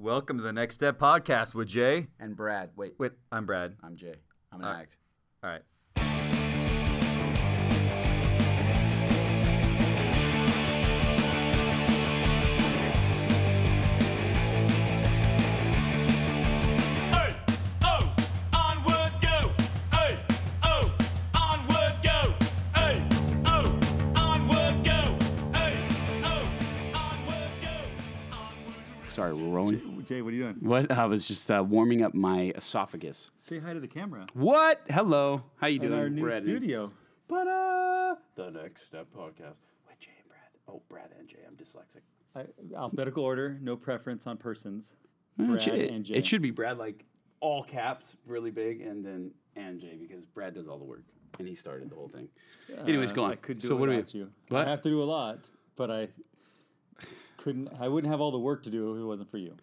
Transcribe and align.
Welcome 0.00 0.36
to 0.36 0.44
the 0.44 0.52
Next 0.52 0.76
Step 0.76 0.96
Podcast 0.96 1.56
with 1.56 1.66
Jay. 1.66 2.06
And 2.20 2.36
Brad. 2.36 2.70
Wait, 2.76 2.94
Wait, 2.98 3.10
I'm 3.32 3.46
Brad. 3.46 3.74
I'm 3.82 3.96
Jay. 3.96 4.14
I'm 4.52 4.60
an 4.60 4.66
right. 4.66 4.80
act. 4.82 4.96
All 5.42 5.50
right. 5.50 5.62
Sorry, 29.18 29.32
we're 29.34 29.48
rolling. 29.52 30.04
Jay, 30.06 30.22
what 30.22 30.32
are 30.32 30.36
you 30.36 30.42
doing? 30.44 30.56
What? 30.60 30.92
I 30.92 31.06
was 31.06 31.26
just 31.26 31.50
uh, 31.50 31.64
warming 31.68 32.04
up 32.04 32.14
my 32.14 32.52
esophagus. 32.54 33.28
Say 33.34 33.58
hi 33.58 33.72
to 33.72 33.80
the 33.80 33.88
camera. 33.88 34.28
What? 34.32 34.80
Hello. 34.88 35.42
How 35.56 35.66
you 35.66 35.80
In 35.80 35.88
doing? 35.88 35.98
our 35.98 36.08
new 36.08 36.22
Brad? 36.22 36.44
studio. 36.44 36.92
But 37.26 37.48
uh, 37.48 38.14
the 38.36 38.50
next 38.50 38.86
step 38.86 39.08
podcast 39.12 39.56
with 39.88 39.98
Jay 39.98 40.12
and 40.20 40.28
Brad. 40.28 40.38
Oh, 40.68 40.82
Brad 40.88 41.10
and 41.18 41.26
Jay. 41.26 41.38
I'm 41.44 41.56
dyslexic. 41.56 42.02
I, 42.36 42.44
alphabetical 42.78 43.24
order, 43.24 43.58
no 43.60 43.74
preference 43.74 44.24
on 44.28 44.36
persons. 44.36 44.92
it, 45.36 45.48
Brad 45.48 45.62
should, 45.62 45.74
and 45.74 46.04
Jay. 46.04 46.14
it 46.14 46.24
should 46.24 46.40
be 46.40 46.52
Brad, 46.52 46.78
like 46.78 47.04
all 47.40 47.64
caps, 47.64 48.14
really 48.24 48.52
big, 48.52 48.82
and 48.82 49.04
then 49.04 49.32
and 49.56 49.80
Jay 49.80 49.96
because 50.00 50.24
Brad 50.26 50.54
does 50.54 50.68
all 50.68 50.78
the 50.78 50.84
work 50.84 51.02
and 51.40 51.48
he 51.48 51.56
started 51.56 51.90
the 51.90 51.96
whole 51.96 52.08
thing. 52.08 52.28
Anyways, 52.86 53.10
go 53.10 53.22
Uh, 53.22 53.26
on. 53.26 53.32
I 53.32 53.34
could 53.34 53.58
do 53.58 53.66
so 53.66 53.74
it 53.74 53.78
what 53.80 53.90
do 53.90 53.96
we? 53.96 54.04
you. 54.20 54.30
What? 54.50 54.68
I 54.68 54.70
have 54.70 54.82
to 54.82 54.88
do 54.88 55.02
a 55.02 55.04
lot, 55.04 55.48
but 55.74 55.90
I 55.90 56.06
couldn't. 57.48 57.68
I 57.80 57.88
wouldn't 57.88 58.10
have 58.10 58.20
all 58.20 58.30
the 58.30 58.38
work 58.38 58.62
to 58.64 58.70
do 58.70 58.94
if 58.94 59.00
it 59.00 59.04
wasn't 59.04 59.30
for 59.30 59.38
you. 59.38 59.54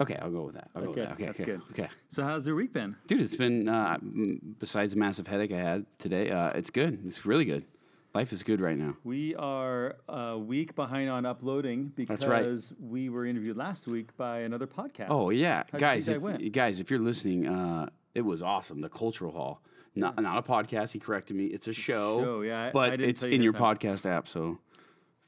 Okay, 0.00 0.16
I'll 0.20 0.30
go 0.30 0.42
with 0.42 0.54
that. 0.54 0.70
I'll 0.74 0.82
go 0.82 0.90
Okay, 0.90 1.00
with 1.00 1.08
that. 1.10 1.14
Okay, 1.14 1.26
that's 1.26 1.40
okay, 1.40 1.52
good. 1.52 1.60
Okay. 1.72 1.88
So 2.08 2.24
how's 2.24 2.46
your 2.46 2.56
week 2.56 2.72
been? 2.72 2.96
Dude, 3.06 3.20
it's 3.20 3.36
been 3.36 3.68
uh, 3.68 3.98
mm, 3.98 4.38
besides 4.58 4.94
the 4.94 4.98
massive 4.98 5.26
headache 5.26 5.52
I 5.52 5.58
had 5.60 5.86
today. 5.98 6.30
Uh, 6.30 6.48
it's 6.50 6.70
good. 6.70 6.98
It's 7.06 7.24
really 7.24 7.44
good. 7.44 7.64
Life 8.12 8.32
is 8.32 8.42
good 8.44 8.60
right 8.60 8.76
now. 8.78 8.96
We 9.02 9.34
are 9.36 9.96
a 10.08 10.38
week 10.38 10.74
behind 10.76 11.10
on 11.10 11.26
uploading 11.26 11.92
because 11.96 12.24
right. 12.26 12.48
we 12.80 13.08
were 13.08 13.26
interviewed 13.26 13.56
last 13.56 13.88
week 13.88 14.16
by 14.16 14.40
another 14.40 14.66
podcast. 14.68 15.08
Oh 15.10 15.30
yeah, 15.30 15.64
How'd 15.70 15.72
you 15.74 15.78
guys! 15.80 16.06
think 16.06 16.16
If, 16.16 16.22
that 16.22 16.26
went? 16.40 16.52
guys, 16.52 16.80
if 16.80 16.90
you're 16.90 17.00
listening, 17.00 17.46
uh, 17.48 17.88
it 18.14 18.20
was 18.22 18.40
awesome. 18.42 18.80
The 18.80 18.88
Cultural 18.88 19.32
Hall, 19.32 19.62
not 19.96 20.20
not 20.20 20.38
a 20.38 20.42
podcast. 20.42 20.92
He 20.92 20.98
corrected 21.00 21.36
me. 21.36 21.46
It's 21.46 21.66
a 21.68 21.72
show. 21.72 22.20
show, 22.22 22.40
yeah, 22.42 22.64
I- 22.66 22.70
but 22.72 22.90
I 22.92 22.96
didn't 22.96 23.10
it's 23.10 23.20
tell 23.22 23.30
you 23.30 23.34
in 23.36 23.40
that 23.40 23.44
your 23.44 23.52
time. 23.52 23.76
podcast 23.76 24.06
app, 24.06 24.28
so 24.28 24.58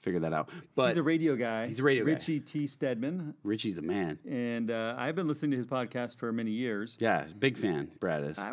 figure 0.06 0.20
that 0.20 0.32
out. 0.32 0.48
But 0.76 0.88
he's 0.88 0.96
a 0.98 1.02
radio 1.02 1.34
guy. 1.34 1.66
He's 1.66 1.80
a 1.80 1.82
radio 1.82 2.04
guy. 2.04 2.12
Richie 2.12 2.38
T. 2.40 2.66
Steadman, 2.68 3.34
Richie's 3.42 3.74
the 3.74 3.82
man. 3.82 4.18
and 4.28 4.70
uh, 4.70 4.94
I've 4.96 5.16
been 5.16 5.26
listening 5.26 5.50
to 5.50 5.56
his 5.56 5.66
podcast 5.66 6.16
for 6.16 6.32
many 6.32 6.52
years. 6.52 6.96
Yeah, 7.00 7.24
big 7.38 7.58
fan. 7.58 7.90
Brad 7.98 8.22
is. 8.24 8.38
I, 8.38 8.52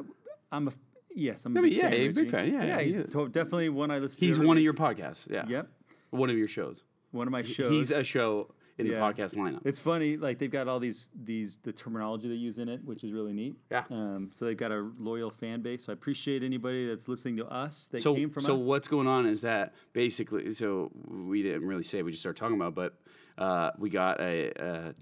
I'm 0.52 0.68
a 0.68 0.72
yes, 1.16 1.46
I'm 1.46 1.56
a 1.56 1.60
I 1.60 1.62
mean, 1.62 1.72
big 1.72 1.78
yeah, 1.78 1.90
fan. 1.90 2.02
yeah, 2.02 2.12
big 2.12 2.32
fan, 2.32 2.52
yeah, 2.54 2.64
yeah, 2.66 2.82
he's 2.82 2.96
he 2.96 3.04
to- 3.04 3.30
definitely 3.30 3.70
one 3.70 3.92
I 3.92 4.00
listen 4.00 4.20
He's 4.20 4.36
to. 4.36 4.42
every 4.42 4.48
one 4.48 4.58
of 4.58 4.64
your 4.64 4.74
podcasts. 4.74 5.30
Yeah. 5.30 5.46
Yep, 5.48 5.68
One 6.10 6.30
of 6.32 6.38
your 6.38 6.48
shows. 6.48 6.84
one 7.12 7.28
of 7.28 7.32
my 7.32 7.44
shows. 7.44 7.70
He's 7.72 7.92
a 7.92 8.04
show 8.04 8.50
in 8.78 8.88
Yeah. 8.88 8.94
the 8.96 9.00
podcast 9.00 9.36
lineup. 9.36 9.62
It's 9.66 9.80
funny, 9.80 10.18
like 10.18 10.40
they've 10.40 10.50
got 10.52 10.68
all 10.68 10.80
these 10.80 11.10
these 11.24 11.58
the 11.58 11.72
terminology 11.72 12.28
they 12.28 12.34
use 12.36 12.58
in 12.60 12.70
it, 12.70 12.84
which 12.84 13.04
is 13.04 13.12
really 13.12 13.34
neat. 13.34 13.56
Yeah. 13.72 13.84
Um, 13.92 14.32
so 14.34 14.46
they've 14.46 14.58
got 14.58 14.72
a 14.72 14.90
loyal 14.98 15.30
fan 15.30 15.62
base. 15.62 15.86
So 15.86 15.92
I 15.92 15.94
appreciate 15.94 16.42
anybody 16.44 16.88
that's 16.88 17.08
listening 17.08 17.38
to 17.38 17.46
us 17.48 17.88
that 17.92 18.02
so 18.02 18.16
came 18.16 18.30
from 18.32 18.44
so 18.44 18.56
us. 18.56 18.62
So 18.62 18.68
what's 18.68 18.88
going 18.88 19.08
on 19.08 19.26
is 19.28 19.42
that 19.42 19.74
basically 19.94 20.52
so 20.54 20.92
we 21.08 21.44
didn't 21.44 21.66
really 21.68 21.84
say 21.84 22.02
we 22.02 22.12
just 22.12 22.22
started 22.24 22.40
talking 22.40 22.56
about 22.60 22.74
but 22.76 22.94
uh, 23.38 23.72
we 23.78 23.90
got 23.90 24.20
a, 24.20 24.52
a 24.60 24.96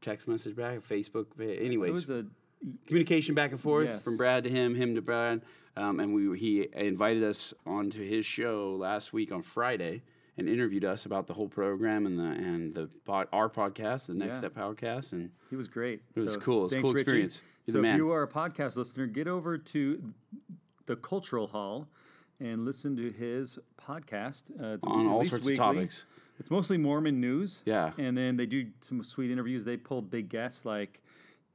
text 0.00 0.28
message 0.28 0.54
back 0.56 0.78
a 0.78 0.80
facebook 0.80 1.26
It 1.38 1.62
anyways 1.64 1.94
was 1.94 2.10
a 2.10 2.24
communication 2.86 3.34
back 3.34 3.50
and 3.52 3.60
forth 3.60 3.88
Yes. 3.88 4.02
from 4.04 4.16
brad 4.16 4.44
to 4.44 4.50
him 4.50 4.74
him 4.74 4.94
to 4.94 5.02
brad 5.02 5.42
um, 5.76 6.00
and 6.00 6.14
we 6.14 6.38
he 6.38 6.68
invited 6.74 7.22
us 7.24 7.54
onto 7.66 8.02
his 8.06 8.24
show 8.26 8.74
last 8.78 9.12
week 9.12 9.32
on 9.32 9.42
friday 9.42 10.02
and 10.38 10.48
interviewed 10.48 10.84
us 10.84 11.04
about 11.04 11.26
the 11.26 11.34
whole 11.34 11.48
program 11.48 12.06
and 12.06 12.18
the 12.18 12.22
and 12.22 12.74
the 12.74 12.88
pod, 13.04 13.26
our 13.32 13.50
podcast 13.50 14.06
the 14.06 14.14
next 14.14 14.34
Yeah. 14.36 14.38
step 14.38 14.54
podcast 14.54 15.12
and 15.12 15.30
He 15.50 15.56
was 15.56 15.68
great. 15.68 16.00
It 16.14 16.24
was 16.24 16.36
cool. 16.36 16.60
It 16.60 16.64
was 16.64 16.72
a 16.74 16.80
cool 16.80 16.92
experience. 16.92 17.40
So 17.68 17.84
if 17.84 17.96
you 17.96 18.10
are 18.12 18.22
a 18.22 18.28
podcast 18.28 18.76
listener, 18.78 19.06
get 19.06 19.28
over 19.28 19.58
to 19.58 20.02
the 20.86 20.96
Cultural 20.96 21.48
Hall 21.48 21.86
and 22.40 22.64
listen 22.64 22.96
to 22.96 23.10
his 23.10 23.58
podcast. 23.78 24.50
Uh, 24.58 24.74
it's 24.74 24.84
on 24.84 25.06
all 25.06 25.24
sorts 25.24 25.44
weekly. 25.44 25.52
of 25.54 25.58
topics 25.58 26.04
It's 26.38 26.50
mostly 26.52 26.78
Mormon 26.78 27.20
news. 27.20 27.60
Yeah. 27.66 27.90
And 27.98 28.16
then 28.16 28.36
they 28.36 28.46
do 28.46 28.68
some 28.80 29.02
sweet 29.02 29.30
interviews. 29.32 29.64
They 29.64 29.76
pull 29.76 30.00
big 30.00 30.28
guests 30.28 30.64
like 30.64 31.02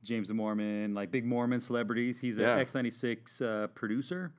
James 0.04 0.28
the 0.28 0.34
Mormon, 0.34 0.94
like 0.94 1.10
big 1.10 1.26
Mormon 1.26 1.62
celebrities. 1.62 2.20
He's 2.20 2.38
Yeah. 2.38 2.56
an 2.58 2.60
X96 2.60 3.42
uh, 3.42 3.68
producer. 3.68 4.34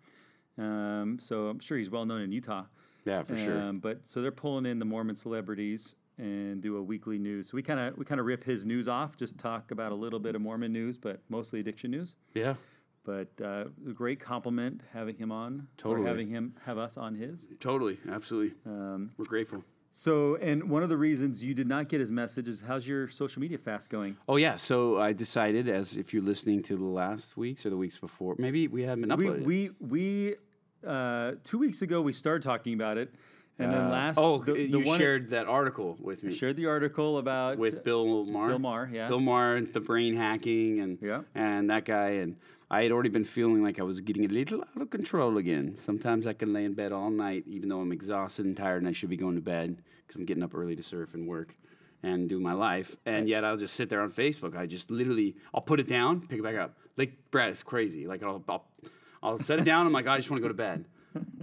Um, 0.59 1.19
so 1.19 1.49
I'm 1.49 1.59
sure 1.60 1.78
he's 1.78 1.91
well 1.91 2.04
known 2.04 2.21
in 2.21 2.31
Utah. 2.31 2.65
Yeah 3.04 3.22
for 3.22 3.37
sure 3.37 3.59
Um, 3.60 3.78
but 3.81 4.06
so 4.06 4.22
they're 4.22 4.31
pulling 4.32 4.66
in 4.66 4.78
the 4.78 4.84
Mormon 4.84 5.16
celebrities 5.16 5.94
and 6.16 6.62
do 6.62 6.76
a 6.76 6.82
weekly 6.82 7.19
news. 7.19 7.48
So 7.48 7.56
we 7.56 7.62
kind 7.62 7.81
of 7.81 7.97
we 7.98 8.04
kind 8.04 8.20
of 8.20 8.26
rip 8.26 8.44
his 8.44 8.65
news 8.65 8.88
off, 8.88 9.16
just 9.16 9.37
talk 9.38 9.70
about 9.72 9.91
a 9.91 9.97
little 9.97 10.20
bit 10.20 10.34
of 10.37 10.41
Mormon 10.42 10.72
news, 10.72 10.97
but 10.97 11.20
mostly 11.28 11.59
addiction 11.60 11.91
news. 11.91 12.15
yeah 12.34 12.54
But 13.04 13.28
uh, 13.42 13.65
a 13.88 13.92
great 13.92 14.20
compliment 14.20 14.82
having 14.92 15.16
him 15.16 15.32
on, 15.32 15.66
Totally. 15.76 16.04
or 16.04 16.09
having 16.09 16.28
him 16.28 16.54
have 16.65 16.78
us 16.78 16.97
on 16.97 17.15
his. 17.16 17.48
totally 17.60 17.98
absolutely 18.09 18.54
Um, 18.65 19.10
we're 19.19 19.25
grateful 19.26 19.65
so, 19.97 20.34
and 20.42 20.69
one 20.69 20.82
of 20.82 20.88
the 20.88 20.97
reasons 20.97 21.44
you 21.44 21.54
did 21.54 21.69
not 21.69 21.88
get 21.88 22.00
his 22.00 22.10
message 22.10 22.48
is 22.48 22.60
how's 22.66 22.84
your 22.84 23.06
social 23.06 23.41
media 23.41 23.59
fast 23.59 23.91
going? 23.91 24.16
Oh 24.28 24.34
yeah, 24.34 24.56
so 24.56 24.98
I 24.98 25.12
decided 25.12 25.69
as 25.69 25.97
if 25.97 26.12
you're 26.12 26.21
listening 26.32 26.62
to 26.65 26.76
the 26.76 26.84
last 26.84 27.36
weeks 27.36 27.65
or 27.65 27.71
the 27.71 27.76
weeks 27.76 27.97
before, 27.98 28.34
maybe 28.36 28.66
we 28.66 28.82
haven't 28.82 29.16
We 29.16 29.26
uploaded. 29.26 29.44
we 29.44 29.71
we 29.78 30.34
uh, 30.87 31.33
two 31.45 31.59
weeks 31.59 31.83
ago 31.83 32.00
we 32.03 32.12
started 32.12 32.43
talking 32.43 32.75
about 32.75 32.99
it, 32.99 33.15
and 33.59 33.72
then 33.72 33.83
Uh, 33.83 33.89
last 33.91 34.19
oh, 34.19 34.39
the, 34.39 34.53
the 34.53 34.67
you 34.67 34.81
one 34.81 34.99
shared 34.99 35.31
that 35.31 35.47
article 35.47 35.97
with 36.00 36.22
me 36.22 36.33
shared 36.34 36.56
the 36.56 36.67
article 36.67 37.19
about 37.19 37.59
with 37.59 37.84
Bill 37.84 38.25
Maher. 38.25 38.49
Bill 38.49 38.59
Maher, 38.59 38.91
yeah. 38.93 39.09
Bill 39.09 39.21
Maher, 39.21 39.61
the 39.61 39.81
brain 39.81 40.17
hacking, 40.17 40.81
and 40.81 40.99
Yeah. 41.00 41.22
and 41.34 41.71
that 41.71 41.84
guy, 41.84 42.11
and 42.22 42.37
I 42.71 42.83
had 42.83 42.93
already 42.93 43.11
been 43.11 43.25
feeling 43.25 43.62
like 43.62 43.78
I 43.78 43.83
was 43.84 44.00
getting 44.00 44.25
a 44.25 44.28
little 44.28 44.62
out 44.62 44.83
of 44.83 44.91
control 44.91 45.37
again. 45.39 45.77
Sometimes 45.77 46.27
I 46.27 46.33
can 46.33 46.53
lay 46.53 46.65
in 46.65 46.75
bed 46.75 46.93
all 46.93 47.11
night, 47.11 47.45
even 47.47 47.69
though 47.69 47.81
I'm 47.81 47.93
exhausted 47.93 48.47
and 48.47 48.56
tired, 48.56 48.83
and 48.83 48.89
I 48.89 48.93
should 48.93 49.11
be 49.11 49.16
going 49.16 49.37
to 49.37 49.41
bed 49.43 49.83
because 50.06 50.16
I'm 50.19 50.25
getting 50.25 50.43
up 50.43 50.55
early 50.55 50.75
to 50.75 50.83
surf 50.83 51.15
and 51.15 51.28
work 51.28 51.55
and 52.03 52.28
do 52.28 52.41
my 52.41 52.53
life. 52.53 52.97
And 53.06 53.28
yet 53.28 53.45
I'll 53.45 53.56
just 53.56 53.77
sit 53.77 53.89
there 53.91 54.01
on 54.03 54.11
Facebook. 54.11 54.56
I 54.56 54.66
just 54.66 54.91
literally, 54.91 55.37
I'll 55.55 55.61
put 55.62 55.78
it 55.78 55.89
down, 55.89 56.27
pick 56.27 56.39
it 56.41 56.43
back 56.43 56.56
up. 56.56 56.77
Like 56.97 57.12
Brad, 57.31 57.51
it's 57.51 57.62
crazy. 57.62 58.06
Like 58.06 58.22
I'll, 58.22 58.43
I'll, 58.49 58.66
I'll 59.25 59.39
set 59.39 59.59
it 59.59 59.65
down. 59.65 59.87
I'm 59.87 59.93
like, 59.93 60.07
I 60.07 60.17
just 60.19 60.31
want 60.31 60.41
to 60.41 60.43
go 60.43 60.49
to 60.49 60.55
bed. 60.55 60.85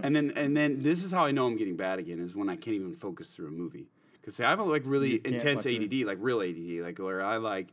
And 0.02 0.14
then, 0.14 0.32
and 0.36 0.56
then 0.56 0.78
this 0.78 1.02
is 1.04 1.12
how 1.12 1.24
I 1.24 1.30
know 1.32 1.46
I'm 1.46 1.56
getting 1.56 1.76
bad 1.76 1.98
again 1.98 2.20
is 2.20 2.34
when 2.34 2.48
I 2.48 2.56
can't 2.56 2.76
even 2.76 2.92
focus 2.92 3.34
through 3.34 3.48
a 3.48 3.50
movie. 3.50 3.88
Because 4.20 4.38
I 4.40 4.48
have 4.50 4.60
a 4.60 4.64
like 4.64 4.82
really 4.84 5.20
intense 5.24 5.66
ADD, 5.66 5.92
like 6.06 6.18
real 6.20 6.40
ADD, 6.42 6.84
like 6.84 6.98
where 6.98 7.22
I 7.22 7.38
like 7.38 7.72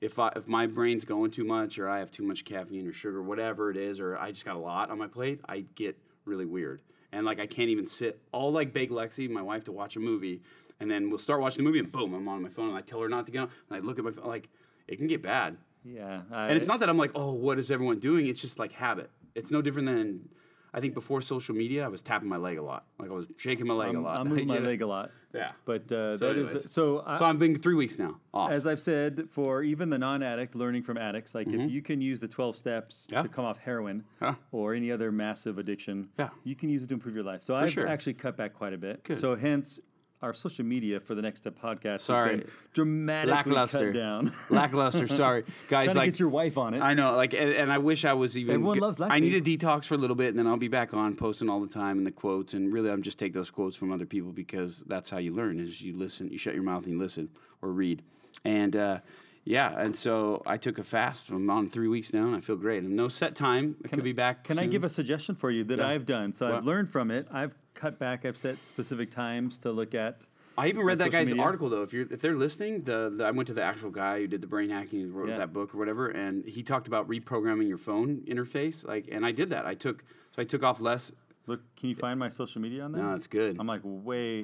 if 0.00 0.18
I 0.18 0.32
if 0.34 0.48
my 0.48 0.66
brain's 0.66 1.04
going 1.04 1.30
too 1.30 1.44
much 1.44 1.78
or 1.78 1.88
I 1.88 2.00
have 2.00 2.10
too 2.10 2.24
much 2.24 2.44
caffeine 2.44 2.86
or 2.86 2.92
sugar, 2.92 3.22
whatever 3.22 3.70
it 3.70 3.76
is, 3.76 4.00
or 4.00 4.18
I 4.18 4.32
just 4.32 4.44
got 4.44 4.56
a 4.56 4.58
lot 4.58 4.90
on 4.90 4.98
my 4.98 5.06
plate, 5.06 5.40
I 5.48 5.64
get 5.74 5.96
really 6.24 6.46
weird. 6.46 6.82
And 7.12 7.24
like 7.24 7.38
I 7.38 7.46
can't 7.46 7.68
even 7.68 7.86
sit. 7.86 8.18
I'll 8.32 8.50
like 8.50 8.72
beg 8.72 8.90
Lexi, 8.90 9.30
my 9.30 9.42
wife, 9.42 9.64
to 9.64 9.72
watch 9.72 9.94
a 9.94 10.00
movie, 10.00 10.42
and 10.80 10.90
then 10.90 11.10
we'll 11.10 11.18
start 11.18 11.40
watching 11.40 11.64
the 11.64 11.68
movie, 11.68 11.78
and 11.78 11.90
boom, 11.92 12.12
I'm 12.12 12.26
on 12.26 12.42
my 12.42 12.48
phone, 12.48 12.70
and 12.70 12.76
I 12.76 12.80
tell 12.80 13.00
her 13.00 13.08
not 13.08 13.26
to 13.26 13.32
go, 13.32 13.42
and 13.42 13.50
I 13.70 13.78
look 13.78 13.98
at 13.98 14.04
my 14.04 14.10
phone, 14.10 14.26
like 14.26 14.48
it 14.88 14.96
can 14.96 15.06
get 15.06 15.22
bad. 15.22 15.56
yeah, 15.84 16.22
And 16.32 16.56
it's 16.56 16.66
not 16.66 16.80
that 16.80 16.88
I'm 16.88 16.98
like, 16.98 17.12
oh, 17.14 17.32
what 17.32 17.58
is 17.58 17.70
everyone 17.70 18.00
doing? 18.00 18.26
It's 18.26 18.40
just 18.40 18.58
like 18.58 18.72
habit. 18.72 19.10
It's 19.34 19.50
no 19.50 19.60
different 19.62 19.86
than 19.88 20.28
I 20.72 20.80
think 20.80 20.92
before 20.94 21.20
social 21.20 21.54
media, 21.54 21.84
I 21.84 21.88
was 21.88 22.02
tapping 22.02 22.28
my 22.28 22.36
leg 22.36 22.58
a 22.58 22.62
lot, 22.62 22.84
like 22.98 23.08
I 23.08 23.12
was 23.12 23.26
shaking 23.36 23.64
my 23.66 23.74
leg 23.74 23.90
I'm, 23.90 23.96
a 23.96 24.00
lot. 24.00 24.18
I'm 24.18 24.28
moving 24.28 24.48
my 24.48 24.58
leg 24.70 24.82
a 24.82 24.86
lot. 24.86 25.12
Yeah. 25.32 25.52
But 25.64 25.90
uh, 25.92 26.16
So 26.16 26.26
that 26.26 26.36
is 26.36 26.50
anyways. 26.50 26.70
so. 26.72 27.02
I, 27.06 27.16
So 27.16 27.24
I've 27.26 27.38
been 27.38 27.60
three 27.60 27.76
weeks 27.76 27.96
now 27.96 28.18
off. 28.32 28.50
as 28.50 28.66
I've 28.66 28.80
said, 28.80 29.28
for 29.30 29.62
even 29.62 29.88
the 29.90 29.98
non-addict 29.98 30.56
learning 30.56 30.82
from 30.82 30.96
addicts, 30.98 31.32
like 31.34 31.46
if 31.48 31.70
you 31.70 31.80
can 31.80 32.00
use 32.00 32.18
the 32.18 32.26
12 32.28 32.56
steps 32.56 33.04
Mm-hmm. 33.06 33.14
Yeah. 33.14 33.22
to 33.22 33.28
come 33.28 33.44
off 33.44 33.58
heroin 33.58 34.02
Huh. 34.20 34.34
or 34.50 34.74
any 34.74 34.90
other 34.90 35.12
massive 35.12 35.58
addiction, 35.58 36.08
Yeah. 36.18 36.30
you 36.42 36.56
can 36.56 36.70
use 36.70 36.82
it 36.82 36.88
to 36.88 36.94
improve 36.94 37.14
your 37.14 37.24
life. 37.24 37.42
So 37.44 37.54
I've 37.54 37.70
sure. 37.70 37.86
actually 37.86 38.14
cut 38.14 38.36
back 38.36 38.52
quite 38.54 38.72
a 38.72 38.78
bit. 38.78 39.04
Good. 39.04 39.18
So 39.18 39.36
hence 39.36 39.78
our 40.24 40.34
social 40.34 40.64
media 40.64 40.98
for 40.98 41.14
the 41.14 41.22
Next 41.22 41.40
Step 41.40 41.54
podcast 41.62 42.00
Sorry. 42.00 42.30
has 42.32 42.40
been 42.40 42.50
dramatically 42.72 43.52
Lackluster. 43.52 43.92
cut 43.92 43.98
down. 43.98 44.32
Lackluster. 44.50 45.06
Sorry, 45.06 45.44
guys. 45.68 45.86
Trying 45.92 45.96
like 45.96 46.04
to 46.06 46.10
get 46.12 46.20
your 46.20 46.28
wife 46.30 46.58
on 46.58 46.74
it. 46.74 46.80
I 46.80 46.94
know, 46.94 47.14
like, 47.14 47.34
and, 47.34 47.52
and 47.52 47.72
I 47.72 47.78
wish 47.78 48.04
I 48.04 48.14
was 48.14 48.36
even. 48.38 48.54
Everyone 48.54 48.74
g- 48.76 48.80
loves 48.80 48.98
Lexi. 48.98 49.10
I 49.10 49.20
need 49.20 49.34
a 49.34 49.40
detox 49.40 49.84
for 49.84 49.94
a 49.94 49.98
little 49.98 50.16
bit, 50.16 50.28
and 50.30 50.38
then 50.38 50.46
I'll 50.46 50.56
be 50.56 50.68
back 50.68 50.94
on 50.94 51.14
posting 51.14 51.48
all 51.48 51.60
the 51.60 51.68
time 51.68 51.98
and 51.98 52.06
the 52.06 52.10
quotes. 52.10 52.54
And 52.54 52.72
really, 52.72 52.90
I'm 52.90 53.02
just 53.02 53.18
take 53.18 53.32
those 53.32 53.50
quotes 53.50 53.76
from 53.76 53.92
other 53.92 54.06
people 54.06 54.32
because 54.32 54.82
that's 54.86 55.10
how 55.10 55.18
you 55.18 55.32
learn. 55.34 55.60
Is 55.60 55.80
you 55.82 55.96
listen, 55.96 56.30
you 56.30 56.38
shut 56.38 56.54
your 56.54 56.62
mouth 56.64 56.84
and 56.84 56.92
you 56.94 56.98
listen 56.98 57.28
or 57.62 57.70
read. 57.70 58.02
And 58.44 58.74
uh, 58.76 58.98
yeah, 59.44 59.78
and 59.78 59.94
so 59.94 60.42
I 60.46 60.56
took 60.56 60.78
a 60.78 60.84
fast. 60.84 61.28
I'm 61.28 61.50
on 61.50 61.68
three 61.68 61.88
weeks 61.88 62.12
now, 62.14 62.24
and 62.26 62.34
I 62.34 62.40
feel 62.40 62.56
great. 62.56 62.82
And 62.82 62.94
no 62.96 63.08
set 63.08 63.34
time. 63.34 63.76
I 63.84 63.88
could 63.88 64.02
be 64.04 64.12
back. 64.12 64.44
Can 64.44 64.58
I 64.58 64.66
give 64.66 64.84
a 64.84 64.88
suggestion 64.88 65.34
for 65.34 65.50
you 65.50 65.64
that 65.64 65.78
Yeah. 65.80 65.88
I've 65.88 66.06
done? 66.06 66.32
So 66.32 66.54
I've 66.54 66.64
learned 66.64 66.90
from 66.90 67.10
it. 67.10 67.28
I've 67.30 67.54
cut 67.74 67.98
back. 67.98 68.24
I've 68.24 68.36
set 68.36 68.56
specific 68.58 69.10
times 69.10 69.58
to 69.58 69.70
look 69.72 69.94
at 69.94 70.24
I 70.56 70.68
even 70.68 70.82
read 70.84 70.98
that 70.98 71.10
guy's 71.10 71.28
media? 71.28 71.42
article 71.42 71.68
though. 71.68 71.82
If 71.82 71.92
you're 71.92 72.06
if 72.12 72.20
they're 72.20 72.36
listening, 72.36 72.82
the, 72.82 73.12
the 73.16 73.24
I 73.24 73.30
went 73.32 73.48
to 73.48 73.54
the 73.54 73.62
actual 73.62 73.90
guy 73.90 74.20
who 74.20 74.26
did 74.28 74.40
the 74.40 74.46
brain 74.46 74.70
hacking, 74.70 75.00
who 75.00 75.10
wrote 75.10 75.28
Yeah. 75.30 75.38
that 75.38 75.52
book 75.52 75.74
or 75.74 75.78
whatever, 75.78 76.08
and 76.08 76.44
he 76.44 76.62
talked 76.62 76.86
about 76.86 77.08
reprogramming 77.08 77.68
your 77.68 77.78
phone 77.78 78.22
interface. 78.28 78.86
Like, 78.86 79.08
and 79.10 79.26
I 79.26 79.32
did 79.32 79.50
that. 79.50 79.66
I 79.66 79.74
took 79.74 80.04
so 80.34 80.42
I 80.42 80.44
took 80.44 80.62
off 80.62 80.80
less. 80.80 81.10
Look, 81.46 81.60
can 81.76 81.88
you 81.88 81.94
find 81.94 82.18
my 82.18 82.28
social 82.30 82.60
media 82.60 82.84
on 82.84 82.92
that? 82.92 82.98
No, 82.98 83.14
it's 83.14 83.26
good. 83.26 83.56
I'm 83.58 83.66
like 83.66 83.80
way. 83.84 84.40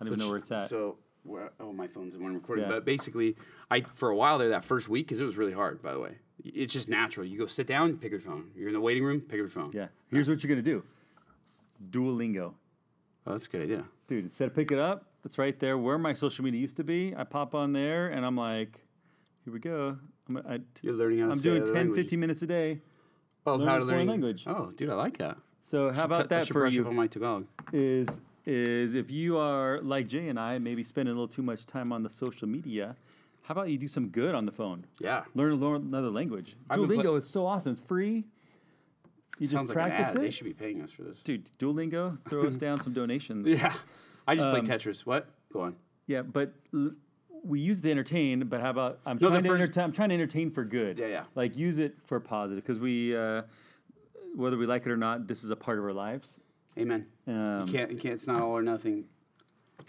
I 0.00 0.04
don't 0.04 0.08
even 0.08 0.18
know 0.18 0.28
where 0.28 0.38
it's 0.38 0.50
at. 0.50 0.68
So, 0.68 0.96
where, 1.22 1.50
oh, 1.60 1.72
my 1.72 1.86
phone's 1.86 2.14
the 2.14 2.18
one 2.20 2.34
recording. 2.34 2.64
Yeah. 2.64 2.70
But 2.70 2.84
basically, 2.84 3.36
I 3.70 3.82
for 3.94 4.10
a 4.10 4.16
while 4.16 4.38
there 4.38 4.48
that 4.50 4.64
first 4.64 4.88
week 4.88 5.06
because 5.06 5.20
it 5.20 5.24
was 5.24 5.36
really 5.36 5.52
hard. 5.52 5.82
By 5.82 5.92
the 5.92 6.00
way, 6.00 6.16
it's 6.44 6.72
just 6.72 6.88
natural. 6.88 7.26
You 7.26 7.38
go 7.38 7.46
sit 7.46 7.66
down, 7.66 7.96
pick 7.98 8.10
your 8.10 8.20
phone. 8.20 8.50
You're 8.56 8.68
in 8.68 8.74
the 8.74 8.80
waiting 8.80 9.04
room, 9.04 9.20
pick 9.20 9.36
your 9.36 9.48
phone. 9.48 9.70
yeah. 9.74 9.88
Here's 10.10 10.28
what 10.28 10.42
you're 10.42 10.48
gonna 10.48 10.62
do. 10.62 10.82
Duolingo. 11.90 12.54
Oh, 13.26 13.32
that's 13.32 13.46
a 13.46 13.48
good 13.48 13.62
idea. 13.62 13.84
Dude, 14.06 14.24
instead 14.24 14.48
of 14.48 14.54
pick 14.54 14.70
it 14.70 14.78
up, 14.78 15.06
it's 15.24 15.38
right 15.38 15.58
there 15.58 15.76
where 15.76 15.98
my 15.98 16.12
social 16.12 16.44
media 16.44 16.60
used 16.60 16.76
to 16.76 16.84
be. 16.84 17.14
I 17.16 17.24
pop 17.24 17.54
on 17.54 17.72
there 17.72 18.08
and 18.08 18.24
I'm 18.24 18.36
like, 18.36 18.84
here 19.44 19.52
we 19.52 19.58
go. 19.58 19.98
I'm, 20.28 20.36
I, 20.38 20.60
You're 20.82 20.94
learning 20.94 21.20
how 21.20 21.26
to 21.26 21.32
I'm 21.32 21.40
doing 21.40 21.64
10, 21.64 21.74
language. 21.74 21.96
15 21.96 22.20
minutes 22.20 22.42
a 22.42 22.46
day. 22.46 22.80
Oh, 23.46 23.64
how 23.64 23.78
to 23.78 23.84
learn 23.84 24.06
language. 24.06 24.44
Oh, 24.46 24.72
dude, 24.76 24.90
I 24.90 24.94
like 24.94 25.18
that. 25.18 25.36
So 25.62 25.90
how 25.90 26.04
about 26.04 26.18
should 26.18 26.28
that 26.30 26.48
for 26.48 26.66
you? 26.68 26.84
my 26.92 27.06
Tagalog. 27.06 27.46
is 27.72 28.20
is 28.44 28.94
if 28.94 29.10
you 29.10 29.38
are 29.38 29.80
like 29.82 30.06
Jay 30.06 30.28
and 30.28 30.38
I, 30.38 30.58
maybe 30.58 30.84
spending 30.84 31.12
a 31.12 31.14
little 31.14 31.26
too 31.26 31.42
much 31.42 31.66
time 31.66 31.92
on 31.92 32.04
the 32.04 32.10
social 32.10 32.46
media, 32.46 32.94
how 33.42 33.52
about 33.52 33.68
you 33.68 33.78
do 33.78 33.88
some 33.88 34.08
good 34.08 34.34
on 34.34 34.46
the 34.46 34.52
phone? 34.52 34.86
Yeah. 35.00 35.24
Learn, 35.34 35.54
learn 35.56 35.82
another 35.82 36.10
language. 36.10 36.56
I've 36.70 36.78
Duolingo 36.78 37.02
pla- 37.02 37.14
is 37.16 37.28
so 37.28 37.46
awesome. 37.46 37.72
It's 37.72 37.80
free. 37.80 38.24
You 39.38 39.46
Sounds 39.46 39.68
just 39.68 39.76
like 39.76 39.86
an 39.86 39.90
practice 39.92 40.08
ad. 40.14 40.16
it. 40.16 40.20
They 40.22 40.30
should 40.30 40.44
be 40.44 40.54
paying 40.54 40.80
us 40.80 40.90
for 40.90 41.02
this. 41.02 41.20
Dude, 41.22 41.50
Duolingo, 41.58 42.18
throw 42.28 42.46
us 42.46 42.56
down 42.66 42.80
some 42.80 42.92
donations. 42.92 43.46
Yeah. 43.48 43.74
I 44.26 44.34
just 44.34 44.46
Um, 44.48 44.52
play 44.64 44.76
Tetris. 44.76 45.00
What? 45.04 45.28
Go 45.52 45.60
on. 45.60 45.76
Yeah, 46.06 46.22
but 46.22 46.54
l- 46.74 46.92
we 47.44 47.60
use 47.60 47.80
it 47.80 47.82
to 47.82 47.90
entertain. 47.90 48.40
But 48.48 48.60
how 48.60 48.70
about 48.70 49.00
I'm 49.04 49.18
No, 49.20 49.28
trying 49.28 49.42
to 49.42 49.48
first- 49.50 49.60
entertain. 49.62 49.84
I'm 49.84 49.92
trying 49.92 50.08
to 50.08 50.14
entertain 50.14 50.50
for 50.50 50.64
good. 50.64 50.98
Yeah, 50.98 51.06
yeah. 51.08 51.24
Like 51.34 51.56
use 51.56 51.78
it 51.78 51.96
for 52.06 52.18
positive 52.18 52.64
because 52.64 52.80
we, 52.80 53.14
uh, 53.16 53.42
whether 54.34 54.56
we 54.56 54.66
like 54.66 54.86
it 54.86 54.90
or 54.90 54.96
not, 54.96 55.26
this 55.26 55.44
is 55.44 55.50
a 55.50 55.56
part 55.56 55.78
of 55.78 55.84
our 55.84 55.92
lives. 55.92 56.40
Amen. 56.78 57.06
Um, 57.26 57.66
you 57.66 57.72
can't. 57.72 57.90
You 57.92 57.98
can't. 57.98 58.14
It's 58.14 58.26
not 58.26 58.40
all 58.40 58.50
or 58.56 58.62
nothing. 58.62 59.04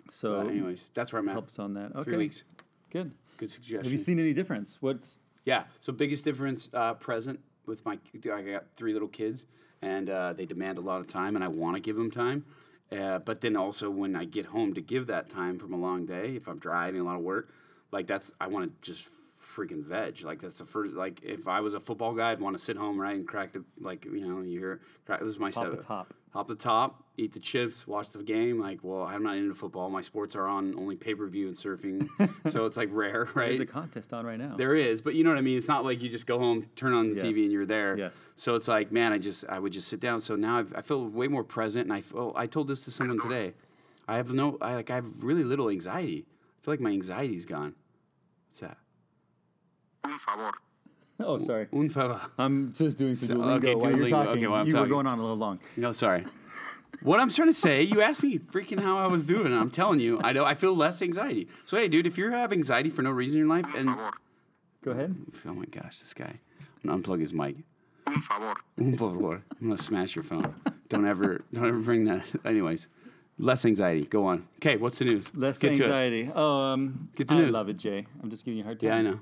so 0.10 0.42
But 0.44 0.52
anyways, 0.52 0.84
that's 0.94 1.12
where 1.14 1.22
I'm 1.22 1.30
at. 1.30 1.34
helps 1.34 1.58
on 1.60 1.74
that. 1.76 1.96
Okay, 1.96 2.04
Three 2.12 2.18
weeks. 2.18 2.44
good. 2.90 3.12
Good 3.38 3.52
suggestion. 3.52 3.84
Have 3.84 3.92
you 3.92 3.98
seen 3.98 4.20
any 4.20 4.34
difference? 4.34 4.78
What's 4.82 5.20
Yeah. 5.46 5.64
So 5.80 5.94
biggest 5.94 6.26
difference 6.26 6.70
uh, 6.74 6.94
present 6.96 7.40
with 7.68 7.86
my. 7.86 8.00
I 8.34 8.42
got 8.42 8.66
three 8.76 8.94
little 8.94 9.08
kids, 9.08 9.46
and 9.82 10.10
uh, 10.10 10.34
they 10.34 10.46
demand 10.46 10.78
a 10.78 10.82
lot 10.82 11.00
of 11.00 11.08
time, 11.08 11.36
and 11.36 11.44
I 11.44 11.50
want 11.50 11.76
to 11.76 11.82
give 11.82 11.96
them 11.96 12.10
time. 12.10 12.46
Uh, 12.92 13.20
but 13.20 13.42
then 13.42 13.58
also 13.58 13.90
when 13.90 14.16
I 14.16 14.24
get 14.24 14.46
home 14.46 14.74
to 14.74 14.82
give 14.82 15.08
that 15.08 15.30
time 15.30 15.60
from 15.60 15.74
a 15.74 15.78
long 15.78 16.06
day, 16.06 16.36
if 16.36 16.48
I'm 16.48 16.58
driving 16.58 17.02
a 17.02 17.04
lot 17.04 17.18
of 17.18 17.22
work, 17.22 17.50
like 17.92 18.08
that's 18.08 18.32
I 18.40 18.48
want 18.48 18.82
to 18.82 18.92
just 18.92 19.08
freaking 19.40 19.84
veg. 19.84 20.24
Like 20.24 20.42
that's 20.42 20.58
the 20.58 20.66
first. 20.66 20.96
Like 20.96 21.22
if 21.22 21.48
I 21.48 21.60
was 21.60 21.74
a 21.74 21.80
football 21.80 22.14
guy, 22.14 22.32
I'd 22.32 22.40
want 22.40 22.58
to 22.58 22.64
sit 22.64 22.78
home 22.78 23.00
right 23.00 23.16
and 23.16 23.28
crack 23.28 23.54
the 23.54 23.64
like 23.80 24.06
you 24.06 24.26
know 24.26 24.42
you 24.42 24.60
hear 24.60 24.82
crack. 25.06 25.20
This 25.20 25.30
is 25.30 25.40
my 25.40 25.52
Pop 25.52 25.66
the 25.72 25.84
top. 25.84 26.14
Hop 26.34 26.48
the 26.48 26.56
top, 26.56 27.04
eat 27.16 27.34
the 27.34 27.40
chips, 27.40 27.88
watch 27.88 28.10
the 28.12 28.22
game. 28.22 28.60
Like, 28.60 28.80
well, 28.84 29.04
I'm 29.04 29.24
not 29.24 29.38
into 29.38 29.56
football. 29.56 29.90
My 29.90 30.02
sports 30.02 30.36
are 30.36 30.46
on 30.46 30.76
only 30.78 30.96
pay 30.96 31.16
per 31.16 31.26
view 31.28 31.48
and 31.48 31.56
surfing, 31.56 32.08
so 32.52 32.66
it's 32.66 32.78
like 32.78 32.90
rare, 32.92 33.28
right? 33.34 33.48
there's 33.48 33.60
a 33.62 33.66
contest 33.66 34.14
on 34.14 34.26
right 34.26 34.38
now? 34.38 34.56
There 34.58 34.76
is, 34.76 35.02
but 35.02 35.16
you 35.16 35.24
know 35.24 35.30
what 35.32 35.40
I 35.40 35.42
mean. 35.42 35.58
It's 35.58 35.70
not 35.70 35.84
like 35.86 36.02
you 36.04 36.10
just 36.10 36.28
go 36.28 36.38
home, 36.38 36.68
turn 36.76 36.94
on 36.94 37.10
the 37.10 37.16
Yes. 37.16 37.26
TV, 37.26 37.44
and 37.44 37.52
you're 37.52 37.66
there. 37.66 37.98
Yes. 37.98 38.28
So 38.36 38.56
it's 38.56 38.68
like, 38.68 38.92
man, 38.92 39.14
I 39.14 39.18
just 39.18 39.46
I 39.48 39.58
would 39.58 39.72
just 39.72 39.88
sit 39.88 40.00
down. 40.00 40.22
So 40.22 40.36
now 40.36 40.60
I've, 40.60 40.74
I 40.76 40.82
feel 40.82 41.08
way 41.08 41.28
more 41.28 41.44
present, 41.46 41.86
and 41.86 41.94
I 41.94 42.02
feel. 42.02 42.20
Oh, 42.20 42.34
I 42.36 42.46
told 42.46 42.68
this 42.68 42.84
to 42.84 42.92
someone 42.92 43.20
today. 43.20 43.54
I 44.08 44.18
have 44.18 44.32
no, 44.34 44.58
I 44.62 44.76
like 44.76 44.92
I 44.92 44.96
have 44.96 45.06
really 45.24 45.44
little 45.44 45.70
anxiety. 45.70 46.26
I 46.28 46.66
feel 46.66 46.74
like 46.74 46.82
my 46.82 46.92
anxiety's 46.92 47.46
gone. 47.46 47.74
What's 48.50 48.60
that? 48.60 48.78
Un 50.04 50.18
favor. 50.20 50.52
Oh, 51.20 51.40
sorry. 51.40 51.68
Un 51.74 51.90
favor. 51.90 52.22
I'm 52.38 52.72
just 52.72 52.98
doing 52.98 53.16
some 53.16 53.28
So- 53.28 53.34
Duolingo 53.36 53.56
okay, 53.58 53.76
while 53.76 53.92
you're 53.92 54.06
Duolingo. 54.06 54.10
talking. 54.10 54.32
Okay, 54.38 54.48
while 54.48 54.62
I'm 54.62 54.68
you 54.68 54.74
talking. 54.74 54.90
were 54.90 54.96
going 54.96 55.08
on 55.08 55.18
a 55.20 55.22
little 55.22 55.38
long. 55.38 55.60
No, 55.76 55.92
sorry. 55.92 56.24
what 57.02 57.20
I'm 57.20 57.30
trying 57.30 57.48
to 57.50 57.54
say, 57.54 57.82
you 57.82 58.02
asked 58.02 58.22
me 58.24 58.38
freaking 58.40 58.80
how 58.80 58.98
I 58.98 59.08
was 59.08 59.26
doing, 59.26 59.48
and 59.48 59.56
I'm 59.56 59.72
telling 59.72 60.00
you, 60.00 60.20
I 60.24 60.32
know 60.32 60.46
I 60.46 60.54
feel 60.54 60.76
less 60.76 61.02
anxiety. 61.02 61.48
So 61.66 61.76
hey, 61.78 61.88
dude, 61.88 62.06
if 62.08 62.18
you 62.18 62.30
have 62.32 62.54
anxiety 62.54 62.90
for 62.90 63.02
no 63.02 63.12
reason 63.12 63.40
in 63.42 63.48
your 63.48 63.56
life, 63.56 63.66
and 63.76 63.96
Go 64.84 64.92
ahead. 64.92 65.16
oh 65.48 65.54
my 65.54 65.66
gosh, 65.66 66.00
this 66.00 66.14
guy, 66.14 66.40
I'm 66.84 66.90
gonna 66.90 67.02
unplug 67.02 67.20
his 67.20 67.34
mic. 67.34 67.58
Un 68.06 68.22
favor. 68.22 68.54
Un 68.80 68.92
favor. 68.98 69.44
I'm 69.60 69.68
gonna 69.68 69.78
smash 69.78 70.16
your 70.16 70.24
phone. 70.24 70.54
Don't 70.88 71.06
ever, 71.06 71.42
don't 71.52 71.66
ever 71.68 71.80
bring 71.80 72.06
that. 72.06 72.24
Anyways, 72.46 72.88
less 73.40 73.66
anxiety. 73.66 74.06
Go 74.06 74.26
on. 74.28 74.48
Okay, 74.58 74.78
what's 74.78 75.00
the 75.00 75.06
news? 75.06 75.36
Less 75.36 75.58
Get 75.60 75.70
to 75.70 75.74
it. 75.74 75.86
anxiety. 75.86 76.32
Oh, 76.34 76.60
um, 76.60 77.10
Get 77.16 77.28
the 77.28 77.34
I 77.34 77.38
news. 77.40 77.52
love 77.52 77.68
it, 77.70 77.78
Jay. 77.78 78.06
I'm 78.24 78.30
just 78.30 78.46
giving 78.46 78.60
you 78.60 78.64
a 78.64 78.66
hard 78.66 78.80
time. 78.80 78.88
Yeah, 78.90 78.96
I 78.96 79.02
know. 79.02 79.20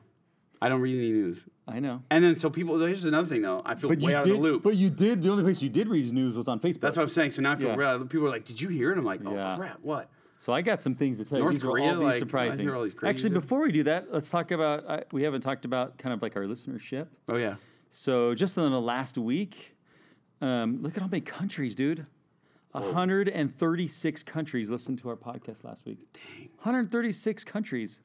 I 0.66 0.70
don't 0.70 0.82
read 0.82 0.98
any 0.98 1.12
news. 1.12 1.48
I 1.68 1.80
know. 1.80 2.02
And 2.10 2.24
then 2.24 2.36
so 2.38 2.50
people. 2.50 2.80
Here's 2.80 3.06
another 3.06 3.28
thing 3.28 3.44
though. 3.44 3.62
I 3.64 3.76
feel 3.76 3.90
But 3.90 4.00
way 4.00 4.16
out 4.16 4.24
did. 4.24 4.32
of 4.32 4.38
the 4.38 4.44
loop. 4.44 4.64
But 4.64 4.76
you 4.76 4.90
did. 4.90 5.22
The 5.22 5.30
only 5.30 5.44
place 5.44 5.62
you 5.62 5.70
did 5.70 5.88
read 5.88 6.12
news 6.12 6.36
was 6.36 6.48
on 6.48 6.60
Facebook. 6.60 6.80
That's 6.80 6.98
what 6.98 7.04
I'm 7.04 7.10
saying. 7.10 7.32
So 7.32 7.42
now 7.44 7.52
I 7.52 7.56
feel 7.56 7.70
Yeah. 7.70 7.76
real. 7.76 8.06
People 8.06 8.26
are 8.28 8.32
like, 8.32 8.46
"Did 8.46 8.60
you 8.60 8.70
hear 8.70 8.92
it?" 8.92 8.98
I'm 8.98 9.06
like, 9.06 9.22
"Oh 9.26 9.34
Yeah. 9.34 9.56
crap, 9.58 9.80
what?" 9.84 10.10
So 10.40 10.52
I 10.54 10.62
got 10.64 10.82
some 10.82 10.96
things 10.96 11.18
to 11.20 11.26
tell 11.26 11.38
North 11.40 11.54
you. 11.54 11.60
These 11.60 11.64
Korea, 11.70 11.90
all 11.94 12.00
be 12.00 12.04
like, 12.06 12.16
I 12.16 12.20
surprising. 12.20 12.66
hear 12.66 12.76
all 12.76 12.84
these 12.84 12.94
crazy 12.96 13.10
Actually, 13.12 13.30
before 13.36 13.62
we 13.62 13.72
do 13.72 13.84
that, 13.84 14.12
let's 14.12 14.30
talk 14.32 14.50
about. 14.52 14.90
I, 14.90 15.04
we 15.12 15.22
haven't 15.24 15.42
talked 15.42 15.66
about 15.66 15.98
kind 16.00 16.14
of 16.14 16.22
like 16.22 16.36
our 16.36 16.44
listenership. 16.46 17.08
Oh 17.30 17.38
yeah. 17.38 17.56
So 17.92 18.34
just 18.34 18.58
in 18.58 18.72
the 18.72 18.82
last 18.82 19.18
week, 19.18 19.76
um, 20.42 20.82
look 20.82 20.96
at 20.98 21.02
how 21.02 21.08
many 21.08 21.22
countries, 21.22 21.76
dude. 21.76 22.08
136 22.74 24.24
countries 24.24 24.70
listened 24.70 25.00
to 25.00 25.10
our 25.10 25.16
podcast 25.16 25.64
last 25.64 25.86
week. 25.86 26.00
Dang. 26.14 26.50
136 26.64 27.44
countries. 27.44 28.02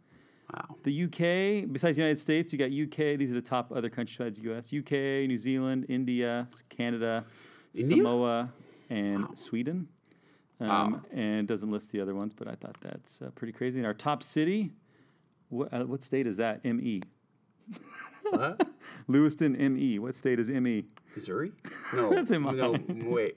Wow. 0.53 0.77
The 0.83 1.05
UK, 1.05 1.71
besides 1.73 1.97
the 1.97 2.03
United 2.03 2.19
States, 2.19 2.53
you 2.53 2.59
got 2.59 2.71
UK. 2.73 3.19
These 3.19 3.31
are 3.31 3.35
the 3.35 3.43
top 3.43 3.73
other 3.75 3.89
countries 3.91 4.17
besides 4.17 4.41
US. 4.41 4.73
UK, 4.73 5.29
New 5.29 5.39
Zealand, 5.39 5.87
India, 5.89 6.49
Canada, 6.69 7.25
India? 7.75 7.97
Samoa, 7.99 8.53
and 8.89 9.27
Sweden. 9.39 9.89
Um, 10.61 10.69
Wow. 10.69 11.01
And 11.13 11.41
it 11.41 11.47
doesn't 11.47 11.71
list 11.71 11.91
the 11.93 12.01
other 12.01 12.15
ones, 12.15 12.35
but 12.35 12.47
I 12.49 12.55
thought 12.55 12.77
that's 12.81 13.23
uh, 13.23 13.31
pretty 13.35 13.53
crazy. 13.53 13.79
And 13.81 13.87
our 13.87 13.95
top 13.95 14.23
city, 14.23 14.73
what, 15.49 15.73
uh, 15.73 15.85
what 15.85 16.03
state 16.03 16.27
is 16.27 16.37
that? 16.37 16.65
ME. 16.65 17.03
What? 18.31 18.69
Lewiston, 19.09 19.53
ME. 19.75 19.99
What 19.99 20.15
state 20.15 20.39
is 20.39 20.51
ME? 20.51 20.85
Missouri? 21.15 21.53
No. 21.95 22.11
That's 22.11 22.31
in 22.31 22.43
No, 22.43 22.75
wait. 23.11 23.37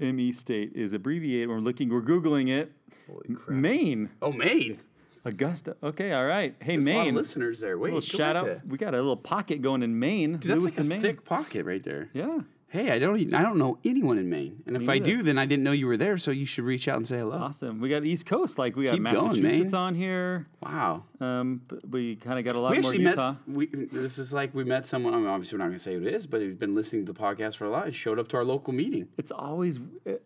ME 0.00 0.32
state 0.32 0.72
is 0.74 0.92
abbreviated. 0.92 1.48
We're 1.48 1.60
looking, 1.60 1.88
we're 1.90 2.02
Googling 2.02 2.48
it. 2.48 2.72
Holy 3.06 3.34
crap. 3.34 3.56
Maine. 3.56 4.10
Oh, 4.20 4.32
Maine. 4.32 4.78
Augusta. 5.24 5.76
Okay, 5.82 6.12
all 6.12 6.26
right. 6.26 6.54
Hey, 6.60 6.76
There's 6.76 6.86
a 6.86 6.90
lot 6.90 6.98
of 7.00 7.04
Maine. 7.06 7.14
listeners 7.14 7.60
there. 7.60 7.78
Wait, 7.78 7.92
little 7.94 8.00
shout 8.00 8.36
out. 8.36 8.44
to- 8.46 8.62
We 8.66 8.76
got 8.78 8.94
a 8.94 8.98
little 8.98 9.16
pocket 9.16 9.62
going 9.62 9.82
in 9.82 9.98
Maine. 9.98 10.32
Dude, 10.38 10.50
that's 10.50 10.64
like 10.64 10.78
a 10.78 10.84
Maine. 10.84 11.00
thick 11.00 11.24
pocket 11.24 11.64
right 11.64 11.82
there. 11.82 12.10
Yeah. 12.12 12.40
Hey, 12.68 12.90
I 12.90 12.98
don't. 12.98 13.32
I 13.32 13.40
don't 13.40 13.56
know 13.56 13.78
anyone 13.84 14.18
in 14.18 14.28
Maine, 14.28 14.64
and 14.66 14.74
if 14.74 14.82
Me 14.82 14.88
I 14.94 14.98
neither. 14.98 15.04
do, 15.18 15.22
then 15.22 15.38
I 15.38 15.46
didn't 15.46 15.62
know 15.62 15.70
you 15.70 15.86
were 15.86 15.96
there. 15.96 16.18
So 16.18 16.32
you 16.32 16.44
should 16.44 16.64
reach 16.64 16.88
out 16.88 16.96
and 16.96 17.06
say 17.06 17.18
hello. 17.18 17.36
Awesome. 17.38 17.78
We 17.80 17.88
got 17.88 18.04
East 18.04 18.26
Coast. 18.26 18.58
Like 18.58 18.74
we 18.74 18.86
got 18.86 18.94
Keep 18.94 19.02
Massachusetts 19.02 19.72
Maine. 19.72 19.74
on 19.80 19.94
here. 19.94 20.48
Wow. 20.60 21.04
Um, 21.20 21.60
but 21.68 21.88
we 21.88 22.16
kind 22.16 22.36
of 22.36 22.44
got 22.44 22.56
a 22.56 22.58
lot 22.58 22.72
We 22.72 22.80
more 22.80 22.90
actually 22.90 23.04
Utah. 23.04 23.36
met. 23.46 23.56
We, 23.56 23.66
this 23.66 24.18
is 24.18 24.32
like 24.32 24.52
we 24.56 24.64
met 24.64 24.88
someone. 24.88 25.14
I 25.14 25.18
mean, 25.18 25.28
obviously, 25.28 25.56
we're 25.56 25.62
not 25.62 25.68
going 25.68 25.78
to 25.78 25.84
say 25.84 25.94
who 25.94 26.04
it 26.04 26.12
is, 26.12 26.26
but 26.26 26.40
he's 26.40 26.56
been 26.56 26.74
listening 26.74 27.06
to 27.06 27.12
the 27.12 27.18
podcast 27.18 27.54
for 27.58 27.64
a 27.64 27.70
lot. 27.70 27.86
He 27.86 27.92
showed 27.92 28.18
up 28.18 28.26
to 28.28 28.36
our 28.38 28.44
local 28.44 28.72
meeting. 28.74 29.06
It's 29.18 29.30
always. 29.30 29.78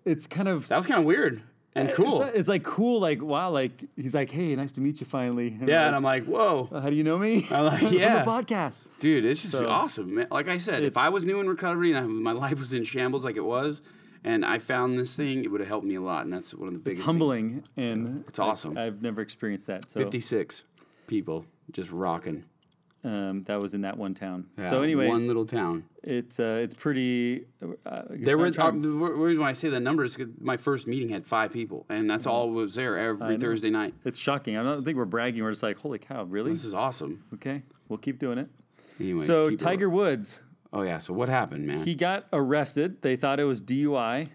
It's 0.07 0.26
kind 0.26 0.49
of. 0.49 0.69
That 0.69 0.78
was 0.78 0.87
kind 0.87 0.99
of 1.00 1.05
weird 1.05 1.43
and 1.75 1.93
cool. 1.93 2.23
It's, 2.23 2.39
it's 2.39 2.49
like 2.49 2.65
cool. 2.65 3.01
Like 3.01 3.23
wow. 3.23 3.51
Like 3.51 3.73
he's 3.97 4.15
like, 4.15 4.31
hey, 4.31 4.55
nice 4.57 4.73
to 4.73 4.81
meet 4.81 5.01
you 5.01 5.07
finally. 5.07 5.49
And 5.49 5.69
yeah, 5.69 5.83
I'm 5.83 5.87
and 5.89 5.97
I'm 5.97 6.03
like, 6.03 6.25
whoa, 6.25 6.69
like, 6.71 6.83
how 6.83 6.91
do 6.91 6.97
you 6.97 7.05
know 7.05 7.19
me? 7.19 7.47
I'm 7.51 7.67
like, 7.67 7.83
yeah. 7.93 8.25
the 8.25 8.31
podcast. 8.31 8.81
dude, 9.01 9.25
it's 9.25 9.43
just 9.43 9.55
So- 9.55 9.69
awesome. 9.69 10.15
Man. 10.15 10.29
Like 10.31 10.49
I 10.49 10.59
said, 10.59 10.83
if 10.83 10.97
I 10.97 11.09
was 11.09 11.25
new 11.25 11.41
in 11.41 11.49
recovery 11.49 11.93
and 11.93 11.99
I, 11.99 12.03
my 12.03 12.33
life 12.47 12.59
was 12.59 12.75
in 12.75 12.85
shambles 12.85 13.25
like 13.25 13.37
it 13.37 13.45
was, 13.45 13.81
and 14.25 14.45
I 14.45 14.59
found 14.59 14.99
this 14.99 15.15
thing, 15.15 15.45
it 15.45 15.51
would 15.51 15.61
have 15.61 15.69
helped 15.69 15.87
me 15.87 15.95
a 15.95 16.01
lot. 16.01 16.25
And 16.25 16.33
that's 16.33 16.53
one 16.55 16.69
of 16.69 16.75
the 16.75 16.81
biggest. 16.81 17.01
It's 17.01 17.07
things. 17.07 17.07
humbling 17.07 17.63
and 17.77 18.25
It's 18.29 18.39
awesome. 18.39 18.77
I, 18.77 18.85
have 18.85 19.03
never 19.03 19.23
experienced 19.23 19.67
that. 19.69 19.91
So 19.91 20.01
56 20.01 20.65
people 21.07 21.45
just 21.73 21.91
rocking. 21.91 22.45
Um, 23.05 23.45
that 23.45 23.61
was 23.61 23.75
in 23.75 23.83
that 23.83 23.97
one 23.97 24.14
town. 24.14 24.47
Yeah, 24.59 24.71
so, 24.71 24.83
anyways, 24.83 25.09
one 25.09 25.26
little 25.26 25.47
town. 25.47 25.85
it's 26.02 26.40
uh, 26.40 26.61
it's 26.62 26.75
pretty. 26.75 27.45
Uh, 27.87 28.02
There 28.11 28.37
were 28.37 28.50
trying- 28.50 28.78
uh, 28.78 28.83
the 28.83 28.88
reason 28.90 29.43
why 29.43 29.50
I 29.50 29.52
say 29.52 29.69
the 29.69 29.78
numbers. 29.81 30.19
My 30.40 30.57
first 30.57 30.87
meeting 30.87 31.09
had 31.09 31.26
five 31.26 31.52
people, 31.52 31.87
and 31.88 32.11
that's 32.11 32.26
all 32.26 32.50
was 32.50 32.75
there 32.75 32.99
every. 32.99 33.37
Thursday 33.38 33.71
night. 33.71 33.95
it's 34.05 34.19
shocking. 34.19 34.57
I 34.57 34.62
don't 34.62 34.83
think 34.85 34.97
we're 34.97 35.05
bragging. 35.05 35.43
We're 35.43 35.50
just 35.52 35.62
like, 35.62 35.78
holy 35.78 35.99
cow, 35.99 36.25
really? 36.25 36.50
This 36.50 36.64
is 36.64 36.75
awesome. 36.75 37.23
Okay, 37.35 37.62
we'll 37.88 37.99
keep 37.99 38.19
doing 38.19 38.38
it. 38.38 38.49
Anyways, 39.00 39.26
so 39.26 39.45
keep 39.50 39.61
it- 39.61 39.64
Tiger 39.64 39.88
Woods, 39.88 40.40
Oh 40.73 40.83
yeah. 40.83 40.99
So 40.99 41.14
what 41.14 41.28
happened, 41.28 41.67
man? 41.67 41.85
he 41.85 41.95
got 41.95 42.26
arrested. 42.33 43.00
They 43.02 43.17
thought 43.17 43.38
it 43.40 43.45
was 43.45 43.62
DUI. 43.62 44.28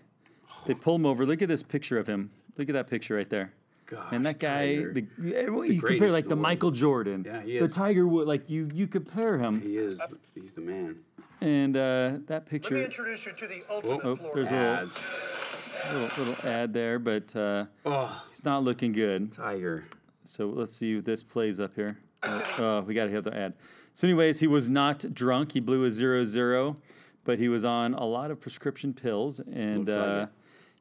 They 0.66 0.74
pulled 0.74 1.02
him 1.02 1.06
over. 1.06 1.26
Look 1.26 1.42
at 1.42 1.50
this 1.50 1.62
picture 1.64 2.00
of 2.00 2.08
him. 2.08 2.32
Look 2.58 2.70
at 2.70 2.74
that 2.74 2.88
picture 2.88 3.16
right 3.16 3.30
there. 3.30 3.52
Gosh, 3.86 4.08
And 4.12 4.26
that 4.26 4.40
guy, 4.40 4.76
Tiger. 4.78 4.94
the, 4.94 5.36
everyone- 5.36 5.72
you 5.72 5.82
compare 5.82 6.12
like 6.12 6.24
the 6.26 6.30
the. 6.30 6.36
Michael 6.38 6.72
Jordan, 6.72 7.24
Yeah, 7.26 7.42
he 7.42 7.60
the. 7.60 7.68
Tiger 7.68 8.08
Wood, 8.08 8.28
like 8.28 8.50
you 8.50 8.70
you 8.74 8.88
compare 8.88 9.38
him, 9.38 9.60
he 9.62 9.78
is. 9.78 10.02
He's 10.36 10.54
the 10.54 10.62
man. 10.62 10.98
and 11.42 11.76
uh, 11.76 11.80
that 11.80 12.30
Let 12.30 12.44
me 12.46 12.50
picture. 12.60 12.78
introduce 12.78 13.26
you 13.26 13.34
to 13.34 13.48
the 13.48 13.62
Oh, 13.70 13.76
ultimate 13.76 14.02
Oh, 14.06 14.16
floor 14.16 14.36
there's 14.36 14.52
a 14.52 15.94
little. 15.94 16.02
little 16.02 16.26
little 16.26 16.50
ad 16.50 16.74
there, 16.74 16.98
but 17.00 17.36
uh, 17.36 17.66
Oh, 17.86 18.24
he's 18.30 18.46
not 18.46 18.64
looking 18.64 18.94
good. 18.94 19.32
Tiger. 19.34 19.84
So 20.26 20.48
let's 20.48 20.74
see 20.76 20.96
if 20.96 21.04
this 21.04 21.22
plays 21.24 21.60
up 21.60 21.76
here. 21.76 21.98
Oh, 22.24 22.56
oh, 22.60 22.82
we 22.82 22.94
got 22.94 23.06
to 23.06 23.12
hit 23.12 23.26
the 23.26 23.36
ad. 23.36 23.54
So, 23.92 24.08
anyways, 24.08 24.40
he 24.40 24.48
was 24.48 24.70
not 24.70 25.06
drunk. 25.14 25.52
He 25.52 25.60
blew 25.60 25.84
a 25.84 25.92
zero 25.92 26.24
zero, 26.24 26.78
but 27.26 27.38
he 27.38 27.50
was 27.50 27.66
on 27.66 27.94
a 27.94 28.06
lot 28.06 28.32
of 28.32 28.40
prescription 28.40 28.94
pills, 28.94 29.40
and 29.42 29.80
Looks 29.86 29.98
like 29.98 30.08
uh, 30.08 30.22
it. 30.24 30.30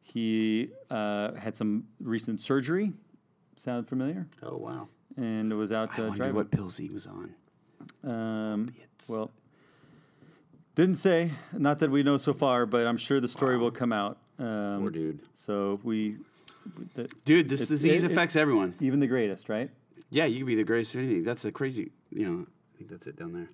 He 0.02 0.68
uh, 0.90 1.35
had 1.35 1.56
some 1.56 1.85
recent 2.00 2.40
surgery. 2.40 2.92
Sound 3.56 3.88
familiar? 3.88 4.26
Oh 4.42 4.56
wow. 4.56 4.88
And 5.16 5.52
was 5.54 5.73
out 5.73 5.90
I 5.92 6.02
uh, 6.02 6.02
wonder 6.04 6.16
driving. 6.16 6.35
what 6.37 6.50
pills 6.50 6.76
he 6.76 6.88
was 6.88 7.06
on. 7.06 7.35
Um, 8.04 8.75
well, 9.09 9.30
didn't 10.75 10.97
say. 10.97 11.30
Not 11.52 11.78
that 11.80 11.90
we 11.90 12.02
know 12.02 12.16
so 12.16 12.32
far, 12.32 12.66
but 12.66 12.87
I'm 12.87 12.97
sure 12.97 13.21
the 13.21 13.28
story 13.28 13.59
will 13.59 13.71
come 13.71 13.92
out. 13.92 14.18
Um, 14.38 14.80
Poor 14.80 14.90
dude. 14.90 15.21
So 15.32 15.78
we, 15.82 16.16
the, 16.94 17.09
Dude, 17.25 17.49
this 17.49 17.68
disease 17.68 18.04
it- 18.04 18.11
it- 18.11 18.12
affects 18.12 18.37
everyone. 18.37 18.75
even 18.80 18.99
the 19.00 19.06
greatest, 19.06 19.49
right? 19.49 19.71
Yeah, 20.11 20.25
you 20.26 20.38
could 20.38 20.47
be 20.47 20.54
the 20.54 20.64
greatest 20.64 20.94
at 20.97 21.00
anything. 21.02 21.25
That's 21.25 21.42
the 21.42 21.52
crazy. 21.52 21.90
You 22.11 22.26
know, 22.26 22.47
I 22.75 22.78
think 22.78 22.90
that's 22.90 23.06
it 23.06 23.16
down 23.16 23.32
there. 23.32 23.50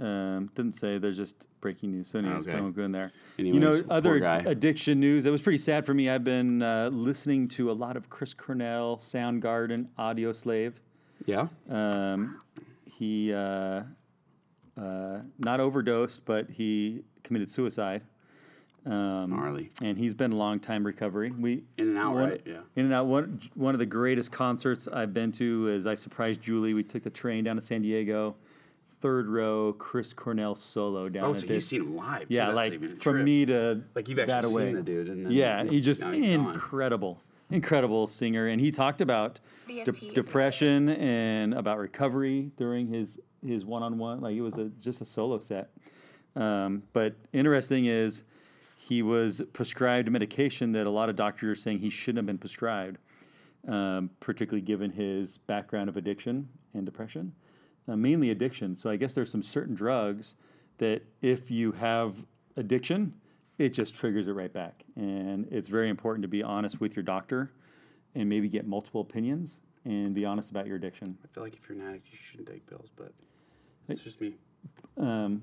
Um, 0.00 0.50
didn't 0.56 0.74
say. 0.74 0.98
They're 0.98 1.12
just 1.12 1.46
breaking 1.60 1.92
news. 1.92 2.08
So, 2.08 2.18
anyways, 2.18 2.46
Okay. 2.48 2.56
I 2.56 2.60
won't 2.60 2.74
go 2.74 2.82
in 2.82 2.90
there. 2.92 3.12
Anyways, 3.38 3.54
you 3.54 3.60
know, 3.60 3.80
other 3.88 4.24
ad- 4.24 4.46
addiction 4.46 4.98
news. 4.98 5.24
It 5.24 5.30
was 5.30 5.40
pretty 5.40 5.58
sad 5.58 5.86
for 5.86 5.94
me. 5.94 6.10
I've 6.10 6.24
been 6.24 6.62
uh, 6.62 6.90
listening 6.92 7.46
to 7.48 7.70
a 7.70 7.72
lot 7.74 7.96
of 7.96 8.10
Chris 8.10 8.34
Cornell, 8.34 8.96
Soundgarden, 8.98 9.86
Audioslave. 9.98 10.72
Yeah. 11.26 11.46
Um, 11.70 12.40
he 12.86 13.32
uh, 13.32 13.82
uh, 14.76 15.20
not 15.38 15.60
overdosed, 15.60 16.24
but 16.24 16.50
he 16.50 17.02
committed 17.22 17.48
suicide. 17.48 18.02
Um, 18.86 19.30
Gnarly. 19.30 19.70
and 19.80 19.96
he's 19.96 20.12
been 20.12 20.32
a 20.32 20.36
long 20.36 20.60
time 20.60 20.84
recovery. 20.84 21.30
We 21.30 21.62
In 21.78 21.88
and 21.88 21.96
out, 21.98 22.14
one- 22.14 22.28
right? 22.30 22.42
Yeah. 22.44 22.58
In 22.76 22.84
and 22.86 22.92
out. 22.92 23.06
One 23.06 23.40
one 23.54 23.74
of 23.74 23.78
the 23.78 23.86
greatest 23.86 24.30
concerts 24.32 24.86
I've 24.88 25.14
been 25.14 25.32
to 25.32 25.68
is 25.68 25.86
I 25.86 25.94
surprised 25.94 26.42
Julie. 26.42 26.74
We 26.74 26.82
took 26.82 27.02
the 27.04 27.08
train 27.10 27.44
down 27.44 27.56
to 27.56 27.62
San 27.62 27.80
Diego, 27.80 28.34
third 29.04 29.28
row, 29.28 29.74
Chris 29.74 30.14
Cornell 30.14 30.54
solo 30.54 31.10
down 31.10 31.24
Oh, 31.24 31.34
at 31.34 31.40
so 31.42 31.46
this. 31.46 31.50
you've 31.50 31.62
seen 31.64 31.80
him 31.82 31.94
live? 31.96 32.20
too. 32.22 32.26
yeah, 32.34 32.46
That's 32.46 32.56
like 32.56 32.72
even 32.72 32.92
a 32.92 32.96
from 32.96 33.22
me 33.22 33.44
to 33.44 33.82
Like 33.94 34.08
you've 34.08 34.16
that 34.16 34.30
actually 34.30 34.54
away. 34.54 34.66
seen 34.68 34.76
the 34.76 34.82
dude, 34.82 35.08
and 35.10 35.26
then 35.26 35.30
yeah, 35.32 35.60
he's- 35.60 35.74
he's 35.74 35.84
just 35.84 36.00
now 36.00 36.10
he's 36.12 36.34
gone. 36.34 36.54
incredible, 36.54 37.20
incredible 37.50 38.06
singer, 38.06 38.46
and 38.46 38.62
he 38.62 38.70
talked 38.72 39.02
about 39.02 39.40
de- 39.68 39.74
VST 39.82 40.08
is 40.08 40.14
depression 40.14 40.88
and 40.88 41.52
about 41.52 41.76
recovery 41.78 42.50
during 42.56 42.86
his 42.88 43.18
his 43.46 43.66
one 43.66 43.82
on 43.82 43.98
one. 43.98 44.22
Like 44.22 44.34
it 44.36 44.40
was 44.40 44.56
a 44.56 44.70
just 44.80 45.02
a 45.02 45.04
solo 45.04 45.38
set. 45.38 45.68
Um, 46.34 46.84
but 46.94 47.14
interesting 47.34 47.84
is 47.84 48.24
he 48.78 49.02
was 49.02 49.42
prescribed 49.52 50.10
medication 50.10 50.72
that 50.72 50.86
a 50.86 50.90
lot 50.90 51.10
of 51.10 51.16
doctors 51.16 51.58
are 51.58 51.60
saying 51.60 51.80
he 51.80 51.90
shouldn't 51.90 52.16
have 52.20 52.26
been 52.26 52.38
prescribed, 52.38 52.96
um, 53.68 54.08
particularly 54.18 54.62
given 54.62 54.92
his 54.92 55.36
background 55.36 55.90
of 55.90 55.98
addiction 55.98 56.48
and 56.72 56.86
depression, 56.86 57.34
uh, 57.88 57.96
mainly 57.96 58.30
addiction. 58.30 58.76
So 58.76 58.90
I 58.90 58.96
guess 58.96 59.12
there's 59.12 59.30
some 59.30 59.42
certain 59.42 59.74
drugs 59.74 60.34
that 60.78 61.02
if 61.22 61.50
you 61.50 61.72
have 61.72 62.26
addiction, 62.56 63.14
it 63.58 63.70
just 63.70 63.94
triggers 63.94 64.28
it 64.28 64.32
right 64.32 64.52
back. 64.52 64.84
And 64.96 65.46
it's 65.50 65.68
very 65.68 65.88
important 65.88 66.22
to 66.22 66.28
be 66.28 66.42
honest 66.42 66.80
with 66.80 66.96
your 66.96 67.02
doctor 67.02 67.52
and 68.14 68.28
maybe 68.28 68.48
get 68.48 68.66
multiple 68.66 69.00
opinions 69.00 69.60
and 69.84 70.14
be 70.14 70.24
honest 70.24 70.50
about 70.50 70.66
your 70.66 70.76
addiction. 70.76 71.18
I 71.22 71.28
feel 71.34 71.42
like 71.44 71.56
if 71.56 71.68
you're 71.68 71.78
an 71.78 71.86
addict, 71.86 72.08
you 72.10 72.18
shouldn't 72.20 72.48
take 72.48 72.66
pills, 72.66 72.90
but 72.96 73.12
it's 73.88 74.00
just 74.00 74.20
me. 74.20 74.34
Um, 74.96 75.42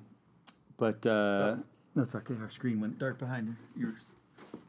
but 0.78 1.06
uh, 1.06 1.58
that's 1.96 2.16
okay. 2.16 2.34
Our 2.42 2.50
screen 2.50 2.82
went 2.82 2.98
dark 2.98 3.20
behind 3.20 3.56
yours. 3.78 4.10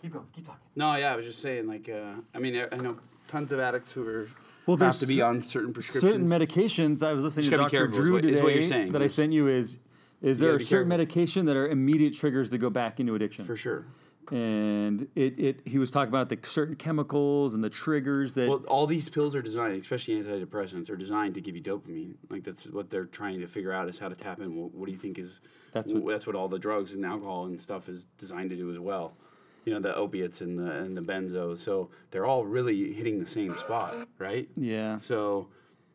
Keep 0.02 0.12
going. 0.12 0.26
Keep 0.34 0.46
talking. 0.46 0.60
No, 0.76 0.94
yeah, 0.96 1.12
I 1.12 1.16
was 1.16 1.26
just 1.26 1.40
saying, 1.40 1.66
like, 1.66 1.88
uh, 1.88 2.20
I 2.34 2.38
mean, 2.38 2.56
I 2.56 2.68
I 2.70 2.76
know 2.76 2.98
tons 3.28 3.50
of 3.50 3.60
addicts 3.60 3.92
who 3.92 4.06
are 4.06 4.28
Well, 4.66 4.76
have 4.76 4.98
to 4.98 5.06
be 5.06 5.20
on 5.20 5.44
certain 5.46 5.72
prescriptions. 5.72 6.12
Certain 6.12 6.28
medications. 6.28 7.02
I 7.02 7.12
was 7.12 7.24
listening 7.24 7.50
to 7.50 7.56
Dr. 7.56 7.88
is 7.88 7.96
Drew 7.96 8.16
is 8.16 8.22
today 8.22 8.42
what 8.42 8.54
you're 8.54 8.62
saying. 8.62 8.92
that 8.92 9.02
I 9.02 9.06
sent 9.08 9.32
you. 9.32 9.48
Is 9.48 9.78
is 10.20 10.38
there 10.38 10.54
a 10.54 10.60
certain 10.60 10.88
medication 10.88 11.46
that 11.46 11.56
are 11.56 11.68
immediate 11.68 12.14
triggers 12.14 12.48
to 12.50 12.58
go 12.58 12.70
back 12.70 13.00
into 13.00 13.14
addiction? 13.14 13.44
for 13.44 13.56
sure. 13.56 13.86
And 14.30 15.08
it, 15.16 15.38
it 15.38 15.60
he 15.66 15.78
was 15.78 15.90
talking 15.90 16.08
about 16.08 16.28
the 16.28 16.38
certain 16.44 16.76
chemicals 16.76 17.54
and 17.56 17.62
the 17.62 17.68
triggers 17.68 18.34
that 18.34 18.48
Well, 18.48 18.62
all 18.68 18.86
these 18.86 19.08
pills 19.08 19.34
are 19.34 19.42
designed, 19.42 19.80
especially 19.80 20.14
antidepressants, 20.22 20.88
are 20.90 20.96
designed 20.96 21.34
to 21.34 21.40
give 21.40 21.56
you 21.56 21.62
dopamine. 21.62 22.14
Like 22.30 22.44
that's 22.44 22.66
what 22.68 22.88
they're 22.88 23.04
trying 23.04 23.40
to 23.40 23.48
figure 23.48 23.72
out 23.72 23.88
is 23.88 23.98
how 23.98 24.08
to 24.08 24.14
tap 24.14 24.40
in. 24.40 24.54
What, 24.54 24.72
what 24.74 24.86
do 24.86 24.92
you 24.92 24.98
think 24.98 25.18
is? 25.18 25.40
That's 25.72 25.92
what- 25.92 26.06
that's 26.06 26.26
what 26.26 26.36
all 26.36 26.48
the 26.48 26.58
drugs 26.58 26.94
and 26.94 27.04
alcohol 27.04 27.46
and 27.46 27.60
stuff 27.60 27.88
is 27.88 28.06
designed 28.16 28.50
to 28.50 28.56
do 28.56 28.70
as 28.70 28.78
well. 28.78 29.16
You 29.64 29.74
know, 29.74 29.80
the 29.80 29.94
opiates 29.94 30.40
and 30.40 30.58
the 30.58 30.70
and 30.70 30.96
the 30.96 31.00
benzos. 31.02 31.58
So 31.58 31.90
they're 32.10 32.26
all 32.26 32.44
really 32.44 32.92
hitting 32.92 33.18
the 33.18 33.26
same 33.26 33.56
spot, 33.56 33.94
right? 34.18 34.48
yeah. 34.56 34.96
So 34.98 35.48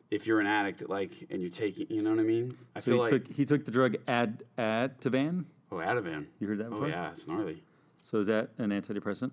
if 0.10 0.26
you're 0.26 0.40
an 0.40 0.48
addict, 0.48 0.88
like, 0.90 1.12
and 1.30 1.42
you're 1.42 1.52
taking, 1.52 1.86
you 1.90 2.02
know 2.02 2.12
what 2.12 2.20
I 2.20 2.24
mean? 2.24 2.54
I 2.76 2.80
So 2.80 2.86
feel 2.92 2.94
he 2.94 3.00
like 3.02 3.10
took 3.26 3.28
he 3.36 3.46
took 3.46 3.66
the 3.66 3.72
drug 3.72 3.98
Ad 4.08 4.44
Ativan. 4.58 5.46
oh, 5.72 5.76
Ativan. 5.78 6.26
You 6.40 6.48
heard 6.48 6.60
that 6.60 6.70
Before? 6.70 6.86
Oh 6.86 6.88
before? 6.88 7.02
yeah, 7.04 7.12
it's 7.12 7.28
gnarly. 7.28 7.62
So 8.04 8.20
is 8.20 8.28
that 8.28 8.50
an 8.58 8.70
antidepressant? 8.70 9.32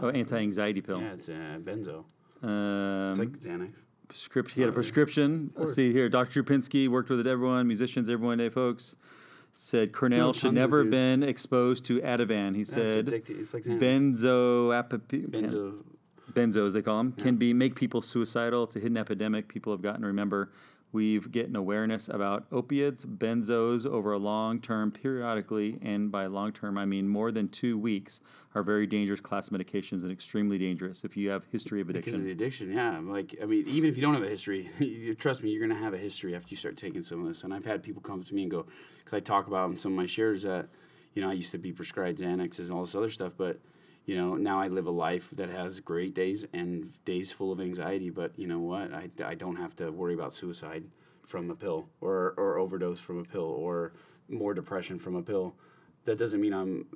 oh, 0.00 0.08
anti-anxiety 0.08 0.80
pill. 0.80 0.98
Uh, 0.98 1.00
Yeah, 1.00 1.12
it's 1.14 1.28
a 1.28 1.58
benzo. 1.60 2.04
Um, 2.42 3.10
It's 3.10 3.18
like 3.18 3.30
Xanax. 3.40 3.72
Prescrip- 4.08 4.50
he 4.50 4.60
had 4.60 4.70
a 4.70 4.72
prescription. 4.72 5.50
Let's 5.56 5.74
see 5.74 5.90
here. 5.92 6.08
Dr. 6.08 6.42
Drew 6.42 6.56
Pinsky 6.58 6.88
worked 6.88 7.10
with 7.10 7.18
it, 7.20 7.26
everyone, 7.26 7.66
musicians, 7.66 8.08
everyone, 8.08 8.38
day 8.38 8.50
folks. 8.50 8.94
Said 9.56 9.92
Cornell 9.92 10.32
should 10.32 10.52
never 10.52 10.82
have 10.82 10.90
been 10.90 11.22
exposed 11.22 11.84
to 11.84 12.00
Ativan. 12.00 12.56
He 12.56 12.64
said 12.64 13.06
addictive. 13.06 13.38
It's 13.40 13.54
like 13.54 13.62
Xanax. 13.62 13.78
benzoapapi- 13.80 15.28
benzo. 15.30 15.80
benzos 16.32 16.72
they 16.72 16.82
call 16.82 16.98
them 16.98 17.12
can 17.12 17.36
be 17.36 17.52
make 17.54 17.76
people 17.76 18.02
suicidal. 18.02 18.64
It's 18.64 18.74
a 18.74 18.80
hidden 18.80 18.96
epidemic. 18.96 19.46
People 19.46 19.72
have 19.72 19.80
gotten 19.80 20.00
to 20.00 20.08
remember. 20.08 20.50
We've 20.94 21.28
getting 21.32 21.56
awareness 21.56 22.08
about 22.08 22.46
opiates, 22.52 23.04
benzos 23.04 23.84
over 23.84 24.12
a 24.12 24.16
long 24.16 24.60
term, 24.60 24.92
periodically, 24.92 25.76
and 25.82 26.12
by 26.12 26.26
long 26.26 26.52
term 26.52 26.78
I 26.78 26.84
mean 26.84 27.08
more 27.08 27.32
than 27.32 27.48
two 27.48 27.76
weeks, 27.76 28.20
are 28.54 28.62
very 28.62 28.86
dangerous 28.86 29.20
class 29.20 29.48
medications 29.48 30.04
and 30.04 30.12
extremely 30.12 30.56
dangerous 30.56 31.02
if 31.02 31.16
you 31.16 31.30
have 31.30 31.46
history 31.50 31.80
of 31.80 31.90
addiction. 31.90 32.12
Because 32.12 32.20
of 32.20 32.24
the 32.24 32.30
addiction, 32.30 32.72
yeah. 32.72 33.00
Like, 33.00 33.34
I 33.42 33.44
mean, 33.44 33.64
even 33.66 33.90
if 33.90 33.96
you 33.96 34.02
don't 34.02 34.14
have 34.14 34.22
a 34.22 34.28
history, 34.28 34.70
you, 34.78 35.16
trust 35.16 35.42
me, 35.42 35.50
you're 35.50 35.66
going 35.66 35.76
to 35.76 35.84
have 35.84 35.94
a 35.94 35.98
history 35.98 36.36
after 36.36 36.46
you 36.50 36.56
start 36.56 36.76
taking 36.76 37.02
some 37.02 37.22
of 37.22 37.26
this. 37.26 37.42
And 37.42 37.52
I've 37.52 37.64
had 37.64 37.82
people 37.82 38.00
come 38.00 38.22
to 38.22 38.32
me 38.32 38.42
and 38.42 38.50
go, 38.52 38.64
because 38.98 39.16
I 39.16 39.20
talk 39.20 39.48
about 39.48 39.70
in 39.70 39.76
some 39.76 39.90
of 39.90 39.96
my 39.96 40.06
shares 40.06 40.44
that, 40.44 40.68
you 41.14 41.22
know, 41.22 41.28
I 41.28 41.32
used 41.32 41.50
to 41.50 41.58
be 41.58 41.72
prescribed 41.72 42.20
Xanaxes 42.20 42.66
and 42.66 42.70
all 42.70 42.84
this 42.84 42.94
other 42.94 43.10
stuff, 43.10 43.32
but, 43.36 43.58
you 44.06 44.16
know, 44.16 44.34
now 44.36 44.60
I 44.60 44.68
live 44.68 44.86
a 44.86 44.90
life 44.90 45.28
that 45.32 45.48
has 45.48 45.80
great 45.80 46.14
days 46.14 46.44
and 46.52 46.90
days 47.04 47.32
full 47.32 47.52
of 47.52 47.60
anxiety. 47.60 48.10
But 48.10 48.38
you 48.38 48.46
know 48.46 48.60
what? 48.60 48.92
I, 48.92 49.08
I 49.24 49.34
don't 49.34 49.56
have 49.56 49.74
to 49.76 49.90
worry 49.90 50.14
about 50.14 50.34
suicide 50.34 50.84
from 51.26 51.50
a 51.50 51.54
pill 51.54 51.88
or, 52.00 52.34
or 52.36 52.58
overdose 52.58 53.00
from 53.00 53.18
a 53.18 53.24
pill 53.24 53.42
or 53.44 53.92
more 54.28 54.52
depression 54.54 54.98
from 54.98 55.16
a 55.16 55.22
pill. 55.22 55.54
That 56.04 56.18
doesn't 56.18 56.40
mean 56.40 56.52
I'm 56.52 56.86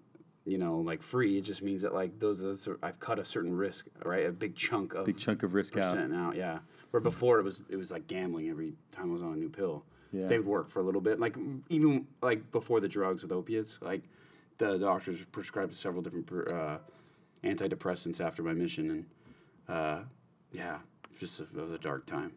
you 0.49 0.57
know, 0.57 0.79
like 0.79 1.03
free. 1.03 1.37
It 1.37 1.43
just 1.43 1.63
means 1.63 1.83
that 1.83 1.93
like 1.93 2.19
those, 2.19 2.41
those 2.41 2.67
are, 2.67 2.79
I've 2.83 2.99
cut 2.99 3.19
a 3.19 3.25
certain 3.25 3.55
risk, 3.55 3.87
right? 4.03 4.25
A 4.25 4.33
big 4.33 4.57
chunk 4.57 4.95
of 4.95 5.05
Big 5.05 5.19
chunk 5.19 5.43
of 5.43 5.53
risk 5.53 5.77
out. 5.77 5.93
percent 5.93 6.15
out. 6.15 6.37
Yeah. 6.37 6.61
Where 6.91 7.01
before 7.03 7.39
it 7.39 7.43
was 7.43 7.65
it 7.69 7.77
was 7.77 7.91
like 7.91 8.07
gambling 8.07 8.49
every 8.49 8.73
time 8.91 9.11
I 9.11 9.13
was 9.13 9.23
on 9.23 9.35
a 9.35 9.37
new 9.37 9.51
pill. 9.51 9.85
Yeah. 10.11 10.27
They 10.27 10.39
would 10.39 10.47
work 10.47 10.71
for 10.71 10.81
a 10.81 10.83
little 10.83 11.03
bit. 11.03 11.21
Like 11.21 11.37
even 11.69 12.07
like 12.23 12.51
before 12.51 12.81
the 12.81 12.89
drugs 12.89 13.23
with 13.23 13.31
opiates, 13.31 13.79
like 13.83 14.05
the 14.57 14.79
doctors 14.79 15.23
prescribed 15.33 15.75
several 15.75 16.01
different 16.03 16.31
uh, 16.51 16.79
antidepressants 17.45 18.21
after 18.21 18.43
my 18.43 18.53
mission, 18.53 18.91
and 18.91 19.05
uh, 19.69 19.99
yeah, 20.53 20.79
just 21.19 21.41
a, 21.41 21.45
it 21.45 21.55
was 21.57 21.73
a 21.73 21.79
dark 21.79 22.07
time. 22.07 22.33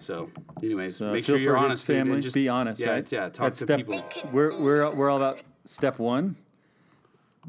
So, 0.00 0.30
anyways, 0.62 0.96
So 0.96 1.12
make 1.12 1.24
sure 1.24 1.38
you're 1.38 1.56
honest. 1.56 1.84
family. 1.84 2.20
just 2.20 2.34
be 2.34 2.48
honest, 2.48 2.80
yeah, 2.80 2.90
right? 2.90 3.12
Yeah, 3.12 3.28
talk 3.30 3.46
That's 3.46 3.58
to 3.60 3.64
step, 3.66 3.78
people. 3.78 4.04
We're, 4.32 4.56
we're, 4.60 4.88
we're 4.94 5.10
all 5.10 5.16
about 5.16 5.42
step 5.64 5.98
one. 5.98 6.36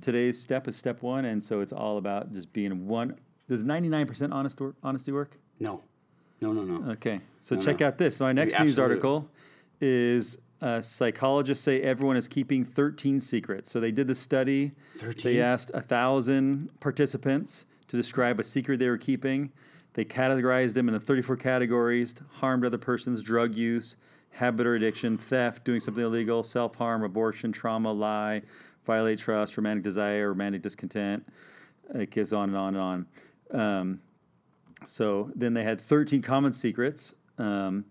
Today's 0.02 0.42
step 0.42 0.68
is 0.68 0.76
step 0.76 1.04
one, 1.04 1.26
and 1.26 1.44
so 1.44 1.60
it's 1.62 1.74
all 1.74 1.98
about 1.98 2.32
just 2.32 2.52
being 2.54 2.88
one. 2.88 3.18
Does 3.48 3.66
99% 3.66 4.32
honest 4.32 4.60
wor- 4.60 4.74
honesty 4.84 5.12
work? 5.12 5.38
No, 5.60 5.82
no, 6.42 6.54
no, 6.54 6.64
no. 6.64 6.92
Okay, 6.94 7.22
so 7.40 7.56
No, 7.56 7.62
check 7.62 7.82
no. 7.82 7.88
out 7.88 7.98
this. 7.98 8.20
My 8.20 8.32
next 8.32 8.54
news 8.60 8.80
absolute. 8.80 8.84
article 8.92 9.30
is 9.82 10.38
uh, 10.62 10.82
psychologists 10.82 11.64
say 11.64 11.82
everyone 11.82 12.18
is 12.18 12.28
keeping 12.28 12.64
13 12.66 13.20
secrets. 13.20 13.72
So 13.72 13.80
they 13.80 13.92
did 13.92 14.08
the 14.08 14.16
study. 14.16 14.74
13? 14.98 15.34
They 15.34 15.42
asked 15.42 15.72
a 15.74 15.82
thousand 15.82 16.70
participants 16.80 17.66
to 17.88 17.98
describe 17.98 18.40
a 18.40 18.44
secret 18.44 18.80
they 18.80 18.90
were 18.90 18.98
keeping. 18.98 19.52
They 19.94 20.06
categorized 20.06 20.74
them 20.74 20.88
into 20.88 21.00
34 21.00 21.38
categories: 21.38 22.16
harmed 22.36 22.66
other 22.66 22.78
persons, 22.78 23.24
drug 23.24 23.56
use, 23.56 23.96
habit 24.32 24.68
or 24.68 24.76
addiction, 24.76 25.18
theft, 25.18 25.64
doing 25.64 25.80
something 25.80 26.04
illegal, 26.04 26.44
self-harm, 26.44 27.04
abortion, 27.04 27.52
trauma, 27.52 27.92
lie, 27.92 28.42
violate 28.86 29.20
trust, 29.20 29.58
romantic 29.58 29.84
desire, 29.84 30.30
romantic 30.30 30.62
discontent. 30.62 31.28
It 31.94 32.12
goes 32.12 32.34
on 32.34 32.50
and 32.50 32.58
on 32.58 32.76
and 32.76 32.84
on. 33.52 33.60
Um, 33.60 34.00
so 34.86 35.32
then 35.36 35.54
they 35.54 35.64
had 35.64 35.82
13 35.82 36.22
common 36.22 36.54
secrets 36.54 37.16
um, 37.38 37.86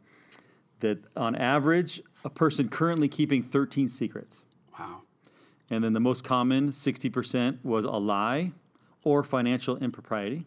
that, 0.81 0.99
on 1.17 1.35
average, 1.37 2.01
a 2.25 2.31
person 2.31 2.69
currently 2.69 3.09
keeping 3.09 3.43
13 3.43 3.89
secrets. 3.89 4.43
Wow. 4.79 5.03
And 5.71 5.85
then 5.85 5.93
the 5.93 6.01
most 6.01 6.25
common, 6.25 6.71
60%, 6.71 7.59
was 7.65 7.85
a 7.85 7.91
lie 7.93 8.53
or 9.05 9.23
financial 9.23 9.77
impropriety, 9.79 10.45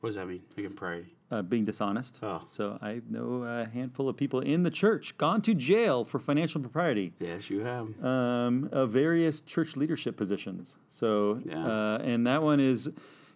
What 0.00 0.08
does 0.10 0.16
that 0.16 0.26
mean? 0.26 0.42
Like 0.56 0.66
impropriety. 0.66 1.14
uh, 1.30 1.42
being 1.42 1.64
dishonest. 1.64 2.18
Oh. 2.22 2.42
So 2.46 2.78
I 2.82 3.00
know 3.08 3.42
a 3.44 3.66
handful 3.66 4.08
of 4.08 4.16
people 4.16 4.40
in 4.40 4.62
the 4.62 4.70
church 4.70 5.16
gone 5.18 5.40
to 5.42 5.54
jail 5.54 6.04
for 6.04 6.18
financial 6.18 6.58
impropriety 6.58 7.12
Yes, 7.18 7.48
you 7.50 7.60
have. 7.60 7.86
um, 8.04 8.68
of 8.72 8.90
various 8.90 9.40
church 9.40 9.76
leadership 9.76 10.16
positions. 10.16 10.76
So, 10.88 11.40
Yeah. 11.44 11.64
uh, 11.64 11.98
and 12.02 12.26
that 12.26 12.42
one 12.42 12.60
is, 12.60 12.90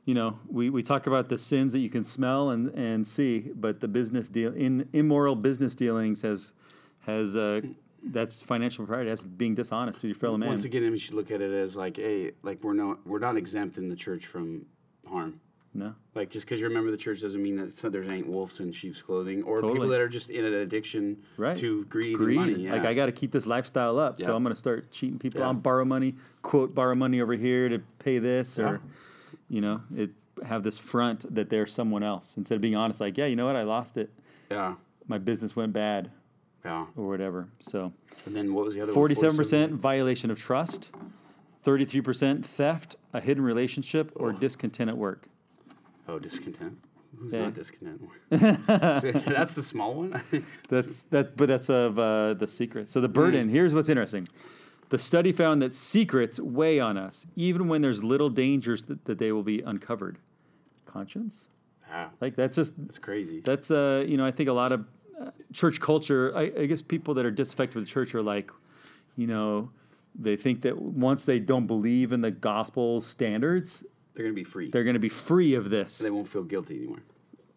you 0.05 0.15
know, 0.15 0.39
we, 0.51 0.71
we 0.71 0.83
talk 0.83 1.07
about 1.07 1.29
the 1.29 1.39
sins 1.39 1.73
that 1.73 1.81
you 1.81 1.91
can 1.91 2.05
smell 2.05 2.51
and, 2.51 2.69
and 2.75 3.07
see, 3.07 3.51
but 3.55 3.81
the 3.81 3.89
business 3.89 4.29
deal 4.29 4.53
in 4.55 4.89
immoral 4.93 5.35
business 5.37 5.75
dealings 5.75 6.23
has 6.23 6.53
has 7.09 7.37
uh, 7.37 7.63
that's 8.05 8.43
financial 8.43 8.85
propriety. 8.85 9.09
That's 9.09 9.25
being 9.25 9.55
dishonest 9.55 10.03
with 10.03 10.11
your 10.11 10.15
fellow 10.15 10.37
man. 10.37 10.51
Once 10.51 10.65
again, 10.65 10.87
i 10.87 10.91
we 10.91 10.99
should 10.99 11.15
look 11.15 11.31
at 11.31 11.41
it 11.41 11.51
as 11.51 11.77
like, 11.77 11.97
hey, 11.97 12.33
like 12.43 12.63
we're 12.63 12.75
not 12.75 13.05
we're 13.07 13.19
not 13.19 13.37
exempt 13.37 13.79
in 13.79 13.89
the 13.89 13.97
church 13.97 14.27
from 14.27 14.67
harm. 15.09 15.41
no, 15.73 15.95
Like 16.15 16.29
just 16.31 16.47
because 16.47 16.61
you're 16.61 16.71
a 16.71 16.73
member 16.73 16.89
of 16.89 16.93
the 16.93 17.03
church 17.03 17.23
doesn't 17.23 17.43
mean 17.43 17.57
that 17.57 17.75
so 17.75 17.89
there's 17.89 18.13
ain't 18.13 18.29
wolves 18.29 18.61
in 18.61 18.73
sheep's 18.73 19.01
clothing, 19.01 19.43
or 19.43 19.57
people 19.57 19.89
that 19.89 20.01
are 20.01 20.09
just 20.09 20.29
in 20.29 20.45
an 20.45 20.55
addiction 20.55 21.17
right? 21.39 21.57
to 21.57 21.85
greed, 21.87 22.17
greed. 22.17 22.37
and 22.37 22.47
money. 22.53 22.65
Yeah. 22.65 22.73
Like 22.73 22.85
I 22.85 22.95
got 22.95 23.07
to 23.07 23.13
keep 23.13 23.33
this 23.33 23.47
lifestyle 23.47 23.99
up, 23.99 24.21
so 24.21 24.37
I'm 24.37 24.43
going 24.43 24.55
to 24.55 24.61
start 24.61 24.93
cheating 24.93 25.19
people. 25.19 25.41
Yeah. 25.41 25.47
I'll 25.47 25.55
borrow 25.55 25.85
money, 25.85 26.15
quote, 26.43 26.75
borrow 26.75 26.95
money 26.95 27.21
over 27.21 27.35
here 27.35 27.69
to 27.71 27.79
pay 27.99 28.19
this, 28.19 28.59
or 28.59 28.81
you 29.49 29.61
know, 29.63 29.81
it 29.97 30.11
have 30.45 30.63
this 30.63 30.79
front 30.79 31.35
that 31.35 31.51
they're 31.51 31.67
someone 31.67 32.03
else 32.03 32.35
instead 32.37 32.55
of 32.55 32.61
being 32.61 32.77
honest. 32.77 33.01
Like, 33.01 33.17
yeah, 33.19 33.27
you 33.27 33.35
know 33.35 33.47
what, 33.47 33.57
I 33.57 33.63
lost 33.63 33.97
it. 33.97 34.11
yeah, 34.51 34.75
My 35.09 35.19
business 35.19 35.57
went 35.57 35.73
bad. 35.73 36.11
Yeah. 36.69 36.87
or 36.97 37.09
whatever. 37.09 37.49
So 37.61 37.93
And 38.27 38.35
then 38.37 38.55
what 38.55 38.65
was 38.65 38.75
the 38.75 38.81
other? 38.83 38.91
one? 38.91 38.95
forty-seven 38.95 39.37
percent 39.37 39.73
violation 39.73 40.31
of 40.31 40.39
trust, 40.39 40.91
thirty-three 41.63 42.01
percent 42.03 42.45
theft, 42.47 42.97
a 43.13 43.21
hidden 43.21 43.43
relationship, 43.43 44.13
or 44.15 44.33
discontent 44.33 44.91
at 44.91 44.97
work. 44.97 45.27
Oh, 46.09 46.19
discontent. 46.19 46.79
Who's 47.19 47.33
not 47.33 47.55
discontent? 47.55 48.01
That's 48.31 49.55
the 49.55 49.63
small 49.63 49.95
one. 49.95 50.23
That's 50.69 51.05
that, 51.05 51.37
but 51.37 51.49
that's 51.49 51.69
of 51.69 51.99
uh, 51.99 52.35
the 52.35 52.47
secret. 52.47 52.89
So 52.89 53.01
the 53.01 53.09
burden. 53.09 53.49
Here's 53.49 53.75
what's 53.75 53.89
interesting. 53.89 54.29
The 54.91 54.99
study 54.99 55.33
found 55.33 55.61
that 55.63 55.75
secrets 55.75 56.39
weigh 56.41 56.81
on 56.81 56.97
us, 56.97 57.27
even 57.37 57.69
when 57.69 57.83
there's 57.83 58.03
little 58.03 58.31
dangers 58.31 58.85
that, 58.85 59.05
that 59.07 59.19
they 59.19 59.33
will 59.33 59.43
be 59.43 59.61
uncovered. 59.61 60.19
Conscience, 60.87 61.49
wow, 61.91 62.11
like 62.21 62.35
that's 62.37 62.57
just 62.57 62.73
that's 62.87 62.99
crazy. 62.99 63.41
that's 63.41 63.71
uh 63.71 64.03
you 64.09 64.17
know 64.17 64.25
I 64.25 64.31
think 64.31 64.49
a 64.49 64.55
lot 64.55 64.73
of 64.73 64.87
church 65.53 65.81
culture. 65.81 66.33
I, 66.37 66.43
I 66.59 66.67
guess 66.67 66.83
people 66.83 67.15
that 67.15 67.25
are 67.27 67.31
disaffected 67.31 67.77
with 67.77 67.85
the 67.87 67.91
church 67.91 68.15
are 68.15 68.23
like, 68.23 68.51
you 69.17 69.27
know, 69.27 69.71
they 70.19 70.37
think 70.37 70.63
that 70.63 70.81
once 70.81 71.25
they 71.25 71.39
don't 71.39 71.67
believe 71.67 72.13
in 72.13 72.21
the 72.21 72.31
gospel 72.31 73.01
standards, 73.01 73.85
They're 74.15 74.25
gonna 74.25 74.35
be 74.35 74.45
free. 74.45 74.71
they're 74.71 74.85
going 74.85 74.95
to 74.95 75.01
be 75.01 75.09
free 75.09 75.55
of 75.55 75.71
this. 75.71 75.99
they 75.99 76.11
won't 76.11 76.29
feel 76.29 76.43
guilty 76.45 76.77
anymore. 76.79 77.03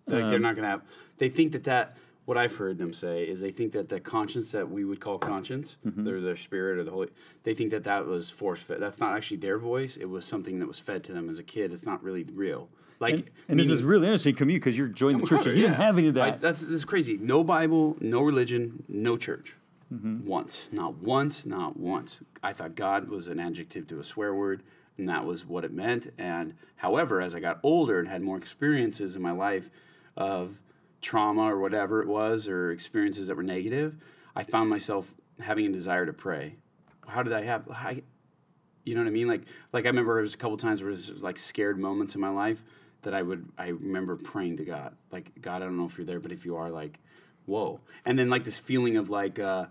Like 0.08 0.24
Um, 0.24 0.30
they're 0.30 0.40
not 0.40 0.56
gonna 0.56 0.68
have. 0.68 0.82
They 1.18 1.30
think 1.30 1.52
that 1.54 1.64
that. 1.66 1.98
What 2.26 2.38
I've 2.38 2.56
heard 2.56 2.78
them 2.78 2.94
say 2.94 3.24
is 3.24 3.42
they 3.42 3.50
think 3.50 3.72
that 3.72 3.90
the 3.90 4.00
conscience 4.00 4.52
that 4.52 4.70
we 4.70 4.86
would 4.86 5.00
call 5.02 5.18
conscience, 5.18 5.78
Mm-hmm. 5.86 6.04
their 6.04 6.22
their 6.22 6.36
spirit 6.36 6.78
or 6.78 6.84
the 6.84 6.92
holy, 6.92 7.10
they 7.44 7.56
think 7.56 7.72
that 7.72 7.84
that 7.86 8.06
was 8.06 8.30
force 8.30 8.62
fed. 8.62 8.80
That's 8.80 9.00
not 9.00 9.18
actually 9.18 9.38
their 9.38 9.58
voice. 9.58 9.98
It 9.98 10.06
was 10.06 10.24
something 10.26 10.60
that 10.60 10.68
was 10.68 10.78
fed 10.80 11.04
to 11.06 11.14
them 11.14 11.30
as 11.30 11.40
a 11.40 11.44
kid. 11.44 11.74
It's 11.74 11.86
not 11.86 12.04
really 12.04 12.24
real. 12.24 12.70
Like, 13.02 13.14
And, 13.16 13.30
and 13.50 13.60
this 13.60 13.70
is 13.70 13.84
really 13.84 14.06
interesting 14.08 14.36
from 14.36 14.50
you 14.50 14.58
because 14.60 14.78
you're 14.78 14.88
joining 14.88 15.20
the 15.22 15.28
church. 15.28 15.46
You 15.48 15.54
didn't 15.56 15.74
have 15.74 15.98
any 15.98 16.08
of 16.08 16.18
I- 16.18 16.32
that. 16.32 16.42
that's 16.42 16.64
this 16.64 16.86
crazy. 16.86 17.18
No 17.18 17.44
Bible, 17.44 17.98
no 18.00 18.22
religion, 18.22 18.84
no 18.88 19.18
church. 19.18 19.56
Mm-hmm. 19.94 20.26
Once, 20.26 20.70
not 20.72 21.00
once, 21.00 21.46
not 21.46 21.76
once. 21.78 22.20
I 22.42 22.54
thought 22.54 22.76
God 22.76 23.10
was 23.10 23.28
an 23.28 23.40
adjective 23.42 23.88
to 23.88 24.00
a 24.00 24.04
swear 24.06 24.34
word, 24.34 24.64
and 24.98 25.10
that 25.10 25.26
was 25.26 25.46
what 25.46 25.66
it 25.66 25.74
meant. 25.74 26.14
And 26.18 26.54
however, 26.78 27.20
as 27.20 27.36
I 27.36 27.42
got 27.42 27.60
older 27.62 28.00
and 28.00 28.08
had 28.08 28.22
more 28.22 28.38
experiences 28.38 29.18
in 29.18 29.22
my 29.22 29.32
life 29.34 29.70
of 30.16 30.60
trauma 31.02 31.42
or 31.52 31.60
whatever 31.60 32.02
it 32.02 32.08
was, 32.08 32.48
or 32.48 32.72
experiences 32.72 33.28
that 33.28 33.36
were 33.36 33.44
negative, 33.44 33.98
I 34.36 34.44
found 34.44 34.70
myself 34.70 35.14
having 35.42 35.66
a 35.66 35.72
desire 35.72 36.06
to 36.06 36.14
pray. 36.14 36.56
How 37.08 37.22
did 37.24 37.34
I 37.34 37.42
have? 37.42 37.68
I, 37.70 38.04
you 38.86 38.96
know 38.96 39.02
what 39.02 39.08
I 39.08 39.12
mean? 39.12 39.28
Like, 39.28 39.42
like 39.74 39.86
I 39.86 39.90
remember 39.90 40.14
there 40.14 40.22
was 40.22 40.36
a 40.36 40.38
couple 40.38 40.56
times 40.56 40.82
where 40.82 40.92
there 40.96 41.14
was 41.14 41.22
like 41.22 41.38
scared 41.38 41.78
moments 41.78 42.16
in 42.16 42.22
my 42.22 42.30
life 42.30 42.64
that 43.04 43.14
I 43.14 43.22
would, 43.22 43.48
I 43.58 43.70
remember 43.70 44.16
praying 44.16 44.58
to 44.58 44.66
God, 44.66 44.96
like, 45.12 45.32
God, 45.42 45.62
I 45.62 45.66
don't 45.66 45.78
know 45.78 45.86
if 45.86 45.98
you're 45.98 46.06
there, 46.06 46.20
but 46.20 46.32
if 46.32 46.46
you 46.46 46.56
are, 46.56 46.70
like, 46.70 47.00
whoa. 47.46 47.80
And 48.06 48.18
then 48.18 48.30
like 48.30 48.44
this 48.44 48.58
feeling 48.58 48.98
of 48.98 49.10
like, 49.10 49.40
uh, 49.40 49.66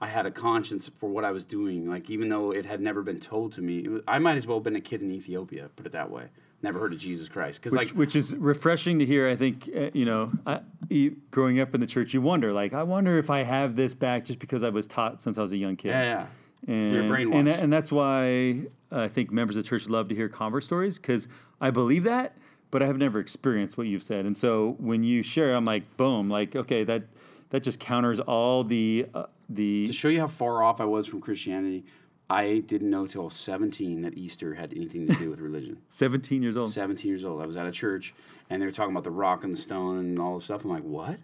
I 0.00 0.08
had 0.08 0.26
a 0.26 0.30
conscience 0.30 0.88
for 0.88 1.08
what 1.08 1.24
I 1.24 1.30
was 1.30 1.46
doing, 1.46 1.88
like 1.88 2.10
even 2.10 2.28
though 2.28 2.50
it 2.50 2.66
had 2.66 2.80
never 2.80 3.02
been 3.02 3.20
told 3.20 3.52
to 3.52 3.62
me. 3.62 3.78
It 3.78 3.90
was, 3.90 4.02
I 4.06 4.18
might 4.18 4.36
as 4.36 4.46
well 4.46 4.58
have 4.58 4.64
been 4.64 4.76
a 4.76 4.80
kid 4.80 5.00
in 5.00 5.10
Ethiopia, 5.10 5.70
put 5.76 5.86
it 5.86 5.92
that 5.92 6.10
way. 6.10 6.24
Never 6.62 6.78
heard 6.78 6.92
of 6.92 6.98
Jesus 6.98 7.28
Christ, 7.28 7.60
because 7.60 7.76
which, 7.76 7.88
like, 7.88 7.96
which 7.96 8.16
is 8.16 8.34
refreshing 8.34 8.98
to 8.98 9.06
hear. 9.06 9.28
I 9.28 9.36
think 9.36 9.68
uh, 9.74 9.90
you 9.92 10.04
know, 10.04 10.32
I, 10.46 10.60
you, 10.88 11.16
growing 11.30 11.60
up 11.60 11.74
in 11.74 11.80
the 11.80 11.86
church, 11.86 12.14
you 12.14 12.22
wonder 12.22 12.52
like, 12.52 12.72
I 12.72 12.82
wonder 12.82 13.18
if 13.18 13.28
I 13.30 13.42
have 13.42 13.76
this 13.76 13.94
back 13.94 14.24
just 14.24 14.38
because 14.38 14.64
I 14.64 14.70
was 14.70 14.86
taught 14.86 15.20
since 15.22 15.38
I 15.38 15.42
was 15.42 15.52
a 15.52 15.56
young 15.58 15.76
kid. 15.76 15.90
yeah, 15.90 16.02
yeah. 16.02 16.26
And, 16.66 16.94
and, 17.34 17.48
and 17.48 17.72
that's 17.72 17.92
why 17.92 18.62
I 18.90 19.08
think 19.08 19.30
members 19.30 19.56
of 19.56 19.64
the 19.64 19.68
church 19.68 19.88
love 19.88 20.08
to 20.08 20.14
hear 20.14 20.28
convert 20.30 20.64
stories 20.64 20.98
because 20.98 21.28
I 21.60 21.70
believe 21.70 22.04
that, 22.04 22.36
but 22.70 22.82
I 22.82 22.86
have 22.86 22.98
never 22.98 23.18
experienced 23.20 23.76
what 23.76 23.86
you've 23.86 24.02
said. 24.02 24.24
And 24.24 24.36
so 24.36 24.76
when 24.78 25.02
you 25.02 25.22
share, 25.22 25.54
I'm 25.54 25.64
like, 25.64 25.96
boom, 25.96 26.28
like 26.28 26.56
okay, 26.56 26.84
that 26.84 27.04
that 27.50 27.62
just 27.62 27.80
counters 27.80 28.20
all 28.20 28.64
the 28.64 29.06
uh, 29.14 29.26
the 29.48 29.86
to 29.86 29.92
show 29.92 30.08
you 30.08 30.20
how 30.20 30.26
far 30.26 30.62
off 30.62 30.80
I 30.80 30.84
was 30.84 31.06
from 31.06 31.20
Christianity, 31.20 31.84
I 32.28 32.58
didn't 32.66 32.90
know 32.90 33.06
till 33.06 33.30
17 33.30 34.02
that 34.02 34.16
Easter 34.16 34.54
had 34.54 34.72
anything 34.74 35.06
to 35.06 35.14
do 35.14 35.30
with 35.30 35.40
religion. 35.40 35.78
17 35.88 36.42
years 36.42 36.56
old. 36.56 36.72
17 36.72 37.08
years 37.08 37.24
old. 37.24 37.42
I 37.42 37.46
was 37.46 37.56
at 37.56 37.66
a 37.66 37.72
church 37.72 38.14
and 38.50 38.60
they 38.60 38.66
were 38.66 38.72
talking 38.72 38.92
about 38.92 39.04
the 39.04 39.10
rock 39.10 39.44
and 39.44 39.54
the 39.54 39.60
stone 39.60 39.98
and 39.98 40.18
all 40.18 40.36
this 40.36 40.44
stuff. 40.44 40.64
I'm 40.64 40.70
like, 40.70 40.82
what? 40.82 41.18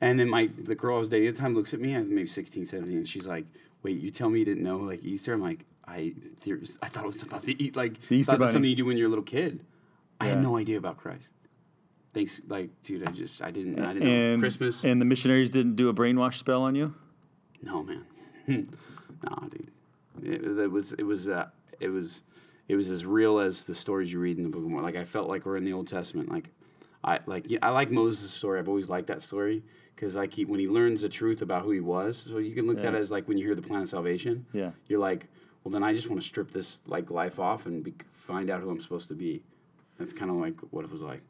And 0.00 0.18
then 0.18 0.28
my 0.28 0.48
the 0.58 0.74
girl 0.74 0.96
I 0.96 0.98
was 0.98 1.08
dating 1.08 1.28
at 1.28 1.34
the 1.36 1.40
time 1.40 1.54
looks 1.54 1.72
at 1.72 1.80
me, 1.80 1.94
I'm 1.94 2.12
maybe 2.12 2.26
16, 2.26 2.64
17, 2.66 2.96
and 2.96 3.08
she's 3.08 3.28
like, 3.28 3.44
wait, 3.82 4.00
you 4.00 4.10
tell 4.10 4.30
me 4.30 4.40
you 4.40 4.44
didn't 4.44 4.64
know 4.64 4.78
like 4.78 5.04
Easter? 5.04 5.32
I'm 5.32 5.40
like, 5.40 5.64
I 5.86 6.14
I 6.82 6.88
thought 6.88 7.04
it 7.04 7.06
was 7.06 7.22
about 7.22 7.42
the 7.42 7.62
eat 7.62 7.76
like 7.76 8.00
The 8.08 8.16
Easter 8.16 8.32
thought 8.32 8.40
that's 8.40 8.52
something 8.52 8.68
you 8.68 8.76
do 8.76 8.84
when 8.84 8.96
you're 8.96 9.06
a 9.06 9.10
little 9.10 9.24
kid. 9.24 9.60
I 10.22 10.28
had 10.28 10.42
no 10.42 10.56
idea 10.56 10.78
about 10.78 10.96
Christ. 10.98 11.28
Thanks, 12.14 12.40
like, 12.46 12.70
dude, 12.82 13.08
I 13.08 13.12
just 13.12 13.42
I 13.42 13.50
didn't 13.50 13.78
I 13.78 13.94
didn't 13.94 14.08
And 14.08 14.36
know 14.40 14.42
Christmas. 14.44 14.84
and 14.84 15.00
the 15.00 15.04
missionaries 15.06 15.50
didn't 15.50 15.76
do 15.76 15.88
a 15.88 15.94
brainwash 15.94 16.34
spell 16.34 16.62
on 16.62 16.74
you. 16.74 16.94
No, 17.62 17.82
man. 17.82 18.04
nah, 18.48 19.48
dude. 19.48 19.70
It, 20.22 20.44
it 20.58 20.70
was 20.70 20.92
it 20.92 21.04
was 21.04 21.28
uh, 21.28 21.48
it 21.80 21.88
was 21.88 22.22
it 22.68 22.76
was 22.76 22.90
as 22.90 23.04
real 23.06 23.38
as 23.38 23.64
the 23.64 23.74
stories 23.74 24.12
you 24.12 24.18
read 24.20 24.36
in 24.36 24.42
the 24.44 24.50
Book 24.50 24.62
of 24.62 24.68
Mormon. 24.68 24.84
Like 24.84 24.96
I 24.96 25.04
felt 25.04 25.28
like 25.28 25.46
we're 25.46 25.56
in 25.56 25.64
the 25.64 25.72
Old 25.72 25.88
Testament. 25.88 26.30
Like 26.30 26.50
I 27.02 27.20
like 27.26 27.50
yeah, 27.50 27.58
I 27.62 27.70
like 27.70 27.90
Moses' 27.90 28.30
story. 28.30 28.58
I've 28.58 28.68
always 28.68 28.88
liked 28.90 29.06
that 29.06 29.22
story 29.22 29.62
because 29.96 30.14
like 30.14 30.34
he, 30.34 30.44
when 30.44 30.60
he 30.60 30.68
learns 30.68 31.00
the 31.02 31.08
truth 31.08 31.40
about 31.40 31.62
who 31.64 31.70
he 31.70 31.80
was, 31.80 32.18
so 32.18 32.36
you 32.38 32.54
can 32.54 32.66
look 32.66 32.78
at 32.78 32.84
Yeah. 32.84 32.90
it 32.90 32.96
as 32.96 33.10
like 33.10 33.26
when 33.26 33.38
you 33.38 33.46
hear 33.46 33.54
the 33.54 33.62
plan 33.62 33.80
of 33.82 33.88
salvation. 33.88 34.44
Yeah. 34.52 34.72
You're 34.86 35.00
like, 35.00 35.28
well, 35.64 35.72
then 35.72 35.82
I 35.82 35.94
just 35.94 36.10
want 36.10 36.20
to 36.20 36.26
strip 36.28 36.52
this 36.52 36.80
like 36.86 37.10
life 37.10 37.38
off 37.40 37.64
and 37.66 37.82
be, 37.82 37.94
find 38.12 38.50
out 38.50 38.60
who 38.60 38.68
I'm 38.70 38.80
supposed 38.80 39.08
to 39.08 39.14
be. 39.14 39.42
That's 39.98 40.12
kind 40.12 40.30
of 40.30 40.36
like 40.36 40.58
what 40.70 40.84
it 40.84 40.90
was 40.90 41.02
like. 41.02 41.22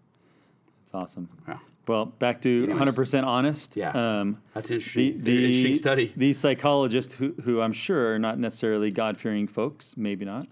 It's 0.83 0.95
awesome. 0.95 1.29
Yeah. 1.47 1.59
Well, 1.87 2.07
back 2.07 2.41
to 2.43 2.65
Anyways. 2.71 2.95
100% 2.95 3.25
honest. 3.25 3.77
Yeah. 3.77 3.91
Um, 3.91 4.41
That's 4.55 4.71
interesting. 4.71 5.23
the 5.23 5.47
interesting 5.47 5.77
study. 5.77 6.13
These 6.17 6.39
psychologists, 6.39 7.15
who, 7.15 7.35
who 7.45 7.61
I'm 7.61 7.73
sure 7.73 8.15
are 8.15 8.19
not 8.19 8.39
necessarily 8.39 8.91
God 8.91 9.19
fearing 9.19 9.49
folks, 9.49 9.97
maybe 9.97 10.25
not, 10.25 10.47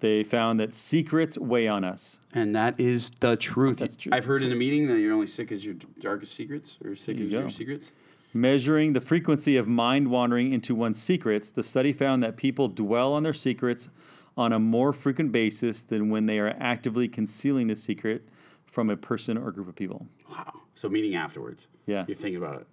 they 0.00 0.24
found 0.24 0.58
that 0.60 0.74
secrets 0.74 1.36
weigh 1.36 1.68
on 1.68 1.84
us. 1.84 2.20
And 2.32 2.56
that 2.56 2.80
is 2.80 3.10
the 3.20 3.36
truth. 3.36 3.78
That's 3.78 3.96
true. 3.96 4.12
I've 4.14 4.24
heard 4.24 4.42
in 4.42 4.50
a 4.50 4.56
meeting 4.56 4.88
that 4.88 4.98
you're 4.98 5.12
only 5.12 5.26
sick 5.26 5.52
as 5.52 5.64
your 5.64 5.74
darkest 6.00 6.34
secrets, 6.34 6.78
or 6.84 6.96
sick 6.96 7.18
you 7.18 7.26
as 7.26 7.32
your 7.32 7.50
secrets. 7.50 7.92
Measuring 8.34 8.94
the 8.94 9.00
frequency 9.00 9.58
of 9.58 9.68
mind 9.68 10.08
wandering 10.08 10.52
into 10.52 10.74
one's 10.74 11.00
secrets, 11.00 11.50
the 11.50 11.62
study 11.62 11.92
found 11.92 12.22
that 12.22 12.36
people 12.38 12.66
dwell 12.68 13.12
on 13.12 13.22
their 13.22 13.34
secrets 13.34 13.90
on 14.36 14.52
a 14.52 14.58
more 14.58 14.92
frequent 14.92 15.32
basis 15.32 15.82
than 15.82 16.08
when 16.10 16.26
they 16.26 16.38
are 16.38 16.54
actively 16.58 17.08
concealing 17.08 17.66
the 17.66 17.76
secret 17.76 18.26
from 18.66 18.88
a 18.90 18.96
person 18.96 19.36
or 19.36 19.50
group 19.52 19.68
of 19.68 19.74
people. 19.74 20.06
Wow. 20.30 20.60
So 20.74 20.88
meeting 20.88 21.14
afterwards. 21.14 21.66
Yeah. 21.86 22.04
You're 22.08 22.16
thinking 22.16 22.42
about 22.42 22.60
it. 22.62 22.66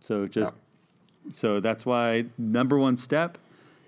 So 0.00 0.26
just 0.26 0.54
so 1.32 1.58
that's 1.60 1.84
why 1.86 2.26
number 2.38 2.78
one 2.78 2.96
step, 2.96 3.38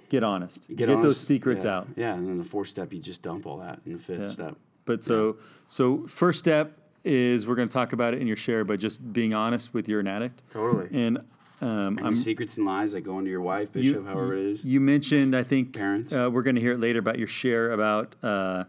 get 0.09 0.23
honest. 0.25 0.69
Get, 0.75 0.87
those 0.87 0.97
honest. 0.97 1.25
secrets 1.25 1.65
Yeah. 1.65 1.77
out. 1.77 1.89
Yeah, 1.97 2.15
and 2.15 2.27
then 2.27 2.39
the 2.39 2.45
fourth 2.45 2.69
step, 2.69 2.93
you 2.93 2.99
just 3.01 3.23
dump 3.23 3.47
all 3.47 3.59
that. 3.59 3.81
And 3.85 3.95
the 3.95 3.99
fifth 4.03 4.21
Yeah. 4.21 4.29
step. 4.31 4.57
But 4.87 5.05
so 5.05 5.37
so 5.67 6.07
first 6.07 6.39
step 6.39 6.79
is 7.05 7.47
we're 7.47 7.55
going 7.55 7.69
to 7.69 7.73
talk 7.73 7.93
about 7.93 8.15
it 8.15 8.21
in 8.21 8.27
your 8.27 8.37
share, 8.37 8.65
but 8.65 8.81
just 8.81 9.13
being 9.13 9.35
honest 9.35 9.73
with 9.75 9.89
you're 9.89 10.01
an 10.01 10.09
addict. 10.09 10.43
Totally. 10.53 10.89
And 10.93 11.19
um, 11.61 11.99
I'm, 12.03 12.15
secrets 12.17 12.57
and 12.57 12.65
lies 12.67 12.93
that 12.93 13.01
go 13.03 13.19
into 13.19 13.31
your 13.31 13.41
wife, 13.41 13.71
You- 13.75 13.93
bishop, 13.93 14.07
however 14.07 14.35
it 14.37 14.45
is. 14.47 14.65
you 14.65 14.81
mentioned 14.81 15.35
I 15.37 15.43
think 15.43 15.75
Parents. 15.75 16.13
Uh, 16.13 16.29
we're 16.33 16.43
going 16.43 16.57
to 16.57 16.61
hear 16.63 16.73
it 16.73 16.81
later 16.81 16.99
about 16.99 17.19
your 17.19 17.29
share 17.29 17.73
about. 17.73 18.15
Uh, 18.23 18.65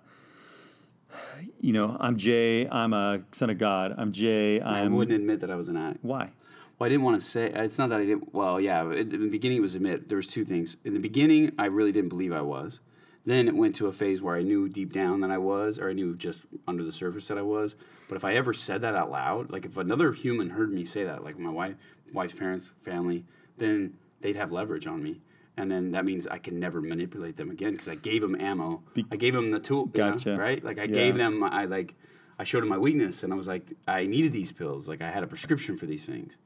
you 1.62 1.74
know, 1.74 1.98
I'm 2.00 2.18
Jay. 2.18 2.68
I'm 2.70 2.94
a 2.94 3.22
son 3.32 3.50
of 3.50 3.58
God. 3.58 3.94
I'm 3.98 4.12
Jay. 4.12 4.62
I 4.62 4.82
I'm 4.82 4.94
wouldn't 4.96 5.16
admit 5.20 5.42
that 5.42 5.52
I 5.52 5.56
was 5.56 5.70
an 5.70 5.78
addict. 5.78 6.04
why? 6.04 6.32
Well, 6.78 6.86
I 6.86 6.90
didn't 6.90 7.04
want 7.04 7.20
to 7.22 7.26
say. 7.28 7.52
It's 7.54 7.78
not 7.78 7.90
that 7.90 8.00
I 8.00 8.06
didn't. 8.06 8.34
Well, 8.34 8.60
yeah. 8.62 8.84
In 8.92 9.10
the 9.10 9.28
beginning, 9.30 9.58
it 9.58 9.62
was 9.62 9.76
admit. 9.76 10.08
There 10.08 10.16
was 10.16 10.28
two 10.28 10.46
things. 10.46 10.78
In 10.86 10.94
the 10.94 11.00
beginning, 11.00 11.52
I 11.60 11.66
really 11.66 11.92
didn't 11.92 12.10
believe 12.10 12.32
I 12.32 12.42
was. 12.42 12.80
Then 13.26 13.50
it 13.50 13.56
went 13.56 13.76
to 13.76 13.88
a 13.88 13.92
phase 13.92 14.22
where 14.22 14.36
I 14.38 14.42
knew 14.44 14.70
deep 14.70 14.94
down 14.94 15.20
that 15.22 15.30
I 15.30 15.38
was, 15.38 15.78
or 15.78 15.90
I 15.90 15.94
knew 15.94 16.16
just 16.16 16.46
under 16.68 16.84
the 16.86 16.94
surface 16.94 17.28
that 17.28 17.38
I 17.38 17.42
was. 17.42 17.76
But 18.08 18.16
if 18.16 18.24
I 18.24 18.34
ever 18.36 18.54
said 18.54 18.82
that 18.82 18.96
out 18.96 19.12
loud, 19.12 19.52
like 19.52 19.66
if 19.66 19.76
another 19.76 20.14
human 20.14 20.52
heard 20.52 20.72
me 20.72 20.86
say 20.86 21.04
that, 21.04 21.24
like 21.24 21.38
my 21.38 21.50
wife, 21.52 21.76
wife's 22.14 22.34
parents, 22.34 22.72
family, 22.82 23.26
then 23.58 23.94
they'd 24.22 24.36
have 24.36 24.52
leverage 24.52 24.88
on 24.88 25.02
me. 25.02 25.22
And 25.58 25.70
then 25.70 25.92
that 25.92 26.06
means 26.06 26.26
I 26.26 26.38
can 26.38 26.60
never 26.60 26.80
manipulate 26.82 27.36
them 27.36 27.52
again 27.52 27.72
because 27.74 27.90
I 27.90 27.96
gave 27.96 28.22
them 28.22 28.40
ammo. 28.40 28.82
I 29.12 29.18
gave 29.18 29.34
them 29.34 29.50
the 29.50 29.60
tool, 29.60 29.90
you 29.94 30.02
know, 30.04 30.38
right? 30.38 30.64
Like 30.64 30.80
I 30.80 30.84
Yeah. 30.84 30.88
gave 30.94 31.18
them, 31.18 31.44
I 31.44 31.66
like, 31.66 31.96
I 32.38 32.46
showed 32.46 32.62
them 32.62 32.70
my 32.70 32.78
weakness, 32.78 33.24
and 33.24 33.34
I 33.34 33.36
was 33.36 33.48
like, 33.48 33.64
I 33.86 34.06
needed 34.06 34.32
these 34.32 34.54
pills. 34.54 34.88
Like 34.88 35.02
I 35.02 35.12
had 35.12 35.24
a 35.24 35.28
prescription 35.28 35.76
for 35.76 35.86
these 35.86 36.06
things. 36.06 36.38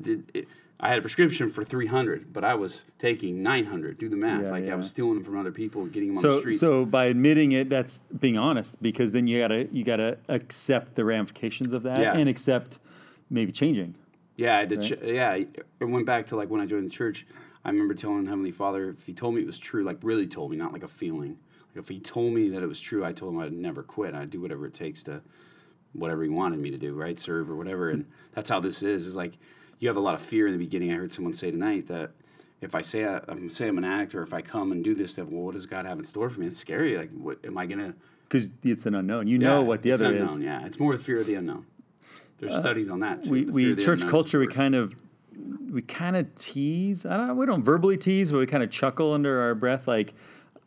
Did 0.00 0.30
it, 0.34 0.48
I 0.80 0.88
had 0.88 0.98
a 0.98 1.00
prescription 1.00 1.48
for 1.48 1.62
300, 1.64 2.32
but 2.32 2.44
I 2.44 2.54
was 2.54 2.84
taking 2.98 3.40
900. 3.42 3.98
Do 3.98 4.08
the 4.08 4.16
math. 4.16 4.42
Yeah, 4.42 4.50
like 4.50 4.64
yeah. 4.66 4.72
I 4.72 4.74
was 4.74 4.90
stealing 4.90 5.14
them 5.14 5.24
from 5.24 5.38
other 5.38 5.52
people, 5.52 5.82
and 5.82 5.92
getting 5.92 6.08
them 6.10 6.18
on 6.18 6.22
the 6.22 6.28
So, 6.32 6.40
streets. 6.40 6.60
so 6.60 6.84
by 6.84 7.04
admitting 7.06 7.52
it, 7.52 7.68
that's 7.70 7.98
being 8.18 8.36
honest 8.36 8.82
because 8.82 9.12
then 9.12 9.26
you 9.28 9.38
gotta 9.38 9.68
you 9.72 9.84
gotta 9.84 10.18
accept 10.28 10.96
the 10.96 11.04
ramifications 11.04 11.72
of 11.72 11.84
that 11.84 11.98
Yeah. 12.00 12.16
and 12.16 12.28
accept 12.28 12.78
maybe 13.30 13.52
changing. 13.52 13.94
Yeah, 14.36 14.58
I 14.58 14.64
did. 14.64 14.82
Ch- 14.82 15.02
yeah, 15.02 15.34
it 15.34 15.84
went 15.84 16.06
back 16.06 16.26
to 16.26 16.36
like 16.36 16.48
when 16.48 16.60
I 16.60 16.66
joined 16.66 16.86
the 16.86 16.90
church. 16.90 17.26
I 17.64 17.70
remember 17.70 17.94
telling 17.94 18.26
Heavenly 18.26 18.50
Father 18.50 18.90
if 18.90 19.04
He 19.06 19.12
told 19.12 19.34
me 19.34 19.42
it 19.42 19.46
was 19.46 19.58
true, 19.58 19.84
like 19.84 19.98
really 20.02 20.26
told 20.26 20.50
me, 20.50 20.56
not 20.56 20.72
like 20.72 20.82
a 20.82 20.88
feeling. 20.88 21.38
Like 21.74 21.82
if 21.84 21.88
He 21.88 22.00
told 22.00 22.32
me 22.32 22.48
that 22.50 22.62
it 22.62 22.66
was 22.66 22.80
true, 22.80 23.04
I 23.04 23.12
told 23.12 23.34
Him 23.34 23.40
I'd 23.40 23.52
never 23.52 23.82
quit. 23.82 24.14
I'd 24.14 24.30
do 24.30 24.40
whatever 24.40 24.66
it 24.66 24.74
takes 24.74 25.02
to, 25.04 25.22
whatever 25.92 26.22
He 26.22 26.28
wanted 26.28 26.58
me 26.58 26.70
to 26.70 26.78
do, 26.78 26.94
right? 26.94 27.18
Serve 27.18 27.50
or 27.50 27.56
whatever. 27.56 27.90
And 27.90 28.06
that's 28.34 28.50
how 28.50 28.60
this 28.60 28.82
is. 28.82 29.06
Is 29.06 29.16
like 29.16 29.38
you 29.78 29.88
have 29.88 29.96
a 29.96 30.00
lot 30.00 30.14
of 30.14 30.20
fear 30.20 30.46
in 30.46 30.52
the 30.52 30.58
beginning. 30.58 30.92
I 30.92 30.96
heard 30.96 31.12
someone 31.12 31.34
say 31.34 31.50
tonight 31.50 31.88
that 31.88 32.12
if 32.60 32.74
I 32.74 32.80
say 32.80 33.04
I, 33.04 33.20
I'm 33.28 33.50
say 33.50 33.68
I'm 33.68 33.78
an 33.78 33.84
addict 33.84 34.14
or 34.14 34.22
if 34.22 34.32
I 34.32 34.40
come 34.40 34.72
and 34.72 34.82
do 34.82 34.94
this, 34.94 35.14
that 35.14 35.28
well, 35.28 35.42
what 35.42 35.54
does 35.54 35.66
God 35.66 35.84
have 35.84 35.98
in 35.98 36.04
store 36.04 36.30
for 36.30 36.40
me? 36.40 36.46
It's 36.46 36.58
scary. 36.58 36.96
Like, 36.96 37.10
what 37.10 37.44
am 37.44 37.58
I 37.58 37.66
gonna? 37.66 37.94
Because 38.28 38.50
it's 38.62 38.86
an 38.86 38.94
unknown. 38.94 39.26
You 39.26 39.38
know 39.38 39.62
what 39.62 39.82
the 39.82 39.90
it's 39.90 40.00
other 40.00 40.12
unknown, 40.14 40.38
is. 40.38 40.44
Yeah, 40.44 40.64
it's 40.64 40.80
more 40.80 40.96
the 40.96 41.02
fear 41.02 41.20
of 41.20 41.26
the 41.26 41.34
unknown. 41.34 41.66
There's 42.42 42.56
studies 42.56 42.90
on 42.90 43.00
that. 43.00 43.22
Too, 43.24 43.30
we, 43.30 43.44
we 43.44 43.76
church 43.76 44.04
culture 44.06 44.40
we 44.40 44.48
kind 44.48 44.74
of 44.74 44.96
we 45.70 45.80
kind 45.80 46.16
of 46.16 46.34
tease 46.34 47.06
i 47.06 47.16
don't 47.16 47.28
know 47.28 47.34
we 47.34 47.46
don't 47.46 47.62
verbally 47.62 47.96
tease 47.96 48.30
but 48.32 48.38
we 48.38 48.46
kind 48.46 48.62
of 48.62 48.70
chuckle 48.70 49.14
under 49.14 49.40
our 49.40 49.54
breath 49.54 49.88
like 49.88 50.12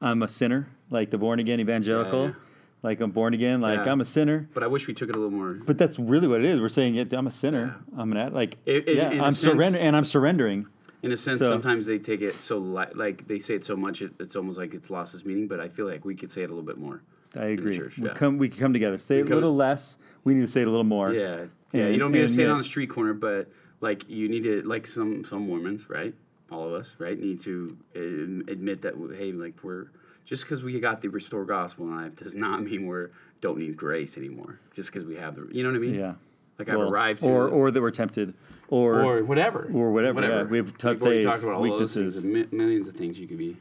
i'm 0.02 0.24
a 0.24 0.28
sinner 0.28 0.68
like 0.90 1.12
the 1.12 1.18
born 1.18 1.38
again 1.40 1.60
evangelical 1.60 2.30
yeah. 2.30 2.34
like 2.82 3.00
i'm 3.02 3.12
born 3.12 3.36
again 3.36 3.62
like 3.62 3.86
Yeah. 3.86 3.92
i'm 3.92 4.02
a 4.02 4.06
sinner 4.06 4.50
But 4.56 4.64
I 4.64 4.68
wish 4.68 4.88
we 4.88 4.96
took 4.96 5.10
it 5.10 5.16
a 5.16 5.20
little 5.20 5.38
more. 5.38 5.60
but 5.68 5.78
that's 5.78 6.00
really 6.00 6.28
what 6.28 6.40
it 6.44 6.46
is 6.46 6.60
we're 6.60 6.70
saying 6.70 6.96
it 6.96 7.14
i'm 7.14 7.28
a 7.28 7.32
sinner 7.32 7.76
i'm 7.96 8.12
an 8.14 8.18
ad- 8.18 8.34
like 8.34 8.58
In- 8.66 8.82
in- 8.84 8.98
yeah 8.98 9.10
i'm 9.10 9.32
sense- 9.34 9.42
surrender 9.42 9.78
and 9.78 9.96
i'm 9.96 10.06
surrendering 10.06 10.66
In 11.04 11.12
a 11.12 11.18
sense, 11.18 11.38
So- 11.38 11.50
sometimes 11.50 11.86
they 11.86 12.00
take 12.00 12.22
it 12.22 12.34
so 12.34 12.58
li- 12.58 12.86
like 12.96 13.28
they 13.28 13.38
say 13.38 13.54
it 13.56 13.64
so 13.64 13.76
much, 13.76 14.02
it, 14.02 14.12
it's 14.20 14.36
almost 14.36 14.58
like 14.58 14.74
it's 14.74 14.90
lost 14.90 15.14
its 15.14 15.24
meaning. 15.24 15.48
But 15.48 15.60
I 15.60 15.70
feel 15.70 15.86
like 15.86 16.04
we 16.04 16.16
could 16.16 16.32
say 16.32 16.42
it 16.42 16.50
a 16.50 16.54
little 16.54 16.64
bit 16.66 16.80
more. 16.80 17.04
i 17.38 17.46
agree 17.58 17.78
church, 17.78 18.00
we 18.00 18.08
yeah. 18.08 18.14
come 18.16 18.40
we 18.40 18.50
can 18.50 18.60
come 18.60 18.74
together 18.74 18.98
say 18.98 19.20
it 19.20 19.30
a 19.30 19.36
little 19.36 19.56
less 19.56 19.98
we 20.24 20.34
need 20.34 20.42
to 20.42 20.48
say 20.48 20.62
it 20.62 20.68
a 20.68 20.72
little 20.72 20.84
more 20.98 21.14
Yeah, 21.14 21.46
yeah. 21.76 21.88
You 21.90 21.98
don't 21.98 22.12
need 22.12 22.20
to 22.20 22.24
and 22.26 22.32
say 22.34 22.44
it 22.44 22.46
yet- 22.46 22.52
on 22.52 22.58
the 22.60 22.64
street 22.64 22.90
corner, 22.90 23.14
but 23.14 23.50
like 23.82 24.10
you 24.10 24.28
need 24.30 24.44
to, 24.44 24.62
like 24.64 24.88
some 24.88 25.24
some 25.26 25.48
Mormons, 25.48 25.90
right? 25.90 26.14
All 26.52 26.68
of 26.68 26.74
us, 26.74 26.96
right, 27.00 27.20
need 27.20 27.40
to 27.42 27.76
uh, 27.96 28.52
admit 28.52 28.82
that 28.84 28.94
hey, 29.18 29.32
like 29.32 29.64
we're 29.64 29.88
just 30.26 30.44
because 30.44 30.64
we 30.64 30.80
got 30.80 31.02
the 31.02 31.08
restored 31.10 31.48
gospel 31.48 31.86
in 31.88 31.96
life 31.98 32.16
does 32.16 32.36
not 32.36 32.64
mean 32.68 32.86
we're 32.86 33.10
don't 33.42 33.58
need 33.60 33.76
grace 33.78 34.18
anymore. 34.18 34.60
Just 34.74 34.92
because 34.92 35.06
we 35.06 35.16
have 35.18 35.36
the, 35.36 35.48
you 35.52 35.64
know 35.64 35.70
what 35.70 35.76
I 35.76 35.80
mean? 35.80 35.96
yeah 35.96 36.14
Like 36.58 36.70
I've 36.70 36.78
Well, 36.78 36.90
arrived 36.90 37.24
to 37.24 37.30
or 37.30 37.48
or 37.50 37.72
that 37.72 37.82
we're 37.82 37.92
tempted 37.92 38.34
or, 38.70 39.02
or 39.02 39.24
whatever, 39.24 39.70
or 39.74 39.92
whatever, 39.92 40.22
yeah. 40.22 40.44
We 40.44 40.58
have 40.58 40.76
tough 40.78 41.00
We've 41.02 41.12
days, 41.12 41.26
talked 41.26 41.44
about 41.44 41.56
all 41.56 41.78
those 41.80 41.94
things, 41.94 42.24
weaknesses. 42.24 42.52
millions 42.52 42.88
of 42.88 42.96
things 42.96 43.20
you 43.20 43.28
could 43.28 43.38
be. 43.38 43.58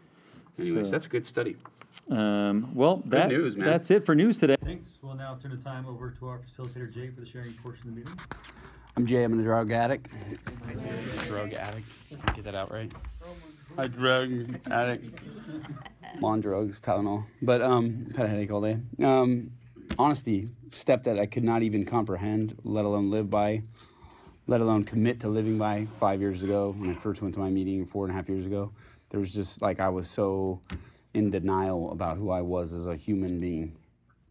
Anyways, 0.58 0.86
So- 0.86 0.90
that's 0.92 1.06
a 1.06 1.10
good 1.10 1.26
study. 1.26 1.56
Um, 2.10 2.74
well 2.74 3.02
that, 3.06 3.28
news, 3.28 3.56
man. 3.56 3.66
that's 3.66 3.90
it 3.90 4.04
for 4.04 4.14
news 4.14 4.38
today 4.38 4.56
Thanks. 4.64 4.98
We'll 5.02 5.14
now 5.14 5.36
turn 5.40 5.50
the 5.50 5.62
time 5.62 5.86
over 5.86 6.10
to 6.10 6.28
our 6.28 6.38
facilitator, 6.38 6.92
Jay, 6.92 7.08
for 7.10 7.20
the 7.20 7.26
sharing 7.26 7.52
portion 7.54 7.88
of 7.88 7.94
the 7.94 8.00
meeting. 8.00 8.18
I'm 8.96 9.06
Jay. 9.06 9.22
I'm 9.22 9.38
a 9.38 9.42
drug 9.42 9.70
addict. 9.72 10.08
Drug 11.26 11.52
addict. 11.52 11.86
Get 12.34 12.44
that 12.44 12.54
out 12.54 12.72
right. 12.72 12.90
A 13.76 13.88
drug 13.88 14.58
addict. 14.70 15.20
I'm 16.14 16.24
on 16.24 16.40
drugs, 16.40 16.80
Tylenol. 16.80 17.26
But 17.42 17.60
um, 17.60 18.10
had 18.16 18.26
a 18.26 18.28
headache 18.28 18.50
all 18.50 18.62
day. 18.62 18.78
Um, 19.02 19.50
honesty, 19.98 20.48
step 20.72 21.04
that 21.04 21.18
I 21.18 21.26
could 21.26 21.44
not 21.44 21.62
even 21.62 21.84
comprehend, 21.84 22.56
let 22.64 22.84
alone 22.84 23.10
live 23.10 23.28
by, 23.28 23.62
let 24.46 24.60
alone 24.60 24.84
commit 24.84 25.20
to 25.20 25.28
living 25.28 25.58
by. 25.58 25.86
Five 25.98 26.20
years 26.20 26.42
ago, 26.42 26.74
when 26.78 26.90
I 26.90 26.94
first 26.94 27.20
went 27.20 27.34
to 27.34 27.40
my 27.40 27.50
meeting, 27.50 27.84
four 27.84 28.06
and 28.06 28.12
a 28.12 28.16
half 28.16 28.28
years 28.28 28.46
ago, 28.46 28.72
there 29.10 29.20
was 29.20 29.34
just 29.34 29.60
like 29.60 29.78
I 29.78 29.88
was 29.88 30.08
so 30.08 30.60
in 31.14 31.30
denial 31.30 31.92
about 31.92 32.18
who 32.18 32.30
I 32.30 32.42
was 32.42 32.72
as 32.72 32.86
a 32.86 32.96
human 32.96 33.38
being 33.38 33.76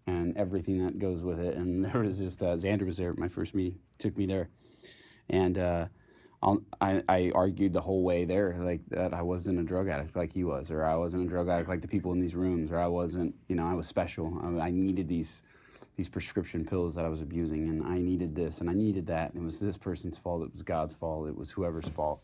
and 0.06 0.36
everything 0.38 0.86
that 0.86 1.00
goes 1.00 1.22
with 1.22 1.40
it. 1.40 1.56
And 1.56 1.84
there 1.94 2.02
was 2.02 2.18
just 2.18 2.42
uh, 2.42 2.56
Xander 2.56 2.86
was 2.86 2.98
there 2.98 3.12
at 3.12 3.18
my 3.18 3.28
first 3.28 3.56
meeting, 3.56 3.80
took 3.98 4.18
me 4.18 4.26
there, 4.26 4.50
and 5.30 5.58
uh, 5.58 5.86
I 6.82 7.02
I 7.08 7.32
argued 7.34 7.74
the 7.74 7.82
whole 7.82 8.04
way 8.04 8.26
there 8.26 8.58
like 8.60 8.82
that 8.90 9.14
I 9.14 9.22
wasn't 9.22 9.60
a 9.60 9.64
drug 9.64 9.88
addict 9.88 10.16
like 10.16 10.34
he 10.34 10.44
was, 10.44 10.72
or 10.72 10.84
I 10.84 10.96
wasn't 10.96 11.26
a 11.26 11.30
drug 11.30 11.48
addict 11.48 11.70
like 11.70 11.82
the 11.82 11.88
people 11.88 12.12
in 12.12 12.20
these 12.20 12.36
rooms, 12.36 12.72
or 12.72 12.80
I 12.80 12.88
wasn't 12.88 13.34
you 13.48 13.56
know 13.56 13.66
I 13.66 13.74
was 13.74 13.88
special. 13.88 14.40
I, 14.44 14.68
I 14.68 14.72
needed 14.72 15.08
these 15.08 15.42
these 15.96 16.10
prescription 16.10 16.66
pills 16.66 16.96
that 16.96 17.06
I 17.06 17.10
was 17.10 17.22
abusing, 17.22 17.70
and 17.70 17.84
I 17.84 17.98
needed 18.00 18.36
this 18.36 18.60
and 18.60 18.70
I 18.70 18.74
needed 18.74 19.08
that. 19.08 19.34
And 19.34 19.42
it 19.42 19.46
was 19.46 19.60
this 19.60 19.78
person's 19.78 20.18
fault. 20.18 20.44
It 20.44 20.52
was 20.52 20.64
God's 20.64 20.94
fault. 20.94 21.30
It 21.30 21.38
was 21.38 21.52
whoever's 21.52 21.88
fault. 21.88 22.22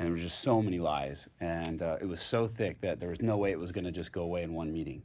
And 0.00 0.06
there 0.06 0.14
was 0.14 0.22
just 0.22 0.40
so 0.40 0.62
many 0.62 0.78
lies, 0.78 1.28
and 1.40 1.82
uh, 1.82 1.98
it 2.00 2.06
was 2.06 2.22
so 2.22 2.46
thick 2.46 2.80
that 2.80 2.98
there 2.98 3.10
was 3.10 3.20
no 3.20 3.36
way 3.36 3.50
it 3.50 3.58
was 3.58 3.70
going 3.70 3.84
to 3.84 3.90
just 3.90 4.12
go 4.12 4.22
away 4.22 4.42
in 4.42 4.54
one 4.54 4.72
meeting, 4.72 5.02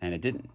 and 0.00 0.14
it 0.14 0.20
didn't. 0.20 0.48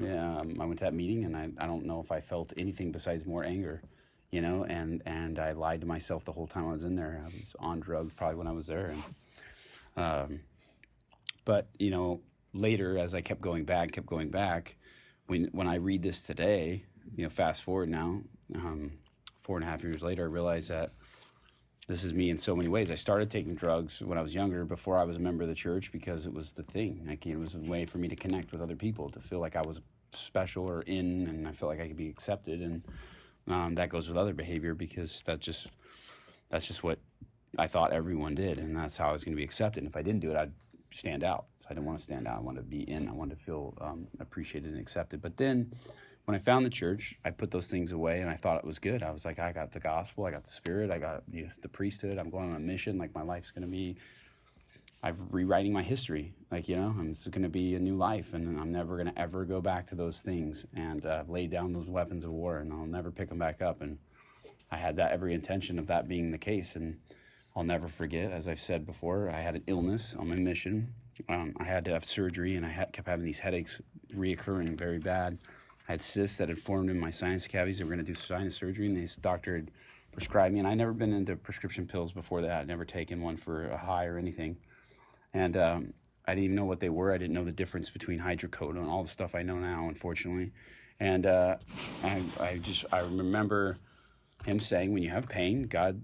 Um, 0.00 0.56
I 0.60 0.64
went 0.64 0.78
to 0.78 0.84
that 0.84 0.94
meeting, 0.94 1.24
and 1.24 1.36
I, 1.36 1.48
I 1.58 1.66
don't 1.66 1.86
know 1.86 1.98
if 1.98 2.12
I 2.12 2.20
felt 2.20 2.52
anything 2.56 2.92
besides 2.92 3.26
more 3.26 3.42
anger, 3.42 3.82
you 4.30 4.40
know. 4.40 4.62
And 4.62 5.02
and 5.06 5.40
I 5.40 5.50
lied 5.50 5.80
to 5.80 5.88
myself 5.88 6.24
the 6.24 6.30
whole 6.30 6.46
time 6.46 6.68
I 6.68 6.70
was 6.70 6.84
in 6.84 6.94
there. 6.94 7.20
I 7.20 7.26
was 7.36 7.56
on 7.58 7.80
drugs 7.80 8.14
probably 8.14 8.36
when 8.36 8.46
I 8.46 8.52
was 8.52 8.68
there, 8.68 8.94
and 8.94 9.02
um, 9.96 10.40
but 11.44 11.66
you 11.80 11.90
know 11.90 12.20
later 12.52 12.96
as 12.96 13.12
I 13.12 13.22
kept 13.22 13.40
going 13.40 13.64
back, 13.64 13.90
kept 13.90 14.06
going 14.06 14.30
back, 14.30 14.76
when 15.26 15.46
when 15.46 15.66
I 15.66 15.78
read 15.78 16.04
this 16.04 16.20
today, 16.20 16.84
you 17.16 17.24
know, 17.24 17.28
fast 17.28 17.64
forward 17.64 17.88
now, 17.88 18.20
um, 18.54 18.92
four 19.40 19.56
and 19.56 19.64
a 19.64 19.68
half 19.68 19.82
years 19.82 20.00
later, 20.00 20.22
I 20.22 20.28
realize 20.28 20.68
that 20.68 20.92
this 21.90 22.04
is 22.04 22.14
me 22.14 22.30
in 22.30 22.38
so 22.38 22.54
many 22.54 22.68
ways. 22.68 22.92
I 22.92 22.94
started 22.94 23.30
taking 23.30 23.56
drugs 23.56 24.00
when 24.00 24.16
I 24.16 24.22
was 24.22 24.32
younger, 24.32 24.64
before 24.64 24.96
I 24.96 25.02
was 25.02 25.16
a 25.16 25.20
member 25.20 25.42
of 25.42 25.48
the 25.48 25.56
church, 25.56 25.90
because 25.90 26.24
it 26.24 26.32
was 26.32 26.52
the 26.52 26.62
thing. 26.62 27.04
Like 27.04 27.26
it 27.26 27.36
was 27.36 27.56
a 27.56 27.58
way 27.58 27.84
for 27.84 27.98
me 27.98 28.06
to 28.06 28.14
connect 28.14 28.52
with 28.52 28.60
other 28.60 28.76
people, 28.76 29.10
to 29.10 29.18
feel 29.18 29.40
like 29.40 29.56
I 29.56 29.62
was 29.62 29.80
special 30.12 30.64
or 30.64 30.82
in, 30.82 31.26
and 31.26 31.48
I 31.48 31.52
felt 31.52 31.68
like 31.68 31.80
I 31.80 31.88
could 31.88 31.96
be 31.96 32.08
accepted. 32.08 32.60
And 32.60 32.84
um, 33.50 33.74
that 33.74 33.88
goes 33.88 34.08
with 34.08 34.16
other 34.16 34.32
behavior 34.32 34.72
because 34.72 35.22
that 35.26 35.40
just 35.40 35.66
that's 36.48 36.68
just 36.68 36.84
what 36.84 37.00
I 37.58 37.66
thought 37.66 37.92
everyone 37.92 38.36
did, 38.36 38.58
and 38.58 38.76
that's 38.76 38.96
how 38.96 39.08
I 39.08 39.12
was 39.12 39.24
going 39.24 39.34
to 39.34 39.40
be 39.40 39.44
accepted. 39.44 39.82
And 39.82 39.90
if 39.90 39.96
I 39.96 40.02
didn't 40.02 40.20
do 40.20 40.30
it, 40.30 40.36
I'd 40.36 40.52
stand 40.92 41.24
out. 41.24 41.46
So 41.56 41.66
I 41.70 41.74
didn't 41.74 41.86
want 41.86 41.98
to 41.98 42.04
stand 42.04 42.28
out. 42.28 42.36
I 42.36 42.40
wanted 42.40 42.60
to 42.60 42.66
be 42.66 42.88
in. 42.88 43.08
I 43.08 43.12
wanted 43.12 43.36
to 43.36 43.44
feel 43.44 43.74
um, 43.80 44.06
appreciated 44.20 44.70
and 44.70 44.80
accepted. 44.80 45.20
But 45.20 45.36
then, 45.36 45.72
when 46.30 46.36
I 46.36 46.38
found 46.44 46.64
the 46.64 46.70
church, 46.70 47.18
I 47.24 47.30
put 47.30 47.50
those 47.50 47.66
things 47.66 47.90
away, 47.90 48.20
and 48.20 48.30
I 48.30 48.36
thought 48.36 48.58
it 48.58 48.64
was 48.64 48.78
good. 48.78 49.02
I 49.02 49.10
was 49.10 49.24
like, 49.24 49.40
I 49.40 49.50
got 49.50 49.72
the 49.72 49.80
gospel, 49.80 50.26
I 50.26 50.30
got 50.30 50.44
the 50.44 50.52
spirit, 50.52 50.88
I 50.88 50.98
got 50.98 51.24
the, 51.28 51.68
priesthood. 51.68 52.18
I'm 52.18 52.30
going 52.30 52.50
on 52.50 52.54
a 52.54 52.60
mission. 52.60 52.98
Like 52.98 53.12
my 53.16 53.22
life's 53.22 53.50
going 53.50 53.64
to 53.64 53.68
be. 53.68 53.96
I'm 55.02 55.16
rewriting 55.32 55.72
my 55.72 55.82
history. 55.82 56.32
Like 56.52 56.68
you 56.68 56.76
know, 56.76 56.94
I'm, 56.96 57.10
it's 57.10 57.26
going 57.26 57.42
to 57.42 57.48
be 57.48 57.74
a 57.74 57.80
new 57.80 57.96
life, 57.96 58.32
and 58.32 58.60
I'm 58.60 58.70
never 58.70 58.94
going 58.94 59.12
to 59.12 59.18
ever 59.20 59.44
go 59.44 59.60
back 59.60 59.88
to 59.88 59.96
those 59.96 60.20
things 60.20 60.66
and 60.72 61.04
uh, 61.04 61.24
lay 61.26 61.48
down 61.48 61.72
those 61.72 61.88
weapons 61.88 62.22
of 62.22 62.30
war, 62.30 62.58
and 62.58 62.72
I'll 62.72 62.86
never 62.86 63.10
pick 63.10 63.28
them 63.28 63.38
back 63.38 63.60
up. 63.60 63.80
And 63.80 63.98
I 64.70 64.76
had 64.76 64.94
that 64.96 65.10
every 65.10 65.34
intention 65.34 65.80
of 65.80 65.88
that 65.88 66.06
being 66.06 66.30
the 66.30 66.38
case, 66.38 66.76
and 66.76 66.96
I'll 67.56 67.64
never 67.64 67.88
forget. 67.88 68.30
As 68.30 68.46
I've 68.46 68.60
said 68.60 68.86
before, 68.86 69.30
I 69.30 69.40
had 69.40 69.56
an 69.56 69.64
illness 69.66 70.14
on 70.16 70.28
my 70.28 70.36
mission. 70.36 70.94
Um, 71.28 71.54
I 71.58 71.64
had 71.64 71.84
to 71.86 71.90
have 71.90 72.04
surgery, 72.04 72.54
and 72.54 72.64
I 72.64 72.68
had, 72.68 72.92
kept 72.92 73.08
having 73.08 73.24
these 73.24 73.40
headaches 73.40 73.82
reoccurring 74.14 74.78
very 74.78 75.00
bad. 75.00 75.36
I 75.90 75.94
had 75.94 76.02
cysts 76.02 76.36
that 76.36 76.48
had 76.48 76.56
formed 76.56 76.88
in 76.88 77.00
my 77.00 77.10
sinus 77.10 77.48
cavities. 77.48 77.78
They 77.78 77.84
were 77.84 77.92
going 77.92 78.06
to 78.06 78.12
do 78.12 78.14
sinus 78.14 78.54
surgery, 78.54 78.86
and 78.86 78.96
this 78.96 79.16
doctor 79.16 79.56
had 79.56 79.72
prescribed 80.12 80.54
me. 80.54 80.60
And 80.60 80.68
I'd 80.68 80.78
never 80.78 80.92
been 80.92 81.12
into 81.12 81.34
prescription 81.34 81.84
pills 81.84 82.12
before 82.12 82.42
that. 82.42 82.60
I'd 82.60 82.68
never 82.68 82.84
taken 82.84 83.20
one 83.20 83.36
for 83.36 83.66
a 83.66 83.76
high 83.76 84.06
or 84.06 84.16
anything. 84.16 84.56
And 85.34 85.56
um, 85.56 85.92
I 86.28 86.34
didn't 86.36 86.44
even 86.44 86.54
know 86.54 86.64
what 86.64 86.78
they 86.78 86.90
were. 86.90 87.12
I 87.12 87.18
didn't 87.18 87.34
know 87.34 87.42
the 87.42 87.50
difference 87.50 87.90
between 87.90 88.20
hydrocodone 88.20 88.76
and 88.76 88.86
all 88.88 89.02
the 89.02 89.08
stuff 89.08 89.34
I 89.34 89.42
know 89.42 89.56
now, 89.56 89.88
unfortunately. 89.88 90.52
And 91.00 91.26
uh, 91.26 91.56
I, 92.04 92.22
I 92.38 92.58
just 92.58 92.84
I 92.92 93.00
remember 93.00 93.76
him 94.44 94.60
saying, 94.60 94.92
when 94.92 95.02
you 95.02 95.10
have 95.10 95.28
pain, 95.28 95.64
God 95.64 96.00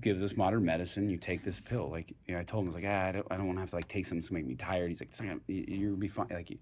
gives 0.00 0.22
us 0.22 0.34
modern 0.34 0.64
medicine. 0.64 1.10
You 1.10 1.18
take 1.18 1.44
this 1.44 1.60
pill. 1.60 1.90
Like 1.90 2.10
you 2.24 2.32
know, 2.32 2.40
I 2.40 2.44
told 2.44 2.62
him, 2.62 2.68
I 2.68 2.72
was 2.72 2.74
like, 2.76 2.84
ah, 2.88 3.04
I 3.08 3.12
don't, 3.12 3.26
I 3.30 3.36
don't 3.36 3.48
want 3.48 3.58
to 3.58 3.60
have 3.60 3.70
to 3.70 3.76
like 3.76 3.88
take 3.88 4.06
something 4.06 4.26
to 4.26 4.32
make 4.32 4.46
me 4.46 4.54
tired. 4.54 4.88
He's 4.88 5.02
like, 5.02 5.10
"It's 5.10 5.20
you- 5.20 5.64
you'll 5.68 5.96
be 5.96 6.08
fine. 6.08 6.28
Like 6.30 6.48
you, 6.48 6.58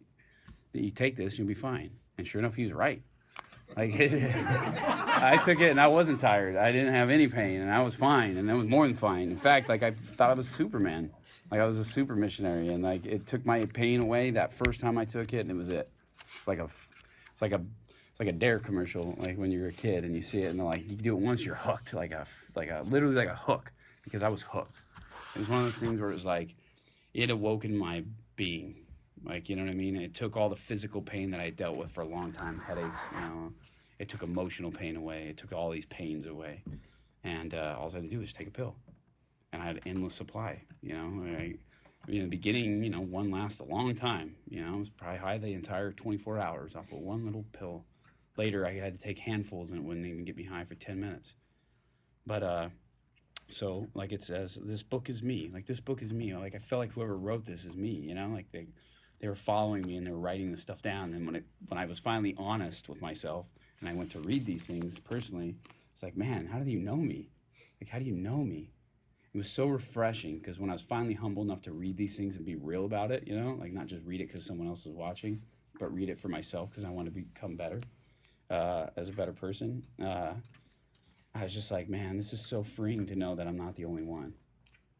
you 0.73 0.91
take 0.91 1.15
this, 1.17 1.39
you'll 1.39 1.47
be 1.47 1.55
fine. 1.55 1.93
And 2.19 2.27
sure 2.27 2.39
enough, 2.41 2.55
he 2.55 2.63
was 2.63 2.73
right. 2.73 3.03
Like 3.77 3.95
I 4.01 5.41
took 5.45 5.61
it 5.61 5.71
and 5.71 5.81
I 5.81 5.89
wasn't 5.89 6.21
tired. 6.21 6.57
I 6.57 6.73
didn't 6.73 6.95
have 6.95 7.11
any 7.11 7.29
pain 7.29 7.61
and 7.61 7.71
I 7.71 7.83
was 7.83 7.95
fine 7.95 8.37
and 8.37 8.51
I 8.51 8.55
was 8.55 8.67
more 8.67 8.87
than 8.87 8.97
fine. 8.97 9.31
In 9.31 9.37
fact, 9.37 9.69
like 9.69 9.83
I 9.83 9.93
thought 9.93 10.31
I 10.31 10.35
was 10.35 10.49
Superman. 10.49 11.11
Like 11.51 11.61
I 11.61 11.67
was 11.67 11.79
a 11.79 11.85
super 11.85 12.17
missionary, 12.17 12.69
and 12.69 12.83
like 12.83 13.07
it 13.07 13.27
took 13.27 13.45
my 13.45 13.65
pain 13.65 14.01
away 14.01 14.31
that 14.33 14.53
first 14.53 14.81
time 14.81 14.99
I 14.99 15.05
took 15.05 15.33
it, 15.33 15.41
and 15.41 15.51
it 15.51 15.55
was 15.55 15.69
it. 15.69 15.89
It's 16.37 16.49
like 16.49 16.59
a, 16.59 16.65
it's 16.65 17.43
like 17.43 17.53
a, 17.53 17.61
it's 18.11 18.19
like 18.19 18.29
a 18.29 18.33
Dare 18.33 18.59
commercial, 18.59 19.15
like 19.19 19.37
when 19.37 19.53
you're 19.53 19.69
a 19.69 19.73
kid 19.73 20.05
and 20.05 20.17
you 20.17 20.23
see 20.23 20.43
it, 20.43 20.47
and 20.51 20.59
they're 20.59 20.67
like, 20.67 20.89
you 20.89 20.97
do 20.97 21.17
it 21.17 21.21
once, 21.21 21.45
you're 21.45 21.55
hooked, 21.55 21.95
like 21.95 22.13
a, 22.13 22.27
like 22.57 22.71
a, 22.71 22.83
literally 22.87 23.15
like 23.15 23.29
a 23.29 23.37
hook, 23.37 23.71
because 24.03 24.23
I 24.23 24.29
was 24.29 24.43
hooked. 24.43 24.83
It 25.35 25.41
was 25.41 25.49
one 25.49 25.59
of 25.61 25.65
those 25.65 25.79
things 25.79 26.01
where 26.01 26.11
it 26.11 26.15
was 26.15 26.25
like, 26.25 26.55
it 27.13 27.31
awoken 27.31 27.77
my 27.77 28.05
being, 28.37 28.77
like 29.25 29.49
you 29.49 29.57
know 29.57 29.63
what 29.63 29.71
I 29.71 29.75
mean. 29.75 29.97
It 29.97 30.15
took 30.15 30.37
all 30.37 30.49
the 30.49 30.57
physical 30.57 31.03
pain 31.03 31.31
that 31.31 31.41
I 31.41 31.51
dealt 31.51 31.77
with 31.77 31.91
for 31.91 32.03
a 32.03 32.09
long 32.09 32.33
time, 32.33 32.59
headaches, 32.61 32.99
you 33.15 33.21
know. 33.21 33.53
It 33.99 34.09
took 34.09 34.23
emotional 34.23 34.73
pain 34.73 34.97
away. 34.97 35.29
It 35.29 35.37
took 35.37 35.53
all 35.53 35.71
these 35.71 35.87
pains 35.87 36.27
away, 36.27 36.63
and 37.23 37.55
uh, 37.55 37.77
all 37.79 37.89
I 37.91 37.95
had 37.95 38.03
to 38.03 38.09
do 38.09 38.19
was 38.21 38.33
take 38.33 38.49
a 38.49 38.51
pill 38.51 38.77
and 39.55 39.63
I 39.63 39.67
had 39.67 39.81
endless 39.87 40.15
supply. 40.15 40.63
You 40.83 40.95
know, 40.95 41.25
I, 41.39 41.55
in 42.09 42.23
the 42.23 42.27
beginning, 42.27 42.83
you 42.83 42.91
know, 42.91 43.01
one 43.01 43.31
lasts 43.31 43.61
a 43.61 43.65
long 43.65 43.95
time. 43.95 44.35
You 44.49 44.65
know, 44.65 44.75
it 44.75 44.79
was 44.79 44.91
probably 44.91 45.19
high 45.19 45.39
the 45.39 45.55
entire 45.55 45.93
24 45.93 46.39
hours 46.39 46.75
off 46.75 46.93
of 46.93 46.99
one 46.99 47.25
little 47.25 47.45
pill. 47.53 47.85
Later, 48.37 48.67
I 48.67 48.75
had 48.75 48.99
to 48.99 49.03
take 49.03 49.21
handfuls, 49.21 49.71
and 49.71 49.81
it 49.81 49.85
wouldn't 49.87 50.07
even 50.07 50.25
get 50.25 50.37
me 50.37 50.45
high 50.45 50.65
for 50.65 50.75
10 50.75 51.01
minutes. 51.01 51.37
But 52.27 52.43
uh, 52.43 52.69
so 53.49 53.87
like 53.95 54.13
it 54.13 54.25
says, 54.25 54.59
this 54.61 54.83
book 54.83 55.09
is 55.09 55.23
me. 55.23 55.49
Like 55.53 55.67
this 55.67 55.81
book 55.81 56.03
is 56.03 56.13
me. 56.13 56.35
Like 56.35 56.57
I 56.57 56.59
felt 56.59 56.81
like 56.81 56.93
whoever 56.93 57.17
wrote 57.17 57.45
this 57.45 57.65
is 57.65 57.77
me. 57.77 57.91
You 57.91 58.15
know, 58.15 58.29
like 58.29 58.51
they 58.51 58.67
they 59.25 59.29
were 59.29 59.35
following 59.35 59.81
me 59.87 59.97
and 59.97 60.07
they 60.07 60.11
were 60.11 60.19
writing 60.19 60.51
this 60.51 60.61
stuff 60.61 60.83
down. 60.83 61.15
And 61.15 61.25
when 61.25 61.35
it 61.35 61.47
when 61.69 61.79
I 61.79 61.87
was 61.87 61.99
finally 61.99 62.35
honest 62.37 62.91
with 62.91 63.01
myself 63.01 63.49
and 63.81 63.89
I 63.89 63.95
went 63.95 64.11
to 64.11 64.21
read 64.21 64.45
these 64.45 64.67
things 64.67 64.99
personally, 64.99 65.57
it's 65.95 66.03
like, 66.03 66.15
man, 66.15 66.45
how 66.45 66.59
do 66.59 66.71
you 66.71 66.79
know 66.79 66.97
me? 66.97 67.31
Like 67.81 67.89
how 67.89 67.99
do 67.99 68.05
you 68.05 68.15
know 68.15 68.45
me? 68.45 68.69
it 69.33 69.39
was 69.39 69.51
so 69.51 69.67
refreshing 69.67 70.39
because 70.39 70.61
when 70.61 70.69
I 70.69 70.75
was 70.75 70.83
finally 70.83 71.15
humble 71.15 71.43
enough 71.43 71.63
to 71.63 71.73
read 71.73 71.97
these 71.97 72.19
things 72.19 72.37
and 72.37 72.45
be 72.45 72.55
real 72.55 72.85
about 72.85 73.11
it, 73.11 73.27
you 73.27 73.35
know, 73.35 73.57
like 73.59 73.73
not 73.73 73.87
just 73.87 74.05
read 74.05 74.21
it 74.21 74.29
because 74.29 74.45
someone 74.45 74.69
else 74.69 74.85
was 74.85 74.95
watching, 74.95 75.41
but 75.81 75.93
read 75.93 76.11
it 76.11 76.19
for 76.19 76.29
myself 76.29 76.69
because 76.69 76.85
I 76.85 76.91
want 76.91 77.07
to 77.07 77.11
become 77.11 77.57
better 77.57 77.81
uh, 78.51 78.89
as 78.95 79.09
a 79.09 79.13
better 79.13 79.33
person. 79.33 79.83
Uh, 80.01 80.35
I 81.35 81.43
was 81.43 81.55
just 81.55 81.71
like, 81.71 81.89
man, 81.89 82.19
this 82.19 82.35
is 82.35 82.45
so 82.45 82.63
freeing 82.63 83.07
to 83.07 83.17
know 83.17 83.35
that 83.35 83.49
I'm 83.49 83.57
not 83.57 83.75
the 83.75 83.87
only 83.87 84.03
one 84.03 84.35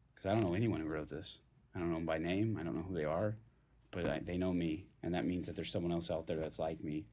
because 0.09 0.27
I 0.27 0.35
don't 0.35 0.49
know 0.49 0.55
anyone 0.55 0.81
who 0.81 0.89
wrote 0.89 1.11
this. 1.11 1.41
I 1.75 1.79
don't 1.79 1.91
know 1.91 1.97
them 1.97 2.07
by 2.07 2.19
name. 2.19 2.57
I 2.59 2.65
don't 2.65 2.75
know 2.75 2.83
who 2.83 2.95
they 2.95 3.05
are, 3.05 3.37
but 3.95 4.07
I, 4.07 4.19
they 4.21 4.37
know 4.37 4.53
me, 4.53 4.87
and 5.03 5.15
that 5.15 5.27
means 5.27 5.47
that 5.47 5.57
there's 5.57 5.71
someone 5.71 5.93
else 5.93 6.11
out 6.11 6.27
there 6.27 6.39
that's 6.39 6.59
like 6.59 6.83
me, 6.83 7.07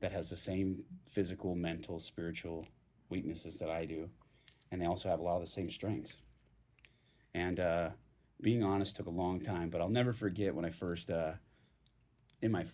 that 0.00 0.12
has 0.12 0.30
the 0.30 0.36
same 0.36 0.84
physical, 1.06 1.54
mental, 1.54 1.98
spiritual 1.98 2.66
weaknesses 3.08 3.58
that 3.58 3.70
I 3.70 3.84
do, 3.84 4.08
and 4.70 4.80
they 4.80 4.86
also 4.86 5.08
have 5.08 5.20
a 5.20 5.22
lot 5.22 5.36
of 5.36 5.40
the 5.42 5.46
same 5.46 5.70
strengths. 5.70 6.16
And 7.34 7.60
uh, 7.60 7.90
being 8.40 8.62
honest 8.62 8.96
took 8.96 9.06
a 9.06 9.10
long 9.10 9.40
time, 9.40 9.70
but 9.70 9.80
I'll 9.80 9.88
never 9.88 10.12
forget 10.12 10.54
when 10.54 10.64
I 10.64 10.70
first, 10.70 11.10
uh, 11.10 11.32
in 12.42 12.52
my 12.52 12.64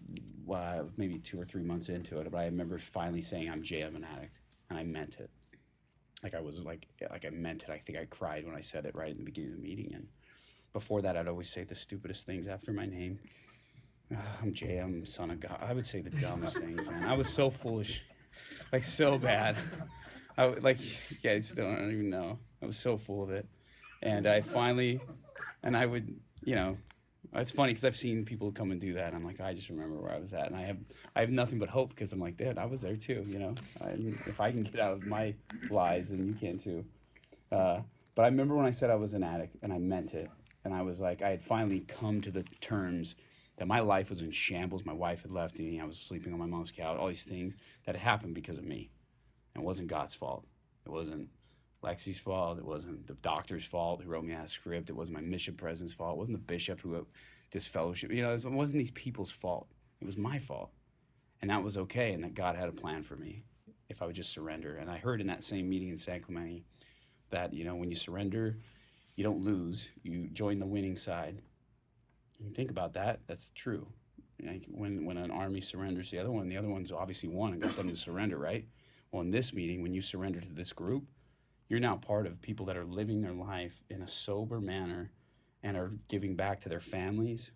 uh, 0.53 0.85
maybe 0.97 1.19
two 1.19 1.41
or 1.41 1.45
three 1.45 1.63
months 1.63 1.89
into 1.89 2.19
it, 2.19 2.31
but 2.31 2.39
I 2.39 2.47
remember 2.47 2.79
finally 2.79 3.21
saying, 3.21 3.49
"I'm 3.49 3.63
Jay, 3.63 3.83
I'm 3.83 3.97
an 3.97 4.05
addict," 4.05 4.39
and 4.69 4.79
I 4.79 4.83
meant 4.83 5.19
it. 5.21 5.31
Like 6.23 6.35
I 6.35 6.41
was 6.41 6.61
like 6.61 6.87
like 7.11 7.25
I 7.25 7.31
meant 7.31 7.65
it. 7.65 7.71
I 7.71 7.79
think 7.79 7.99
I 7.99 8.05
cried 8.07 8.45
when 8.45 8.55
I 8.55 8.61
said 8.61 8.85
it 8.87 8.95
right 8.95 9.11
in 9.11 9.19
the 9.19 9.25
beginning 9.25 9.53
of 9.53 9.57
the 9.57 9.63
meeting. 9.63 9.93
And 9.95 10.09
before 10.73 11.03
that, 11.03 11.17
I'd 11.17 11.29
always 11.29 11.49
say 11.49 11.65
the 11.65 11.75
stupidest 11.75 12.27
things 12.27 12.47
after 12.47 12.73
my 12.73 12.87
name. 12.87 13.19
"Ah, 14.15 14.39
I'm 14.43 14.53
Jay. 14.53 14.79
I'm 14.79 15.05
son 15.07 15.31
of 15.31 15.41
God. 15.41 15.59
I 15.61 15.73
would 15.73 15.87
say 15.87 16.01
the 16.01 16.11
dumbest 16.11 16.59
things, 16.59 16.89
man. 16.89 17.05
I 17.05 17.15
was 17.15 17.29
so 17.29 17.51
foolish, 17.51 18.05
like 18.73 18.85
so 18.85 19.19
bad. 19.19 19.57
I 20.37 20.47
like 20.47 20.79
you 20.81 21.17
guys 21.23 21.51
don't, 21.51 21.75
I 21.75 21.79
don't 21.79 21.93
even 21.93 22.11
know. 22.11 22.39
I 22.63 22.67
was 22.67 22.79
so 22.79 22.97
full 22.97 23.23
of 23.23 23.31
it, 23.31 23.47
and 24.03 24.27
I 24.27 24.41
finally, 24.41 25.01
and 25.63 25.77
I 25.77 25.85
would, 25.87 26.15
you 26.45 26.55
know, 26.55 26.77
it's 27.35 27.51
funny 27.51 27.73
because 27.73 27.85
I've 27.85 27.97
seen 27.97 28.25
people 28.25 28.53
come 28.53 28.71
and 28.71 28.81
do 28.81 28.95
that. 28.95 29.09
And 29.09 29.17
I'm 29.17 29.25
like, 29.25 29.41
I 29.41 29.55
just 29.55 29.69
remember 29.69 30.01
where 30.01 30.13
I 30.13 30.19
was 30.19 30.33
at, 30.35 30.47
and 30.47 30.57
I 30.57 30.63
have, 30.63 30.79
I 31.17 31.21
have 31.21 31.31
nothing 31.31 31.59
but 31.59 31.69
hope 31.69 31.91
because 31.91 32.13
I'm 32.13 32.21
like, 32.21 32.37
dude, 32.37 32.59
I 32.59 32.67
was 32.67 32.83
there 32.83 32.97
too. 32.97 33.25
You 33.27 33.39
know, 33.39 33.55
I, 33.81 33.91
if 34.27 34.41
I 34.41 34.51
can 34.51 34.63
get 34.63 34.81
out 34.81 34.93
of 34.93 35.07
my 35.07 35.35
lies, 35.71 36.11
then 36.11 36.27
you 36.27 36.35
can 36.35 36.59
too. 36.59 36.85
Uh, 37.51 37.81
but 38.15 38.23
I 38.23 38.27
remember 38.27 38.55
when 38.55 38.67
I 38.67 38.71
said 38.71 38.91
I 38.91 38.97
was 38.97 39.15
an 39.15 39.23
addict, 39.23 39.57
and 39.63 39.73
I 39.73 39.79
meant 39.79 40.15
it. 40.15 40.29
And 40.65 40.73
I 40.73 40.83
was 40.83 41.01
like, 41.01 41.23
I 41.23 41.31
had 41.31 41.43
finally 41.43 41.81
come 41.81 42.21
to 42.21 42.31
the 42.31 42.45
terms 42.61 43.17
that 43.63 43.69
my 43.69 43.79
life 43.79 44.11
was 44.11 44.23
in 44.23 44.33
shambles. 44.33 44.85
My 44.85 44.93
wife 44.93 45.23
had 45.23 45.31
left 45.31 45.61
me. 45.61 45.81
I 45.81 45.85
was 45.85 45.97
sleeping 45.97 46.33
on 46.33 46.39
my 46.41 46.47
mom's 46.47 46.73
couch. 46.73 46.99
All 46.99 47.07
these 47.07 47.23
things 47.23 47.55
that 47.87 47.95
happened 47.95 48.35
because 48.35 48.59
of 48.59 48.65
me. 48.65 48.91
And 49.55 49.63
it 49.63 49.65
wasn't 49.65 49.87
God's 49.87 50.17
fault. 50.17 50.45
It 50.85 50.91
wasn't 50.91 51.29
Lexi's 51.81 52.19
fault. 52.19 52.59
It 52.59 52.65
wasn't 52.65 53.07
the 53.07 53.15
doctor's 53.15 53.65
fault 53.65 54.03
who 54.03 54.11
wrote 54.11 54.25
me 54.25 54.35
that 54.35 54.51
script. 54.51 54.91
It 54.91 54.97
wasn't 54.97 55.19
my 55.19 55.23
mission 55.23 55.55
president's 55.55 55.95
fault. 55.95 56.17
It 56.17 56.19
wasn't 56.19 56.39
the 56.39 56.53
bishop 56.53 56.81
who 56.81 56.89
wrote 56.89 57.09
this 57.53 57.69
fellowship. 57.69 58.11
You 58.11 58.23
know, 58.23 58.35
it 58.35 58.45
wasn't 58.51 58.81
these 58.81 58.91
people's 58.91 59.31
fault. 59.31 59.69
It 60.01 60.07
was 60.07 60.17
my 60.17 60.41
fault. 60.41 60.73
And 61.41 61.49
that 61.49 61.63
was 61.63 61.79
okay. 61.79 62.15
And 62.15 62.25
that 62.25 62.35
God 62.35 62.57
had 62.57 62.69
a 62.69 62.73
plan 62.73 63.05
for 63.05 63.15
me 63.15 63.45
if 63.89 64.03
I 64.03 64.07
would 64.07 64.17
just 64.17 64.33
surrender. 64.33 64.75
And 64.75 64.91
I 64.91 64.97
heard 64.97 65.21
in 65.21 65.29
that 65.29 65.45
same 65.45 65.71
meeting 65.71 65.91
in 65.91 65.99
San 65.99 66.21
Clemente 66.21 66.65
that, 67.31 67.55
you 67.55 67.63
know, 67.63 67.77
when 67.77 67.91
you 67.91 67.95
surrender, 67.95 68.59
you 69.15 69.23
don't 69.23 69.45
lose, 69.45 69.89
you 70.03 70.27
join 70.33 70.59
the 70.59 70.67
winning 70.67 70.97
side. 70.97 71.43
Think 72.55 72.71
about 72.71 72.95
that, 72.95 73.21
that's 73.27 73.51
true. 73.55 73.87
Like 74.45 74.67
when, 74.71 75.05
when 75.05 75.17
an 75.17 75.31
army 75.31 75.61
surrenders 75.61 76.11
the 76.11 76.19
other 76.19 76.31
one, 76.31 76.49
the 76.49 76.57
other 76.57 76.69
one's 76.69 76.93
obviously 76.93 77.29
won 77.29 77.53
and 77.53 77.63
got 77.63 77.77
them 77.77 77.89
to 77.89 77.97
surrender, 77.97 78.39
right? 78.39 78.67
Well, 79.11 79.23
in 79.23 79.31
this 79.31 79.53
meeting, 79.53 79.83
when 79.83 79.95
you 79.95 80.01
surrender 80.01 80.41
to 80.41 80.53
this 80.53 80.73
group, 80.73 81.05
you're 81.69 81.81
now 81.81 81.97
part 81.97 82.27
of 82.27 82.43
people 82.43 82.67
that 82.67 82.77
are 82.77 82.85
living 82.85 83.23
their 83.23 83.33
life 83.33 83.83
in 83.89 84.03
a 84.03 84.09
sober 84.09 84.61
manner 84.61 85.13
and 85.63 85.77
are 85.77 85.93
giving 86.09 86.35
back 86.35 86.61
to 86.61 86.69
their 86.69 86.81
families. 86.81 87.53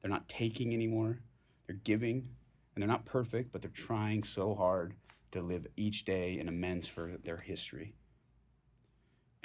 They're 0.00 0.10
not 0.10 0.28
taking 0.28 0.74
anymore, 0.74 1.20
they're 1.66 1.76
giving. 1.76 2.28
And 2.74 2.82
they're 2.82 2.88
not 2.88 3.06
perfect, 3.06 3.52
but 3.52 3.62
they're 3.62 3.70
trying 3.70 4.22
so 4.22 4.54
hard 4.54 4.94
to 5.30 5.40
live 5.40 5.66
each 5.76 6.04
day 6.04 6.38
in 6.38 6.46
amends 6.46 6.86
for 6.86 7.16
their 7.24 7.38
history. 7.38 7.94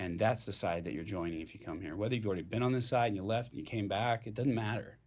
And 0.01 0.17
that's 0.17 0.47
the 0.47 0.51
side 0.51 0.85
that 0.85 0.93
you're 0.93 1.03
joining 1.03 1.41
if 1.41 1.53
you 1.53 1.59
come 1.59 1.79
here. 1.79 1.95
Whether 1.95 2.15
you've 2.15 2.25
already 2.25 2.41
been 2.41 2.63
on 2.63 2.71
this 2.71 2.89
side 2.89 3.09
and 3.09 3.15
you 3.15 3.21
left 3.21 3.51
and 3.51 3.59
you 3.59 3.63
came 3.63 3.87
back, 3.87 4.25
it 4.25 4.33
doesn't 4.33 4.55
matter. 4.55 4.97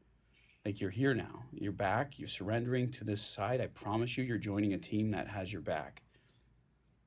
Like 0.64 0.80
you're 0.80 0.88
here 0.88 1.14
now. 1.14 1.42
You're 1.52 1.72
back. 1.72 2.16
You're 2.16 2.28
surrendering 2.28 2.92
to 2.92 3.02
this 3.02 3.20
side. 3.20 3.60
I 3.60 3.66
promise 3.66 4.16
you, 4.16 4.22
you're 4.22 4.38
joining 4.38 4.72
a 4.72 4.78
team 4.78 5.10
that 5.10 5.26
has 5.26 5.52
your 5.52 5.62
back. 5.62 6.04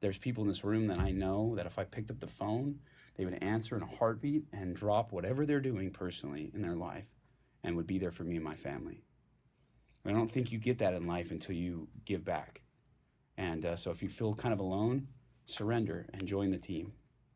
There's 0.01 0.17
people 0.17 0.43
in 0.43 0.49
this 0.49 0.65
room 0.65 0.87
that 0.87 0.99
I 0.99 1.11
know 1.11 1.55
that 1.55 1.65
if 1.65 1.79
I 1.79 1.85
picked 1.85 2.11
up 2.11 2.19
the 2.19 2.27
phone, 2.27 2.79
they 3.15 3.23
would 3.23 3.41
answer 3.41 3.77
in 3.77 3.83
a 3.83 3.95
heartbeat 3.95 4.43
and 4.51 4.75
drop 4.75 5.13
whatever 5.13 5.45
they're 5.45 5.61
doing 5.61 5.89
personally 5.89 6.51
in 6.53 6.61
their 6.61 6.75
life 6.75 7.07
and 7.63 7.77
would 7.77 7.87
be 7.87 7.99
there 7.99 8.11
for 8.11 8.25
me 8.25 8.35
and 8.35 8.43
my 8.43 8.55
family. 8.55 9.05
And 10.03 10.13
I 10.13 10.19
don't 10.19 10.29
think 10.29 10.51
you 10.51 10.59
get 10.59 10.79
that 10.79 10.93
in 10.93 11.07
life 11.07 11.31
until 11.31 11.55
you 11.55 11.87
give 12.03 12.25
back. 12.25 12.63
And 13.37 13.65
uh, 13.65 13.77
so 13.77 13.91
if 13.91 14.03
you 14.03 14.09
feel 14.09 14.33
kind 14.33 14.53
of 14.53 14.59
alone, 14.59 15.07
surrender 15.45 16.05
and 16.11 16.27
join 16.27 16.51
the 16.51 16.57
team, 16.57 16.91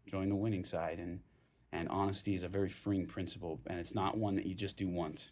join 0.08 0.30
the 0.30 0.36
winning 0.36 0.66
side. 0.66 1.00
And, 1.00 1.20
and 1.72 1.88
honesty 1.90 2.34
is 2.34 2.44
a 2.44 2.48
very 2.48 2.70
freeing 2.70 3.06
principle, 3.06 3.60
and 3.68 3.80
it's 3.80 3.96
not 3.96 4.18
one 4.18 4.36
that 4.36 4.46
you 4.46 4.56
just 4.56 4.78
do 4.78 4.88
once. 4.88 5.32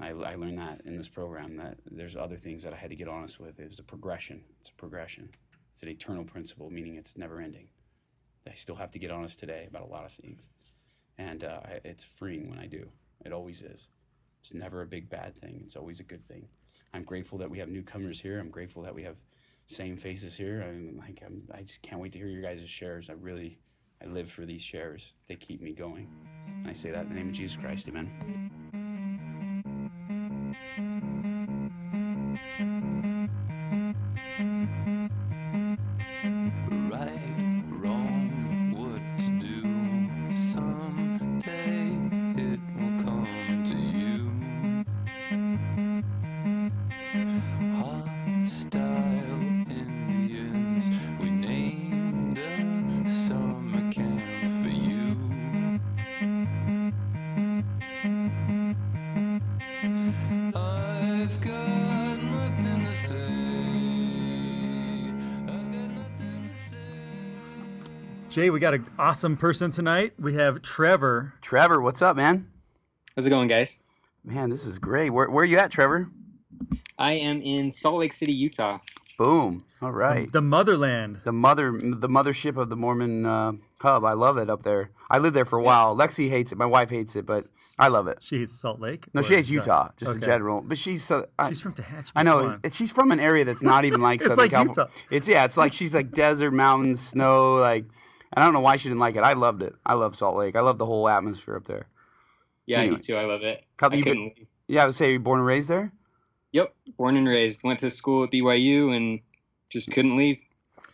I, 0.00 0.10
I 0.10 0.34
learned 0.34 0.58
that 0.58 0.82
in 0.84 0.96
this 0.96 1.08
program 1.08 1.56
that 1.56 1.78
there's 1.90 2.16
other 2.16 2.36
things 2.36 2.62
that 2.64 2.72
I 2.72 2.76
had 2.76 2.90
to 2.90 2.96
get 2.96 3.08
honest 3.08 3.38
with. 3.38 3.60
It 3.60 3.68
was 3.68 3.78
a 3.78 3.84
progression. 3.84 4.42
It's 4.60 4.70
a 4.70 4.74
progression. 4.74 5.30
It's 5.70 5.82
an 5.82 5.88
eternal 5.88 6.24
principle, 6.24 6.70
meaning 6.70 6.96
it's 6.96 7.16
never 7.16 7.40
ending. 7.40 7.68
I 8.48 8.54
still 8.54 8.74
have 8.76 8.90
to 8.92 8.98
get 8.98 9.10
honest 9.10 9.38
today 9.38 9.66
about 9.68 9.82
a 9.82 9.86
lot 9.86 10.04
of 10.04 10.12
things, 10.12 10.48
and 11.18 11.44
uh, 11.44 11.60
it's 11.84 12.02
freeing 12.02 12.50
when 12.50 12.58
I 12.58 12.66
do. 12.66 12.88
It 13.24 13.32
always 13.32 13.62
is. 13.62 13.88
It's 14.40 14.52
never 14.52 14.82
a 14.82 14.86
big 14.86 15.08
bad 15.08 15.38
thing. 15.38 15.60
It's 15.62 15.76
always 15.76 16.00
a 16.00 16.04
good 16.04 16.26
thing. 16.26 16.48
I'm 16.92 17.04
grateful 17.04 17.38
that 17.38 17.50
we 17.50 17.58
have 17.58 17.68
newcomers 17.68 18.20
here. 18.20 18.40
I'm 18.40 18.50
grateful 18.50 18.82
that 18.82 18.94
we 18.94 19.04
have 19.04 19.22
same 19.72 19.96
faces 19.96 20.36
here. 20.36 20.64
I'm 20.66 20.98
like 20.98 21.22
I'm, 21.24 21.42
I 21.54 21.62
just 21.62 21.82
can't 21.82 22.00
wait 22.00 22.12
to 22.12 22.18
hear 22.18 22.28
your 22.28 22.42
guys' 22.42 22.68
shares. 22.68 23.10
I 23.10 23.14
really, 23.14 23.58
I 24.02 24.06
live 24.06 24.30
for 24.30 24.44
these 24.44 24.62
shares. 24.62 25.14
They 25.28 25.36
keep 25.36 25.60
me 25.60 25.72
going. 25.72 26.08
And 26.46 26.68
I 26.68 26.72
say 26.72 26.90
that 26.90 27.02
in 27.02 27.08
the 27.08 27.14
name 27.14 27.28
of 27.28 27.34
Jesus 27.34 27.56
Christ. 27.56 27.88
Amen. 27.88 28.61
Jay, 68.32 68.48
we 68.48 68.60
got 68.60 68.72
an 68.72 68.86
awesome 68.98 69.36
person 69.36 69.70
tonight. 69.70 70.14
We 70.18 70.34
have 70.34 70.62
Trevor. 70.62 71.34
Trevor, 71.42 71.82
what's 71.82 72.00
up, 72.00 72.16
man? 72.16 72.50
How's 73.14 73.26
it 73.26 73.30
going, 73.30 73.46
guys? 73.48 73.82
Man, 74.24 74.48
this 74.48 74.66
is 74.66 74.78
great. 74.78 75.10
Where, 75.10 75.28
where 75.28 75.42
are 75.42 75.46
you 75.46 75.58
at, 75.58 75.70
Trevor? 75.70 76.08
I 76.98 77.12
am 77.12 77.42
in 77.42 77.70
Salt 77.70 77.96
Lake 78.00 78.14
City, 78.14 78.32
Utah. 78.32 78.78
Boom. 79.18 79.64
All 79.82 79.92
right. 79.92 80.32
The 80.32 80.40
motherland. 80.40 81.20
The 81.24 81.32
mother, 81.32 81.72
the 81.72 82.08
mothership 82.08 82.56
of 82.56 82.70
the 82.70 82.76
Mormon 82.76 83.26
uh, 83.26 83.52
hub. 83.80 84.02
I 84.04 84.14
love 84.14 84.38
it 84.38 84.48
up 84.48 84.62
there. 84.62 84.90
I 85.10 85.18
lived 85.18 85.36
there 85.36 85.44
for 85.44 85.58
a 85.58 85.62
while. 85.62 85.94
Lexi 85.94 86.30
hates 86.30 86.52
it. 86.52 86.56
My 86.58 86.64
wife 86.64 86.88
hates 86.88 87.14
it, 87.16 87.26
but 87.26 87.44
I 87.78 87.88
love 87.88 88.08
it. 88.08 88.18
She 88.22 88.38
hates 88.38 88.52
Salt 88.58 88.80
Lake. 88.80 89.08
No, 89.12 89.20
she 89.20 89.34
hates 89.34 89.50
Utah? 89.50 89.64
Utah, 89.64 89.88
just 89.98 90.12
in 90.12 90.16
Okay. 90.18 90.26
general. 90.26 90.62
But 90.62 90.78
she's 90.78 91.10
uh, 91.10 91.26
I, 91.38 91.48
She's 91.50 91.60
from 91.60 91.74
Tehachapi. 91.74 92.12
I 92.16 92.22
know 92.22 92.38
come 92.38 92.48
on. 92.52 92.60
it- 92.64 92.72
she's 92.72 92.90
from 92.90 93.10
an 93.10 93.20
area 93.20 93.44
that's 93.44 93.62
not 93.62 93.84
even 93.84 94.00
like 94.00 94.20
It's 94.22 94.28
Southern 94.28 94.44
like 94.44 94.50
California. 94.52 94.88
Utah. 94.94 95.06
It's 95.14 95.28
yeah, 95.28 95.44
it's 95.44 95.58
like 95.58 95.74
she's 95.74 95.94
like 95.94 96.12
desert, 96.12 96.52
mountains, 96.52 97.00
snow. 97.06 97.56
Like 97.56 97.84
I 98.34 98.40
don't 98.42 98.52
know 98.52 98.60
why 98.60 98.76
she 98.76 98.88
didn't 98.88 99.00
like 99.00 99.16
it. 99.16 99.20
I 99.22 99.34
loved 99.34 99.62
it. 99.62 99.74
I 99.84 99.94
love 99.94 100.16
Salt 100.16 100.36
Lake. 100.36 100.56
I 100.56 100.60
love 100.60 100.78
the 100.78 100.86
whole 100.86 101.08
atmosphere 101.08 101.56
up 101.56 101.66
there. 101.66 101.86
Yeah, 102.66 102.78
Anyway. 102.78 102.96
me 102.96 103.02
too. 103.02 103.16
I 103.16 103.24
love 103.24 103.42
it. 103.42 103.62
How 103.78 103.88
I 103.90 103.94
you 103.94 104.04
been- 104.04 104.12
couldn't 104.14 104.38
leave. 104.38 104.46
Yeah, 104.68 104.82
I 104.82 104.86
would 104.86 104.94
say 104.94 105.10
you're 105.10 105.20
born 105.20 105.40
and 105.40 105.46
raised 105.46 105.68
there. 105.68 105.92
Yep, 106.52 106.74
born 106.96 107.16
and 107.16 107.28
raised. 107.28 107.62
Went 107.64 107.80
to 107.80 107.90
school 107.90 108.24
at 108.24 108.30
BYU 108.30 108.94
and 108.96 109.20
just 109.68 109.90
couldn't 109.90 110.16
leave. 110.16 110.38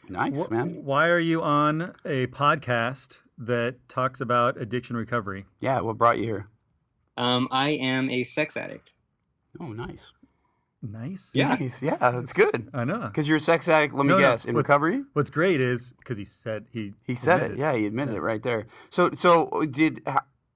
Nice 0.08 0.46
Wh- 0.46 0.50
man. 0.50 0.84
Why 0.84 1.08
are 1.08 1.18
you 1.18 1.42
on 1.42 1.94
a 2.04 2.26
podcast 2.28 3.20
that 3.36 3.76
talks 3.88 4.20
about 4.20 4.56
addiction 4.60 4.96
recovery? 4.96 5.44
Yeah, 5.60 5.80
what 5.80 5.98
brought 5.98 6.18
you 6.18 6.24
here? 6.24 6.48
Um, 7.16 7.48
I 7.50 7.70
am 7.70 8.08
a 8.10 8.24
sex 8.24 8.56
addict. 8.56 8.94
Oh, 9.60 9.66
nice. 9.72 10.12
Nice. 10.82 11.32
Yeah. 11.34 11.56
Nice. 11.56 11.82
Yeah, 11.82 11.96
that's 11.96 12.32
good. 12.32 12.68
I 12.72 12.84
know. 12.84 13.00
Because 13.06 13.28
you're 13.28 13.38
a 13.38 13.40
sex 13.40 13.68
addict. 13.68 13.94
Let 13.94 14.04
me 14.04 14.10
No, 14.10 14.18
no, 14.18 14.20
guess. 14.20 14.44
In 14.44 14.54
what's- 14.54 14.68
recovery. 14.68 15.02
What's 15.12 15.30
great 15.30 15.60
is 15.60 15.92
because 15.98 16.16
he 16.18 16.24
said 16.24 16.66
he 16.72 16.94
He 17.02 17.14
said 17.14 17.40
it. 17.40 17.44
admitted. 17.44 17.58
Yeah, 17.58 17.74
he 17.74 17.86
admitted 17.86 18.14
it 18.14 18.20
right 18.20 18.42
there. 18.42 18.66
So, 18.90 19.10
so 19.14 19.48
did 19.68 20.06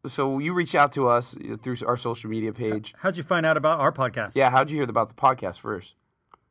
so 0.06 0.38
you 0.38 0.52
reached 0.54 0.74
out 0.76 0.92
to 0.92 1.08
us 1.08 1.34
through 1.62 1.76
our 1.86 1.96
social 1.96 2.30
media 2.30 2.52
page. 2.52 2.94
How'd 2.98 3.16
you 3.16 3.22
find 3.24 3.44
out 3.46 3.56
about 3.56 3.80
our 3.80 3.92
podcast? 3.92 4.36
Yeah, 4.36 4.50
how'd 4.50 4.70
you 4.70 4.76
hear 4.76 4.84
about 4.88 5.08
the 5.08 5.14
podcast 5.14 5.58
first? 5.60 5.94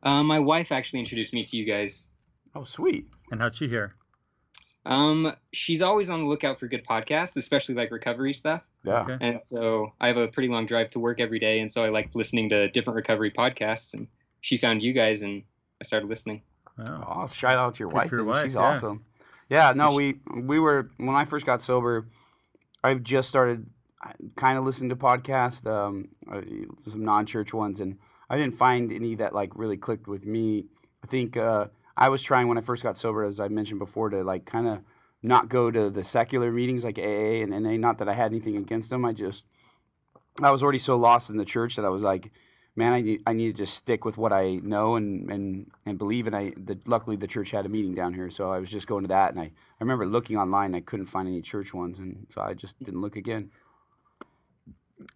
Um, 0.04 0.26
my 0.26 0.40
wife 0.40 0.72
actually 0.72 1.00
introduced 1.00 1.34
me 1.34 1.44
to 1.46 1.58
you 1.58 1.66
guys. 1.66 2.10
Oh, 2.56 2.64
sweet. 2.66 3.08
And 3.32 3.40
how'd 3.40 3.56
she 3.56 3.68
hear? 3.70 3.96
Um, 4.86 5.34
she's 5.54 5.82
always 5.82 6.10
on 6.10 6.22
the 6.22 6.26
lookout 6.28 6.60
for 6.60 6.68
good 6.68 6.84
podcasts, 6.84 7.38
especially 7.38 7.76
like 7.76 7.92
recovery 7.92 8.34
stuff. 8.34 8.68
Yeah. 8.84 9.02
Okay. 9.02 9.18
And 9.22 9.40
so 9.40 9.94
I 10.02 10.08
have 10.08 10.18
a 10.18 10.28
pretty 10.28 10.50
long 10.50 10.66
drive 10.66 10.90
to 10.92 11.00
work 11.00 11.20
every 11.20 11.40
day, 11.40 11.60
and 11.60 11.72
so 11.72 11.84
I 11.84 11.90
like 11.90 12.16
listening 12.16 12.50
to 12.50 12.70
different 12.70 12.96
recovery 12.96 13.32
podcasts. 13.32 13.94
And 13.94 14.08
she 14.42 14.58
found 14.58 14.84
you 14.84 14.94
guys, 14.94 15.22
and 15.22 15.44
I 15.80 15.86
started 15.86 16.10
listening. 16.10 16.42
Wow. 16.78 17.22
Oh, 17.24 17.28
shout 17.28 17.58
out 17.58 17.76
to 17.76 17.80
your 17.80 17.90
Good 17.90 17.96
wife. 17.96 18.10
for 18.10 18.16
your 18.16 18.26
wife, 18.26 18.44
She's 18.44 18.56
yeah. 18.56 18.62
awesome. 18.62 19.06
Yeah, 19.50 19.74
no, 19.76 19.94
we 19.94 20.16
we 20.36 20.60
were 20.60 20.90
when 20.98 21.16
I 21.16 21.26
first 21.26 21.46
got 21.46 21.62
sober. 21.62 22.08
I 22.84 22.96
just 22.96 23.30
started 23.30 23.68
kind 24.36 24.58
of 24.58 24.64
listening 24.64 24.90
to 24.90 24.96
podcasts, 24.96 25.68
um, 25.70 26.08
uh, 26.32 26.42
some 26.78 27.04
non-church 27.04 27.54
ones, 27.54 27.80
and 27.82 27.98
I 28.30 28.38
didn't 28.38 28.56
find 28.56 28.92
any 28.92 29.16
that 29.16 29.36
like 29.36 29.52
really 29.56 29.78
clicked 29.78 30.08
with 30.08 30.26
me. 30.26 30.66
I 31.04 31.08
think 31.08 31.36
uh, 31.38 31.68
I 32.02 32.10
was 32.10 32.24
trying 32.24 32.48
when 32.48 32.58
I 32.58 32.62
first 32.62 32.82
got 32.82 32.98
sober, 32.98 33.24
as 33.24 33.40
I 33.40 33.48
mentioned 33.48 33.78
before, 33.78 34.10
to 34.10 34.24
like 34.24 34.44
kind 34.44 34.68
of 34.68 34.80
not 35.22 35.50
go 35.50 35.70
to 35.70 35.92
the 35.92 36.04
secular 36.04 36.52
meetings 36.52 36.84
like 36.84 36.98
AA 36.98 37.44
and 37.44 37.52
NA. 37.52 37.78
Not 37.78 38.00
that 38.00 38.10
I 38.10 38.14
had 38.14 38.32
anything 38.32 38.58
against 38.58 38.90
them. 38.90 39.06
I 39.06 39.14
just 39.14 39.46
I 40.42 40.50
was 40.50 40.64
already 40.64 40.80
so 40.80 40.98
lost 40.98 41.30
in 41.30 41.38
the 41.38 41.46
church 41.46 41.76
that 41.76 41.86
I 41.86 41.90
was 41.90 42.02
like, 42.02 42.32
man, 42.76 42.94
I 42.94 43.02
need 43.02 43.22
I 43.28 43.34
need 43.34 43.56
to 43.56 43.64
just 43.64 43.76
stick 43.76 44.04
with 44.04 44.18
what 44.18 44.34
I 44.34 44.56
know 44.64 44.96
and 44.96 45.30
and 45.30 45.70
and 45.86 46.00
believe. 46.00 46.26
And 46.26 46.36
I 46.36 46.54
the, 46.58 46.80
luckily 46.88 47.18
the 47.18 47.28
church 47.28 47.52
had 47.52 47.68
a 47.68 47.70
meeting 47.70 47.94
down 47.94 48.16
here, 48.16 48.32
so 48.32 48.52
I 48.52 48.58
was 48.58 48.72
just 48.72 48.88
going 48.88 49.04
to 49.04 49.10
that. 49.10 49.34
And 49.34 49.40
I 49.40 49.44
I 49.44 49.82
remember 49.82 50.08
looking 50.08 50.38
online, 50.38 50.74
I 50.74 50.80
couldn't 50.80 51.06
find 51.06 51.28
any 51.28 51.44
church 51.44 51.72
ones, 51.72 52.00
and 52.00 52.26
so 52.30 52.42
I 52.42 52.56
just 52.56 52.80
didn't 52.84 53.02
look 53.02 53.16
again. 53.16 53.52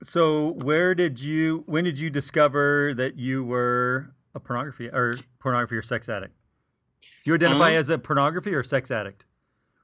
So 0.04 0.52
where 0.52 0.94
did 0.94 1.20
you? 1.20 1.64
When 1.66 1.84
did 1.84 1.98
you 1.98 2.12
discover 2.12 2.94
that 2.94 3.18
you 3.18 3.44
were 3.44 4.14
a 4.36 4.40
pornography 4.40 4.90
or 4.90 5.16
pornography 5.40 5.78
or 5.78 5.82
sex 5.82 6.10
addict? 6.10 6.36
You 7.24 7.34
identify 7.34 7.72
Um, 7.72 7.78
as 7.78 7.90
a 7.90 7.98
pornography 7.98 8.54
or 8.54 8.64
sex 8.64 8.92
addict? 8.92 9.26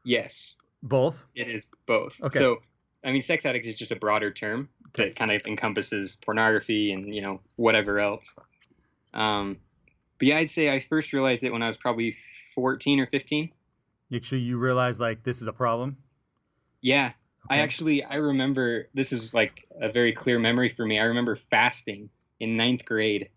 Yes, 0.03 0.57
Both. 0.83 1.25
it 1.35 1.47
is 1.47 1.69
both. 1.85 2.21
Okay. 2.21 2.39
So, 2.39 2.57
I 3.03 3.11
mean, 3.11 3.21
sex 3.21 3.45
addict 3.45 3.65
is 3.65 3.77
just 3.77 3.91
a 3.91 3.95
broader 3.95 4.31
term 4.31 4.69
that 4.93 5.15
kind 5.15 5.31
of 5.31 5.41
encompasses 5.45 6.19
pornography 6.23 6.91
and 6.91 7.13
you 7.13 7.21
know 7.21 7.41
whatever 7.55 7.99
else. 7.99 8.35
Um, 9.13 9.59
but 10.17 10.27
yeah, 10.27 10.37
I'd 10.37 10.49
say 10.49 10.73
I 10.73 10.79
first 10.79 11.13
realized 11.13 11.43
it 11.43 11.51
when 11.51 11.63
I 11.63 11.67
was 11.67 11.77
probably 11.77 12.15
14 12.55 12.99
or 12.99 13.07
15. 13.07 13.51
Actually, 14.13 14.41
you 14.41 14.57
realize 14.57 14.99
like 14.99 15.23
this 15.23 15.41
is 15.41 15.47
a 15.47 15.53
problem. 15.53 15.97
Yeah, 16.81 17.13
I 17.49 17.59
actually 17.59 18.03
I 18.03 18.15
remember 18.15 18.87
this 18.93 19.13
is 19.13 19.33
like 19.33 19.67
a 19.79 19.89
very 19.89 20.13
clear 20.13 20.39
memory 20.39 20.69
for 20.69 20.85
me. 20.85 20.99
I 20.99 21.03
remember 21.05 21.35
fasting 21.35 22.09
in 22.39 22.57
ninth 22.57 22.85
grade 22.85 23.29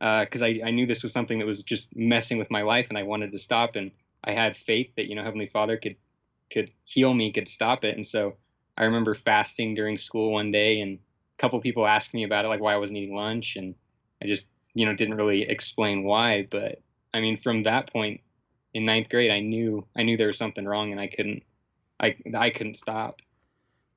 Uh, 0.00 0.20
because 0.20 0.42
I, 0.42 0.60
I 0.64 0.70
knew 0.70 0.86
this 0.86 1.02
was 1.02 1.12
something 1.12 1.38
that 1.40 1.46
was 1.46 1.62
just 1.62 1.96
messing 1.96 2.38
with 2.38 2.50
my 2.50 2.62
life 2.62 2.88
and 2.88 2.96
I 2.96 3.02
wanted 3.02 3.32
to 3.32 3.38
stop. 3.38 3.74
And 3.74 3.90
I 4.22 4.32
had 4.32 4.56
faith 4.56 4.94
that 4.96 5.08
you 5.08 5.16
know 5.16 5.24
Heavenly 5.24 5.46
Father 5.46 5.76
could 5.76 5.96
could 6.50 6.70
heal 6.84 7.12
me, 7.12 7.32
could 7.32 7.48
stop 7.48 7.84
it. 7.84 7.96
And 7.96 8.06
so 8.06 8.36
I 8.76 8.84
remember 8.84 9.14
fasting 9.14 9.74
during 9.74 9.98
school 9.98 10.32
one 10.32 10.50
day, 10.50 10.80
and 10.80 10.98
a 10.98 11.36
couple 11.38 11.60
people 11.60 11.86
asked 11.86 12.14
me 12.14 12.24
about 12.24 12.44
it, 12.44 12.48
like 12.48 12.60
why 12.60 12.74
I 12.74 12.78
wasn't 12.78 12.98
eating 12.98 13.14
lunch, 13.14 13.56
and 13.56 13.74
I 14.22 14.26
just 14.26 14.50
you 14.74 14.86
know 14.86 14.94
didn't 14.94 15.16
really 15.16 15.42
explain 15.42 16.04
why. 16.04 16.46
But 16.48 16.80
I 17.12 17.20
mean, 17.20 17.36
from 17.36 17.64
that 17.64 17.92
point 17.92 18.20
in 18.74 18.84
ninth 18.84 19.08
grade, 19.08 19.30
I 19.30 19.40
knew 19.40 19.86
I 19.96 20.04
knew 20.04 20.16
there 20.16 20.28
was 20.28 20.38
something 20.38 20.64
wrong, 20.64 20.92
and 20.92 21.00
I 21.00 21.08
couldn't 21.08 21.42
I 22.00 22.16
I 22.36 22.50
couldn't 22.50 22.74
stop. 22.74 23.20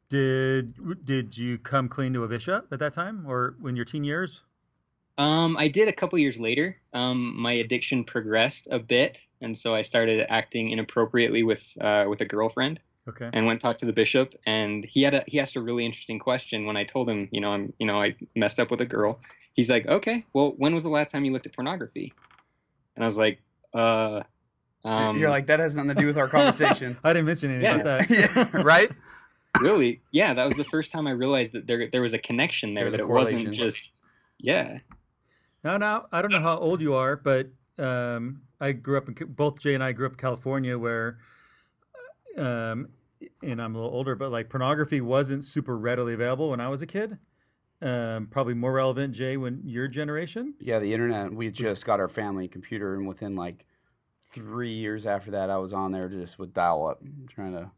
Did 0.09 1.05
did 1.05 1.37
you 1.37 1.57
come 1.57 1.87
clean 1.87 2.13
to 2.13 2.23
a 2.23 2.27
bishop 2.27 2.67
at 2.71 2.79
that 2.79 2.93
time, 2.93 3.25
or 3.27 3.55
in 3.63 3.75
your 3.75 3.85
teen 3.85 4.03
years? 4.03 4.43
Um, 5.17 5.55
I 5.57 5.67
did 5.67 5.87
a 5.87 5.93
couple 5.93 6.17
years 6.19 6.39
later. 6.39 6.77
Um, 6.93 7.39
my 7.39 7.51
addiction 7.53 8.03
progressed 8.03 8.67
a 8.71 8.79
bit, 8.79 9.19
and 9.41 9.57
so 9.57 9.75
I 9.75 9.81
started 9.83 10.25
acting 10.31 10.71
inappropriately 10.71 11.43
with 11.43 11.63
uh, 11.79 12.05
with 12.09 12.21
a 12.21 12.25
girlfriend, 12.25 12.79
Okay. 13.07 13.29
and 13.33 13.45
went 13.45 13.55
and 13.57 13.61
talked 13.61 13.79
to 13.81 13.85
the 13.85 13.93
bishop. 13.93 14.33
And 14.45 14.83
he 14.85 15.03
had 15.03 15.13
a 15.13 15.23
he 15.27 15.39
asked 15.39 15.55
a 15.55 15.61
really 15.61 15.85
interesting 15.85 16.17
question 16.19 16.65
when 16.65 16.77
I 16.77 16.83
told 16.85 17.09
him, 17.09 17.27
you 17.31 17.41
know, 17.41 17.51
I'm 17.51 17.73
you 17.79 17.85
know 17.85 18.01
I 18.01 18.15
messed 18.35 18.59
up 18.59 18.71
with 18.71 18.81
a 18.81 18.85
girl. 18.85 19.19
He's 19.53 19.69
like, 19.69 19.85
okay, 19.87 20.25
well, 20.33 20.53
when 20.57 20.73
was 20.73 20.83
the 20.83 20.89
last 20.89 21.11
time 21.11 21.25
you 21.25 21.33
looked 21.33 21.45
at 21.45 21.53
pornography? 21.53 22.13
And 22.95 23.03
I 23.03 23.07
was 23.07 23.17
like, 23.17 23.41
uh, 23.73 24.21
um, 24.85 25.17
You're 25.19 25.29
like 25.29 25.47
that 25.47 25.59
has 25.59 25.75
nothing 25.75 25.89
to 25.89 25.95
do 25.95 26.07
with 26.07 26.17
our 26.17 26.27
conversation, 26.37 26.97
I 27.03 27.13
didn't 27.13 27.25
mention 27.27 27.51
anything 27.51 27.69
Yeah. 27.69 27.81
about 27.81 28.07
that. 28.07 28.53
yeah, 28.55 28.61
right? 28.63 28.91
really, 29.59 30.01
yeah, 30.11 30.33
that 30.33 30.45
was 30.45 30.55
the 30.55 30.63
first 30.63 30.91
time 30.91 31.05
I 31.05 31.11
realized 31.11 31.53
that 31.53 31.67
there 31.67 31.87
there 31.87 32.01
was 32.01 32.13
a 32.13 32.17
connection 32.17 32.73
there, 32.73 32.85
There's 32.85 32.93
that 32.93 33.01
it 33.01 33.09
wasn't 33.09 33.53
just, 33.53 33.91
yeah, 34.39 34.79
No, 35.63 35.77
no, 35.77 36.05
I 36.11 36.21
don't 36.21 36.31
know 36.31 36.41
how 36.41 36.57
old 36.57 36.81
you 36.81 36.95
are, 36.95 37.15
but 37.15 37.49
um, 37.77 38.41
I 38.59 38.71
grew 38.71 38.97
up 38.97 39.07
in 39.07 39.15
both 39.27 39.59
Jay 39.59 39.75
and 39.75 39.83
I 39.83 39.91
grew 39.91 40.07
up 40.07 40.13
in 40.13 40.17
California, 40.17 40.77
where, 40.77 41.19
um, 42.37 42.89
and 43.43 43.61
I'm 43.61 43.75
a 43.75 43.77
little 43.77 43.93
older, 43.93 44.15
but 44.15 44.31
like 44.31 44.49
pornography 44.49 45.01
wasn't 45.01 45.43
super 45.43 45.77
readily 45.77 46.13
available 46.13 46.49
when 46.49 46.59
I 46.59 46.67
was 46.69 46.81
a 46.81 46.87
kid. 46.87 47.19
Um, 47.81 48.27
probably 48.27 48.53
more 48.53 48.73
relevant, 48.73 49.15
Jay, 49.15 49.37
when 49.37 49.61
your 49.65 49.87
generation. 49.87 50.53
Yeah, 50.59 50.79
the 50.79 50.93
internet. 50.93 51.33
We 51.33 51.49
just 51.49 51.85
got 51.85 51.99
our 51.99 52.07
family 52.07 52.47
computer, 52.47 52.95
and 52.95 53.07
within 53.07 53.35
like 53.35 53.65
three 54.31 54.73
years 54.73 55.05
after 55.07 55.31
that, 55.31 55.49
I 55.49 55.57
was 55.57 55.73
on 55.73 55.91
there 55.91 56.07
just 56.07 56.37
with 56.37 56.53
dial 56.53 56.87
up, 56.87 57.01
trying 57.29 57.53
to. 57.53 57.71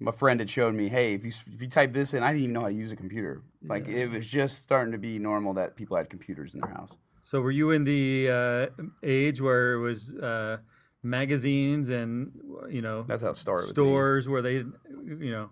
My 0.00 0.10
friend 0.10 0.40
had 0.40 0.50
showed 0.50 0.74
me, 0.74 0.88
hey, 0.88 1.14
if 1.14 1.24
you 1.24 1.32
if 1.52 1.60
you 1.60 1.68
type 1.68 1.92
this 1.92 2.14
in, 2.14 2.22
I 2.22 2.28
didn't 2.28 2.42
even 2.42 2.52
know 2.54 2.62
how 2.62 2.68
to 2.68 2.74
use 2.74 2.90
a 2.90 2.96
computer. 2.96 3.42
Like 3.62 3.86
it 3.86 4.10
was 4.10 4.28
just 4.28 4.62
starting 4.62 4.92
to 4.92 4.98
be 4.98 5.18
normal 5.18 5.54
that 5.54 5.76
people 5.76 5.96
had 5.96 6.10
computers 6.10 6.54
in 6.54 6.60
their 6.60 6.70
house. 6.70 6.96
So 7.24 7.40
were 7.40 7.50
you 7.50 7.70
in 7.70 7.84
the 7.84 8.28
uh, 8.30 8.82
age 9.02 9.40
where 9.40 9.72
it 9.72 9.78
was 9.78 10.14
uh, 10.14 10.58
magazines 11.02 11.88
and 11.88 12.32
you 12.68 12.82
know 12.82 13.04
That's 13.04 13.22
how 13.22 13.30
it 13.30 13.38
started. 13.38 13.70
stores 13.70 14.28
where 14.28 14.42
they, 14.42 14.56
you 14.56 15.30
know, 15.30 15.48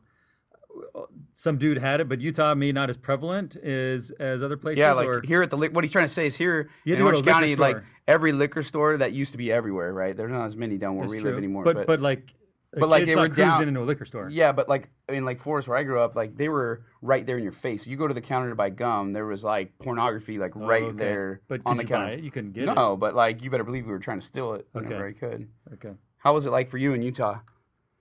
some 1.32 1.56
dude 1.56 1.78
had 1.78 2.02
it, 2.02 2.10
but 2.10 2.20
Utah 2.20 2.54
may 2.54 2.72
not 2.72 2.90
as 2.90 2.98
prevalent 2.98 3.56
as 3.56 4.10
as 4.20 4.42
other 4.42 4.58
places. 4.58 4.80
Yeah, 4.80 4.92
like 4.92 5.06
or, 5.06 5.22
here 5.22 5.40
at 5.40 5.48
the 5.48 5.56
what 5.56 5.82
he's 5.82 5.92
trying 5.92 6.04
to 6.04 6.12
say 6.12 6.26
is 6.26 6.36
here 6.36 6.68
You 6.84 6.92
had 6.92 7.00
in 7.00 7.06
Orange 7.06 7.24
County, 7.24 7.56
like 7.56 7.78
every 8.06 8.32
liquor 8.32 8.62
store 8.62 8.98
that 8.98 9.14
used 9.14 9.32
to 9.32 9.38
be 9.38 9.50
everywhere, 9.50 9.94
right? 9.94 10.14
There's 10.14 10.30
not 10.30 10.44
as 10.44 10.56
many 10.56 10.76
down 10.76 10.96
where 10.96 11.04
That's 11.04 11.14
we 11.14 11.20
true. 11.20 11.30
live 11.30 11.38
anymore. 11.38 11.64
But 11.64 11.86
but, 11.86 12.02
like, 12.02 12.34
a 12.34 12.41
but, 12.80 12.88
like, 12.88 13.00
kid's 13.00 13.08
they 13.08 13.14
not 13.14 13.20
were 13.22 13.34
cruising 13.34 13.50
down- 13.50 13.68
into 13.68 13.80
a 13.82 13.84
liquor 13.84 14.04
store. 14.04 14.28
Yeah, 14.30 14.52
but 14.52 14.68
like 14.68 14.88
in 15.08 15.24
Lake 15.24 15.38
Forest 15.38 15.68
where 15.68 15.76
I 15.76 15.82
grew 15.82 16.00
up, 16.00 16.14
like 16.16 16.36
they 16.36 16.48
were 16.48 16.84
right 17.02 17.24
there 17.26 17.36
in 17.36 17.42
your 17.42 17.52
face. 17.52 17.86
You 17.86 17.96
go 17.96 18.08
to 18.08 18.14
the 18.14 18.20
counter 18.20 18.48
to 18.48 18.54
buy 18.54 18.70
gum, 18.70 19.12
there 19.12 19.26
was 19.26 19.44
like 19.44 19.78
pornography 19.78 20.38
like 20.38 20.56
Oh, 20.56 20.60
right 20.66 20.82
okay. 20.84 20.96
there 20.96 21.40
But 21.48 21.60
on 21.66 21.76
could 21.76 21.86
the 21.86 21.88
you 21.90 21.94
counter. 21.94 22.06
buy 22.06 22.12
it? 22.14 22.24
You 22.24 22.30
couldn't 22.30 22.52
get 22.52 22.64
it. 22.68 22.74
no, 22.74 22.96
but 22.96 23.14
like 23.14 23.42
you 23.42 23.50
better 23.50 23.64
believe 23.64 23.84
we 23.86 23.92
were 23.92 23.98
trying 23.98 24.20
to 24.20 24.26
steal 24.26 24.54
it 24.54 24.66
Okay. 24.74 24.86
whenever 24.86 25.06
I 25.06 25.12
could. 25.12 25.48
Okay. 25.74 25.92
How 26.18 26.32
was 26.32 26.46
it 26.46 26.50
like 26.50 26.68
for 26.68 26.78
you 26.78 26.94
in 26.94 27.02
Utah? 27.02 27.40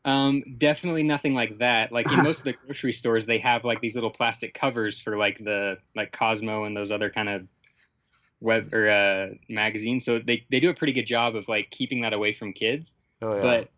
Um, 0.05 0.43
definitely 0.57 1.03
nothing 1.03 1.33
like 1.35 1.57
that. 1.59 1.91
Like 1.91 2.11
in 2.11 2.23
most 2.23 2.39
of 2.39 2.43
the 2.45 2.53
grocery 2.65 2.91
stores, 2.93 3.25
they 3.25 3.37
have 3.39 3.65
like 3.65 3.81
these 3.81 3.93
little 3.95 4.09
plastic 4.09 4.53
covers 4.53 4.99
for 4.99 5.17
like 5.17 5.37
the 5.39 5.77
like 5.95 6.11
Cosmo 6.11 6.63
and 6.63 6.75
those 6.77 6.91
other 6.91 7.09
kind 7.09 7.29
of 7.29 7.47
web 8.39 8.73
or 8.73 8.89
uh, 8.89 9.27
magazines. 9.49 10.05
So 10.05 10.17
they 10.19 10.45
they 10.49 10.59
do 10.59 10.69
a 10.69 10.73
pretty 10.73 10.93
good 10.93 11.05
job 11.05 11.35
of 11.35 11.47
like 11.47 11.69
keeping 11.69 12.01
that 12.01 12.13
away 12.13 12.33
from 12.33 12.53
kids. 12.53 12.97
Oh 13.21 13.35
yeah. 13.35 13.41
But 13.41 13.69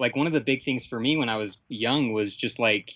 like 0.00 0.16
one 0.16 0.26
of 0.26 0.32
the 0.32 0.40
big 0.40 0.64
things 0.64 0.84
for 0.86 0.98
me 0.98 1.16
when 1.16 1.28
I 1.28 1.36
was 1.36 1.60
young 1.68 2.12
was 2.12 2.34
just 2.34 2.58
like 2.58 2.90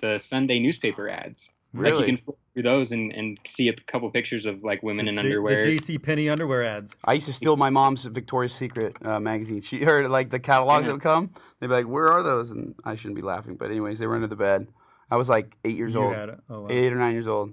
the 0.00 0.18
Sunday 0.18 0.58
newspaper 0.58 1.08
ads. 1.08 1.54
Like 1.74 1.82
Really? 1.92 2.00
you 2.00 2.06
can 2.06 2.16
flip 2.16 2.36
through 2.54 2.62
those 2.62 2.92
and, 2.92 3.12
and 3.12 3.38
see 3.46 3.68
a 3.68 3.74
couple 3.74 4.10
pictures 4.10 4.46
of 4.46 4.62
like 4.64 4.82
women 4.82 5.06
in 5.06 5.14
J- 5.14 5.20
underwear. 5.20 5.60
The 5.60 5.76
J.C. 5.76 5.98
Penney 5.98 6.28
underwear 6.28 6.64
ads. 6.64 6.96
I 7.06 7.12
used 7.14 7.26
to 7.26 7.32
steal 7.32 7.56
my 7.56 7.70
mom's 7.70 8.04
Victoria's 8.06 8.54
Secret 8.54 8.96
uh, 9.06 9.20
magazine. 9.20 9.60
She 9.60 9.84
heard 9.84 10.10
like 10.10 10.30
the 10.30 10.38
catalogs 10.40 10.86
that 10.86 10.92
would 10.94 11.02
come. 11.02 11.30
They'd 11.60 11.66
be 11.68 11.72
like, 11.74 11.86
"Where 11.86 12.08
are 12.08 12.22
those?" 12.22 12.50
And 12.52 12.74
I 12.84 12.94
shouldn't 12.96 13.16
be 13.16 13.22
laughing, 13.22 13.56
but 13.56 13.70
anyways, 13.70 13.98
they 13.98 14.06
were 14.06 14.14
under 14.14 14.26
the 14.26 14.36
bed. 14.36 14.68
I 15.10 15.16
was 15.16 15.28
like 15.28 15.56
eight 15.64 15.76
years 15.76 15.94
You 15.94 16.02
old, 16.04 16.14
had 16.14 16.28
it. 16.30 16.38
Oh, 16.48 16.62
wow. 16.62 16.66
eight 16.70 16.92
or 16.92 16.96
nine 16.96 17.12
years 17.12 17.26
old. 17.28 17.52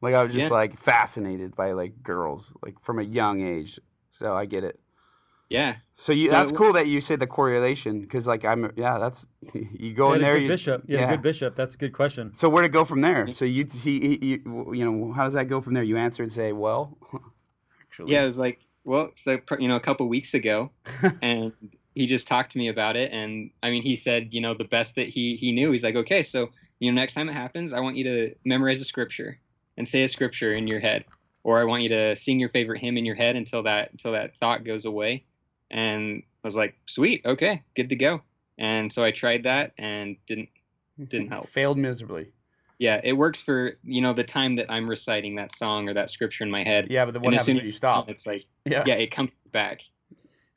Like 0.00 0.14
I 0.14 0.22
was 0.22 0.32
just 0.32 0.50
Yeah. 0.50 0.56
like 0.56 0.74
fascinated 0.76 1.56
by 1.56 1.72
like 1.72 2.02
girls, 2.02 2.52
like 2.62 2.80
from 2.80 2.98
a 3.00 3.02
young 3.02 3.40
age. 3.40 3.80
So 4.12 4.34
I 4.36 4.46
get 4.46 4.62
it. 4.64 4.78
Yeah, 5.50 5.76
So 5.96 6.12
you, 6.12 6.28
So 6.28 6.34
that's 6.34 6.50
it- 6.52 6.56
cool 6.56 6.72
that 6.74 6.86
you 6.86 7.00
say 7.00 7.16
the 7.16 7.26
correlation 7.26 8.00
because 8.00 8.26
like 8.26 8.44
I'm 8.44 8.72
yeah 8.76 8.98
that's 8.98 9.26
you 9.54 9.94
go 9.94 10.08
You 10.08 10.14
in 10.14 10.20
had 10.20 10.20
a 10.20 10.24
there 10.24 10.34
good 10.34 10.42
you, 10.42 10.48
bishop. 10.48 10.82
Yeah, 10.86 10.98
yeah. 11.00 11.10
good 11.12 11.22
bishop. 11.22 11.56
That's 11.56 11.74
a 11.74 11.78
good 11.78 11.92
question. 11.92 12.34
So 12.34 12.48
where 12.48 12.62
to 12.62 12.68
go 12.68 12.84
from 12.84 13.00
there? 13.00 13.32
So 13.32 13.44
you 13.44 13.66
he, 13.70 14.00
he, 14.00 14.18
you 14.26 14.72
you 14.74 14.84
know 14.84 15.12
how 15.12 15.24
does 15.24 15.34
that 15.34 15.48
go 15.48 15.60
from 15.60 15.74
there? 15.74 15.82
You 15.82 15.96
answer 15.96 16.22
and 16.22 16.32
say 16.32 16.52
well, 16.52 16.96
actually 17.82 18.12
yeah. 18.12 18.22
It 18.22 18.26
was 18.26 18.38
like, 18.38 18.60
well, 18.84 19.06
it's 19.06 19.26
like 19.26 19.48
you 19.58 19.68
know 19.68 19.76
a 19.76 19.80
couple 19.80 20.08
weeks 20.08 20.34
ago, 20.34 20.70
and 21.22 21.52
he 21.94 22.06
just 22.06 22.28
talked 22.28 22.52
to 22.52 22.58
me 22.58 22.68
about 22.68 22.96
it, 22.96 23.12
and 23.12 23.50
I 23.62 23.70
mean, 23.70 23.82
he 23.82 23.96
said, 23.96 24.32
you 24.32 24.40
know, 24.40 24.54
the 24.54 24.64
best 24.64 24.94
that 24.96 25.08
he 25.08 25.36
he 25.36 25.52
knew. 25.52 25.70
He's 25.72 25.82
like, 25.84 25.96
okay, 25.96 26.22
so 26.22 26.50
you 26.80 26.90
know, 26.92 27.00
next 27.00 27.14
time 27.14 27.28
it 27.28 27.34
happens, 27.34 27.72
I 27.72 27.80
want 27.80 27.96
you 27.96 28.04
to 28.04 28.34
memorize 28.44 28.80
a 28.80 28.84
scripture 28.84 29.38
and 29.76 29.86
say 29.88 30.02
a 30.04 30.08
scripture 30.08 30.52
in 30.52 30.68
your 30.68 30.78
head, 30.80 31.04
or 31.42 31.60
I 31.60 31.64
want 31.64 31.82
you 31.82 31.88
to 31.90 32.14
sing 32.16 32.38
your 32.38 32.50
favorite 32.50 32.78
hymn 32.80 32.96
in 32.96 33.04
your 33.04 33.16
head 33.16 33.34
until 33.36 33.64
that 33.64 33.90
until 33.92 34.12
that 34.12 34.36
thought 34.36 34.64
goes 34.64 34.84
away. 34.84 35.24
And 35.70 36.22
I 36.44 36.46
was 36.46 36.56
like, 36.56 36.74
sweet, 36.86 37.22
okay, 37.24 37.62
good 37.74 37.88
to 37.90 37.96
go. 37.96 38.22
And 38.58 38.92
so 38.92 39.04
I 39.04 39.10
tried 39.10 39.44
that 39.44 39.72
and 39.78 40.16
didn't 40.26 40.48
didn't 41.02 41.28
help. 41.30 41.46
failed 41.46 41.78
miserably. 41.78 42.32
Yeah, 42.78 43.00
it 43.02 43.12
works 43.12 43.40
for 43.40 43.78
you 43.82 44.00
know 44.00 44.12
the 44.12 44.24
time 44.24 44.56
that 44.56 44.70
I'm 44.70 44.88
reciting 44.88 45.36
that 45.36 45.54
song 45.54 45.88
or 45.88 45.94
that 45.94 46.10
scripture 46.10 46.44
in 46.44 46.50
my 46.50 46.64
head. 46.64 46.86
Yeah, 46.90 47.04
but 47.04 47.14
then 47.14 47.22
what 47.22 47.28
And 47.28 47.34
as 47.34 47.40
happens 47.40 47.46
soon 47.46 47.56
as 47.58 47.66
you 47.66 47.72
stop? 47.72 48.08
It's 48.08 48.26
like 48.26 48.44
Yeah. 48.64 48.84
yeah, 48.86 48.94
it 48.94 49.10
comes 49.10 49.32
back. 49.52 49.82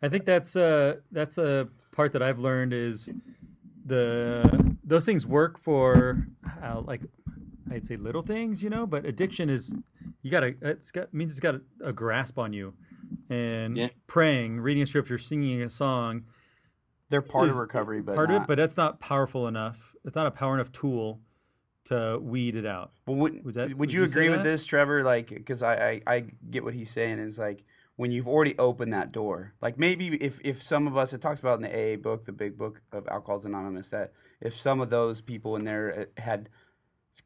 I 0.02 0.10
think 0.10 0.26
that's 0.26 0.56
uh 0.56 0.98
that's 1.12 1.38
a 1.38 1.68
part 1.92 2.12
that 2.14 2.22
I've 2.24 2.40
learned 2.40 2.74
is 2.74 3.10
the 3.86 4.76
those 4.84 5.06
things 5.06 5.26
work 5.26 5.58
for 5.60 6.28
uh, 6.64 6.82
like 6.82 7.02
I'd 7.72 7.86
say 7.86 7.98
little 7.98 8.22
things, 8.22 8.62
you 8.62 8.70
know, 8.70 8.86
but 8.86 9.06
addiction 9.06 9.50
is 9.50 9.74
you 10.22 10.30
gotta 10.32 10.56
it's 10.62 10.92
got 10.92 11.14
means 11.14 11.32
it's 11.32 11.40
got 11.40 11.56
a, 11.56 11.62
a 11.84 11.94
grasp 11.94 12.38
on 12.38 12.54
you, 12.54 12.74
and 13.30 13.78
Yeah. 13.78 13.90
praying, 14.08 14.60
reading 14.62 14.84
a 14.84 14.88
scripture, 14.88 15.18
singing 15.18 15.62
a 15.62 15.70
song, 15.70 16.24
They're 17.10 17.22
part 17.22 17.50
is 17.50 17.56
of 17.56 17.62
recovery, 17.62 18.02
but 18.02 18.16
part 18.16 18.32
of 18.32 18.44
it, 18.44 18.48
but 18.48 18.58
that's 18.58 18.78
not 18.78 19.00
powerful 19.00 19.48
enough. 19.48 19.96
It's 20.06 20.16
not 20.16 20.28
a 20.28 20.32
power 20.32 20.54
enough 20.54 20.72
tool 20.72 21.22
to 21.86 22.20
weed 22.22 22.56
it 22.56 22.66
out. 22.66 22.92
Well, 23.08 23.18
would, 23.18 23.44
Would 23.44 23.54
that- 23.56 23.68
would, 23.70 23.78
would 23.80 23.94
you 23.94 24.02
you 24.02 24.06
agree 24.06 24.30
with 24.30 24.40
that? 24.40 24.44
this, 24.44 24.66
Trevor? 24.66 25.04
Like, 25.04 25.30
because 25.30 25.64
I, 25.64 25.76
I, 25.76 26.02
I 26.16 26.20
get 26.50 26.64
what 26.64 26.74
he's 26.74 26.92
saying 26.92 27.20
is 27.20 27.38
like 27.40 27.64
when 27.98 28.12
you've 28.12 28.28
already 28.28 28.58
opened 28.58 28.94
that 28.94 29.12
door. 29.12 29.54
Like 29.62 29.78
maybe 29.78 30.16
if, 30.24 30.40
if 30.44 30.62
some 30.62 30.88
of 30.88 30.96
us, 30.96 31.14
it 31.14 31.22
talks 31.22 31.40
about 31.42 31.62
in 31.62 31.64
the 31.64 31.94
AA 31.94 31.98
book, 31.98 32.26
the 32.26 32.32
big 32.32 32.58
book 32.58 32.82
of 32.92 33.08
Alcoholics 33.08 33.46
Anonymous, 33.46 33.90
that 33.90 34.14
if 34.40 34.56
some 34.56 34.80
of 34.80 34.90
those 34.90 35.22
people 35.22 35.56
in 35.56 35.66
there 35.66 36.08
uh, 36.18 36.22
had 36.22 36.50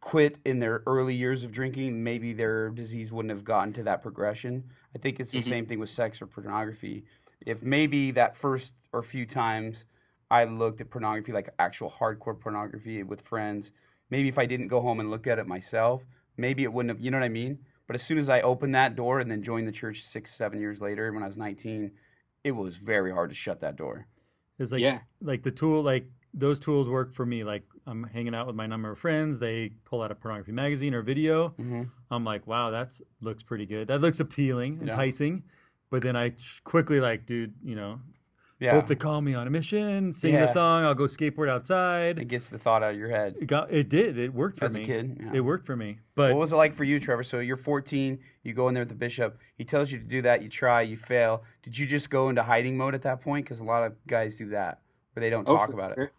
quit 0.01 0.39
in 0.45 0.59
their 0.59 0.83
early 0.85 1.15
years 1.15 1.43
of 1.43 1.51
drinking, 1.51 2.03
maybe 2.03 2.33
their 2.33 2.69
disease 2.69 3.11
wouldn't 3.11 3.31
have 3.31 3.43
gotten 3.43 3.73
to 3.73 3.83
that 3.83 4.01
progression. 4.01 4.63
I 4.95 4.99
think 4.99 5.19
it's 5.19 5.31
the 5.31 5.39
mm-hmm. 5.39 5.49
same 5.49 5.65
thing 5.65 5.79
with 5.79 5.89
sex 5.89 6.21
or 6.21 6.27
pornography. 6.27 7.05
If 7.45 7.63
maybe 7.63 8.11
that 8.11 8.35
first 8.35 8.73
or 8.91 9.03
few 9.03 9.25
times 9.25 9.85
I 10.31 10.45
looked 10.45 10.81
at 10.81 10.89
pornography, 10.89 11.31
like 11.31 11.49
actual 11.59 11.89
hardcore 11.89 12.39
pornography 12.39 13.03
with 13.03 13.21
friends, 13.21 13.71
maybe 14.09 14.27
if 14.27 14.37
I 14.37 14.45
didn't 14.45 14.67
go 14.67 14.81
home 14.81 14.99
and 14.99 15.11
look 15.11 15.27
at 15.27 15.39
it 15.39 15.47
myself, 15.47 16.05
maybe 16.37 16.63
it 16.63 16.73
wouldn't 16.73 16.95
have, 16.95 17.03
you 17.03 17.11
know 17.11 17.19
what 17.19 17.25
I 17.25 17.29
mean? 17.29 17.59
But 17.87 17.95
as 17.95 18.01
soon 18.01 18.17
as 18.17 18.29
I 18.29 18.41
opened 18.41 18.73
that 18.73 18.95
door 18.95 19.19
and 19.19 19.29
then 19.29 19.43
joined 19.43 19.67
the 19.67 19.71
church 19.71 20.01
six, 20.01 20.31
seven 20.31 20.59
years 20.59 20.81
later 20.81 21.11
when 21.11 21.21
I 21.23 21.27
was 21.27 21.37
19, 21.37 21.91
it 22.43 22.51
was 22.51 22.77
very 22.77 23.11
hard 23.11 23.29
to 23.29 23.35
shut 23.35 23.59
that 23.59 23.75
door. 23.75 24.07
It's 24.57 24.71
like 24.71 24.81
Yeah. 24.81 25.01
like 25.21 25.43
the 25.43 25.51
tool 25.51 25.83
like 25.83 26.09
those 26.37 26.59
tools 26.59 26.89
work 26.89 27.13
for 27.13 27.25
me. 27.25 27.43
Like 27.43 27.63
I'm 27.87 28.03
hanging 28.03 28.35
out 28.35 28.45
with 28.45 28.55
my 28.55 28.67
number 28.67 28.91
of 28.91 28.99
friends, 28.99 29.39
they 29.39 29.69
pull 29.85 30.01
out 30.01 30.11
a 30.11 30.15
pornography 30.15 30.51
magazine 30.51 30.93
or 30.93 31.01
video. 31.01 31.49
Mm-hmm. 31.49 31.83
I'm 32.11 32.23
like, 32.25 32.45
wow, 32.45 32.69
that 32.71 32.91
looks 33.21 33.41
pretty 33.41 33.65
good. 33.65 33.87
That 33.87 34.01
looks 34.01 34.19
appealing, 34.19 34.79
enticing. 34.81 35.43
But 35.89 36.01
then 36.01 36.15
I 36.15 36.33
quickly 36.63 36.99
like, 36.99 37.25
dude, 37.25 37.53
you 37.63 37.75
know, 37.75 37.99
Yeah. 38.59 38.71
hope 38.71 38.87
to 38.87 38.95
call 38.95 39.21
me 39.21 39.33
on 39.33 39.47
a 39.47 39.49
mission, 39.49 40.11
sing 40.11 40.33
Yeah. 40.33 40.41
the 40.47 40.51
song, 40.51 40.83
I'll 40.83 40.95
go 40.95 41.05
skateboard 41.05 41.47
outside. 41.49 42.19
it 42.19 42.27
gets 42.27 42.49
the 42.49 42.57
thought 42.57 42.83
out 42.83 42.91
of 42.93 42.99
your 42.99 43.09
head. 43.09 43.35
It 43.39 43.45
got 43.45 43.71
it 43.71 43.87
did. 43.89 44.17
It 44.17 44.33
worked 44.33 44.57
for 44.57 44.65
As 44.65 44.75
a 44.75 44.79
me. 44.79 44.85
kid, 44.85 45.17
yeah. 45.21 45.31
It 45.35 45.39
worked 45.41 45.65
for 45.65 45.75
me. 45.75 45.99
But 46.15 46.33
What 46.33 46.39
was 46.39 46.53
it 46.53 46.57
like 46.57 46.73
for 46.73 46.83
you, 46.83 46.99
Trevor? 46.99 47.23
So 47.23 47.39
you're 47.39 47.55
14, 47.57 48.19
you 48.43 48.53
go 48.53 48.67
in 48.67 48.73
there 48.73 48.81
with 48.81 48.89
the 48.89 48.95
bishop. 48.95 49.37
He 49.55 49.63
tells 49.63 49.91
you 49.91 49.99
to 49.99 50.03
do 50.05 50.21
that, 50.23 50.41
you 50.41 50.49
try, 50.49 50.81
you 50.81 50.97
fail. 50.97 51.43
Did 51.63 51.77
you 51.77 51.85
just 51.85 52.09
go 52.09 52.27
into 52.29 52.43
hiding 52.43 52.75
mode 52.77 52.95
at 52.95 53.03
that 53.03 53.21
point? 53.21 53.45
Because 53.45 53.59
a 53.61 53.63
lot 53.65 53.83
of 53.83 53.93
guys 54.07 54.35
do 54.37 54.49
that, 54.49 54.81
where 55.13 55.21
they 55.21 55.29
don't 55.29 55.47
Oh, 55.47 55.55
talk 55.55 55.67
for 55.69 55.73
about 55.75 55.97
it. 55.97 56.11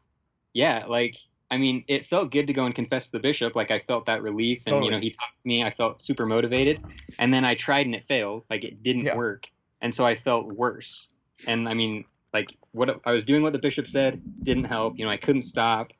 Yeah, 0.57 0.86
like 0.88 1.18
I 1.50 1.59
mean, 1.59 1.84
it 1.86 2.07
felt 2.07 2.32
good 2.32 2.46
to 2.46 2.54
go 2.54 2.64
and 2.64 2.74
confess 2.74 3.11
to 3.11 3.18
the 3.18 3.22
bishop. 3.22 3.54
Like 3.54 3.70
I 3.70 3.78
felt 3.78 4.07
that 4.07 4.22
relief, 4.22 4.62
and 4.64 4.82
you 4.82 4.90
know, 4.90 4.98
he 4.98 5.11
talked 5.11 5.42
to 5.42 5.46
me. 5.46 5.62
I 5.62 5.70
felt 5.70 6.00
super 6.00 6.24
motivated, 6.24 6.80
and 7.18 7.32
then 7.32 7.44
I 7.44 7.57
tried 7.57 7.84
and 7.84 7.94
it 7.94 8.04
failed. 8.04 8.44
Like 8.48 8.64
it 8.64 8.82
didn't 8.82 9.04
Yeah. 9.04 9.16
work, 9.16 9.48
and 9.82 9.92
so 9.92 10.07
I 10.07 10.14
felt 10.14 10.50
worse. 10.50 11.09
And 11.46 11.68
I 11.68 11.74
mean, 11.74 12.07
like 12.32 12.57
what 12.72 13.02
I 13.04 13.12
was 13.12 13.26
doing, 13.26 13.42
what 13.42 13.52
the 13.52 13.59
bishop 13.59 13.86
said 13.86 14.22
didn't 14.42 14.64
help. 14.64 14.98
You 14.98 15.04
know, 15.04 15.11
I 15.11 15.18
couldn't 15.18 15.42
stop, 15.42 15.92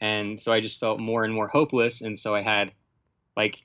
and 0.00 0.40
so 0.40 0.52
I 0.52 0.60
just 0.60 0.78
felt 0.78 1.00
more 1.00 1.24
and 1.24 1.34
more 1.34 1.48
hopeless. 1.48 2.00
And 2.00 2.16
so 2.16 2.36
I 2.36 2.42
had, 2.42 2.72
like, 3.36 3.64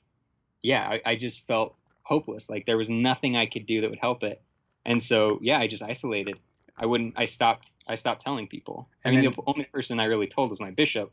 yeah, 0.64 0.82
I, 0.82 1.02
I 1.06 1.16
just 1.16 1.46
felt 1.46 1.78
hopeless. 2.02 2.50
Like 2.50 2.66
there 2.66 2.78
was 2.78 2.90
nothing 2.90 3.38
I 3.38 3.46
could 3.46 3.68
do 3.68 3.82
that 3.82 3.92
would 3.92 4.00
help 4.00 4.24
it. 4.24 4.42
And 4.84 5.02
so 5.02 5.38
yeah, 5.44 5.60
I 5.60 5.68
just 5.68 5.84
isolated. 5.84 6.40
I 6.80 6.86
wouldn't. 6.86 7.14
I 7.18 7.26
stopped. 7.26 7.70
I 7.88 7.96
stopped 7.96 8.22
telling 8.22 8.48
people. 8.48 8.88
I 9.04 9.10
And 9.10 9.16
mean, 9.18 9.26
then- 9.26 9.34
the 9.34 9.44
only 9.48 9.66
person 9.66 10.00
I 10.00 10.06
really 10.06 10.28
told 10.28 10.50
was 10.50 10.60
my 10.60 10.72
bishop, 10.72 11.12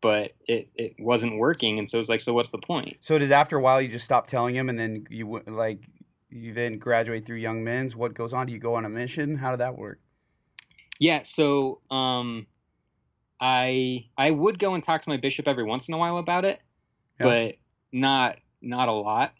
but 0.00 0.32
it 0.48 0.68
it 0.74 0.94
wasn't 0.98 1.38
working, 1.38 1.78
and 1.78 1.88
so 1.88 1.98
it 1.98 2.00
was 2.00 2.08
like, 2.08 2.20
so 2.20 2.32
what's 2.32 2.50
the 2.50 2.58
point? 2.58 2.96
So 3.00 3.18
did 3.18 3.30
after 3.32 3.56
a 3.58 3.60
while 3.60 3.80
you 3.82 3.88
just 3.88 4.04
stop 4.04 4.26
telling 4.26 4.54
him, 4.54 4.68
and 4.68 4.78
then 4.78 5.06
you 5.10 5.42
like 5.46 5.80
you 6.30 6.52
then 6.54 6.78
graduate 6.78 7.26
through 7.26 7.36
Young 7.36 7.62
Men's? 7.62 7.94
What 7.94 8.14
goes 8.14 8.32
on? 8.32 8.46
Do 8.46 8.52
you 8.52 8.58
go 8.58 8.74
on 8.74 8.84
a 8.84 8.88
mission? 8.88 9.36
How 9.36 9.50
did 9.50 9.60
that 9.60 9.76
work? 9.78 10.00
Yeah. 10.98 11.22
So 11.24 11.80
um, 11.90 12.46
I 13.40 14.06
I 14.16 14.30
would 14.30 14.58
go 14.58 14.74
and 14.74 14.82
talk 14.82 15.02
to 15.02 15.10
my 15.10 15.16
bishop 15.18 15.46
every 15.46 15.64
once 15.64 15.88
in 15.88 15.94
a 15.94 15.98
while 15.98 16.18
about 16.18 16.44
it, 16.44 16.62
Yeah. 17.20 17.26
but 17.26 17.54
not 17.92 18.38
not 18.62 18.88
a 18.88 18.92
lot. 18.92 19.34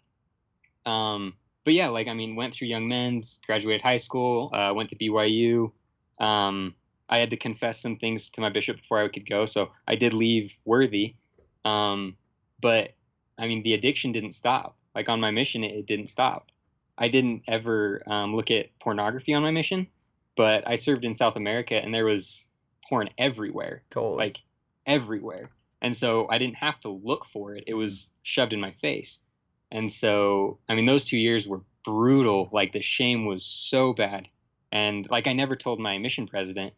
Um, 0.85 1.35
but 1.65 1.75
yeah, 1.75 1.89
like 1.89 2.09
I 2.09 2.15
mean, 2.15 2.37
went 2.37 2.55
through 2.55 2.69
Young 2.69 2.89
Men's, 2.89 3.41
graduated 3.47 3.83
high 3.83 3.97
school, 3.97 4.51
uh, 4.53 4.73
went 4.75 4.91
to 4.91 4.97
BYU. 4.97 5.73
Um, 6.19 6.75
I 7.09 7.19
had 7.19 7.31
to 7.31 7.37
confess 7.37 7.81
some 7.81 7.97
things 7.97 8.31
to 8.31 8.41
my 8.41 8.49
bishop 8.51 8.79
before 8.79 8.99
I 8.99 9.09
could 9.09 9.29
go, 9.29 9.47
so 9.47 9.71
I 9.87 9.97
did 9.97 10.13
leave 10.13 10.57
Worthy. 10.65 11.15
Um, 11.65 12.17
but 12.61 12.93
I 13.39 13.47
mean, 13.47 13.63
the 13.63 13.75
addiction 13.75 14.13
didn't 14.13 14.33
stop. 14.33 14.77
Like 14.95 15.09
on 15.09 15.21
my 15.21 15.31
mission, 15.31 15.65
it, 15.65 15.75
it 15.75 15.87
didn't 15.87 16.09
stop. 16.09 16.51
I 16.97 17.09
didn't 17.09 17.43
ever 17.49 18.03
um, 18.07 18.35
look 18.37 18.51
at 18.51 18.79
pornography 18.79 19.35
on 19.35 19.43
my 19.43 19.51
mission, 19.51 19.89
but 20.37 20.67
I 20.67 20.77
served 20.77 21.05
in 21.05 21.15
South 21.15 21.37
America 21.37 21.75
and 21.75 21.93
there 21.93 22.05
was 22.05 22.49
porn 22.89 23.11
everywhere 23.19 23.83
Totally. 23.91 24.17
like 24.17 24.41
everywhere. 24.87 25.51
And 25.81 25.97
so 25.97 26.29
I 26.31 26.39
didn't 26.39 26.57
have 26.57 26.81
to 26.81 26.89
look 26.89 27.25
for 27.27 27.57
it. 27.57 27.65
It 27.67 27.75
was 27.75 28.15
shoved 28.23 28.53
in 28.53 28.61
my 28.61 28.71
face. 28.71 29.23
And 29.75 29.91
so, 29.91 30.59
I 30.69 30.75
mean, 30.77 30.87
those 30.87 31.05
two 31.05 31.19
years 31.19 31.47
were 31.47 31.61
brutal. 31.85 32.49
Like 32.53 32.73
the 32.73 32.81
shame 32.81 33.27
was 33.27 33.45
so 33.45 33.93
bad. 33.93 34.29
And 34.73 35.07
like 35.11 35.27
I 35.27 35.33
never 35.35 35.57
told 35.57 35.81
my 35.81 35.99
mission 35.99 36.27
president. 36.27 36.73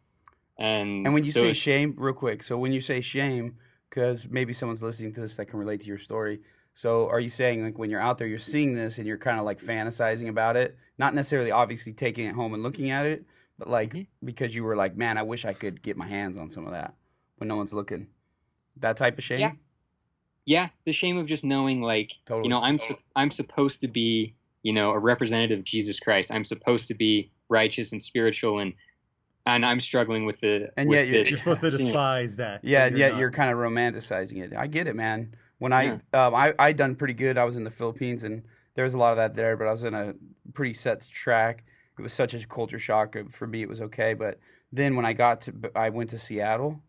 And 0.58 1.04
And 1.06 1.14
when 1.14 1.24
you 1.24 1.30
so 1.30 1.40
say 1.42 1.52
shame, 1.52 1.94
real 1.98 2.14
quick, 2.14 2.42
so 2.42 2.56
when 2.56 2.72
you 2.72 2.80
say 2.80 3.02
shame, 3.02 3.56
because 3.90 4.28
maybe 4.28 4.52
someone's 4.54 4.82
listening 4.82 5.12
to 5.14 5.20
this 5.20 5.36
that 5.36 5.46
can 5.46 5.58
relate 5.58 5.80
to 5.82 5.86
your 5.86 5.98
story. 5.98 6.40
So 6.72 7.08
are 7.10 7.20
you 7.20 7.28
saying 7.28 7.62
like 7.62 7.78
when 7.78 7.90
you're 7.90 8.00
out 8.00 8.16
there, 8.18 8.26
you're 8.26 8.38
seeing 8.38 8.74
this 8.74 8.98
and 8.98 9.06
you're 9.06 9.18
kind 9.18 9.38
of 9.38 9.44
like 9.44 9.60
fantasizing 9.60 10.28
about 10.28 10.56
it, 10.56 10.76
not 10.98 11.14
necessarily 11.14 11.50
obviously 11.50 11.92
taking 11.92 12.26
it 12.26 12.34
home 12.34 12.54
and 12.54 12.62
looking 12.62 12.90
at 12.90 13.04
it, 13.06 13.26
but 13.58 13.68
like 13.68 13.92
Mhm. 13.92 14.06
because 14.24 14.54
you 14.54 14.64
were 14.64 14.74
like, 14.76 14.96
man, 14.96 15.18
I 15.18 15.22
wish 15.22 15.44
I 15.44 15.52
could 15.52 15.82
get 15.82 15.96
my 15.98 16.06
hands 16.06 16.38
on 16.38 16.48
some 16.48 16.66
of 16.66 16.72
that 16.72 16.94
when 17.36 17.48
no 17.48 17.56
one's 17.56 17.74
looking. 17.74 18.08
That 18.78 18.96
type 18.96 19.16
of 19.18 19.24
shame. 19.24 19.40
Yeah. 19.40 19.52
Yeah, 20.46 20.68
the 20.84 20.92
shame 20.92 21.18
of 21.18 21.26
just 21.26 21.44
knowing 21.44 21.82
like, 21.82 22.12
Totally. 22.24 22.44
you 22.46 22.50
know, 22.50 22.60
I'm, 22.62 22.78
su- 22.78 22.96
I'm 23.14 23.30
supposed 23.30 23.80
to 23.82 23.88
be, 23.88 24.34
you 24.62 24.72
know, 24.72 24.90
a 24.92 24.98
representative 24.98 25.58
of 25.58 25.64
Jesus 25.64 26.00
Christ. 26.00 26.32
I'm 26.32 26.44
supposed 26.44 26.88
to 26.88 26.94
be 26.94 27.30
righteous 27.48 27.92
and 27.92 28.00
spiritual 28.02 28.60
and, 28.60 28.72
and 29.44 29.64
I'm 29.64 29.78
struggling 29.80 30.24
with 30.24 30.40
the, 30.40 30.70
And 30.76 30.88
with 30.88 30.96
yet 30.98 31.06
you're- 31.08 31.18
you're 31.18 31.38
supposed 31.38 31.60
to 31.62 31.70
sin. 31.70 31.86
despise 31.86 32.36
that. 32.36 32.64
Yeah, 32.64 32.86
and 32.86 32.96
yet 32.96 33.12
not. 33.12 33.20
you're 33.20 33.30
kind 33.30 33.50
of 33.50 33.58
romanticizing 33.58 34.42
it. 34.42 34.56
I 34.56 34.66
get 34.66 34.86
it, 34.86 34.96
man. 34.96 35.34
When 35.58 35.72
I 35.72 35.82
Yeah. 36.12 36.26
um, 36.26 36.34
I 36.34 36.52
I 36.58 36.72
done 36.72 36.94
pretty 36.96 37.14
good. 37.14 37.38
I 37.38 37.44
was 37.44 37.56
in 37.56 37.64
the 37.64 37.70
Philippines, 37.70 38.24
and 38.24 38.42
there 38.74 38.84
was 38.84 38.92
a 38.94 38.98
lot 38.98 39.12
of 39.12 39.16
that 39.16 39.34
there. 39.34 39.56
But 39.56 39.68
I 39.68 39.70
was 39.72 39.84
in 39.84 39.94
a 39.94 40.14
pretty 40.52 40.74
set 40.74 41.00
track. 41.10 41.64
It 41.98 42.02
was 42.02 42.12
such 42.12 42.34
a 42.34 42.46
culture 42.46 42.78
shock 42.78 43.16
Uh, 43.16 43.22
for 43.30 43.46
me. 43.46 43.62
It 43.62 43.68
was 43.68 43.80
okay, 43.80 44.12
but 44.14 44.38
then 44.72 44.96
when 44.96 45.06
I 45.06 45.12
got 45.14 45.40
to, 45.42 45.54
I 45.74 45.88
went 45.90 46.10
to 46.10 46.18
Seattle, 46.18 46.82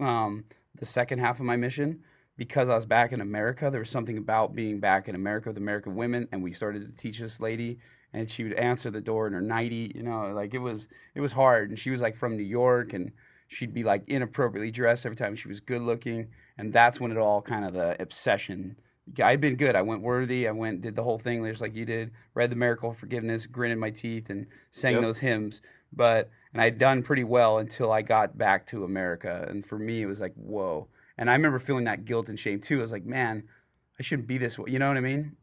um, 0.00 0.44
the 0.74 0.86
second 0.86 1.20
half 1.20 1.38
of 1.38 1.46
my 1.46 1.56
mission. 1.56 2.02
Because 2.38 2.68
I 2.70 2.74
was 2.76 2.86
back 2.86 3.12
in 3.12 3.20
America, 3.20 3.68
there 3.70 3.80
was 3.80 3.90
something 3.90 4.16
about 4.16 4.54
being 4.54 4.78
back 4.78 5.08
in 5.08 5.14
America 5.16 5.50
with 5.50 5.58
American 5.58 5.96
women, 5.96 6.28
and 6.32 6.42
we 6.42 6.52
started 6.52 6.86
to 6.86 6.96
teach 6.96 7.18
this 7.18 7.40
lady, 7.40 7.78
and 8.12 8.30
she 8.30 8.44
would 8.44 8.54
answer 8.54 8.90
the 8.90 9.00
door 9.02 9.26
in 9.26 9.32
her 9.34 9.42
nightie, 9.42 9.92
you 9.94 10.04
know, 10.04 10.32
like 10.32 10.54
it 10.54 10.60
was 10.60 10.88
it 11.14 11.20
was 11.20 11.32
hard, 11.32 11.68
and 11.68 11.78
she 11.78 11.90
was 11.90 12.00
like 12.00 12.14
from 12.16 12.36
New 12.36 12.44
York, 12.44 12.94
and 12.94 13.10
she'd 13.48 13.74
be 13.74 13.82
like 13.82 14.04
inappropriately 14.06 14.70
dressed 14.70 15.04
every 15.04 15.16
time 15.16 15.34
she 15.34 15.48
was 15.48 15.58
good 15.60 15.82
looking, 15.82 16.28
and 16.56 16.72
that's 16.72 17.00
when 17.00 17.10
it 17.10 17.18
all 17.18 17.42
kind 17.42 17.64
of 17.64 17.74
the 17.74 18.00
obsession. 18.00 18.76
I'd 19.22 19.40
been 19.40 19.56
good. 19.56 19.74
I 19.74 19.82
went 19.82 20.02
worthy. 20.02 20.46
I 20.46 20.52
went 20.52 20.82
did 20.82 20.94
the 20.94 21.02
whole 21.02 21.18
thing 21.18 21.44
just 21.44 21.60
like 21.62 21.74
you 21.74 21.84
did. 21.86 22.12
Read 22.34 22.50
the 22.50 22.56
miracle 22.56 22.90
of 22.90 22.96
forgiveness, 22.98 23.46
gritted 23.46 23.78
my 23.78 23.90
teeth, 23.90 24.30
and 24.30 24.46
sang 24.70 24.94
Yep. 24.94 25.02
those 25.02 25.18
hymns. 25.18 25.60
But 25.92 26.30
and 26.52 26.62
I'd 26.62 26.78
done 26.78 27.02
pretty 27.02 27.24
well 27.24 27.58
until 27.58 27.90
I 27.90 28.02
got 28.02 28.38
back 28.38 28.64
to 28.66 28.84
America, 28.84 29.44
and 29.48 29.64
for 29.64 29.78
me 29.78 30.02
it 30.02 30.06
was 30.06 30.20
like 30.20 30.34
whoa. 30.34 30.86
And 31.18 31.28
I 31.28 31.34
remember 31.34 31.58
feeling 31.58 31.84
that 31.84 32.04
guilt 32.04 32.28
and 32.28 32.38
shame 32.38 32.60
too. 32.60 32.78
I 32.78 32.80
was 32.80 32.92
like, 32.92 33.04
man, 33.04 33.42
I 33.98 34.02
shouldn't 34.02 34.28
be 34.28 34.38
this 34.38 34.58
way. 34.58 34.70
You 34.70 34.78
know 34.78 34.88
what 34.88 34.96
I 34.96 35.00
mean? 35.00 35.36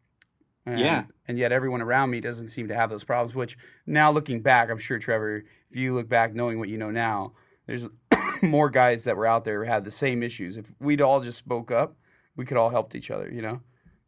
And, 0.66 0.80
Yeah. 0.80 1.06
And 1.28 1.38
yet 1.38 1.52
everyone 1.52 1.82
around 1.82 2.10
me 2.10 2.22
doesn't 2.22 2.48
seem 2.48 2.70
to 2.70 2.76
have 2.76 2.90
those 2.90 3.04
problems. 3.04 3.36
Which 3.36 3.58
now 3.86 4.12
looking 4.12 4.42
back, 4.42 4.70
I'm 4.70 4.78
sure 4.78 4.98
Trevor, 4.98 5.44
if 5.70 5.76
you 5.76 5.94
look 5.94 6.08
back 6.08 6.34
knowing 6.34 6.60
what 6.60 6.70
you 6.70 6.78
know 6.78 6.92
now, 6.92 7.34
there's 7.68 7.88
more 8.42 8.70
guys 8.70 9.04
that 9.04 9.18
were 9.18 9.28
out 9.28 9.44
there 9.44 9.64
who 9.64 9.70
had 9.70 9.84
the 9.84 9.92
same 9.92 10.24
issues. 10.24 10.58
If 10.58 10.72
we'd 10.80 11.02
all 11.02 11.20
just 11.20 11.38
spoke 11.38 11.72
up, 11.72 11.98
we 12.36 12.46
could 12.46 12.58
all 12.58 12.70
helped 12.70 12.96
each 12.96 13.12
other. 13.12 13.30
You 13.30 13.42
know? 13.42 13.62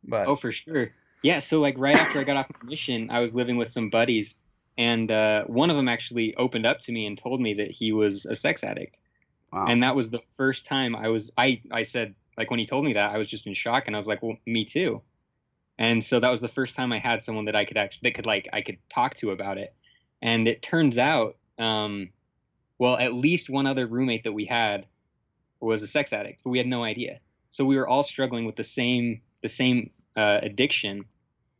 But 0.03 0.28
Oh, 0.28 0.38
for 0.38 0.51
sure. 0.51 0.91
Yeah. 1.22 1.39
So 1.39 1.59
like 1.59 1.76
right 1.78 1.95
after 1.95 2.20
I 2.20 2.24
got 2.24 2.38
off 2.38 2.47
the 2.47 2.65
mission, 2.65 3.09
I 3.11 3.20
was 3.20 3.36
living 3.36 3.57
with 3.57 3.70
some 3.70 3.89
buddies, 3.89 4.39
and 4.78 5.11
uh, 5.11 5.43
one 5.45 5.70
of 5.70 5.76
them 5.76 5.89
actually 5.89 6.34
opened 6.36 6.65
up 6.65 6.80
to 6.80 6.91
me 6.93 7.05
and 7.05 7.18
told 7.18 7.41
me 7.41 7.55
that 7.55 7.72
he 7.72 7.91
was 7.91 8.26
a 8.26 8.36
sex 8.36 8.63
addict. 8.63 8.99
Wow. 9.52 9.66
And 9.68 9.84
that 9.84 9.95
was 9.95 10.10
the 10.10 10.22
first 10.38 10.68
time 10.68 10.95
I 10.95 11.10
was. 11.10 11.34
I 11.38 11.62
I 11.72 11.84
said 11.84 12.16
like 12.38 12.52
when 12.52 12.60
he 12.60 12.66
told 12.66 12.86
me 12.86 12.93
that 12.93 13.12
I 13.12 13.18
was 13.18 13.28
just 13.28 13.48
in 13.48 13.54
shock, 13.54 13.88
and 13.88 13.95
I 13.95 14.00
was 14.00 14.08
like, 14.08 14.22
well, 14.22 14.38
me 14.45 14.64
too. 14.64 15.02
And 15.80 16.04
so 16.04 16.20
that 16.20 16.30
was 16.30 16.41
the 16.41 16.48
first 16.48 16.76
time 16.76 16.91
I 16.91 17.00
had 17.00 17.22
someone 17.22 17.45
that 17.45 17.56
I 17.56 17.66
could 17.66 17.78
actually 17.78 18.10
that 18.10 18.16
could 18.16 18.26
like 18.26 18.50
I 18.54 18.62
could 18.62 18.78
talk 18.89 19.16
to 19.16 19.32
about 19.32 19.58
it. 19.58 19.74
And 20.22 20.48
it 20.48 20.62
turns 20.62 20.98
out, 20.98 21.38
um, 21.60 22.10
well, 22.80 22.98
at 22.98 23.14
least 23.14 23.50
one 23.50 23.68
other 23.68 23.86
roommate 23.86 24.24
that 24.24 24.32
we 24.32 24.45
had 24.45 24.88
was 25.60 25.84
a 25.84 25.88
sex 25.88 26.14
addict, 26.14 26.43
but 26.43 26.50
we 26.50 26.58
had 26.58 26.68
no 26.68 26.84
idea. 26.84 27.20
So 27.52 27.66
we 27.66 27.76
were 27.76 27.88
all 27.88 28.04
struggling 28.04 28.45
with 28.45 28.56
the 28.56 28.64
same 28.64 29.22
the 29.41 29.48
same 29.48 29.91
uh, 30.16 30.39
addiction, 30.41 31.06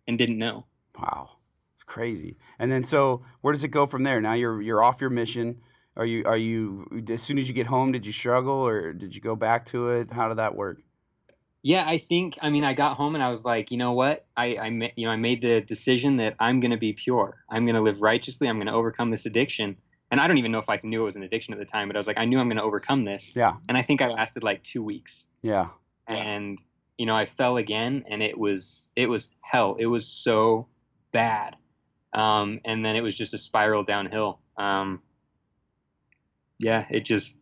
and 0.08 0.18
didn't 0.18 0.40
know. 0.40 0.66
Wow, 1.00 1.38
it's 1.76 1.84
crazy. 1.84 2.38
And 2.60 2.72
then 2.72 2.84
so 2.84 3.24
where 3.42 3.54
does 3.54 3.64
it 3.64 3.70
go 3.70 3.86
from 3.86 4.04
there? 4.04 4.20
Now 4.20 4.34
you're 4.34 4.62
you're 4.62 4.84
off 4.84 5.02
your 5.02 5.10
mission. 5.10 5.62
Are 5.98 6.06
you 6.06 6.24
are 6.26 6.38
you 6.38 6.88
as 7.10 7.22
soon 7.22 7.38
as 7.38 7.48
you 7.48 7.54
get 7.54 7.68
home? 7.68 7.92
Did 7.92 8.06
you 8.06 8.12
struggle 8.12 8.54
or 8.66 8.94
did 8.94 9.16
you 9.16 9.22
go 9.22 9.36
back 9.36 9.66
to 9.68 9.90
it? 9.90 10.12
How 10.12 10.30
did 10.30 10.38
that 10.38 10.56
work? 10.56 10.78
Yeah, 11.64 11.84
I 11.86 11.98
think. 11.98 12.38
I 12.42 12.50
mean, 12.50 12.64
I 12.64 12.74
got 12.74 12.96
home 12.96 13.16
and 13.16 13.24
I 13.24 13.30
was 13.30 13.44
like, 13.44 13.72
you 13.72 13.78
know 13.78 13.92
what? 13.94 14.26
I, 14.38 14.58
I, 14.58 14.70
ma- 14.70 14.88
you 14.96 15.06
know, 15.06 15.12
I 15.12 15.18
made 15.18 15.42
the 15.42 15.60
decision 15.60 16.18
that 16.18 16.36
I'm 16.40 16.60
going 16.62 16.72
to 16.72 16.78
be 16.78 16.94
pure. 16.94 17.44
I'm 17.50 17.66
going 17.66 17.76
to 17.76 17.82
live 17.82 18.00
righteously. 18.00 18.48
I'm 18.48 18.56
going 18.58 18.68
to 18.68 18.74
overcome 18.74 19.10
this 19.10 19.26
addiction. 19.26 19.76
And 20.10 20.22
I 20.22 20.28
don't 20.28 20.38
even 20.38 20.54
know 20.54 20.60
if 20.60 20.70
I 20.70 20.80
knew 20.82 21.02
it 21.02 21.06
was 21.06 21.18
an 21.18 21.24
addiction 21.24 21.54
at 21.54 21.60
the 21.60 21.66
time, 21.66 21.90
but 21.90 21.98
I 21.98 22.00
was 22.00 22.08
like, 22.08 22.18
I 22.20 22.26
knew 22.26 22.40
I'm 22.40 22.48
going 22.48 22.58
to 22.58 22.64
overcome 22.64 23.04
this. 23.04 23.34
Yeah, 23.36 23.56
And 23.68 23.78
I 23.78 23.82
think 23.82 24.02
I 24.02 24.08
lasted 24.08 24.44
like 24.44 24.64
two 24.64 24.82
weeks. 24.82 25.28
yeah, 25.42 25.70
And 26.08 26.58
you 26.98 27.06
know, 27.06 27.16
I 27.16 27.26
fell 27.26 27.58
again, 27.58 28.06
and 28.10 28.24
it 28.24 28.38
was 28.38 28.92
it 28.96 29.08
was 29.10 29.36
hell. 29.42 29.76
It 29.78 29.88
was 29.88 30.08
so 30.08 30.68
bad. 31.12 31.58
Um, 32.14 32.62
and 32.64 32.86
then 32.86 32.96
it 32.96 33.02
was 33.02 33.18
just 33.18 33.34
a 33.34 33.38
spiral 33.38 33.84
downhill. 33.84 34.40
Um, 34.58 35.02
yeah, 36.60 36.86
it 36.90 37.06
just 37.06 37.40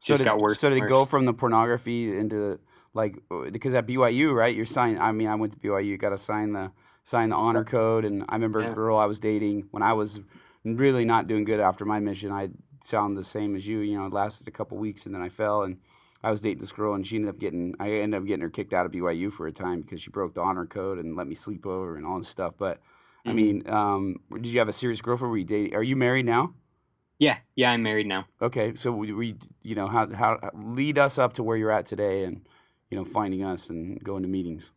So 0.00 0.14
just 0.14 0.18
did, 0.18 0.24
got 0.24 0.40
worse. 0.40 0.60
So 0.60 0.70
it 0.70 0.80
go 0.88 1.04
from 1.04 1.24
the 1.26 1.32
pornography 1.32 2.16
into 2.16 2.58
like 2.94 3.16
because 3.52 3.74
at 3.74 3.86
BYU, 3.86 4.34
right? 4.34 4.54
You're 4.54 4.64
signed. 4.64 4.98
I 4.98 5.12
mean, 5.12 5.28
I 5.28 5.34
went 5.34 5.52
to 5.52 5.58
BYU. 5.58 5.86
You 5.86 5.98
got 5.98 6.10
to 6.10 6.18
sign 6.18 6.52
the 6.52 6.72
sign 7.04 7.30
the 7.30 7.36
honor 7.36 7.64
code. 7.64 8.04
And 8.04 8.24
I 8.28 8.34
remember 8.34 8.60
Yeah. 8.62 8.72
a 8.72 8.74
girl 8.74 8.96
I 8.96 9.06
was 9.06 9.20
dating 9.20 9.68
when 9.70 9.82
I 9.82 9.92
was 9.92 10.20
really 10.64 11.04
not 11.04 11.26
doing 11.26 11.44
good 11.44 11.60
after 11.60 11.84
my 11.84 12.00
mission. 12.00 12.32
I 12.32 12.50
sound 12.82 13.16
the 13.16 13.24
same 13.24 13.56
as 13.56 13.66
you. 13.66 13.80
You 13.80 13.98
know, 13.98 14.06
it 14.06 14.12
lasted 14.12 14.48
a 14.48 14.50
couple 14.50 14.78
weeks 14.78 15.06
and 15.06 15.14
then 15.14 15.22
I 15.22 15.28
fell 15.28 15.62
and. 15.62 15.78
I 16.22 16.30
was 16.30 16.42
dating 16.42 16.58
this 16.58 16.72
girl, 16.72 16.92
and 16.92 17.06
she 17.06 17.16
ended 17.16 17.30
up 17.30 17.38
getting. 17.38 17.74
I 17.80 17.92
ended 17.92 18.20
up 18.20 18.26
getting 18.26 18.42
her 18.42 18.50
kicked 18.50 18.74
out 18.74 18.84
of 18.84 18.92
BYU 18.92 19.32
for 19.32 19.46
a 19.46 19.52
time 19.52 19.80
because 19.80 20.02
she 20.02 20.10
broke 20.10 20.34
the 20.34 20.42
honor 20.42 20.66
code 20.66 20.98
and 20.98 21.16
let 21.16 21.26
me 21.26 21.34
sleep 21.34 21.64
over 21.64 21.96
and 21.96 22.04
all 22.04 22.18
this 22.18 22.28
stuff. 22.28 22.52
But 22.58 22.82
I 23.24 23.30
Mhm. 23.30 23.34
mean, 23.36 23.66
um, 23.70 24.16
did 24.30 24.48
you 24.48 24.58
have 24.58 24.68
a 24.68 24.72
serious 24.74 25.00
girlfriend? 25.00 25.30
Were 25.30 25.38
you 25.38 25.44
dating? 25.44 25.74
Are 25.74 25.82
you 25.82 25.96
married 25.96 26.26
now? 26.26 26.52
Yeah, 27.20 27.36
yeah, 27.54 27.70
I'm 27.70 27.82
married 27.82 28.06
now. 28.06 28.26
Okay, 28.42 28.74
so 28.74 28.90
we, 28.90 29.12
we 29.12 29.36
you 29.62 29.74
know, 29.76 29.86
how 29.86 30.08
how 30.12 30.38
lead 30.54 30.98
us 30.98 31.18
up 31.18 31.34
to 31.34 31.42
where 31.42 31.56
you're 31.56 31.70
at 31.70 31.86
today, 31.86 32.24
and 32.24 32.40
you 32.90 32.96
know, 32.98 33.04
finding 33.04 33.44
us 33.44 33.68
and 33.70 34.02
going 34.02 34.22
to 34.22 34.28
meetings. 34.28 34.72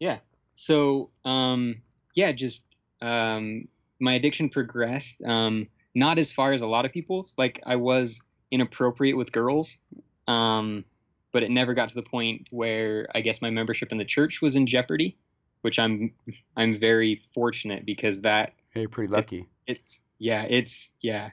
Yeah. 0.00 0.18
So, 0.56 1.10
um, 1.24 1.76
yeah, 2.14 2.32
just 2.32 2.66
um, 3.00 3.68
my 4.00 4.14
addiction 4.14 4.48
progressed. 4.48 5.22
Um, 5.22 5.68
not 5.94 6.18
as 6.18 6.32
far 6.32 6.52
as 6.52 6.62
a 6.62 6.66
lot 6.66 6.84
of 6.84 6.92
people's. 6.92 7.34
Like 7.38 7.62
I 7.64 7.76
was 7.76 8.24
inappropriate 8.50 9.16
with 9.16 9.30
girls, 9.30 9.80
um, 10.26 10.84
but 11.32 11.42
it 11.44 11.50
never 11.50 11.74
got 11.74 11.90
to 11.90 11.94
the 11.94 12.02
point 12.02 12.48
where 12.50 13.06
I 13.14 13.20
guess 13.20 13.40
my 13.40 13.50
membership 13.50 13.92
in 13.92 13.98
the 13.98 14.04
church 14.04 14.42
was 14.42 14.56
in 14.56 14.66
jeopardy, 14.66 15.16
which 15.62 15.78
I'm 15.78 16.12
I'm 16.56 16.78
very 16.80 17.22
fortunate 17.34 17.86
because 17.86 18.22
that 18.22 18.52
Hey, 18.70 18.80
you're 18.80 18.88
pretty 18.88 19.12
lucky. 19.12 19.46
it's 19.66 20.02
yeah 20.18 20.42
it's 20.42 20.94
yeah 21.00 21.30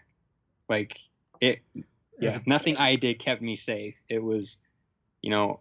like 0.69 0.97
it 1.41 1.59
yeah 2.19 2.39
nothing 2.45 2.77
I 2.77 2.95
did 2.95 3.19
kept 3.19 3.41
me 3.41 3.55
safe. 3.55 3.95
It 4.09 4.23
was 4.23 4.59
you 5.21 5.31
know 5.31 5.59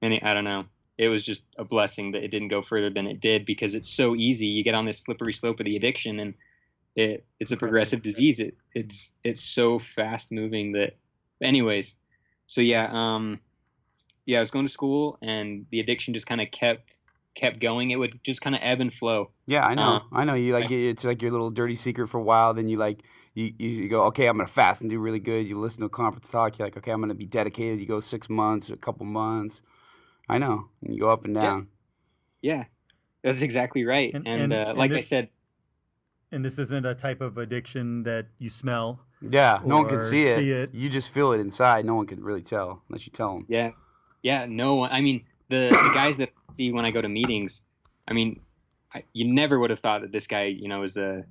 and 0.00 0.14
it, 0.14 0.24
I 0.24 0.34
don't 0.34 0.44
know 0.44 0.66
it 0.98 1.08
was 1.08 1.22
just 1.22 1.44
a 1.58 1.64
blessing 1.64 2.12
that 2.12 2.22
it 2.22 2.30
didn't 2.30 2.48
go 2.48 2.62
further 2.62 2.90
than 2.90 3.06
it 3.06 3.20
did 3.20 3.44
because 3.44 3.74
it's 3.74 3.88
so 3.88 4.14
easy. 4.14 4.46
You 4.46 4.62
get 4.62 4.74
on 4.74 4.84
this 4.84 5.00
slippery 5.00 5.32
slope 5.32 5.58
of 5.60 5.66
the 5.66 5.76
addiction, 5.76 6.20
and 6.20 6.34
it 6.94 7.24
it's 7.40 7.52
a 7.52 7.56
progressive 7.56 8.02
disease. 8.02 8.40
It 8.40 8.56
it's 8.74 9.14
it's 9.24 9.42
so 9.42 9.78
fast 9.78 10.32
moving 10.32 10.72
that. 10.72 10.96
Anyways, 11.42 11.96
so 12.46 12.60
yeah, 12.60 12.88
um, 12.92 13.40
yeah, 14.26 14.38
I 14.38 14.40
was 14.40 14.52
going 14.52 14.64
to 14.64 14.70
school, 14.70 15.18
and 15.22 15.66
the 15.70 15.80
addiction 15.80 16.14
just 16.14 16.26
kind 16.26 16.40
of 16.40 16.50
kept 16.50 16.94
kept 17.34 17.58
going. 17.58 17.90
It 17.90 17.96
would 17.96 18.22
just 18.22 18.40
kind 18.40 18.54
of 18.54 18.60
ebb 18.62 18.80
and 18.80 18.92
flow. 18.92 19.30
Yeah, 19.46 19.66
I 19.66 19.74
know. 19.74 19.82
Uh, 19.82 20.00
I 20.12 20.24
know. 20.24 20.34
You 20.34 20.52
like 20.52 20.70
it's 20.70 21.04
like 21.04 21.22
your 21.22 21.32
little 21.32 21.50
dirty 21.50 21.74
secret 21.74 22.08
for 22.08 22.18
a 22.18 22.22
while. 22.22 22.54
Then 22.54 22.68
you 22.68 22.76
like 22.76 23.02
you, 23.34 23.52
you 23.58 23.68
you 23.68 23.88
go, 23.88 24.04
okay, 24.04 24.26
I'm 24.26 24.36
gonna 24.36 24.46
fast 24.46 24.80
and 24.82 24.90
do 24.90 24.98
really 24.98 25.20
good. 25.20 25.46
You 25.46 25.58
listen 25.58 25.80
to 25.80 25.86
a 25.86 25.90
conference 25.90 26.28
talk. 26.28 26.58
You're 26.58 26.66
like, 26.66 26.76
okay, 26.76 26.90
I'm 26.90 27.00
gonna 27.00 27.14
be 27.14 27.26
dedicated. 27.26 27.80
You 27.80 27.86
go 27.86 28.00
six 28.00 28.28
months, 28.28 28.70
a 28.70 28.76
couple 28.76 29.06
months. 29.06 29.62
I 30.28 30.38
know. 30.38 30.68
And 30.82 30.94
you 30.94 31.00
go 31.00 31.08
up 31.10 31.24
and 31.24 31.34
down. 31.34 31.68
Yeah, 32.42 32.64
that's 33.22 33.42
exactly 33.42 33.84
right. 33.84 34.12
And- 34.14 34.26
And, 34.26 34.42
and- 34.42 34.52
uh, 34.52 34.64
and 34.70 34.78
like 34.78 34.92
I 34.92 35.00
said, 35.00 35.28
And 36.30 36.42
this 36.44 36.58
isn't 36.58 36.86
a 36.86 36.94
type 36.94 37.20
of 37.20 37.36
addiction 37.36 38.04
that 38.04 38.26
you 38.38 38.48
smell. 38.48 39.00
Yeah, 39.20 39.60
no 39.66 39.76
one 39.82 39.88
can 39.88 40.00
see 40.00 40.22
it. 40.26 40.36
see 40.36 40.50
it. 40.50 40.70
You 40.74 40.88
just 40.88 41.10
feel 41.10 41.32
it 41.32 41.40
inside. 41.40 41.84
No 41.84 41.94
one 41.94 42.06
can 42.06 42.22
really 42.24 42.40
tell 42.42 42.82
unless 42.88 43.06
you 43.06 43.12
tell 43.12 43.34
them. 43.34 43.44
Yeah, 43.48 43.72
yeah. 44.22 44.46
No 44.48 44.74
one. 44.76 44.90
I 44.90 45.00
mean, 45.02 45.24
the 45.50 45.68
the 45.70 45.90
guys 45.94 46.16
that 46.16 46.30
I 46.50 46.54
see 46.54 46.72
when 46.72 46.84
I 46.86 46.90
go 46.90 47.00
to 47.02 47.08
meetings, 47.08 47.66
I 48.08 48.14
mean, 48.14 48.40
I, 48.94 49.04
you 49.12 49.26
never 49.32 49.58
would 49.60 49.70
have 49.70 49.80
thought 49.80 50.00
that 50.00 50.10
this 50.10 50.26
guy, 50.26 50.44
you 50.46 50.68
know, 50.68 50.82
is 50.82 50.96
a 50.96 51.22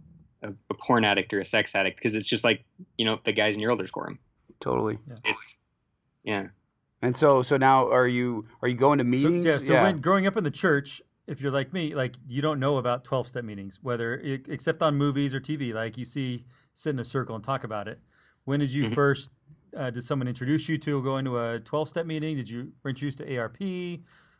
a, 0.43 0.53
a 0.69 0.73
porn 0.73 1.03
addict 1.03 1.33
or 1.33 1.39
a 1.39 1.45
sex 1.45 1.75
addict 1.75 1.97
because 1.97 2.15
it's 2.15 2.27
just 2.27 2.43
like 2.43 2.63
you 2.97 3.05
know 3.05 3.19
the 3.25 3.31
guys 3.33 3.55
in 3.55 3.61
your 3.61 3.71
elder 3.71 3.87
quorum. 3.87 4.19
Totally. 4.59 4.99
It's 5.25 5.59
yeah. 6.23 6.47
And 7.03 7.17
so, 7.17 7.41
so 7.41 7.57
now, 7.57 7.89
are 7.91 8.07
you 8.07 8.47
are 8.61 8.67
you 8.67 8.75
going 8.75 8.99
to 8.99 9.03
So, 9.03 9.07
meetings? 9.09 9.43
yeah, 9.45 9.57
so 9.57 9.81
when 9.81 10.01
growing 10.01 10.27
up 10.27 10.37
in 10.37 10.43
the 10.43 10.51
church, 10.51 11.01
if 11.25 11.41
you're 11.41 11.51
like 11.51 11.73
me, 11.73 11.95
like 11.95 12.15
you 12.27 12.41
don't 12.43 12.59
know 12.59 12.77
about 12.77 13.03
12 13.03 13.27
step 13.27 13.43
meetings, 13.43 13.79
whether 13.81 14.15
except 14.15 14.81
on 14.83 14.97
movies 14.97 15.33
or 15.33 15.39
TV, 15.39 15.73
like 15.73 15.97
you 15.97 16.05
see 16.05 16.45
sit 16.73 16.91
in 16.91 16.99
a 16.99 17.03
circle 17.03 17.33
and 17.35 17.43
talk 17.43 17.63
about 17.63 17.87
it. 17.87 17.99
When 18.43 18.59
did 18.59 18.71
you 18.71 18.85
Mhm. 18.85 18.93
first, 18.93 19.31
uh, 19.75 19.89
did 19.89 20.03
someone 20.03 20.27
introduce 20.27 20.69
you 20.69 20.77
to 20.79 21.01
going 21.01 21.25
to 21.25 21.39
a 21.39 21.59
12 21.59 21.89
step 21.89 22.05
meeting? 22.05 22.35
Did 22.35 22.49
you 22.49 22.71
were 22.83 22.89
introduced 22.89 23.17
to 23.19 23.35
ARP? 23.37 23.57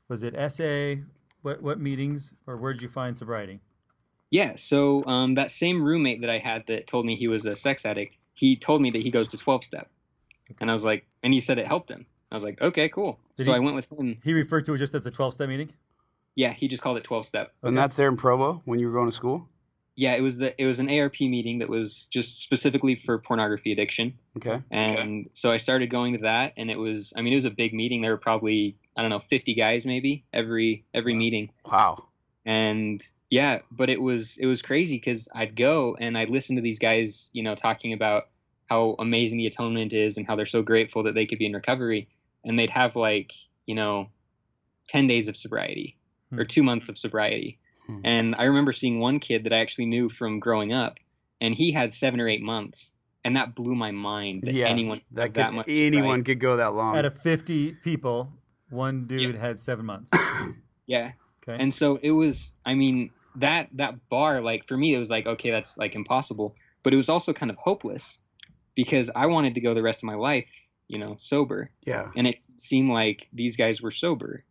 Was 0.08 0.22
it 0.24 0.36
SA? 0.36 1.02
What, 1.42 1.64
what 1.64 1.80
meetings 1.80 2.36
or 2.46 2.58
where 2.58 2.74
did 2.74 2.84
you 2.84 2.90
find 2.90 3.18
sobriety? 3.18 3.60
Yeah, 4.32 4.56
so 4.56 5.06
um, 5.06 5.36
that 5.36 5.52
same 5.52 5.84
roommate 5.84 6.22
that 6.22 6.30
I 6.30 6.38
had 6.40 6.66
that 6.68 6.88
told 6.88 7.06
me 7.06 7.16
he 7.16 7.28
was 7.28 7.46
a 7.46 7.56
sex 7.56 7.86
addict, 7.86 8.18
he 8.34 8.56
told 8.56 8.82
me 8.82 8.90
that 8.92 9.02
he 9.04 9.12
goes 9.12 9.28
to 9.30 9.38
12 9.38 9.64
step. 9.64 9.90
And 10.60 10.70
I 10.70 10.74
was 10.74 10.84
like, 10.84 11.06
and 11.22 11.34
he 11.34 11.40
said 11.40 11.60
it 11.60 11.68
helped 11.68 11.92
him. 11.92 12.06
I 12.32 12.36
was 12.36 12.44
like, 12.44 12.62
okay, 12.62 12.88
cool. 12.90 13.20
Did 13.36 13.46
so 13.46 13.52
he- 13.52 13.58
I 13.58 13.60
went 13.60 13.76
with 13.76 13.92
him. 14.00 14.18
He 14.24 14.34
referred 14.34 14.66
to 14.66 14.74
it 14.74 14.78
just 14.78 14.96
as 14.96 15.06
a 15.06 15.12
12 15.12 15.34
step 15.34 15.50
meeting? 15.50 15.72
Yeah, 16.36 16.54
he 16.54 16.70
just 16.70 16.82
called 16.82 16.98
it 16.98 17.04
12 17.04 17.26
step. 17.26 17.54
and 17.62 17.78
that's 17.78 17.98
there 17.98 18.08
in 18.08 18.16
Provo 18.16 18.62
when 18.66 18.80
you 18.80 18.88
were 18.88 18.94
going 18.94 19.10
to 19.10 19.16
school. 19.16 19.48
Yeah, 19.96 20.14
it 20.16 20.22
was 20.22 20.38
the 20.38 20.60
it 20.60 20.66
was 20.66 20.80
an 20.80 20.90
ARP 20.90 21.20
meeting 21.20 21.60
that 21.60 21.68
was 21.68 22.06
just 22.06 22.40
specifically 22.40 22.96
for 22.96 23.18
pornography 23.20 23.74
addiction. 23.74 24.18
Okay. 24.38 24.62
And 24.72 25.30
so 25.34 25.52
I 25.52 25.58
started 25.58 25.90
going 25.90 26.14
to 26.14 26.20
that 26.20 26.54
and 26.56 26.72
it 26.72 26.78
was 26.80 27.12
I 27.18 27.22
mean 27.22 27.34
it 27.34 27.36
was 27.36 27.46
a 27.46 27.52
big 27.52 27.74
meeting. 27.74 28.02
There 28.02 28.12
were 28.12 28.18
probably 28.18 28.78
I 28.96 29.02
don't 29.02 29.12
know 29.12 29.20
50 29.20 29.54
guys 29.54 29.86
maybe 29.86 30.24
every 30.32 30.86
every 30.94 31.14
meeting. 31.14 31.52
Wow. 31.70 32.06
and 32.46 33.04
yeah 33.32 33.60
but 33.72 33.90
it 33.90 34.00
was 34.00 34.38
it 34.38 34.46
was 34.46 34.62
crazy 34.62 34.98
because 34.98 35.28
i'd 35.34 35.56
go 35.56 35.96
and 36.00 36.16
i'd 36.18 36.30
listen 36.30 36.56
to 36.58 36.62
these 36.62 36.78
guys 36.80 37.30
you 37.34 37.42
know 37.42 37.56
talking 37.56 37.94
about 37.94 38.28
how 38.70 38.96
amazing 39.00 39.38
the 39.40 39.48
atonement 39.48 39.92
is 39.94 40.18
and 40.18 40.28
how 40.28 40.36
they're 40.36 40.46
so 40.46 40.62
grateful 40.62 41.04
that 41.04 41.16
they 41.16 41.26
could 41.26 41.40
be 41.40 41.46
in 41.48 41.54
recovery 41.54 42.08
and 42.46 42.60
they'd 42.60 42.70
have 42.70 42.96
like 42.96 43.34
you 43.66 43.74
know 43.76 44.08
10 44.90 45.08
days 45.08 45.28
of 45.28 45.36
sobriety 45.38 45.98
or 46.34 46.44
Hmm. 46.44 46.48
two 46.48 46.64
months 46.64 46.88
of 46.90 46.98
sobriety. 46.98 47.60
Hmm. 47.88 48.00
And 48.04 48.36
I 48.38 48.46
remember 48.46 48.72
seeing 48.72 49.00
one 49.00 49.20
kid 49.20 49.44
that 49.46 49.54
I 49.54 49.58
actually 49.58 49.86
knew 49.88 50.08
from 50.10 50.40
growing 50.40 50.72
up, 50.74 50.98
and 51.42 51.54
he 51.54 51.72
had 51.74 51.92
seven 51.92 52.20
or 52.22 52.28
eight 52.30 52.42
months. 52.42 52.94
And 53.26 53.36
that 53.36 53.54
blew 53.56 53.76
my 53.76 53.92
mind 53.92 54.44
that 54.44 54.54
yeah, 54.54 54.68
anyone 54.68 55.00
that 55.00 55.16
that, 55.16 55.26
could, 55.28 55.36
that 55.36 55.54
much 55.54 55.66
anyone 55.70 56.04
sobriety. 56.04 56.24
could 56.24 56.40
go 56.40 56.58
that 56.58 56.74
long. 56.74 56.98
Out 56.98 57.06
of 57.06 57.18
50 57.22 57.74
people, 57.84 58.32
one 58.70 59.08
dude 59.08 59.36
had 59.36 59.60
seven 59.60 59.86
months. 59.86 60.12
Yeah. 60.88 61.12
Okay. 61.44 61.62
And 61.62 61.74
so 61.74 61.98
it 62.02 62.12
was, 62.12 62.56
I 62.66 62.74
mean, 62.74 63.12
that 63.36 63.70
that 63.74 64.10
bar, 64.10 64.42
like 64.42 64.68
for 64.68 64.78
me, 64.78 64.94
it 64.94 65.00
was 65.00 65.10
like, 65.10 65.26
okay, 65.26 65.52
that's 65.52 65.78
like 65.78 65.96
impossible. 65.96 66.56
But 66.84 66.94
it 66.94 66.98
was 66.98 67.10
also 67.10 67.34
kind 67.34 67.52
of 67.52 67.58
hopeless 67.58 68.22
because 68.76 69.10
I 69.16 69.28
wanted 69.28 69.56
to 69.56 69.62
go 69.62 69.74
the 69.74 69.84
rest 69.84 70.02
of 70.04 70.08
my 70.08 70.16
life, 70.16 70.50
you 70.88 70.98
know, 70.98 71.16
sober. 71.18 71.70
yeah, 71.86 72.10
And 72.16 72.28
it 72.28 72.38
seemed 72.56 72.90
like 72.90 73.28
these 73.34 73.56
guys 73.58 73.82
were 73.82 73.92
sober. 73.92 74.44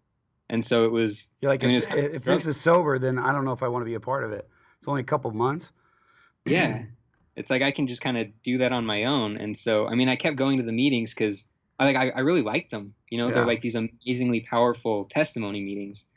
And 0.48 0.64
so 0.64 0.84
it 0.84 0.92
was 0.92 1.30
you're 1.40 1.50
like 1.50 1.62
I 1.64 1.66
mean, 1.66 1.76
if, 1.76 1.82
it's 1.82 1.92
kind 1.92 2.06
of 2.06 2.14
if 2.14 2.24
this 2.24 2.46
is 2.46 2.60
sober, 2.60 2.98
then 2.98 3.18
I 3.18 3.32
don't 3.32 3.44
know 3.44 3.52
if 3.52 3.62
I 3.62 3.68
want 3.68 3.82
to 3.82 3.86
be 3.86 3.94
a 3.94 4.00
part 4.00 4.24
of 4.24 4.32
it. 4.32 4.48
It's 4.78 4.88
only 4.88 5.00
a 5.00 5.04
couple 5.04 5.30
months. 5.32 5.72
yeah 6.46 6.84
it's 7.36 7.50
like 7.50 7.62
i 7.62 7.70
can 7.70 7.86
just 7.86 8.00
kind 8.02 8.16
of 8.16 8.26
do 8.42 8.58
that 8.58 8.72
on 8.72 8.84
my 8.86 9.04
own 9.04 9.36
and 9.36 9.56
so 9.56 9.86
i 9.86 9.94
mean 9.94 10.08
i 10.08 10.16
kept 10.16 10.36
going 10.36 10.56
to 10.56 10.62
the 10.62 10.72
meetings 10.72 11.14
because 11.14 11.48
i 11.78 11.84
like 11.84 11.96
I, 11.96 12.10
I 12.10 12.20
really 12.20 12.42
liked 12.42 12.70
them 12.70 12.94
you 13.10 13.18
know 13.18 13.28
Yeah. 13.28 13.34
they're 13.34 13.46
like 13.46 13.60
these 13.60 13.74
amazingly 13.74 14.40
powerful 14.40 15.04
testimony 15.04 15.60
meetings 15.60 16.08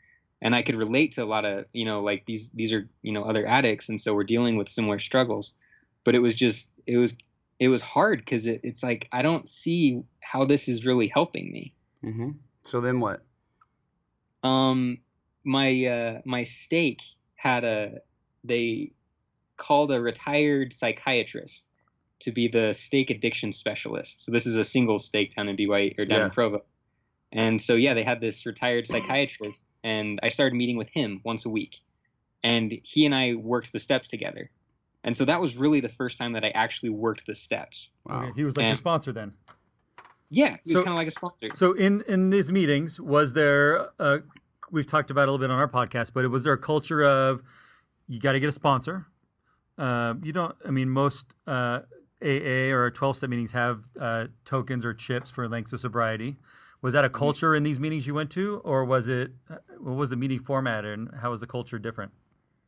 and 0.42 0.54
i 0.54 0.62
could 0.62 0.74
relate 0.74 1.12
to 1.12 1.22
a 1.22 1.26
lot 1.26 1.44
of 1.44 1.64
you 1.72 1.84
know 1.84 2.02
like 2.02 2.24
these 2.26 2.50
these 2.52 2.72
are 2.72 2.88
you 3.02 3.12
know 3.12 3.22
other 3.24 3.46
addicts 3.46 3.88
and 3.88 4.00
so 4.00 4.14
we're 4.14 4.24
dealing 4.24 4.56
with 4.56 4.68
similar 4.68 4.98
struggles. 4.98 5.56
But 6.04 6.14
it 6.14 6.18
was 6.18 6.34
just 6.34 6.72
it 6.86 6.98
was 6.98 7.16
it 7.58 7.68
was 7.68 7.80
hard 7.80 8.18
because 8.18 8.46
it, 8.46 8.60
it's 8.62 8.82
like 8.82 9.08
i 9.12 9.22
don't 9.22 9.48
see 9.48 10.02
how 10.20 10.44
this 10.44 10.68
is 10.68 10.84
really 10.84 11.06
helping 11.08 11.50
me. 11.50 11.74
Hmm 12.02 12.30
So 12.62 12.80
then 12.80 13.00
what? 13.00 13.22
um 14.42 14.98
my 15.44 15.86
uh 15.86 16.20
my 16.24 16.42
stake 16.42 17.02
had 17.36 17.64
a 17.64 17.98
they 18.44 18.92
called 19.56 19.92
a 19.92 20.00
retired 20.00 20.72
psychiatrist 20.72 21.70
to 22.20 22.32
be 22.32 22.48
the 22.48 22.72
stake 22.74 23.10
addiction 23.10 23.52
specialist. 23.52 24.24
So 24.24 24.32
this 24.32 24.46
is 24.46 24.56
a 24.56 24.64
single 24.64 24.98
stake 24.98 25.34
down 25.34 25.48
in 25.48 25.56
BYU 25.56 25.94
or 25.98 26.04
down 26.06 26.18
Yeah. 26.18 26.24
in 26.26 26.30
Provo 26.30 26.64
and 27.34 27.60
so 27.60 27.74
yeah 27.74 27.92
they 27.94 28.02
had 28.02 28.20
this 28.20 28.46
retired 28.46 28.86
psychiatrist 28.86 29.66
and 29.82 30.18
I 30.22 30.28
started 30.30 30.54
meeting 30.56 30.76
with 30.78 30.88
him 30.88 31.20
once 31.24 31.44
a 31.44 31.50
week 31.50 31.76
and 32.42 32.72
he 32.82 33.04
and 33.04 33.14
I 33.14 33.34
worked 33.34 33.72
the 33.72 33.78
steps 33.80 34.08
together 34.08 34.50
and 35.02 35.14
so 35.16 35.26
that 35.26 35.40
was 35.40 35.56
really 35.56 35.80
the 35.80 35.88
first 35.90 36.16
time 36.16 36.32
that 36.32 36.44
I 36.44 36.48
actually 36.50 36.90
worked 36.90 37.26
the 37.26 37.34
steps 37.34 37.92
Wow. 38.06 38.30
He 38.34 38.44
was 38.44 38.56
like 38.56 38.66
your 38.66 38.76
sponsor 38.76 39.12
then. 39.12 39.32
yeah 40.30 40.56
he 40.64 40.70
So- 40.72 40.78
was 40.78 40.84
kind 40.84 40.94
of 40.94 40.98
like 40.98 41.08
a 41.08 41.10
sponsor 41.10 41.48
So 41.54 41.72
in 41.72 42.02
in 42.08 42.30
these 42.30 42.50
meetings, 42.50 42.98
was 43.00 43.32
there? 43.34 43.90
A, 43.98 44.20
we've 44.70 44.86
talked 44.86 45.10
about 45.10 45.22
it 45.22 45.28
a 45.28 45.32
little 45.32 45.44
bit 45.46 45.50
on 45.50 45.58
our 45.58 45.68
podcast, 45.68 46.12
but 46.14 46.28
was 46.30 46.42
there 46.44 46.52
a 46.54 46.58
culture 46.58 47.02
of 47.02 47.42
you 48.08 48.18
got 48.20 48.32
to 48.32 48.40
get 48.40 48.48
a 48.48 48.52
sponsor? 48.52 49.06
Uh, 49.78 50.14
you 50.22 50.32
don't. 50.32 50.54
I 50.66 50.70
mean, 50.70 50.88
most 50.88 51.34
uh, 51.46 51.80
AA 52.22 52.70
or 52.72 52.90
twelve 52.90 53.16
step 53.16 53.28
meetings 53.30 53.52
have 53.52 53.84
uh, 54.00 54.26
tokens 54.44 54.84
or 54.84 54.94
chips 54.94 55.30
for 55.30 55.48
lengths 55.48 55.72
of 55.72 55.80
sobriety. 55.80 56.36
Was 56.84 56.92
that 56.92 57.04
a 57.04 57.08
Mm-hmm. 57.08 57.16
culture 57.18 57.54
in 57.54 57.62
these 57.62 57.80
meetings 57.80 58.06
you 58.06 58.12
went 58.12 58.30
to, 58.32 58.60
or 58.62 58.84
was 58.84 59.08
it? 59.08 59.32
uh, 59.50 59.56
What 59.78 59.96
was 59.96 60.10
the 60.10 60.16
meeting 60.16 60.38
format, 60.38 60.84
and 60.84 61.10
how 61.22 61.30
was 61.30 61.40
the 61.40 61.46
culture 61.46 61.78
different? 61.78 62.12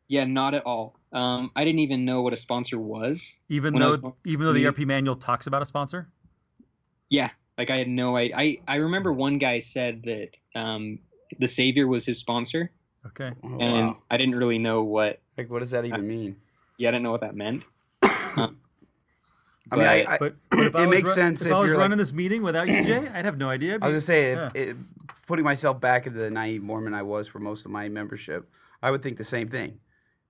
yeah 0.09 0.25
not 0.25 0.55
at 0.55 0.63
all 0.65 0.95
um 1.13 1.51
I 1.55 1.65
didn't 1.65 1.81
even 1.81 2.05
know 2.05 2.23
what 2.23 2.33
a 2.33 2.37
sponsor 2.37 2.79
was 2.79 3.41
Even 3.49 3.75
though, 3.75 3.91
was 3.91 4.03
even 4.25 4.47
though 4.47 4.53
the 4.55 4.63
to 4.63 4.69
ARP 4.69 4.79
manual 4.79 5.17
talks 5.17 5.47
about 5.47 5.63
a 5.63 5.67
sponsor. 5.67 6.09
Yeah, 7.11 7.31
like 7.59 7.71
I 7.71 7.77
had 7.77 7.89
no 7.89 8.17
idea. 8.17 8.37
I 8.37 8.59
I 8.67 8.77
remember 8.77 9.13
one 9.13 9.39
guy 9.39 9.59
said 9.59 10.03
that 10.05 10.31
um, 10.55 11.01
the 11.39 11.47
Savior 11.47 11.87
was 11.87 12.07
his 12.07 12.19
sponsor, 12.19 12.71
Okay. 13.09 13.31
Oh, 13.45 13.59
and 13.59 13.87
wow. 13.89 13.99
I 14.11 14.17
didn't 14.17 14.37
really 14.37 14.59
know 14.59 14.83
what. 14.85 15.21
Like, 15.37 15.51
what 15.51 15.59
does 15.61 15.71
that 15.73 15.85
even 15.85 16.07
mean? 16.07 16.37
Yeah, 16.79 16.89
I 16.89 16.93
didn't 16.93 17.05
know 17.05 17.13
what 17.13 17.21
that 17.23 17.37
meant. 17.37 17.65
Um, 18.37 18.59
I 19.71 19.77
mean, 19.77 19.85
I, 19.87 20.05
but- 20.05 20.11
I, 20.13 20.19
But, 20.19 20.35
but 20.51 20.67
if 20.67 20.77
I 20.77 20.85
It 20.85 20.91
makes 20.91 21.09
run- 21.11 21.15
sense 21.15 21.41
If, 21.43 21.49
if 21.49 21.53
I 21.53 21.59
was 21.59 21.69
you're 21.69 21.77
like- 21.77 21.85
running 21.85 21.99
this 21.99 22.13
meeting 22.13 22.43
without 22.43 22.69
you, 22.69 22.85
Jay, 22.85 23.09
I'd 23.13 23.25
have 23.25 23.37
no 23.39 23.49
idea. 23.49 23.75
I 23.83 23.87
was 23.89 23.93
gonna 23.95 24.01
say, 24.01 24.33
if, 24.33 24.39
Yeah. 24.39 24.51
it, 24.63 24.77
putting 25.27 25.45
myself 25.45 25.81
back 25.81 26.07
into 26.07 26.19
the 26.19 26.31
naive 26.31 26.63
Mormon 26.63 26.95
I 26.95 27.03
was 27.03 27.27
for 27.27 27.39
most 27.41 27.65
of 27.65 27.71
my 27.73 27.89
membership, 27.89 28.49
I 28.83 28.91
would 28.91 29.03
think 29.03 29.17
the 29.17 29.25
same 29.25 29.49
thing. 29.49 29.81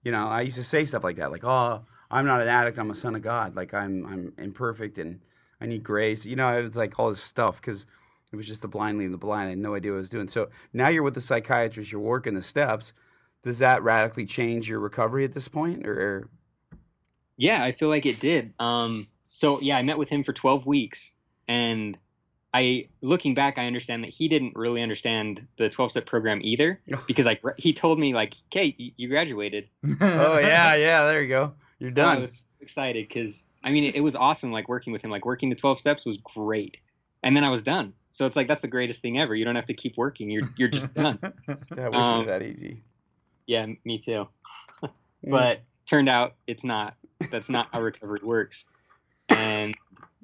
You 0.03 0.13
know, 0.13 0.27
I 0.29 0.43
used 0.43 0.57
to 0.57 0.65
say 0.65 0.85
stuff 0.85 1.05
like 1.05 1.17
that, 1.17 1.31
like, 1.33 1.45
"Oh, 1.45 1.83
I'm 2.11 2.25
not 2.27 2.41
an 2.41 2.49
addict. 2.49 2.79
I'm 2.79 2.91
a 2.91 2.95
son 2.95 3.15
of 3.17 3.23
God. 3.23 3.57
Like, 3.57 3.75
I'm 3.75 4.07
I'm 4.07 4.33
imperfect 4.39 4.99
and 4.99 5.21
I 5.61 5.67
need 5.67 5.83
grace." 5.83 6.25
You 6.25 6.37
know, 6.37 6.49
it 6.57 6.63
was 6.63 6.77
like 6.77 6.99
all 6.99 7.11
this 7.11 7.21
stuff 7.23 7.61
because 7.61 7.87
it 8.33 8.37
was 8.37 8.47
just 8.47 8.63
the 8.63 8.69
blind 8.69 8.99
leading 8.99 9.11
the 9.13 9.19
blind. 9.19 9.47
I 9.49 9.51
had 9.51 9.59
no 9.59 9.75
idea 9.75 9.91
what 9.91 9.97
I 9.97 9.99
was 9.99 10.11
doing. 10.11 10.29
So 10.29 10.49
now 10.73 10.89
you're 10.89 11.03
with 11.03 11.15
the 11.15 11.21
psychiatrist. 11.21 11.91
You're 11.93 12.01
working 12.01 12.35
the 12.35 12.43
steps. 12.43 12.93
Does 13.43 13.59
that 13.59 13.83
radically 13.83 14.25
change 14.27 14.69
your 14.69 14.79
recovery 14.81 15.25
at 15.25 15.33
this 15.33 15.49
point, 15.49 15.87
or 15.87 16.29
yeah, 17.37 17.63
I 17.63 17.73
feel 17.73 17.89
like 17.89 18.07
it 18.07 18.19
did. 18.21 18.55
Um, 18.59 19.09
so 19.37 19.61
yeah, 19.61 19.77
I 19.77 19.83
met 19.83 19.99
with 19.99 20.09
him 20.09 20.23
for 20.23 20.33
12 20.33 20.65
weeks, 20.65 21.13
and 21.47 21.99
I, 22.55 22.89
looking 23.03 23.35
back, 23.35 23.59
I 23.59 23.67
understand 23.67 24.03
that 24.03 24.09
he 24.09 24.29
didn't 24.29 24.57
really 24.57 24.81
understand 24.81 25.47
the 25.59 25.69
12 25.69 25.91
step 25.91 26.07
program 26.07 26.41
either, 26.43 26.81
because 27.07 27.27
I 27.27 27.39
he 27.59 27.75
told 27.75 27.99
me 27.99 28.15
like, 28.15 28.33
"Okay, 28.51 28.75
you, 28.79 28.93
you 28.97 29.09
graduated." 29.09 29.69
oh 30.01 30.39
yeah, 30.39 30.75
yeah, 30.77 31.05
there 31.05 31.21
you 31.21 31.29
go, 31.29 31.53
you're 31.79 31.91
And 31.91 31.99
I 31.99 32.17
was 32.17 32.51
excited 32.61 33.07
because 33.07 33.47
I 33.63 33.73
mean, 33.73 33.85
it, 33.85 33.97
it 33.97 34.01
was 34.01 34.17
awesome. 34.17 34.53
Like 34.53 34.71
working 34.71 34.95
with 34.95 35.05
him, 35.05 35.11
like 35.11 35.27
working 35.27 35.51
the 35.51 35.55
12 35.55 35.81
steps 35.81 36.07
was 36.07 36.17
great, 36.17 36.81
and 37.23 37.37
then 37.37 37.45
I 37.45 37.51
was 37.51 37.63
done. 37.63 37.93
So 38.09 38.25
it's 38.25 38.37
like 38.37 38.49
that's 38.49 38.63
the 38.63 38.69
greatest 38.69 39.03
thing 39.03 39.19
ever. 39.19 39.35
You 39.35 39.45
don't 39.45 39.57
have 39.57 39.67
to 39.67 39.75
keep 39.75 39.99
working. 39.99 40.31
You're 40.31 40.49
you're 40.57 40.69
just 40.69 40.95
done. 41.03 41.19
I 41.23 41.29
wish 41.53 41.69
it 41.77 41.95
um, 41.95 42.17
was 42.17 42.27
that 42.27 42.43
easy. 42.43 42.83
Yeah, 43.47 43.67
me 43.85 43.99
too. 43.99 44.29
but 45.23 45.61
turned 45.85 46.09
out 46.09 46.37
it's 46.47 46.65
not. 46.65 46.95
That's 47.31 47.51
not 47.51 47.69
how 47.75 47.83
recovery 47.83 48.21
works. 48.23 48.65
And 49.37 49.75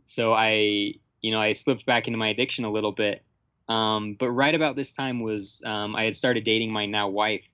so 0.06 0.32
I, 0.32 0.94
you 1.20 1.30
know, 1.30 1.40
I 1.40 1.52
slipped 1.52 1.86
back 1.86 2.06
into 2.06 2.18
my 2.18 2.28
addiction 2.28 2.64
a 2.64 2.70
little 2.70 2.92
bit. 2.92 3.22
Um, 3.68 4.16
but 4.18 4.30
right 4.30 4.54
about 4.54 4.76
this 4.76 4.92
time 4.92 5.20
was 5.20 5.62
um, 5.64 5.94
I 5.96 6.04
had 6.04 6.14
started 6.14 6.44
dating 6.44 6.72
my 6.72 6.86
now 6.86 7.08
wife, 7.08 7.48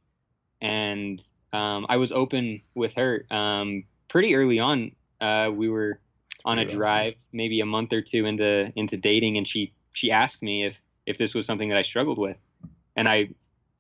and 0.61 1.21
um, 1.53 1.87
I 1.89 1.97
was 1.99 2.13
open 2.13 2.63
with 2.75 2.95
her 2.95 3.25
um, 3.31 3.85
pretty 4.09 4.35
early 4.35 4.59
on. 4.59 4.93
Uh, 5.21 5.51
we 5.53 5.69
were 5.69 6.01
on 6.45 6.59
a 6.59 6.63
pretty 6.63 6.71
awesome. 6.71 6.79
drive, 6.79 7.15
maybe 7.33 7.61
a 7.61 7.67
month 7.67 7.93
or 7.93 8.01
two 8.01 8.27
into 8.27 8.73
into 8.75 8.97
dating, 8.97 9.37
and 9.37 9.47
she 9.47 9.75
she 9.95 10.11
asked 10.11 10.43
me 10.43 10.65
if 10.65 10.81
if 11.07 11.19
this 11.19 11.35
was 11.35 11.47
something 11.47 11.69
that 11.69 11.79
I 11.79 11.83
struggled 11.83 12.19
with, 12.19 12.39
and 12.97 13.09
I 13.09 13.29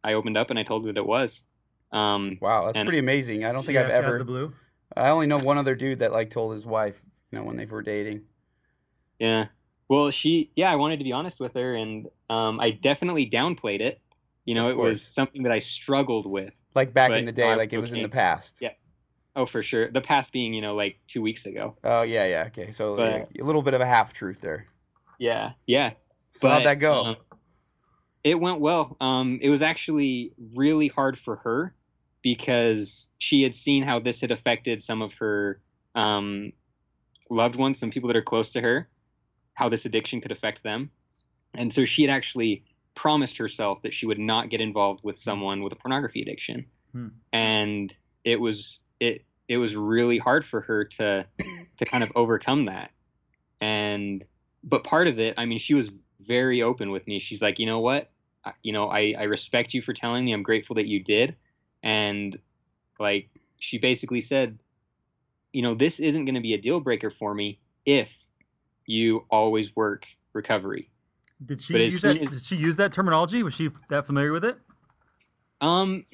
I 0.04 0.14
opened 0.14 0.36
up 0.36 0.50
and 0.50 0.58
I 0.58 0.62
told 0.62 0.84
her 0.84 0.92
that 0.92 1.00
it 1.00 1.06
was. 1.06 1.46
Um, 1.92 2.38
Wow, 2.40 2.66
that's 2.66 2.84
pretty 2.84 2.98
amazing. 2.98 3.44
I 3.44 3.52
don't 3.52 3.64
think 3.64 3.78
I've 3.78 3.90
ever. 3.90 4.18
the 4.18 4.24
blue. 4.24 4.52
I 4.96 5.10
only 5.10 5.26
know 5.26 5.38
one 5.38 5.58
other 5.58 5.74
dude 5.74 6.00
that 6.00 6.12
like 6.12 6.30
told 6.30 6.52
his 6.52 6.66
wife, 6.66 7.04
you 7.30 7.38
know, 7.38 7.44
when 7.44 7.56
they 7.56 7.66
were 7.66 7.82
dating. 7.82 8.22
Yeah. 9.18 9.46
Well, 9.88 10.10
she, 10.10 10.50
yeah, 10.54 10.70
I 10.70 10.76
wanted 10.76 10.98
to 10.98 11.04
be 11.04 11.12
honest 11.12 11.40
with 11.40 11.54
her, 11.54 11.74
and 11.74 12.08
um, 12.28 12.60
I 12.60 12.70
definitely 12.70 13.28
downplayed 13.28 13.80
it. 13.80 14.00
You 14.44 14.54
know, 14.54 14.68
it 14.68 14.76
was 14.76 15.02
something 15.02 15.42
that 15.42 15.52
I 15.52 15.58
struggled 15.58 16.30
with. 16.30 16.54
Like 16.74 16.94
back 16.94 17.10
in 17.12 17.24
the 17.24 17.32
day, 17.32 17.54
like 17.54 17.72
it 17.72 17.78
was 17.78 17.92
in 17.92 18.02
the 18.02 18.08
past. 18.08 18.58
Yeah. 18.60 18.70
Oh, 19.36 19.46
for 19.46 19.62
sure. 19.62 19.90
The 19.90 20.00
past 20.00 20.32
being, 20.32 20.52
you 20.54 20.62
know, 20.62 20.74
like 20.74 20.98
two 21.06 21.22
weeks 21.22 21.46
ago. 21.46 21.76
Oh 21.84 22.02
yeah, 22.02 22.26
yeah. 22.26 22.44
Okay, 22.48 22.70
so 22.70 22.96
But- 22.96 23.12
like, 23.12 23.28
a 23.40 23.44
little 23.44 23.62
bit 23.62 23.74
of 23.74 23.80
a 23.80 23.86
half 23.86 24.12
truth 24.12 24.40
there. 24.40 24.66
Yeah. 25.18 25.52
Yeah. 25.66 25.92
So 26.32 26.48
how'd 26.48 26.64
that 26.66 26.78
go? 26.80 27.04
um, 27.04 27.16
it 28.24 28.34
went 28.40 28.60
well. 28.60 28.96
Um, 29.00 29.38
it 29.40 29.48
was 29.48 29.62
actually 29.62 30.32
really 30.54 30.88
hard 30.88 31.18
for 31.18 31.36
her 31.36 31.74
because 32.22 33.12
she 33.18 33.42
had 33.42 33.54
seen 33.54 33.82
how 33.82 34.00
this 34.00 34.20
had 34.20 34.30
affected 34.30 34.82
some 34.82 35.02
of 35.02 35.14
her 35.14 35.60
um, 35.94 36.52
loved 37.30 37.56
ones, 37.56 37.78
some 37.78 37.90
people 37.90 38.08
that 38.08 38.16
are 38.16 38.22
close 38.22 38.50
to 38.52 38.60
her, 38.60 38.88
how 39.54 39.68
this 39.68 39.84
addiction 39.86 40.20
could 40.20 40.32
affect 40.32 40.62
them. 40.62 40.90
And 41.54 41.72
so 41.72 41.84
she 41.84 42.02
had 42.02 42.10
actually 42.10 42.64
promised 42.94 43.38
herself 43.38 43.82
that 43.82 43.94
she 43.94 44.06
would 44.06 44.18
not 44.18 44.50
get 44.50 44.60
involved 44.60 45.04
with 45.04 45.18
someone 45.18 45.62
with 45.62 45.72
a 45.72 45.76
pornography 45.76 46.22
addiction. 46.22 46.66
Hmm. 46.92 47.08
And 47.32 47.92
it 48.24 48.40
was 48.40 48.80
it 49.00 49.24
it 49.46 49.56
was 49.56 49.76
really 49.76 50.18
hard 50.18 50.44
for 50.44 50.60
her 50.62 50.84
to 50.84 51.26
to 51.78 51.84
kind 51.84 52.04
of 52.04 52.12
overcome 52.14 52.66
that. 52.66 52.90
And 53.60 54.24
but 54.62 54.84
part 54.84 55.06
of 55.06 55.18
it, 55.18 55.34
I 55.38 55.46
mean, 55.46 55.58
she 55.58 55.74
was 55.74 55.90
very 56.20 56.62
open 56.62 56.90
with 56.90 57.06
me. 57.06 57.18
She's 57.18 57.40
like, 57.40 57.58
you 57.58 57.66
know 57.66 57.80
what? 57.80 58.10
I- 58.44 58.52
You 58.62 58.72
know, 58.72 58.88
I, 58.88 59.14
I 59.18 59.22
respect 59.24 59.74
you 59.74 59.82
for 59.82 59.92
telling 59.92 60.24
me. 60.24 60.32
I'm 60.32 60.42
grateful 60.42 60.76
that 60.76 60.86
you 60.86 61.02
did. 61.02 61.36
And 61.82 62.38
like, 62.98 63.30
she 63.58 63.78
basically 63.78 64.20
said, 64.20 64.62
you 65.52 65.62
know, 65.62 65.74
this 65.74 66.00
isn't 66.00 66.24
going 66.24 66.34
to 66.34 66.40
be 66.40 66.54
a 66.54 66.58
deal 66.58 66.80
breaker 66.80 67.10
for 67.10 67.34
me 67.34 67.58
if 67.86 68.12
you 68.86 69.24
always 69.30 69.74
work 69.74 70.06
recovery. 70.32 70.90
Did 71.44 71.60
she 71.60 71.72
But 71.74 71.82
use 71.82 72.02
that? 72.02 72.18
as- 72.18 72.30
Did 72.30 72.42
she 72.44 72.56
use 72.56 72.76
that 72.76 72.92
terminology? 72.92 73.42
Was 73.42 73.54
she 73.54 73.70
that 73.90 74.06
familiar 74.06 74.32
with 74.32 74.44
it? 74.44 74.58
Um, 75.60 76.04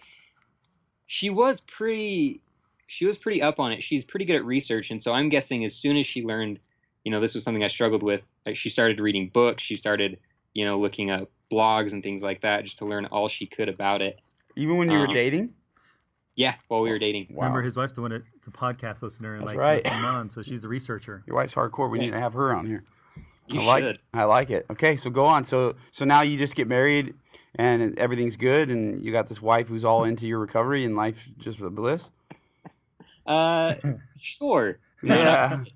she 1.07 1.31
was 1.31 1.61
pretty, 1.61 2.41
she 2.87 3.07
was 3.07 3.19
pretty 3.19 3.43
up 3.43 3.61
on 3.61 3.73
it. 3.73 3.83
She's 3.83 4.05
pretty 4.05 4.25
good 4.25 4.37
at 4.37 4.45
research, 4.45 4.91
and 4.91 5.01
so 5.01 5.13
I'm 5.13 5.29
guessing 5.29 5.65
as 5.65 5.75
soon 5.75 5.97
as 5.97 6.07
she 6.07 6.23
learned, 6.25 6.61
you 7.05 7.11
know, 7.13 7.21
this 7.21 7.35
was 7.35 7.45
something 7.45 7.63
I 7.63 7.67
struggled 7.69 8.03
with, 8.03 8.23
like 8.47 8.57
she 8.57 8.69
started 8.71 9.01
reading 9.01 9.29
books. 9.29 9.63
She 9.63 9.77
started, 9.77 10.19
you 10.55 10.65
know, 10.65 10.79
looking 10.79 11.11
up 11.11 11.31
blogs 11.53 11.93
and 11.93 12.03
things 12.03 12.23
like 12.23 12.41
that 12.41 12.65
just 12.65 12.79
to 12.79 12.87
learn 12.87 13.05
all 13.07 13.29
she 13.29 13.47
could 13.47 13.69
about 13.69 14.01
it. 14.01 14.19
Even 14.57 14.77
when 14.79 14.91
you 14.91 14.99
were 14.99 15.09
Um, 15.09 15.15
dating? 15.15 15.55
Yeah, 16.37 16.55
while 16.69 16.83
we 16.83 16.91
were 16.91 16.99
dating. 16.99 17.29
Wow. 17.31 17.45
Remember, 17.45 17.63
his 17.63 17.77
wife's 17.77 17.93
the 17.93 18.03
one 18.03 18.11
that's 18.11 18.49
a 18.49 18.51
podcast 18.51 19.03
listener 19.03 19.35
and 19.35 19.43
That's 19.43 19.57
like 19.57 19.59
right. 19.59 19.85
listens 19.85 20.05
on, 20.05 20.29
so 20.29 20.43
she's 20.43 20.63
the 20.63 20.69
researcher. 20.69 21.23
Your 21.27 21.37
wife's 21.37 21.55
hardcore. 21.55 21.89
We 21.89 22.01
need 22.01 22.11
to 22.11 22.19
have 22.21 22.33
her 22.35 22.55
on 22.55 22.67
here. 22.67 22.83
You 23.49 23.61
I 23.61 23.65
like 23.65 23.85
should. 23.85 23.95
it. 23.97 24.01
I 24.13 24.25
like 24.25 24.51
it. 24.51 24.67
Okay, 24.71 24.97
so 24.97 25.11
go 25.11 25.27
on. 25.27 25.45
So 25.45 25.77
so 25.93 26.05
now 26.05 26.23
you 26.23 26.37
just 26.39 26.57
get 26.57 26.67
married 26.67 27.15
and 27.55 27.97
everything's 27.99 28.37
good 28.37 28.71
and 28.71 29.05
you 29.05 29.13
got 29.13 29.29
this 29.29 29.41
wife 29.41 29.69
who's 29.69 29.85
all 29.85 30.05
into 30.05 30.27
your 30.27 30.39
recovery 30.39 30.85
and 30.85 30.97
life's 30.97 31.31
just 31.39 31.61
a 31.61 31.71
bliss. 31.71 32.11
Uh, 33.27 33.75
sure. 34.19 34.79
Yeah. 35.03 35.65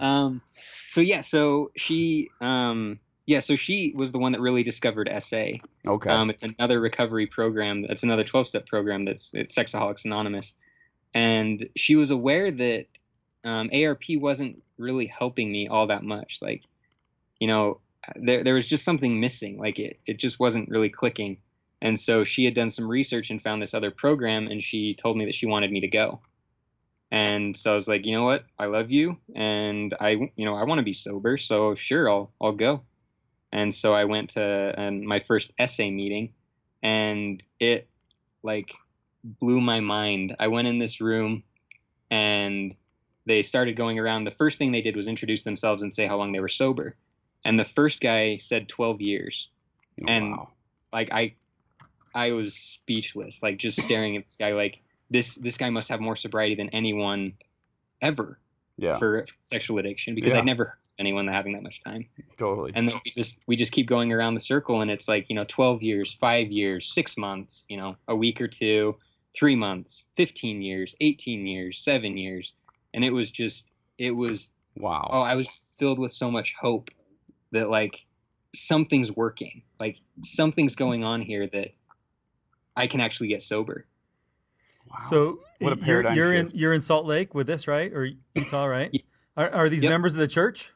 Um, 0.00 0.42
so 0.86 1.00
yeah, 1.00 1.20
so 1.20 1.70
she, 1.76 2.28
um, 2.42 3.00
yeah, 3.26 3.40
so 3.40 3.54
she 3.54 3.92
was 3.96 4.12
the 4.12 4.18
one 4.18 4.32
that 4.32 4.40
really 4.40 4.62
discovered 4.62 5.08
SA. 5.20 5.44
Okay. 5.86 6.10
Um, 6.10 6.30
it's 6.30 6.42
another 6.42 6.80
recovery 6.80 7.26
program. 7.26 7.86
It's 7.88 8.02
another 8.02 8.24
12 8.24 8.48
step 8.48 8.66
program 8.66 9.04
that's 9.04 9.32
it's 9.32 9.54
Sexaholics 9.54 10.04
Anonymous. 10.04 10.56
And 11.14 11.68
she 11.76 11.94
was 11.94 12.10
aware 12.10 12.50
that 12.50 12.86
um, 13.44 13.70
ARP 13.72 14.04
wasn't 14.16 14.62
really 14.78 15.06
helping 15.06 15.52
me 15.52 15.68
all 15.68 15.88
that 15.88 16.02
much. 16.02 16.38
Like, 16.42 16.64
you 17.38 17.46
know, 17.46 17.80
there, 18.16 18.42
there 18.42 18.54
was 18.54 18.66
just 18.66 18.84
something 18.84 19.20
missing. 19.20 19.58
Like, 19.58 19.78
it, 19.78 20.00
it 20.06 20.18
just 20.18 20.40
wasn't 20.40 20.68
really 20.68 20.88
clicking. 20.88 21.38
And 21.80 21.98
so 21.98 22.24
she 22.24 22.44
had 22.44 22.54
done 22.54 22.70
some 22.70 22.88
research 22.88 23.30
and 23.30 23.42
found 23.42 23.60
this 23.60 23.74
other 23.74 23.90
program, 23.90 24.46
and 24.46 24.62
she 24.62 24.94
told 24.94 25.16
me 25.16 25.26
that 25.26 25.34
she 25.34 25.46
wanted 25.46 25.70
me 25.70 25.80
to 25.80 25.88
go. 25.88 26.20
And 27.10 27.56
so 27.56 27.72
I 27.72 27.74
was 27.74 27.88
like, 27.88 28.06
you 28.06 28.12
know 28.16 28.22
what? 28.22 28.44
I 28.58 28.66
love 28.66 28.90
you, 28.90 29.18
and 29.34 29.92
I, 30.00 30.10
you 30.10 30.44
know, 30.44 30.54
I 30.54 30.64
want 30.64 30.78
to 30.78 30.84
be 30.84 30.92
sober. 30.92 31.36
So 31.36 31.74
sure, 31.74 32.08
I'll, 32.08 32.32
I'll 32.40 32.52
go. 32.52 32.82
And 33.52 33.74
so 33.74 33.92
I 33.94 34.04
went 34.06 34.30
to 34.30 34.74
um, 34.80 35.04
my 35.04 35.18
first 35.20 35.52
SA 35.64 35.84
meeting, 35.84 36.32
and 36.82 37.42
it 37.60 37.86
like 38.42 38.74
blew 39.24 39.60
my 39.60 39.80
mind. 39.80 40.36
I 40.40 40.48
went 40.48 40.68
in 40.68 40.78
this 40.78 41.00
room, 41.00 41.42
and 42.10 42.74
they 43.26 43.42
started 43.42 43.76
going 43.76 43.98
around. 43.98 44.24
The 44.24 44.30
first 44.30 44.58
thing 44.58 44.72
they 44.72 44.80
did 44.80 44.96
was 44.96 45.06
introduce 45.06 45.44
themselves 45.44 45.82
and 45.82 45.92
say 45.92 46.06
how 46.06 46.16
long 46.16 46.32
they 46.32 46.40
were 46.40 46.48
sober. 46.48 46.96
And 47.44 47.58
the 47.58 47.64
first 47.64 48.00
guy 48.00 48.38
said 48.38 48.68
12 48.68 49.00
years. 49.00 49.50
Oh, 50.02 50.06
and- 50.08 50.32
wow. 50.32 50.48
Like 50.92 51.10
I, 51.10 51.32
I 52.14 52.32
was 52.32 52.54
speechless, 52.54 53.42
like 53.42 53.56
just 53.56 53.80
staring 53.80 54.16
at 54.18 54.24
this 54.24 54.36
guy. 54.36 54.52
Like 54.52 54.80
this, 55.08 55.36
this 55.36 55.56
guy 55.56 55.70
must 55.70 55.88
have 55.88 56.00
more 56.00 56.16
sobriety 56.16 56.54
than 56.54 56.68
anyone 56.68 57.34
ever 58.02 58.38
Yeah. 58.82 58.98
for 58.98 59.26
sexual 59.40 59.78
addiction 59.78 60.16
because 60.16 60.32
Yeah. 60.32 60.40
I'd 60.40 60.44
never 60.44 60.64
heard 60.64 60.74
of 60.76 60.92
anyone 60.98 61.28
having 61.28 61.52
that 61.52 61.62
much 61.62 61.82
time 61.84 62.08
totally. 62.36 62.72
and 62.74 62.88
then 62.88 62.96
we 63.04 63.12
just 63.12 63.40
we 63.46 63.54
just 63.54 63.70
keep 63.70 63.86
going 63.86 64.12
around 64.12 64.34
the 64.34 64.40
circle 64.40 64.80
and 64.80 64.90
it's 64.90 65.06
like 65.06 65.30
you 65.30 65.36
know 65.36 65.44
12 65.46 65.84
years 65.84 66.12
5 66.12 66.50
years 66.50 66.92
6 66.92 67.16
months 67.16 67.64
you 67.68 67.76
know 67.76 67.94
a 68.08 68.16
week 68.16 68.40
or 68.40 68.48
two 68.48 68.96
3 69.38 69.54
months 69.54 70.08
15 70.16 70.62
years 70.62 70.96
18 71.00 71.46
years 71.46 71.78
7 71.78 72.16
years 72.16 72.56
and 72.92 73.04
it 73.04 73.10
was 73.10 73.30
just 73.30 73.72
it 73.98 74.10
was 74.10 74.52
wow. 74.76 75.08
oh 75.12 75.20
I 75.20 75.36
was 75.36 75.76
filled 75.78 76.00
with 76.00 76.10
so 76.10 76.30
much 76.32 76.54
hope 76.60 76.90
that 77.52 77.70
like 77.70 78.04
something's 78.52 79.14
working 79.14 79.62
like 79.78 80.00
something's 80.24 80.74
going 80.74 81.04
on 81.04 81.22
here 81.22 81.46
that 81.46 81.68
I 82.76 82.88
can 82.88 83.00
actually 83.00 83.28
get 83.28 83.42
sober 83.42 83.86
wow. 84.92 85.06
So 85.10 85.40
What 85.60 85.72
a 85.72 85.84
you're- 85.84 86.14
You're, 86.14 86.32
shift. 86.34 86.52
in 86.52 86.58
you're 86.58 86.72
in 86.72 86.80
Salt 86.80 87.06
Lake 87.06 87.34
with 87.34 87.46
this, 87.46 87.66
right? 87.68 87.92
Or 87.92 88.08
Utah, 88.34 88.64
right? 88.66 88.90
Yeah. 88.92 89.00
Are, 89.36 89.50
are 89.50 89.68
these 89.68 89.82
Yep. 89.82 89.90
members 89.90 90.14
of 90.14 90.20
the 90.20 90.28
church? 90.28 90.72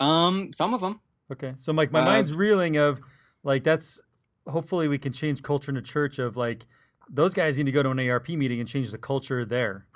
um 0.00 0.52
some 0.52 0.74
of 0.74 0.80
them 0.80 1.00
Okay, 1.32 1.54
so 1.56 1.72
like 1.72 1.90
my 1.90 2.02
Uh, 2.02 2.04
mind's 2.04 2.32
reeling 2.34 2.76
of 2.76 3.00
like 3.42 3.64
that's 3.64 4.00
hopefully 4.46 4.86
we 4.86 4.96
can 4.98 5.12
change 5.12 5.42
culture 5.42 5.70
in 5.72 5.74
the 5.74 5.82
church 5.82 6.18
of 6.20 6.36
like 6.36 6.66
those 7.10 7.34
guys 7.34 7.56
need 7.58 7.64
to 7.66 7.72
go 7.72 7.82
to 7.82 7.90
an 7.90 7.98
ARP 7.98 8.28
meeting 8.28 8.60
and 8.60 8.68
change 8.68 8.90
the 8.92 8.98
culture 8.98 9.44
there. 9.44 9.86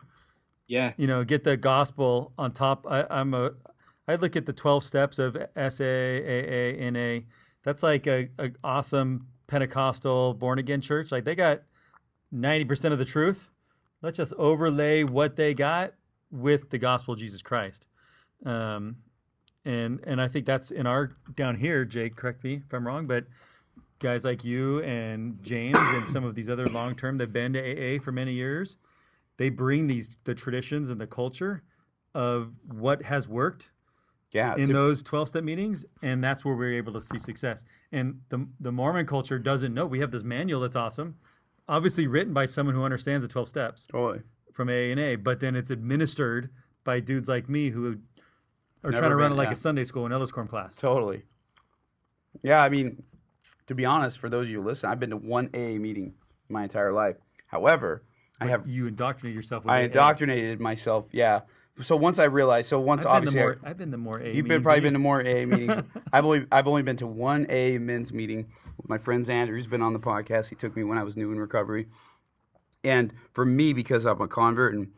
yeah 0.67 0.93
You 0.97 1.07
know, 1.07 1.23
get 1.25 1.45
the 1.45 1.57
gospel 1.57 2.33
on 2.39 2.53
top. 2.53 2.87
I, 2.91 3.07
I'm 3.11 3.35
a 3.35 3.51
I 4.09 4.17
look 4.17 4.35
at 4.35 4.47
the 4.47 4.53
twelve 4.53 4.83
steps 4.83 5.19
of 5.21 5.37
SA, 5.55 5.85
AA, 5.85 6.91
NA. 6.91 7.21
That's 7.63 7.83
like 7.85 8.07
a, 8.09 8.29
a 8.39 8.51
awesome 8.65 9.27
Pentecostal 9.47 10.35
born 10.35 10.59
again 10.59 10.81
church. 10.81 11.13
Like 11.13 11.25
they 11.25 11.35
got 11.37 11.63
ninety 12.31 12.65
percent 12.65 12.93
of 12.93 12.99
the 12.99 13.05
truth. 13.05 13.51
Let's 14.03 14.17
just 14.17 14.33
overlay 14.35 15.05
what 15.05 15.37
they 15.37 15.55
got 15.55 15.95
with 16.31 16.71
the 16.71 16.79
gospel 16.79 17.15
of 17.15 17.21
Jesus 17.21 17.43
Christ. 17.43 17.87
Um, 18.45 18.97
and 19.65 20.01
and 20.05 20.21
I 20.21 20.29
think 20.29 20.47
that's 20.47 20.71
in 20.71 20.87
our 20.87 21.13
down 21.37 21.57
here, 21.57 21.85
Jake. 21.85 22.17
Correct 22.17 22.43
me 22.43 22.63
if 22.67 22.73
I'm 22.73 22.87
wrong, 22.87 23.07
but 23.07 23.25
guys 23.99 24.25
like 24.25 24.45
you 24.45 24.83
and 24.83 25.43
James 25.43 25.79
and 25.79 26.09
some 26.09 26.25
of 26.25 26.35
these 26.35 26.49
other 26.49 26.67
long 26.67 26.95
term 26.95 27.19
that've 27.19 27.33
been 27.33 27.53
to 27.53 27.61
AA 27.61 28.01
for 28.01 28.13
many 28.13 28.33
years, 28.33 28.77
they 29.37 29.51
bring 29.51 29.87
these 29.87 30.17
the 30.25 30.35
traditions 30.35 30.91
and 30.91 31.01
the 31.01 31.07
culture 31.07 31.63
of 32.15 32.59
what 32.67 33.05
has 33.05 33.29
worked 33.29 33.71
yeah. 34.33 34.55
in 34.57 34.69
to- 34.69 34.73
those 34.73 35.03
12 35.03 35.29
step 35.29 35.45
meetings 35.45 35.85
and 36.03 36.23
that's 36.23 36.45
where 36.45 36.55
we're 36.55 36.77
able 36.77 36.93
to 36.93 37.01
see 37.01 37.19
success 37.19 37.65
and 37.93 38.21
the, 38.31 38.47
the 38.59 38.73
mormon 38.73 39.07
culture 39.07 39.39
doesn't 39.39 39.73
know 39.73 39.87
we 39.87 40.01
have 40.01 40.11
this 40.11 40.25
manual 40.25 40.61
that's 40.61 40.77
awesome 40.77 41.17
obviously 41.71 42.07
written 42.07 42.35
by 42.35 42.45
someone 42.47 42.75
who 42.75 42.83
understands 42.85 43.25
the 43.25 43.33
12 43.33 43.49
steps 43.49 43.87
totally. 43.87 44.21
from 44.53 44.69
a 44.69 44.91
and 44.91 45.01
a 45.01 45.17
but 45.17 45.41
then 45.41 45.55
it's 45.57 45.71
administered 45.71 46.51
by 46.85 47.01
dudes 47.01 47.29
like 47.29 47.49
me 47.49 47.71
who 47.71 47.99
are 48.85 48.91
Never 48.91 49.01
trying 49.01 49.11
to 49.11 49.17
run 49.17 49.31
been- 49.31 49.33
it 49.33 49.37
like 49.37 49.49
yeah. 49.49 49.53
a 49.53 49.57
sunday 49.57 49.85
school 49.85 50.05
and 50.05 50.13
elders 50.13 50.33
quorum 50.33 50.49
class 50.49 50.77
Totally. 50.77 51.23
Yeah, 52.43 52.63
I 52.63 52.69
mean, 52.69 53.03
to 53.67 53.75
be 53.75 53.85
honest, 53.85 54.19
for 54.19 54.29
those 54.29 54.47
of 54.47 54.51
you 54.51 54.61
who 54.63 54.69
listen, 54.69 54.89
I've 54.89 55.01
been 55.01 55.11
to 55.11 55.17
one 55.17 55.51
AA 55.55 55.79
meeting 55.79 56.15
my 56.49 56.63
entire 56.63 56.93
life. 56.93 57.17
However, 57.49 58.05
I 58.41 58.47
have 58.47 58.69
you 58.69 58.87
indoctrinated 58.87 59.37
yourself 59.37 59.65
with 59.65 59.73
I 59.73 59.81
AA. 59.81 59.85
indoctrinated 59.87 60.61
myself. 60.61 61.09
Yeah. 61.13 61.41
So 61.83 61.97
once 61.97 62.19
I 62.19 62.25
realized, 62.25 62.69
so 62.69 62.81
once 62.81 63.07
I've 63.07 63.17
obviously 63.17 63.41
I- 63.41 63.43
more, 63.43 63.57
I've 63.65 63.79
been 63.79 63.91
to 63.91 63.97
more 63.97 64.21
AA 64.21 64.27
You've 64.27 64.47
been 64.47 64.63
probably 64.63 64.81
been 64.81 64.93
to 64.95 64.99
more 64.99 65.21
AA 65.21 65.23
meetings. 65.47 65.79
I've 66.13 66.25
only 66.25 66.47
I've 66.53 66.69
only 66.69 66.83
been 66.83 66.97
to 66.97 67.07
one 67.07 67.47
AA 67.51 67.79
men's 67.79 68.13
meeting 68.13 68.49
with 68.77 68.89
my 68.89 68.99
friend 68.99 69.25
Xander, 69.25 69.49
who's 69.49 69.67
been 69.67 69.83
on 69.83 69.93
the 69.93 70.01
podcast. 70.01 70.51
He 70.51 70.57
took 70.57 70.77
me 70.77 70.85
when 70.85 70.99
I 70.99 71.03
was 71.03 71.17
new 71.17 71.33
in 71.33 71.39
recovery, 71.39 71.87
and 72.85 73.13
for 73.33 73.45
me, 73.45 73.73
because 73.73 74.07
I'm 74.07 74.21
a 74.21 74.29
convert 74.29 74.75
and 74.75 74.89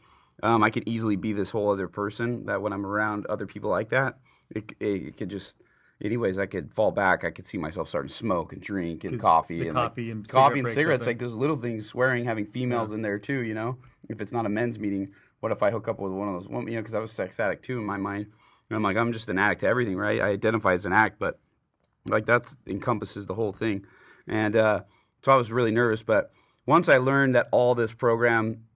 um, 0.43 0.63
I 0.63 0.71
could 0.71 0.89
easily 0.89 1.17
be 1.17 1.33
this 1.33 1.51
whole 1.51 1.71
other 1.71 1.89
person. 1.89 2.47
That 2.47 2.63
when 2.63 2.73
I'm 2.73 2.85
around 2.85 3.27
other 3.27 3.47
people 3.47 3.71
like 3.71 3.91
that, 3.91 4.19
it, 4.51 4.73
it, 4.81 4.87
it 4.87 5.17
could 5.17 5.31
just. 5.31 5.57
Anyways, 6.05 6.37
I 6.37 6.47
could 6.47 6.75
fall 6.75 6.91
back. 6.91 7.23
I 7.23 7.31
could 7.31 7.47
see 7.47 7.59
myself 7.59 7.89
starting 7.89 8.09
to 8.09 8.15
smoke 8.15 8.53
and 8.53 8.61
drink 8.61 9.05
and 9.05 9.21
coffee 9.21 9.69
and 9.69 9.73
coffee 9.73 10.07
like, 10.07 10.13
and 10.13 10.27
cigarette 10.27 10.45
coffee 10.49 10.59
and 10.59 10.69
cigarettes. 10.69 11.07
Like 11.07 11.21
those 11.21 11.35
little 11.35 11.55
things, 11.55 11.87
swearing, 11.87 12.25
having 12.25 12.45
females 12.45 12.91
in 12.91 13.03
there 13.03 13.21
too. 13.21 13.45
You 13.45 13.55
know, 13.55 13.79
if 14.09 14.21
it's 14.21 14.33
not 14.33 14.45
a 14.45 14.49
men's 14.49 14.81
meeting, 14.81 15.13
what 15.43 15.51
if 15.51 15.61
I 15.61 15.73
hook 15.73 15.89
up 15.89 15.99
with 15.99 16.13
one 16.13 16.29
of 16.29 16.35
those? 16.35 16.49
women? 16.49 16.69
You 16.69 16.75
know, 16.75 16.83
because 16.83 16.95
I 16.95 17.01
was 17.01 17.11
a 17.11 17.15
sex 17.15 17.41
addict 17.41 17.65
too 17.65 17.77
in 17.79 17.85
my 17.85 17.97
mind. 17.97 18.27
And 18.71 18.77
I'm 18.77 18.83
like, 18.85 18.97
I'm 18.97 19.13
just 19.13 19.29
an 19.29 19.41
addict 19.41 19.63
to 19.63 19.67
everything, 19.67 19.97
right? 19.97 20.21
I 20.21 20.29
identify 20.29 20.75
as 20.75 20.87
an 20.87 20.93
addict, 20.93 21.19
but 21.19 21.41
like 22.07 22.27
that 22.27 22.55
encompasses 22.65 23.27
the 23.27 23.35
whole 23.35 23.53
thing. 23.53 23.85
And 24.29 24.55
uh, 24.55 24.83
so 25.21 25.33
I 25.33 25.37
was 25.37 25.51
really 25.51 25.73
nervous. 25.73 26.05
But 26.05 26.31
once 26.65 26.89
I 26.89 26.99
learned 26.99 27.35
that 27.35 27.49
all 27.51 27.75
this 27.75 27.93
program, 27.93 28.67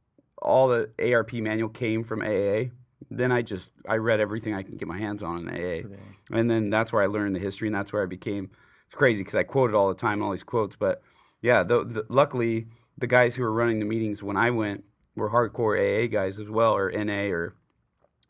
all 0.43 0.67
the 0.67 0.91
ARP 0.99 1.35
manual 1.35 1.69
came 1.69 2.03
from 2.03 2.21
AA, 2.21 2.71
then 3.13 3.31
I 3.31 3.43
just 3.43 3.73
I 3.89 3.99
read 3.99 4.19
everything 4.19 4.53
I 4.53 4.65
can 4.65 4.77
get 4.77 4.89
my 4.89 4.99
hands 4.99 5.23
on 5.23 5.49
in 5.49 5.55
AA, 5.55 5.87
and 6.33 6.51
then 6.51 6.69
that's 6.69 6.93
where 6.93 7.03
I 7.03 7.07
learned 7.07 7.37
the 7.37 7.41
history, 7.41 7.69
and 7.69 7.75
that's 7.75 7.93
where 7.93 8.03
I 8.03 8.07
became. 8.07 8.51
It's 8.87 8.95
crazy 8.95 9.23
because 9.23 9.37
I 9.37 9.45
quote 9.45 9.71
it 9.71 9.77
all 9.77 9.89
the 9.89 9.95
time, 9.95 10.21
all 10.21 10.33
these 10.33 10.43
quotes. 10.43 10.75
But 10.75 11.01
yeah, 11.43 11.63
the, 11.63 11.85
the, 11.85 12.07
luckily 12.09 12.67
the 12.99 13.07
guys 13.07 13.37
who 13.37 13.45
were 13.45 13.53
running 13.53 13.79
the 13.79 13.85
meetings 13.85 14.23
when 14.23 14.37
I 14.37 14.51
went 14.51 14.85
were 15.17 15.31
hardcore 15.31 15.77
AA 15.77 16.07
guys 16.07 16.39
as 16.39 16.49
well, 16.49 16.77
or 16.77 16.91
NA 16.93 17.31
or 17.31 17.55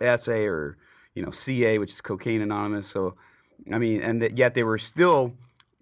SA 0.00 0.32
or 0.32 0.78
you 1.14 1.22
know 1.22 1.30
CA, 1.30 1.78
which 1.78 1.92
is 1.92 2.00
Cocaine 2.00 2.40
Anonymous. 2.40 2.88
So 2.88 3.16
I 3.72 3.78
mean, 3.78 4.00
and 4.00 4.22
that 4.22 4.38
yet 4.38 4.54
they 4.54 4.62
were 4.62 4.78
still 4.78 5.34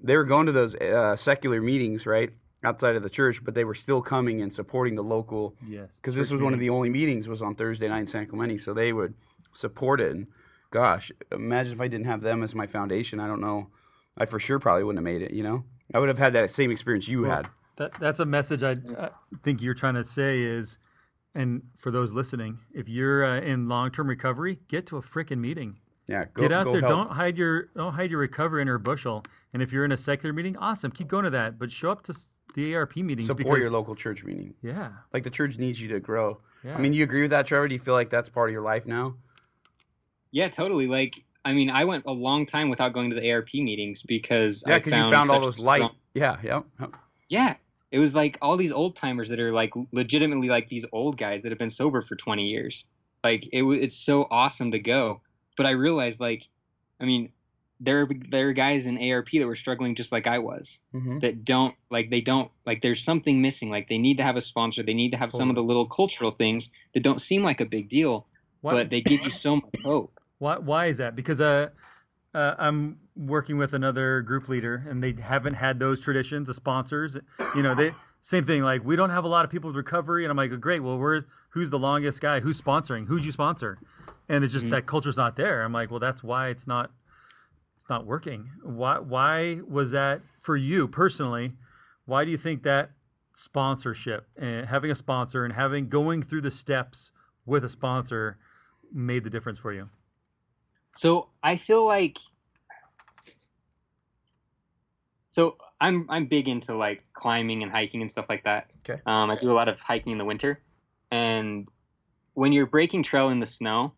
they 0.03 0.17
were 0.17 0.25
going 0.25 0.47
to 0.47 0.53
those 0.53 0.75
uh, 0.77 1.17
secular 1.17 1.61
meetings, 1.61 2.07
right, 2.07 2.31
outside 2.63 2.97
of 2.97 3.03
the 3.03 3.11
church, 3.11 3.45
but 3.45 3.55
they 3.55 3.65
were 3.65 3.75
still 3.75 4.03
coming 4.03 4.41
and 4.41 4.53
supporting 4.53 4.95
the 4.95 5.05
local. 5.05 5.55
Yes, 5.67 5.97
because 5.97 6.15
this 6.15 6.31
was 6.31 6.43
one 6.43 6.55
of 6.55 6.61
the 6.61 6.71
only 6.71 6.91
meetings 6.91 7.29
was 7.29 7.43
on 7.43 7.55
Thursday 7.55 7.89
night 7.89 8.01
in 8.01 8.07
San 8.07 8.27
Clemente, 8.27 8.59
so 8.59 8.75
they 8.75 8.93
would 8.93 9.15
support 9.53 10.01
it. 10.01 10.13
And 10.13 10.27
gosh, 10.71 11.13
imagine 11.31 11.73
if 11.73 11.81
I 11.81 11.89
didn't 11.89 12.07
have 12.07 12.21
them 12.21 12.43
as 12.43 12.55
my 12.55 12.67
foundation. 12.67 13.21
I 13.21 13.27
don't 13.27 13.41
know. 13.41 13.69
I 14.17 14.27
for 14.27 14.39
sure 14.39 14.59
probably 14.59 14.85
wouldn't 14.85 15.05
have 15.05 15.13
made 15.13 15.23
it. 15.23 15.33
You 15.33 15.43
know, 15.43 15.65
I 15.93 15.99
would 15.99 16.09
have 16.09 16.19
had 16.19 16.33
that 16.35 16.51
same 16.51 16.71
experience 16.71 17.09
you 17.09 17.25
had. 17.25 17.49
That, 17.77 17.95
that's 17.95 18.21
a 18.21 18.25
message 18.25 18.63
I, 18.63 18.77
I 18.99 19.11
think 19.43 19.61
you're 19.61 19.75
trying 19.75 19.95
to 19.95 20.05
say 20.05 20.41
is, 20.43 20.79
and 21.35 21.63
for 21.77 21.91
those 21.91 22.13
listening, 22.13 22.59
if 22.73 22.89
you're 22.89 23.25
uh, 23.25 23.41
in 23.41 23.69
long-term 23.69 24.09
recovery, 24.09 24.59
get 24.69 24.87
to 24.87 24.97
a 24.97 25.01
freaking 25.03 25.39
meeting. 25.39 25.79
Yeah, 26.07 26.27
go, 26.35 26.43
get 26.43 26.53
out 26.53 26.65
go 26.65 26.73
there. 26.73 26.81
help. 26.83 26.91
Don't 26.91 27.11
hide 27.13 27.39
your 27.39 27.69
don't 27.77 27.95
hide 27.95 28.11
your 28.11 28.21
recovery 28.21 28.61
in 28.63 28.69
a 28.69 28.79
bushel. 28.79 29.25
And 29.53 29.63
if 29.63 29.73
you're 29.73 29.85
in 29.85 29.93
a 29.93 29.97
secular 29.97 30.33
meeting, 30.33 30.57
awesome, 30.59 30.91
keep 30.91 31.09
going 31.09 31.25
to 31.25 31.31
that. 31.31 31.59
But 31.59 31.71
show 31.71 31.91
up 31.91 32.03
to 32.05 32.15
the 32.55 32.75
ARP 32.77 32.97
meetings 32.97 33.27
support 33.27 33.47
because 33.47 33.63
your 33.63 33.71
local 33.71 33.95
church 33.95 34.23
meeting. 34.23 34.55
yeah, 34.63 34.91
Like 35.13 35.23
the 35.25 35.31
church 35.31 35.59
needs 35.59 35.81
you 35.81 35.89
to 35.89 36.01
grow. 36.01 36.41
Yeah. 36.63 36.75
I 36.77 36.79
mean, 36.79 36.93
you 36.93 37.03
agree 37.05 37.23
with 37.23 37.31
that, 37.31 37.47
Trevor? 37.47 37.69
Do 37.69 37.75
you 37.75 37.81
feel 37.81 37.95
like 37.95 38.11
that's 38.11 38.29
part 38.29 38.49
of 38.49 38.53
your 38.53 38.63
life 38.63 38.87
now? 38.87 39.15
Yeah, 40.31 40.49
totally. 40.49 40.87
Like 40.87 41.23
I 41.45 41.53
mean, 41.53 41.71
I 41.71 41.85
went 41.85 42.05
a 42.07 42.13
long 42.13 42.47
time 42.47 42.69
without 42.71 42.93
going 42.93 43.11
to 43.11 43.17
the 43.21 43.33
ARP 43.33 43.55
meetings 43.55 44.03
because 44.03 44.65
Yeah, 44.67 44.75
I 44.75 44.79
because 44.79 44.93
you 44.95 45.11
found 45.11 45.31
all 45.31 45.41
those 45.41 45.59
light. 45.59 45.79
strong- 45.79 45.97
Yeah, 46.15 46.37
yeah. 46.43 46.61
Yeah, 47.29 47.57
it 47.95 48.01
was 48.01 48.13
like 48.13 48.37
all 48.43 48.57
these 48.57 48.73
old 48.73 48.97
timers 48.97 49.29
that 49.29 49.39
are 49.39 49.53
like 49.53 49.73
legitimately 49.93 50.49
like 50.49 50.69
these 50.69 50.85
old 50.91 51.17
guys 51.17 51.43
that 51.43 51.53
have 51.53 51.61
been 51.61 51.71
sober 51.71 52.01
for 52.01 52.17
20 52.17 52.49
years. 52.49 52.89
Like 53.23 53.47
it, 53.53 53.63
it's 53.63 53.95
so 53.95 54.27
awesome 54.33 54.73
to 54.73 54.81
go. 54.81 55.21
But 55.57 55.67
I 55.67 55.71
realized, 55.71 56.19
like, 56.19 56.43
I 57.01 57.05
mean, 57.05 57.31
there 57.79 58.01
are 58.01 58.09
there 58.31 58.49
are 58.49 58.53
guys 58.53 58.89
in 58.89 58.99
ARP 59.13 59.31
that 59.31 59.47
were 59.47 59.55
struggling 59.55 59.95
just 59.95 60.11
like 60.11 60.27
I 60.27 60.41
was. 60.41 60.83
Mhm. 60.93 61.21
That 61.21 61.45
don't 61.45 61.77
like 61.89 62.11
they 62.11 62.21
don't 62.21 62.51
like 62.67 62.83
there's 62.83 63.05
something 63.05 63.41
missing. 63.41 63.71
Like 63.71 63.89
they 63.89 63.99
need 63.99 64.17
to 64.17 64.25
have 64.25 64.35
a 64.35 64.41
sponsor. 64.41 64.83
They 64.83 64.93
need 64.93 65.13
to 65.13 65.17
have 65.17 65.31
some 65.31 65.49
of 65.49 65.55
the 65.55 65.63
little 65.63 65.87
cultural 65.87 66.33
things 66.33 66.73
that 66.95 67.05
don't 67.05 67.21
seem 67.21 67.45
like 67.45 67.61
a 67.61 67.65
big 67.67 67.89
deal, 67.89 68.27
Why, 68.61 68.73
but 68.73 68.91
they 68.91 69.03
give 69.03 69.23
you 69.23 69.31
so 69.31 69.55
much 69.55 69.75
hope. 69.85 70.19
why, 70.39 70.59
why 70.59 70.87
is 70.87 70.99
that? 70.99 71.15
Because 71.15 71.41
uh, 71.41 71.69
uh, 72.35 72.57
I'm 72.59 72.99
working 73.17 73.59
with 73.59 73.73
another 73.73 74.23
group 74.23 74.49
leader, 74.49 74.85
and 74.89 75.03
they 75.03 75.13
haven't 75.13 75.55
had 75.55 75.79
those 75.79 76.01
traditions. 76.01 76.47
The 76.47 76.55
sponsors, 76.55 77.17
you 77.55 77.63
know, 77.63 77.75
they 77.75 77.93
same 78.21 78.45
thing. 78.45 78.63
Like 78.63 78.85
we 78.85 78.97
don't 78.97 79.11
have 79.11 79.25
a 79.25 79.29
lot 79.29 79.45
of 79.45 79.51
people 79.51 79.69
with 79.69 79.77
recovery, 79.77 80.25
and 80.25 80.31
I'm 80.31 80.37
like, 80.37 80.59
great. 80.61 80.83
Well, 80.83 80.99
we're 80.99 81.25
who's 81.51 81.71
the 81.71 81.79
longest 81.79 82.21
guy? 82.21 82.41
Who's 82.41 82.61
sponsoring? 82.61 83.07
Who'd 83.07 83.25
you 83.25 83.33
sponsor? 83.33 83.79
And 84.29 84.43
it's 84.43 84.53
just 84.53 84.65
mm-hmm. 84.65 84.75
that 84.75 84.87
culture's 84.87 85.17
not 85.17 85.37
there. 85.37 85.63
I'm 85.63 85.73
like, 85.73 85.91
well, 85.91 86.01
that's 86.01 86.23
why 86.23 86.49
it's 86.49 86.67
not 86.67 86.91
it's 87.77 87.89
not 87.89 88.07
working. 88.07 88.51
Why 88.63 88.99
why 88.99 89.61
was 89.69 89.91
that 89.91 90.23
for 90.39 90.57
you 90.57 90.89
personally? 90.89 91.53
Why 92.07 92.25
do 92.25 92.31
you 92.31 92.39
think 92.39 92.63
that 92.63 92.91
sponsorship 93.35 94.27
and 94.37 94.67
having 94.67 94.91
a 94.91 94.95
sponsor 94.95 95.45
and 95.45 95.53
having 95.53 95.89
going 95.89 96.23
through 96.23 96.43
the 96.43 96.51
steps 96.51 97.13
with 97.45 97.65
a 97.65 97.69
sponsor 97.69 98.39
made 98.93 99.25
the 99.25 99.31
difference 99.31 99.59
for 99.59 99.73
you? 99.73 99.91
So 100.93 101.29
I 101.43 101.57
feel 101.57 101.85
like 101.85 102.19
so 105.35 105.57
I'm 105.81 106.07
I'm 106.11 106.27
big 106.27 106.47
into 106.47 106.77
like 106.77 107.03
climbing 107.13 107.65
and 107.65 107.73
hiking 107.73 108.03
and 108.03 108.09
stuff 108.09 108.27
like 108.29 108.45
that. 108.45 108.71
Okay. 108.89 109.03
Um, 109.05 109.33
I 109.33 109.35
do 109.35 109.51
a 109.51 109.53
lot 109.53 109.69
of 109.69 109.81
hiking 109.81 110.13
in 110.13 110.19
the 110.19 110.25
winter, 110.25 110.63
and 111.11 111.67
when 112.35 112.53
you're 112.53 112.67
breaking 112.67 113.03
trail 113.03 113.31
in 113.31 113.41
the 113.41 113.47
snow, 113.47 113.95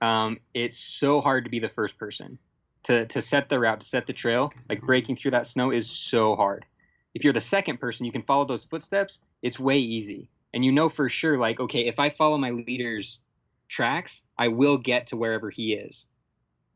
um, 0.00 0.38
it's 0.54 0.78
so 0.78 1.20
hard 1.20 1.46
to 1.46 1.50
be 1.50 1.58
the 1.58 1.68
first 1.68 1.98
person 1.98 2.38
to 2.84 3.06
to 3.06 3.20
set 3.20 3.48
the 3.48 3.58
route, 3.58 3.80
to 3.80 3.86
set 3.88 4.06
the 4.06 4.12
trail. 4.12 4.52
Like 4.68 4.82
breaking 4.82 5.16
through 5.16 5.32
that 5.32 5.46
snow 5.46 5.72
is 5.72 5.90
so 5.90 6.36
hard. 6.36 6.64
If 7.12 7.24
you're 7.24 7.32
the 7.32 7.40
second 7.40 7.80
person, 7.80 8.06
you 8.06 8.12
can 8.12 8.22
follow 8.22 8.44
those 8.44 8.62
footsteps. 8.62 9.24
It's 9.42 9.58
way 9.58 9.78
easy, 9.78 10.30
and 10.54 10.64
you 10.64 10.70
know 10.70 10.88
for 10.88 11.08
sure, 11.08 11.38
like 11.38 11.58
okay, 11.58 11.86
if 11.86 11.98
I 11.98 12.10
follow 12.10 12.38
my 12.38 12.50
leader's 12.50 13.24
tracks, 13.68 14.26
I 14.38 14.46
will 14.46 14.78
get 14.78 15.08
to 15.08 15.16
wherever 15.16 15.50
he 15.50 15.72
is. 15.72 16.08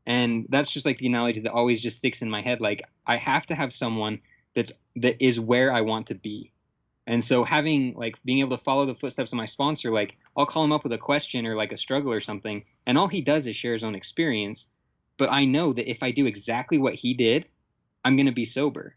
And 0.06 0.46
that's 0.48 0.70
just 0.70 0.86
like 0.86 0.98
the 0.98 1.08
analogy 1.08 1.40
that 1.40 1.52
always 1.52 1.82
just 1.82 1.98
sticks 1.98 2.22
in 2.22 2.30
my 2.30 2.40
head. 2.40 2.60
Like 2.60 2.82
I 3.06 3.16
have 3.16 3.46
to 3.46 3.54
have 3.54 3.72
someone 3.72 4.20
that's 4.54 4.72
that 4.96 5.22
is 5.24 5.40
where 5.40 5.72
I 5.72 5.82
want 5.82 6.06
to 6.08 6.14
be. 6.14 6.52
And 7.06 7.22
so 7.22 7.44
having 7.44 7.94
like 7.94 8.22
being 8.24 8.40
able 8.40 8.56
to 8.56 8.62
follow 8.62 8.86
the 8.86 8.94
footsteps 8.94 9.32
of 9.32 9.36
my 9.36 9.44
sponsor, 9.46 9.90
like 9.90 10.16
I'll 10.36 10.46
call 10.46 10.64
him 10.64 10.72
up 10.72 10.84
with 10.84 10.92
a 10.92 10.98
question 10.98 11.46
or 11.46 11.54
like 11.54 11.72
a 11.72 11.76
struggle 11.76 12.12
or 12.12 12.20
something, 12.20 12.64
and 12.86 12.96
all 12.96 13.08
he 13.08 13.20
does 13.20 13.46
is 13.46 13.56
share 13.56 13.72
his 13.72 13.84
own 13.84 13.94
experience. 13.94 14.68
But 15.18 15.30
I 15.30 15.44
know 15.44 15.72
that 15.72 15.90
if 15.90 16.02
I 16.02 16.10
do 16.10 16.26
exactly 16.26 16.78
what 16.78 16.94
he 16.94 17.14
did, 17.14 17.46
I'm 18.04 18.16
gonna 18.16 18.32
be 18.32 18.44
sober. 18.44 18.96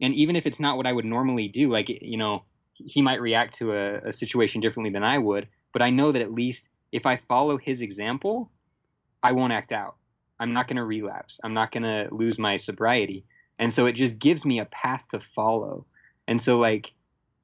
And 0.00 0.14
even 0.14 0.34
if 0.34 0.46
it's 0.46 0.60
not 0.60 0.76
what 0.76 0.86
I 0.86 0.92
would 0.92 1.04
normally 1.04 1.48
do, 1.48 1.70
like 1.70 1.88
you 1.88 2.16
know, 2.16 2.44
he 2.74 3.02
might 3.02 3.20
react 3.20 3.54
to 3.58 3.72
a, 3.72 3.98
a 4.08 4.12
situation 4.12 4.60
differently 4.60 4.90
than 4.90 5.04
I 5.04 5.18
would. 5.18 5.48
But 5.72 5.82
I 5.82 5.90
know 5.90 6.12
that 6.12 6.22
at 6.22 6.32
least 6.32 6.68
if 6.90 7.06
I 7.06 7.16
follow 7.16 7.56
his 7.56 7.82
example, 7.82 8.50
I 9.22 9.32
won't 9.32 9.52
act 9.52 9.72
out. 9.72 9.96
I'm 10.42 10.52
not 10.52 10.66
going 10.66 10.76
to 10.76 10.84
relapse. 10.84 11.38
I'm 11.44 11.54
not 11.54 11.70
going 11.70 11.84
to 11.84 12.08
lose 12.12 12.36
my 12.36 12.56
sobriety. 12.56 13.24
And 13.60 13.72
so 13.72 13.86
it 13.86 13.92
just 13.92 14.18
gives 14.18 14.44
me 14.44 14.58
a 14.58 14.64
path 14.64 15.04
to 15.10 15.20
follow. 15.20 15.86
And 16.26 16.42
so 16.42 16.58
like, 16.58 16.92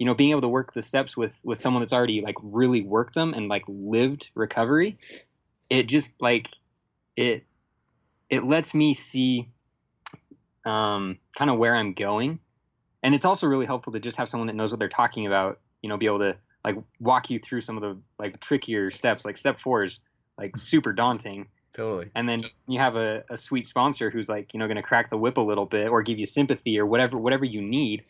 you 0.00 0.06
know, 0.06 0.14
being 0.14 0.30
able 0.30 0.40
to 0.40 0.48
work 0.48 0.72
the 0.72 0.82
steps 0.82 1.16
with 1.16 1.38
with 1.44 1.60
someone 1.60 1.80
that's 1.80 1.92
already 1.92 2.22
like 2.22 2.34
really 2.42 2.82
worked 2.82 3.14
them 3.14 3.34
and 3.34 3.46
like 3.46 3.62
lived 3.68 4.30
recovery, 4.34 4.98
it 5.70 5.84
just 5.84 6.20
like 6.20 6.48
it 7.16 7.44
it 8.28 8.42
lets 8.42 8.74
me 8.74 8.94
see 8.94 9.48
um 10.64 11.18
kind 11.36 11.52
of 11.52 11.58
where 11.58 11.76
I'm 11.76 11.92
going. 11.92 12.40
And 13.04 13.14
it's 13.14 13.24
also 13.24 13.46
really 13.46 13.66
helpful 13.66 13.92
to 13.92 14.00
just 14.00 14.18
have 14.18 14.28
someone 14.28 14.48
that 14.48 14.56
knows 14.56 14.72
what 14.72 14.80
they're 14.80 14.88
talking 14.88 15.26
about, 15.26 15.60
you 15.82 15.88
know, 15.88 15.96
be 15.96 16.06
able 16.06 16.18
to 16.18 16.36
like 16.64 16.76
walk 16.98 17.30
you 17.30 17.38
through 17.38 17.60
some 17.60 17.76
of 17.76 17.82
the 17.82 17.96
like 18.18 18.40
trickier 18.40 18.90
steps. 18.90 19.24
Like 19.24 19.36
step 19.36 19.60
4 19.60 19.84
is 19.84 20.00
like 20.36 20.56
super 20.56 20.92
daunting 20.92 21.46
Totally. 21.74 22.10
and 22.14 22.28
then 22.28 22.42
you 22.66 22.78
have 22.78 22.96
a, 22.96 23.24
a 23.30 23.36
sweet 23.36 23.66
sponsor 23.66 24.10
who's 24.10 24.28
like 24.28 24.52
you 24.52 24.58
know 24.58 24.66
going 24.66 24.76
to 24.76 24.82
crack 24.82 25.10
the 25.10 25.18
whip 25.18 25.36
a 25.36 25.42
little 25.42 25.66
bit 25.66 25.88
or 25.88 26.02
give 26.02 26.18
you 26.18 26.26
sympathy 26.26 26.78
or 26.78 26.86
whatever 26.86 27.18
whatever 27.18 27.44
you 27.44 27.60
need 27.60 28.04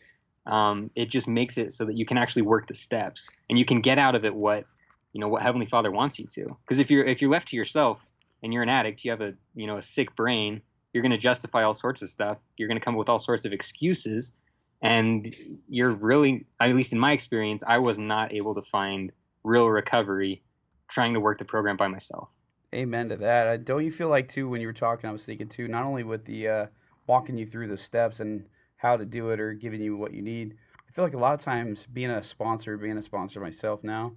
um, 0.49 0.89
it 0.95 1.09
just 1.09 1.27
makes 1.27 1.57
it 1.57 1.71
so 1.71 1.85
that 1.85 1.97
you 1.97 2.05
can 2.05 2.17
actually 2.17 2.41
work 2.41 2.67
the 2.67 2.73
steps 2.73 3.29
and 3.49 3.59
you 3.59 3.65
can 3.65 3.81
get 3.81 3.99
out 3.99 4.15
of 4.15 4.25
it 4.25 4.33
what 4.33 4.65
you 5.13 5.21
know 5.21 5.27
what 5.27 5.41
heavenly 5.41 5.65
father 5.65 5.91
wants 5.91 6.19
you 6.19 6.25
to. 6.27 6.45
Because 6.45 6.79
if 6.79 6.89
you're 6.89 7.05
if 7.05 7.21
you're 7.21 7.31
left 7.31 7.49
to 7.49 7.55
yourself 7.55 8.05
and 8.41 8.53
you're 8.53 8.63
an 8.63 8.69
addict 8.69 9.05
you 9.05 9.11
have 9.11 9.21
a 9.21 9.33
you 9.55 9.67
know 9.67 9.75
a 9.75 9.81
sick 9.81 10.15
brain 10.15 10.61
you're 10.91 11.03
going 11.03 11.11
to 11.11 11.17
justify 11.17 11.63
all 11.63 11.73
sorts 11.73 12.01
of 12.01 12.09
stuff. 12.09 12.39
You're 12.57 12.67
going 12.67 12.79
to 12.79 12.83
come 12.83 12.95
up 12.95 12.99
with 12.99 13.09
all 13.09 13.19
sorts 13.19 13.45
of 13.45 13.53
excuses. 13.53 14.33
And 14.81 15.35
you're 15.67 15.91
really 15.91 16.45
at 16.59 16.73
least 16.73 16.93
in 16.93 16.99
my 16.99 17.11
experience 17.11 17.63
i 17.67 17.77
was 17.77 17.99
not 17.99 18.33
able 18.33 18.55
to 18.55 18.61
find 18.61 19.11
real 19.43 19.69
recovery 19.69 20.41
trying 20.87 21.13
to 21.13 21.19
work 21.19 21.37
the 21.37 21.45
program 21.45 21.75
by 21.75 21.87
myself 21.87 22.29
Amen 22.73 23.09
to 23.09 23.17
that. 23.17 23.65
Don't 23.65 23.83
you 23.83 23.91
feel 23.91 24.09
like 24.09 24.27
too 24.27 24.47
when 24.47 24.61
you 24.61 24.67
were 24.67 24.73
talking, 24.73 25.09
I 25.09 25.11
was 25.11 25.25
thinking 25.25 25.49
too, 25.49 25.67
not 25.67 25.85
only 25.85 26.03
with 26.03 26.25
the 26.25 26.47
uh, 26.47 26.65
walking 27.07 27.37
you 27.37 27.45
through 27.45 27.67
the 27.67 27.77
steps 27.77 28.19
and 28.19 28.47
how 28.77 28.95
to 28.95 29.05
do 29.05 29.31
it 29.31 29.39
or 29.39 29.53
giving 29.53 29.81
you 29.81 29.97
what 29.97 30.13
you 30.13 30.21
need. 30.21 30.55
I 30.87 30.91
feel 30.91 31.03
like 31.03 31.15
a 31.15 31.19
lot 31.19 31.33
of 31.33 31.39
times 31.41 31.87
being 31.87 32.11
a 32.11 32.21
sponsor, 32.21 32.77
being 32.77 32.97
a 32.97 33.01
sponsor 33.01 33.39
myself 33.39 33.83
now, 33.83 34.13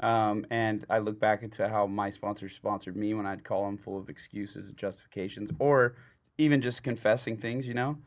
um, 0.00 0.46
and 0.50 0.84
I 0.88 0.98
look 0.98 1.20
back 1.20 1.42
into 1.42 1.68
how 1.68 1.86
my 1.86 2.08
sponsor 2.10 2.48
sponsored 2.48 2.96
me 2.96 3.12
when 3.12 3.26
I'd 3.26 3.44
call 3.44 3.68
him 3.68 3.76
full 3.76 3.98
of 3.98 4.08
excuses 4.08 4.68
and 4.68 4.76
justifications, 4.78 5.50
or 5.58 5.94
even 6.38 6.60
just 6.62 6.82
confessing 6.82 7.36
things. 7.36 7.68
You 7.68 7.74
know, 7.74 7.98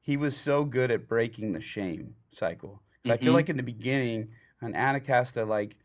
he 0.00 0.16
was 0.18 0.36
so 0.36 0.64
good 0.64 0.90
at 0.90 1.08
breaking 1.08 1.52
the 1.52 1.60
shame 1.60 2.16
cycle. 2.28 2.82
'Cause 3.02 3.14
I 3.14 3.16
feel 3.16 3.32
Mhm. 3.32 3.36
like 3.36 3.48
in 3.48 3.56
the 3.56 3.62
beginning, 3.62 4.32
an 4.60 4.74
to 4.74 5.44
like 5.46 5.78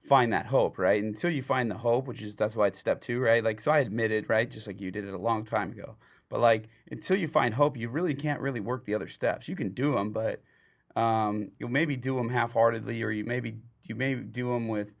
find 0.00 0.32
that 0.32 0.46
hope, 0.46 0.78
right? 0.78 1.02
Until 1.02 1.30
you 1.30 1.42
find 1.42 1.70
the 1.70 1.78
hope, 1.78 2.06
which 2.06 2.22
is 2.22 2.36
that's 2.36 2.56
why 2.56 2.66
it's 2.68 2.78
step 2.78 3.00
two, 3.00 3.20
right? 3.20 3.44
Like, 3.44 3.60
so 3.60 3.70
I 3.70 3.78
admitted, 3.80 4.28
right, 4.28 4.50
just 4.50 4.66
like 4.66 4.80
you 4.80 4.90
did 4.90 5.04
it 5.06 5.14
a 5.14 5.18
long 5.18 5.44
time 5.44 5.72
ago. 5.72 5.96
But 6.28 6.40
like, 6.40 6.68
until 6.90 7.16
you 7.16 7.28
find 7.28 7.54
hope, 7.54 7.76
you 7.76 7.88
really 7.88 8.14
can't 8.14 8.40
really 8.40 8.60
work 8.60 8.84
the 8.84 8.94
other 8.94 9.08
steps. 9.08 9.48
You 9.48 9.56
can 9.56 9.70
do 9.70 9.92
them, 9.92 10.12
but 10.12 10.42
um, 10.96 11.50
you'll 11.58 11.70
maybe 11.70 11.96
do 11.96 12.16
them 12.16 12.28
half-heartedly, 12.30 13.02
or 13.02 13.10
you 13.10 13.24
maybe 13.24 13.58
you 13.88 13.94
may 13.94 14.14
do 14.14 14.48
them 14.52 14.68
with 14.68 14.94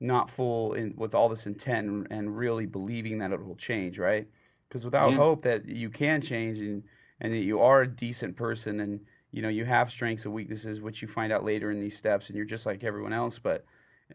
not 0.00 0.30
full 0.30 0.74
in 0.74 0.94
with 0.96 1.14
all 1.14 1.28
this 1.28 1.46
intent 1.46 1.88
and, 1.88 2.06
and 2.10 2.36
really 2.36 2.66
believing 2.66 3.18
that 3.18 3.32
it 3.32 3.44
will 3.44 3.56
change, 3.56 3.98
right? 3.98 4.28
Because 4.68 4.84
without 4.84 5.12
Yeah. 5.12 5.16
hope 5.16 5.42
that 5.42 5.66
you 5.66 5.90
can 5.90 6.20
change 6.20 6.58
and 6.60 6.84
and 7.20 7.32
that 7.32 7.38
you 7.44 7.60
are 7.60 7.82
a 7.82 7.86
decent 7.88 8.36
person 8.36 8.80
and 8.80 9.00
you 9.30 9.42
know 9.42 9.48
you 9.48 9.64
have 9.64 9.90
strengths 9.90 10.24
and 10.24 10.34
weaknesses, 10.34 10.80
which 10.80 11.02
you 11.02 11.08
find 11.08 11.32
out 11.32 11.44
later 11.44 11.70
in 11.70 11.80
these 11.80 11.96
steps, 11.96 12.28
and 12.28 12.36
you're 12.36 12.44
just 12.46 12.66
like 12.66 12.84
everyone 12.84 13.12
else, 13.12 13.38
but 13.38 13.64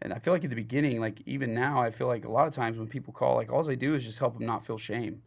and 0.02 0.12
I 0.12 0.18
feel 0.18 0.32
like 0.32 0.44
at 0.44 0.50
the 0.50 0.56
beginning, 0.56 1.00
like 1.00 1.22
even 1.26 1.54
now, 1.54 1.80
I 1.80 1.90
feel 1.90 2.06
like 2.06 2.24
a 2.24 2.30
lot 2.30 2.48
of 2.48 2.54
times 2.54 2.78
when 2.78 2.88
people 2.88 3.12
call, 3.12 3.36
like 3.36 3.52
all 3.52 3.68
I 3.68 3.74
do 3.74 3.94
is 3.94 4.04
just 4.04 4.18
help 4.18 4.34
them 4.34 4.46
not 4.46 4.64
feel 4.64 4.78
shame. 4.78 5.22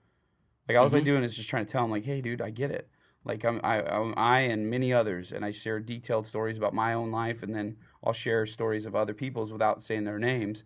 Like 0.68 0.78
all 0.78 0.86
I 0.96 1.00
Mhm. 1.00 1.06
doing 1.06 1.24
is 1.24 1.36
just 1.36 1.50
trying 1.50 1.66
to 1.66 1.72
tell 1.72 1.82
them, 1.84 1.92
like, 1.92 2.06
hey, 2.06 2.22
dude, 2.22 2.42
I 2.42 2.50
get 2.50 2.72
it. 2.72 2.90
Like 3.26 3.44
I'm, 3.46 3.60
I, 3.64 3.82
I'm, 3.84 4.14
I 4.18 4.42
and 4.42 4.70
many 4.70 4.94
others, 4.94 5.32
and 5.32 5.46
I 5.46 5.52
share 5.52 5.80
detailed 5.80 6.26
stories 6.28 6.58
about 6.58 6.74
my 6.74 6.94
own 6.94 7.12
life, 7.12 7.44
and 7.44 7.56
then 7.56 7.78
I'll 8.04 8.14
share 8.14 8.46
stories 8.46 8.86
of 8.86 8.96
other 8.96 9.14
people's 9.14 9.54
without 9.54 9.82
saying 9.84 10.04
their 10.06 10.20
names, 10.20 10.64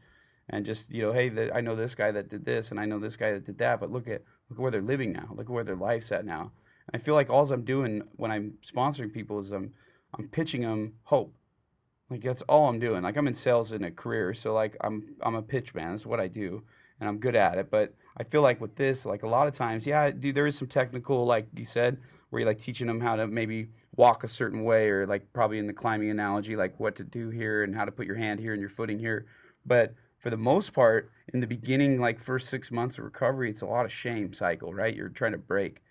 and 0.49 0.65
just 0.65 0.91
you 0.93 1.03
know, 1.03 1.11
hey, 1.13 1.29
th- 1.29 1.51
I 1.53 1.61
know 1.61 1.75
this 1.75 1.95
guy 1.95 2.11
that 2.11 2.29
did 2.29 2.45
this, 2.45 2.71
and 2.71 2.79
I 2.79 2.85
know 2.85 2.99
this 2.99 3.17
guy 3.17 3.31
that 3.33 3.45
did 3.45 3.57
that, 3.59 3.79
but 3.79 3.91
look 3.91 4.07
at 4.07 4.23
look 4.49 4.57
at 4.57 4.61
where 4.61 4.71
they're 4.71 4.81
living 4.81 5.11
now. 5.11 5.29
Look 5.31 5.47
at 5.47 5.51
where 5.51 5.63
their 5.63 5.75
life's 5.75 6.11
at 6.11 6.25
now. 6.25 6.51
And 6.87 6.99
I 6.99 7.03
feel 7.03 7.15
like 7.15 7.29
all 7.29 7.51
I'm 7.51 7.63
doing 7.63 8.03
when 8.15 8.31
I'm 8.31 8.57
sponsoring 8.63 9.13
people 9.13 9.39
is 9.39 9.51
I'm 9.51 9.73
I'm 10.17 10.27
pitching 10.27 10.61
them 10.61 10.95
hope. 11.03 11.35
Like 12.09 12.21
that's 12.21 12.41
all 12.43 12.69
I'm 12.69 12.79
doing. 12.79 13.03
Like 13.03 13.17
I'm 13.17 13.27
in 13.27 13.33
sales 13.33 13.71
in 13.71 13.83
a 13.83 13.91
career, 13.91 14.33
so 14.33 14.53
like 14.53 14.77
I'm 14.81 15.03
I'm 15.21 15.35
a 15.35 15.41
pitch 15.41 15.75
man. 15.75 15.91
That's 15.91 16.05
what 16.05 16.19
I 16.19 16.27
do, 16.27 16.63
and 16.99 17.09
I'm 17.09 17.17
good 17.17 17.35
at 17.35 17.57
it. 17.57 17.69
But 17.69 17.93
I 18.17 18.23
feel 18.23 18.41
like 18.41 18.61
with 18.61 18.75
this, 18.75 19.05
like 19.05 19.23
a 19.23 19.27
lot 19.27 19.47
of 19.47 19.53
times, 19.53 19.85
yeah, 19.85 20.11
dude, 20.11 20.33
there 20.33 20.47
is 20.47 20.57
some 20.57 20.67
technical, 20.67 21.25
like 21.25 21.47
you 21.55 21.65
said, 21.65 21.97
where 22.29 22.39
you're 22.39 22.49
like 22.49 22.59
teaching 22.59 22.87
them 22.87 23.01
how 23.01 23.15
to 23.15 23.27
maybe 23.27 23.67
walk 23.95 24.23
a 24.23 24.27
certain 24.27 24.63
way, 24.63 24.89
or 24.89 25.05
like 25.05 25.31
probably 25.33 25.59
in 25.59 25.67
the 25.67 25.73
climbing 25.73 26.09
analogy, 26.09 26.55
like 26.55 26.79
what 26.79 26.95
to 26.95 27.03
do 27.03 27.29
here 27.29 27.63
and 27.63 27.75
how 27.75 27.83
to 27.85 27.91
put 27.91 28.05
your 28.05 28.15
hand 28.15 28.39
here 28.39 28.53
and 28.53 28.61
your 28.61 28.69
footing 28.69 28.99
here. 28.99 29.25
But 29.65 29.93
for 30.19 30.29
the 30.29 30.37
most 30.37 30.73
part, 30.73 31.11
in 31.33 31.41
the 31.41 31.47
beginning, 31.47 31.99
like 31.99 32.19
first 32.19 32.49
six 32.49 32.71
months 32.71 32.97
of 32.97 33.03
recovery, 33.03 33.49
it's 33.49 33.61
a 33.61 33.65
lot 33.65 33.85
of 33.85 33.91
shame 33.91 34.33
cycle, 34.33 34.73
right? 34.73 34.95
You're 34.95 35.09
trying 35.09 35.33
to 35.33 35.37
break. 35.37 35.83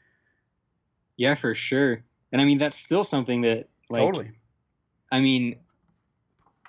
Yeah, 1.17 1.35
for 1.35 1.55
sure. 1.55 2.03
And 2.33 2.41
I 2.41 2.45
mean, 2.45 2.59
that's 2.59 2.77
still 2.77 3.05
something 3.05 3.43
that, 3.43 3.69
like, 3.89 4.03
totally. 4.03 4.33
I 5.13 5.21
mean, 5.21 5.57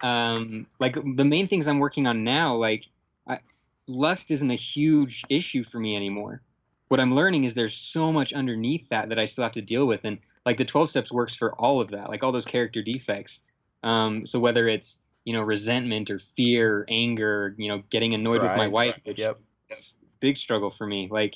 um, 0.03 0.67
like 0.79 0.95
the 1.15 1.25
main 1.25 1.47
things 1.47 1.67
I'm 1.67 1.79
working 1.79 2.07
on 2.07 2.23
now, 2.23 2.55
like, 2.55 2.87
I, 3.27 3.39
lust 3.87 4.31
isn't 4.31 4.51
a 4.51 4.55
huge 4.55 5.23
issue 5.29 5.63
for 5.63 5.79
me 5.79 5.95
anymore. 5.95 6.41
what 6.89 6.99
I'm 6.99 7.13
learning 7.15 7.43
is 7.43 7.53
there's 7.53 7.75
so 7.75 8.13
much 8.13 8.31
underneath 8.33 8.87
that 8.89 9.09
that 9.09 9.19
I 9.19 9.25
still 9.25 9.43
have 9.43 9.53
to 9.53 9.61
deal 9.61 9.87
with, 9.87 10.05
and 10.05 10.19
like 10.45 10.57
the 10.57 10.65
12 10.65 10.89
steps 10.89 11.11
works 11.11 11.35
for 11.35 11.53
all 11.55 11.81
of 11.81 11.89
that, 11.91 12.09
like 12.09 12.23
all 12.23 12.31
those 12.31 12.45
character 12.45 12.81
defects. 12.81 13.43
Um, 13.83 14.25
so 14.25 14.39
whether 14.39 14.67
it's 14.67 15.01
you 15.25 15.33
know 15.33 15.41
resentment 15.41 16.09
or 16.09 16.19
fear, 16.19 16.79
or 16.79 16.85
anger, 16.87 17.53
you 17.57 17.67
know, 17.67 17.83
getting 17.89 18.13
annoyed 18.13 18.41
with 18.41 18.51
my 18.55 18.67
wife, 18.67 18.99
which 19.05 19.19
Yep. 19.19 19.39
is 19.69 19.97
a 20.01 20.05
big 20.19 20.37
struggle 20.37 20.69
for 20.69 20.87
me. 20.87 21.09
Like 21.11 21.35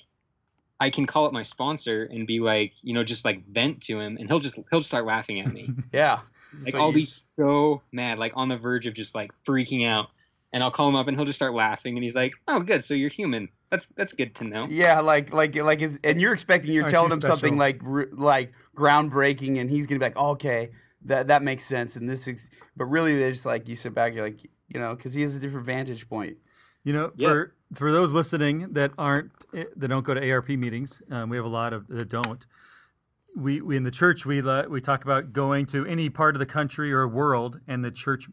I 0.79 0.89
can 0.89 1.05
call 1.05 1.25
up 1.25 1.33
my 1.33 1.43
sponsor 1.43 2.05
and 2.05 2.25
be 2.25 2.39
like, 2.39 2.73
you 2.81 2.93
know, 2.93 3.03
just 3.03 3.25
like 3.25 3.45
vent 3.47 3.81
to 3.83 3.99
him, 3.99 4.17
and 4.17 4.27
he'll 4.29 4.39
just 4.39 4.55
he'll 4.69 4.79
just 4.79 4.89
start 4.89 5.05
laughing 5.05 5.39
at 5.41 5.51
me. 5.51 5.73
Yeah. 5.93 6.21
Like 6.63 6.71
So 6.73 6.79
I'll 6.79 6.89
you- 6.89 6.95
be 6.95 7.05
so 7.05 7.81
mad, 7.91 8.19
like 8.19 8.33
on 8.35 8.49
the 8.49 8.57
verge 8.57 8.85
of 8.87 8.93
just 8.93 9.15
like 9.15 9.31
freaking 9.47 9.87
out, 9.87 10.09
and 10.53 10.61
I'll 10.63 10.71
call 10.71 10.89
him 10.89 10.95
up 10.95 11.07
and 11.07 11.15
he'll 11.15 11.25
just 11.25 11.37
start 11.37 11.53
laughing, 11.53 11.95
and 11.95 12.03
he's 12.03 12.15
like, 12.15 12.33
"Oh, 12.47 12.59
good, 12.59 12.83
so 12.83 12.93
you're 12.93 13.09
human. 13.09 13.47
That's 13.69 13.85
that's 13.95 14.13
good 14.13 14.35
to 14.35 14.43
know." 14.43 14.67
Yeah, 14.69 14.99
like 14.99 15.33
like 15.33 15.55
like 15.55 15.81
is 15.81 16.03
and 16.03 16.19
you're 16.19 16.33
expecting 16.33 16.73
you're 16.73 16.83
Aren't 16.83 16.91
telling 16.91 17.09
you 17.09 17.15
him 17.15 17.21
something 17.21 17.57
like 17.57 17.79
like 18.11 18.51
groundbreaking, 18.75 19.59
and 19.61 19.69
he's 19.69 19.87
gonna 19.87 19.99
be 19.99 20.05
like, 20.05 20.13
oh, 20.17 20.31
okay, 20.31 20.71
that 21.05 21.27
that 21.27 21.41
makes 21.43 21.63
sense, 21.63 21.95
and 21.95 22.09
this, 22.09 22.27
is, 22.27 22.49
but 22.75 22.85
really, 22.85 23.17
they're 23.17 23.31
just 23.31 23.45
like 23.45 23.69
you 23.69 23.75
sit 23.75 23.93
back, 23.93 24.13
you're 24.13 24.23
like, 24.25 24.43
you 24.67 24.79
know, 24.79 24.93
because 24.95 25.13
he 25.13 25.21
has 25.21 25.35
a 25.35 25.39
different 25.39 25.65
vantage 25.65 26.07
point. 26.09 26.37
You 26.83 26.93
know, 26.93 27.11
Yeah. 27.15 27.29
for 27.29 27.55
for 27.75 27.91
those 27.91 28.11
listening 28.13 28.73
that 28.73 28.91
aren't 28.97 29.31
eh, 29.53 29.65
that 29.77 29.87
don't 29.87 30.03
go 30.03 30.13
to 30.13 30.31
ARP 30.31 30.49
meetings, 30.49 31.01
um, 31.11 31.29
we 31.29 31.37
have 31.37 31.45
a 31.45 31.49
lot 31.49 31.71
of 31.73 31.87
that 31.87 32.09
don't. 32.09 32.45
We, 33.35 33.61
we 33.61 33.77
in 33.77 33.83
the 33.83 33.91
church 33.91 34.25
we 34.25 34.41
we 34.41 34.81
talk 34.81 35.03
about 35.03 35.31
going 35.33 35.65
to 35.67 35.85
any 35.85 36.09
part 36.09 36.35
of 36.35 36.39
the 36.39 36.45
country 36.45 36.91
or 36.91 37.07
world, 37.07 37.59
and 37.67 37.83
the 37.83 37.91
church 37.91 38.27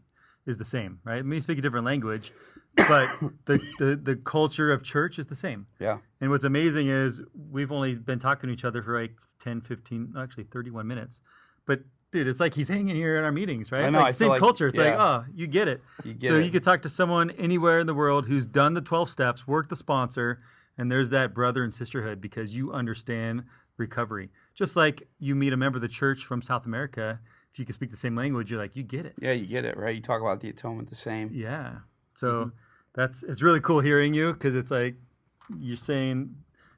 is 0.46 0.58
the 0.58 0.64
same, 0.64 0.98
right? 1.04 1.24
We 1.24 1.40
speak 1.40 1.58
a 1.58 1.62
different 1.62 1.86
language, 1.86 2.32
but 2.76 3.08
the, 3.44 3.60
the 3.78 3.96
the 3.96 4.16
culture 4.16 4.72
of 4.72 4.82
church 4.82 5.18
is 5.18 5.26
the 5.26 5.36
same. 5.36 5.66
Yeah, 5.78 5.98
And 6.20 6.30
what's 6.30 6.44
amazing 6.44 6.88
is 6.88 7.22
we've 7.50 7.70
only 7.70 7.94
been 7.94 8.18
talking 8.18 8.48
to 8.48 8.54
each 8.54 8.64
other 8.64 8.82
for 8.82 9.00
like 9.00 9.12
10, 9.40 9.60
15, 9.60 10.14
actually 10.18 10.44
31 10.44 10.86
minutes. 10.86 11.20
But 11.66 11.82
dude, 12.12 12.26
it's 12.26 12.40
like 12.40 12.54
he's 12.54 12.68
hanging 12.68 12.96
here 12.96 13.16
in 13.18 13.24
our 13.24 13.32
meetings, 13.32 13.70
right? 13.70 13.82
I 13.82 13.90
know, 13.90 13.98
Like 13.98 14.08
I 14.08 14.10
same 14.12 14.28
like- 14.30 14.40
culture. 14.40 14.66
It's 14.68 14.78
like, 14.78 14.94
oh, 14.98 15.24
you 15.34 15.46
get 15.46 15.68
it. 15.68 15.82
You 16.02 16.14
get 16.14 16.28
so 16.28 16.36
it. 16.36 16.44
you 16.44 16.50
could 16.50 16.62
talk 16.64 16.82
to 16.82 16.88
someone 16.88 17.30
anywhere 17.32 17.78
in 17.78 17.86
the 17.86 17.94
world 17.94 18.26
who's 18.26 18.46
done 18.46 18.74
the 18.74 18.80
12 18.80 19.10
steps, 19.10 19.46
worked 19.46 19.68
the 19.68 19.76
sponsor, 19.76 20.40
and 20.78 20.90
there's 20.90 21.10
that 21.10 21.34
brother 21.34 21.62
and 21.62 21.74
sisterhood 21.74 22.20
because 22.20 22.56
you 22.56 22.72
understand 22.72 23.44
recovery. 23.78 24.30
Just 24.54 24.76
like 24.76 25.08
you 25.18 25.34
meet 25.34 25.52
a 25.52 25.56
member 25.56 25.76
of 25.76 25.82
the 25.82 25.88
church 25.88 26.24
from 26.24 26.42
South 26.42 26.66
America, 26.66 27.20
if 27.52 27.58
you 27.58 27.64
can 27.64 27.74
speak 27.74 27.90
the 27.90 27.96
same 27.96 28.14
language, 28.16 28.50
you're 28.50 28.60
like, 28.60 28.76
you 28.76 28.82
get 28.82 29.06
it. 29.06 29.14
yeah, 29.20 29.32
you 29.32 29.46
get 29.46 29.64
it, 29.64 29.76
right? 29.76 29.94
You 29.94 30.02
talk 30.02 30.20
about 30.20 30.40
the 30.40 30.48
atonement 30.50 30.88
the 30.90 30.94
same. 30.96 31.30
Yeah. 31.32 31.76
So 32.14 32.28
Mm-hmm. 32.28 32.48
that's 32.94 33.22
it's 33.22 33.42
really 33.42 33.60
cool 33.60 33.80
hearing 33.80 34.12
you 34.14 34.32
because 34.32 34.54
it's 34.54 34.70
like 34.70 34.96
you're 35.56 35.76
saying 35.76 36.34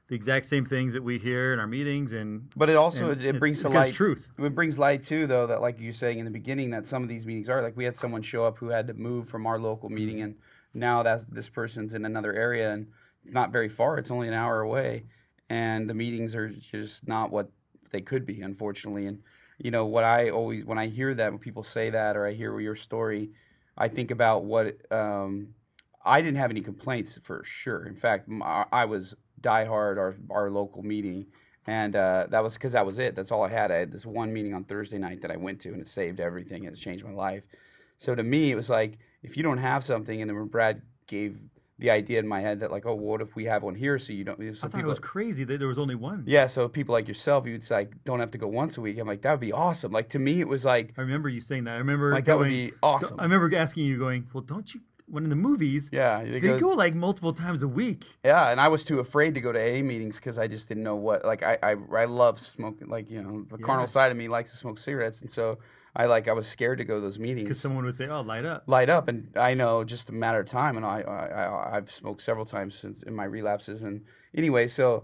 the 0.07 0.15
exact 0.15 0.45
same 0.45 0.65
things 0.65 0.93
that 0.93 1.03
we 1.03 1.17
hear 1.17 1.53
in 1.53 1.59
our 1.59 1.67
meetings 1.67 2.11
and 2.13 2.49
But 2.55 2.69
it 2.69 2.75
also 2.75 3.11
and 3.11 3.21
it, 3.21 3.35
it 3.35 3.39
brings 3.39 3.61
to 3.61 3.69
light 3.69 3.93
truth. 3.93 4.29
It 4.37 4.53
brings 4.55 4.77
light 4.77 5.03
too, 5.03 5.25
though, 5.25 5.47
that 5.47 5.61
like 5.61 5.79
you're 5.79 5.93
saying 5.93 6.19
in 6.19 6.25
the 6.25 6.31
beginning, 6.31 6.71
that 6.71 6.85
some 6.85 7.01
of 7.03 7.09
these 7.09 7.25
meetings 7.25 7.49
are 7.49 7.61
like 7.61 7.75
we 7.77 7.85
had 7.85 7.95
someone 7.95 8.21
show 8.21 8.45
up 8.45 8.57
who 8.59 8.69
had 8.69 8.87
to 8.87 8.93
move 8.93 9.27
from 9.27 9.47
our 9.47 9.57
local 9.57 9.89
meeting, 9.89 10.21
and 10.21 10.35
now 10.73 11.01
that 11.03 11.21
this 11.33 11.49
person's 11.49 11.93
in 11.93 12.05
another 12.05 12.33
area 12.33 12.71
and 12.71 12.87
it's 13.23 13.33
not 13.33 13.51
very 13.51 13.69
far; 13.69 13.97
it's 13.97 14.11
only 14.11 14.27
an 14.27 14.33
hour 14.33 14.61
away, 14.61 15.05
and 15.51 15.89
the 15.89 15.93
meetings 15.93 16.33
are 16.33 16.47
just 16.47 17.09
not 17.09 17.29
what 17.29 17.51
they 17.91 17.99
could 17.99 18.25
be, 18.25 18.41
unfortunately. 18.41 19.05
And 19.05 19.21
you 19.57 19.69
know 19.69 19.85
what 19.85 20.05
I 20.05 20.29
always 20.29 20.63
when 20.63 20.77
I 20.77 20.87
hear 20.87 21.13
that 21.13 21.29
when 21.29 21.39
people 21.39 21.63
say 21.63 21.89
that 21.89 22.15
or 22.15 22.25
I 22.25 22.31
hear 22.31 22.57
your 22.61 22.75
story, 22.75 23.31
I 23.77 23.89
think 23.89 24.11
about 24.11 24.45
what 24.45 24.77
um, 24.93 25.49
I 26.05 26.21
didn't 26.21 26.37
have 26.37 26.51
any 26.51 26.61
complaints 26.61 27.17
for 27.17 27.43
sure. 27.43 27.85
In 27.85 27.97
fact, 27.97 28.29
I 28.71 28.85
was 28.85 29.13
diehard 29.41 29.97
our 29.97 30.15
our 30.29 30.49
local 30.49 30.83
meeting, 30.83 31.25
and 31.67 31.97
uh, 31.97 32.27
that 32.29 32.41
was 32.41 32.53
because 32.53 32.71
that 32.71 32.85
was 32.85 32.97
it. 32.97 33.13
That's 33.15 33.33
all 33.33 33.43
I 33.43 33.49
had. 33.49 33.71
I 33.71 33.79
had 33.79 33.91
this 33.91 34.05
one 34.05 34.31
meeting 34.31 34.53
on 34.53 34.63
Thursday 34.63 34.99
night 34.99 35.21
that 35.21 35.31
I 35.31 35.35
went 35.35 35.59
to, 35.61 35.69
and 35.73 35.81
it 35.81 35.89
saved 35.89 36.21
everything. 36.21 36.63
It's 36.63 36.79
changed 36.79 37.03
my 37.03 37.11
life. 37.11 37.45
So 37.97 38.15
to 38.15 38.23
me, 38.23 38.51
it 38.51 38.55
was 38.55 38.69
like 38.69 38.99
if 39.21 39.35
you 39.35 39.43
don't 39.43 39.57
have 39.57 39.83
something, 39.83 40.21
and 40.21 40.29
then 40.29 40.37
when 40.37 40.47
Brad 40.47 40.81
gave 41.07 41.37
the 41.81 41.89
idea 41.89 42.19
in 42.19 42.27
my 42.27 42.39
head 42.39 42.59
that 42.59 42.71
like, 42.71 42.85
oh, 42.85 42.93
what 42.93 43.21
if 43.21 43.35
we 43.35 43.45
have 43.45 43.63
one 43.63 43.75
here 43.75 43.97
so 43.99 44.13
you 44.13 44.23
don't? 44.23 44.37
So 44.37 44.43
I 44.45 44.51
thought 44.53 44.71
people, 44.77 44.81
it 44.81 44.87
was 44.87 44.99
crazy 44.99 45.43
that 45.43 45.57
there 45.57 45.67
was 45.67 45.79
only 45.79 45.95
one. 45.95 46.23
yeah, 46.27 46.45
so 46.45 46.69
people 46.69 46.93
like 46.93 47.07
yourself, 47.07 47.45
you'd 47.47 47.63
say, 47.63 47.75
like, 47.75 48.03
don't 48.03 48.19
have 48.19 48.31
to 48.31 48.37
go 48.37 48.47
once 48.47 48.77
a 48.77 48.81
week. 48.81 48.99
I'm 48.99 49.07
like, 49.07 49.23
that 49.23 49.31
would 49.31 49.39
be 49.39 49.51
awesome. 49.51 49.91
Like 49.91 50.09
to 50.09 50.19
me, 50.19 50.39
it 50.39 50.47
was 50.47 50.63
like, 50.63 50.93
I 50.97 51.01
remember 51.01 51.27
you 51.27 51.41
saying 51.41 51.63
that. 51.65 51.73
I 51.73 51.77
remember 51.77 52.13
like 52.13 52.25
that 52.25 52.37
would 52.37 52.49
be 52.49 52.71
awesome. 52.81 53.19
I 53.19 53.23
remember 53.23 53.53
asking 53.57 53.85
you 53.85 53.97
going, 53.97 54.27
well, 54.31 54.43
don't 54.43 54.73
you 54.73 54.81
when 55.07 55.23
in 55.23 55.29
the 55.29 55.35
movies 55.35 55.89
yeah, 55.91 56.23
they 56.23 56.39
because- 56.39 56.61
go 56.61 56.69
like 56.69 56.95
multiple 56.95 57.33
times 57.33 57.63
a 57.63 57.67
week. 57.67 58.05
Yeah, 58.23 58.49
and 58.49 58.61
I 58.61 58.69
was 58.69 58.85
too 58.85 58.99
afraid 58.99 59.33
to 59.33 59.41
go 59.41 59.51
to 59.51 59.59
AA 59.59 59.83
meetings 59.83 60.19
because 60.19 60.37
I 60.37 60.47
just 60.47 60.69
didn't 60.69 60.83
know 60.83 60.95
what. 60.95 61.25
Like 61.25 61.43
I, 61.43 61.57
I, 61.61 61.75
I 61.95 62.05
love 62.05 62.39
smoking. 62.39 62.87
Like 62.87 63.09
you 63.11 63.21
know, 63.21 63.43
the 63.43 63.57
carnal 63.57 63.87
side 63.87 64.11
of 64.11 64.17
me 64.17 64.27
likes 64.27 64.51
to 64.51 64.57
smoke 64.57 64.77
cigarettes, 64.77 65.21
and 65.21 65.29
so 65.29 65.57
I 65.95 66.05
like 66.05 66.27
I 66.27 66.33
was 66.33 66.47
scared 66.47 66.77
to 66.77 66.85
go 66.85 66.95
to 66.95 67.01
those 67.01 67.19
meetings 67.19 67.43
Because 67.43 67.59
someone 67.59 67.83
would 67.85 67.95
say, 67.95 68.07
"Oh, 68.07 68.21
light 68.21 68.45
up." 68.45 68.63
light 68.67 68.89
up, 68.89 69.07
and 69.07 69.29
I 69.35 69.53
know 69.53 69.83
just 69.83 70.09
a 70.09 70.13
matter 70.13 70.39
of 70.39 70.47
time, 70.47 70.77
and 70.77 70.85
I, 70.85 71.01
I, 71.01 71.25
I 71.27 71.77
I've 71.77 71.91
smoked 71.91 72.21
several 72.21 72.45
times 72.45 72.75
since 72.75 73.03
in 73.03 73.13
my 73.13 73.25
relapses, 73.25 73.81
and 73.81 74.05
anyway, 74.35 74.67
so. 74.67 75.03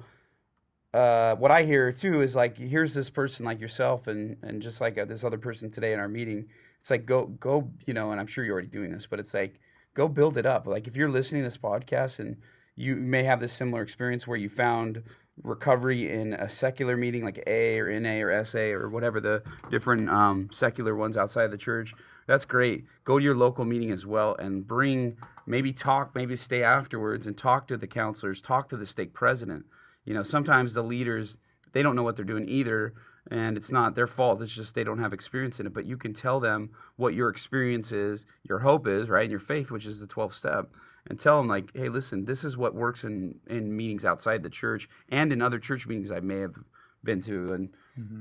Uh, 0.94 1.36
what 1.36 1.52
I 1.52 1.64
hear 1.64 1.92
too 1.92 2.22
is 2.22 2.36
like 2.36 2.58
here's 2.58 2.94
this 2.94 3.10
person 3.10 3.46
like 3.46 3.60
yourself 3.60 4.08
and 4.08 4.38
and 4.42 4.62
just 4.62 4.80
like 4.80 4.98
uh, 4.98 5.04
this 5.06 5.24
other 5.24 5.38
person 5.38 5.70
today 5.70 5.92
in 5.94 6.00
our 6.00 6.08
meeting. 6.08 6.48
It's 6.80 6.90
like 6.90 7.06
go 7.06 7.26
go 7.26 7.70
you 7.86 7.94
know, 7.94 8.12
and 8.12 8.20
I'm 8.22 8.26
sure 8.26 8.46
you're 8.46 8.54
already 8.54 8.70
doing 8.70 8.92
this, 8.92 9.06
but 9.06 9.20
it's 9.20 9.34
like 9.34 9.60
go 9.94 10.08
build 10.08 10.38
it 10.38 10.46
up. 10.46 10.66
Like 10.66 10.88
if 10.88 10.96
you're 10.96 11.10
listening 11.10 11.42
to 11.44 11.48
this 11.48 11.58
podcast 11.58 12.20
and 12.20 12.38
you 12.76 12.96
may 12.96 13.24
have 13.24 13.42
this 13.42 13.52
similar 13.52 13.82
experience 13.82 14.26
where 14.26 14.38
you 14.38 14.48
found 14.48 15.04
recovery 15.44 16.12
in 16.12 16.34
a 16.34 16.50
secular 16.50 16.98
meeting 16.98 17.24
like 17.24 17.44
A 17.48 17.80
or 17.80 18.00
NA 18.00 18.22
or 18.22 18.44
SA 18.46 18.60
or 18.60 18.90
whatever 18.90 19.20
the 19.20 19.44
different 19.70 20.10
um, 20.10 20.50
secular 20.52 20.96
ones 20.96 21.18
outside 21.18 21.46
of 21.46 21.52
the 21.52 21.58
church. 21.58 21.94
That's 22.26 22.46
great. 22.46 22.86
Go 23.06 23.20
to 23.20 23.24
your 23.24 23.36
local 23.36 23.64
meeting 23.64 23.92
as 23.92 24.06
well 24.06 24.36
and 24.36 24.66
bring 24.68 25.18
maybe 25.46 25.72
talk, 25.72 26.14
maybe 26.14 26.36
stay 26.36 26.64
afterwards 26.64 27.26
and 27.26 27.38
talk 27.38 27.68
to 27.68 27.78
the 27.78 27.88
counselors, 27.88 28.42
talk 28.42 28.68
to 28.70 28.78
the 28.78 28.86
stake 28.86 29.14
president. 29.14 29.66
You 30.04 30.14
know, 30.14 30.24
sometimes 30.24 30.74
the 30.74 30.84
leaders 30.84 31.38
they 31.74 31.84
don't 31.84 31.96
know 31.96 32.04
what 32.04 32.16
they're 32.16 32.26
doing 32.26 32.48
either 32.50 32.94
and 33.30 33.58
it's 33.58 33.72
not 33.72 33.96
their 33.96 34.08
fault 34.08 34.42
it's 34.42 34.56
just 34.56 34.76
they 34.76 34.84
don't 34.84 35.00
have 35.00 35.14
experience 35.14 35.60
in 35.60 35.66
it 35.66 35.74
but 35.74 35.86
you 35.86 35.98
can 35.98 36.14
tell 36.14 36.40
them 36.40 36.70
what 36.96 37.14
your 37.14 37.30
experience 37.30 37.92
is 37.92 38.26
your 38.44 38.60
hope 38.60 38.88
is 38.88 39.10
right 39.10 39.24
and 39.24 39.32
your 39.32 39.40
faith 39.40 39.70
which 39.70 39.86
is 39.86 40.00
the 40.00 40.08
12th 40.08 40.34
step 40.34 40.72
and 41.10 41.20
tell 41.20 41.38
them 41.38 41.48
like 41.48 41.72
hey 41.76 41.90
listen 41.90 42.26
this 42.26 42.44
is 42.44 42.58
what 42.58 42.76
works 42.76 43.04
in 43.04 43.36
in 43.48 43.76
meetings 43.76 44.04
outside 44.06 44.44
the 44.44 44.50
church 44.50 44.90
and 45.10 45.32
in 45.34 45.42
other 45.42 45.60
church 45.60 45.88
meetings 45.88 46.12
i 46.12 46.20
may 46.20 46.40
have 46.40 46.56
been 47.04 47.22
to 47.22 47.54
and 47.54 47.70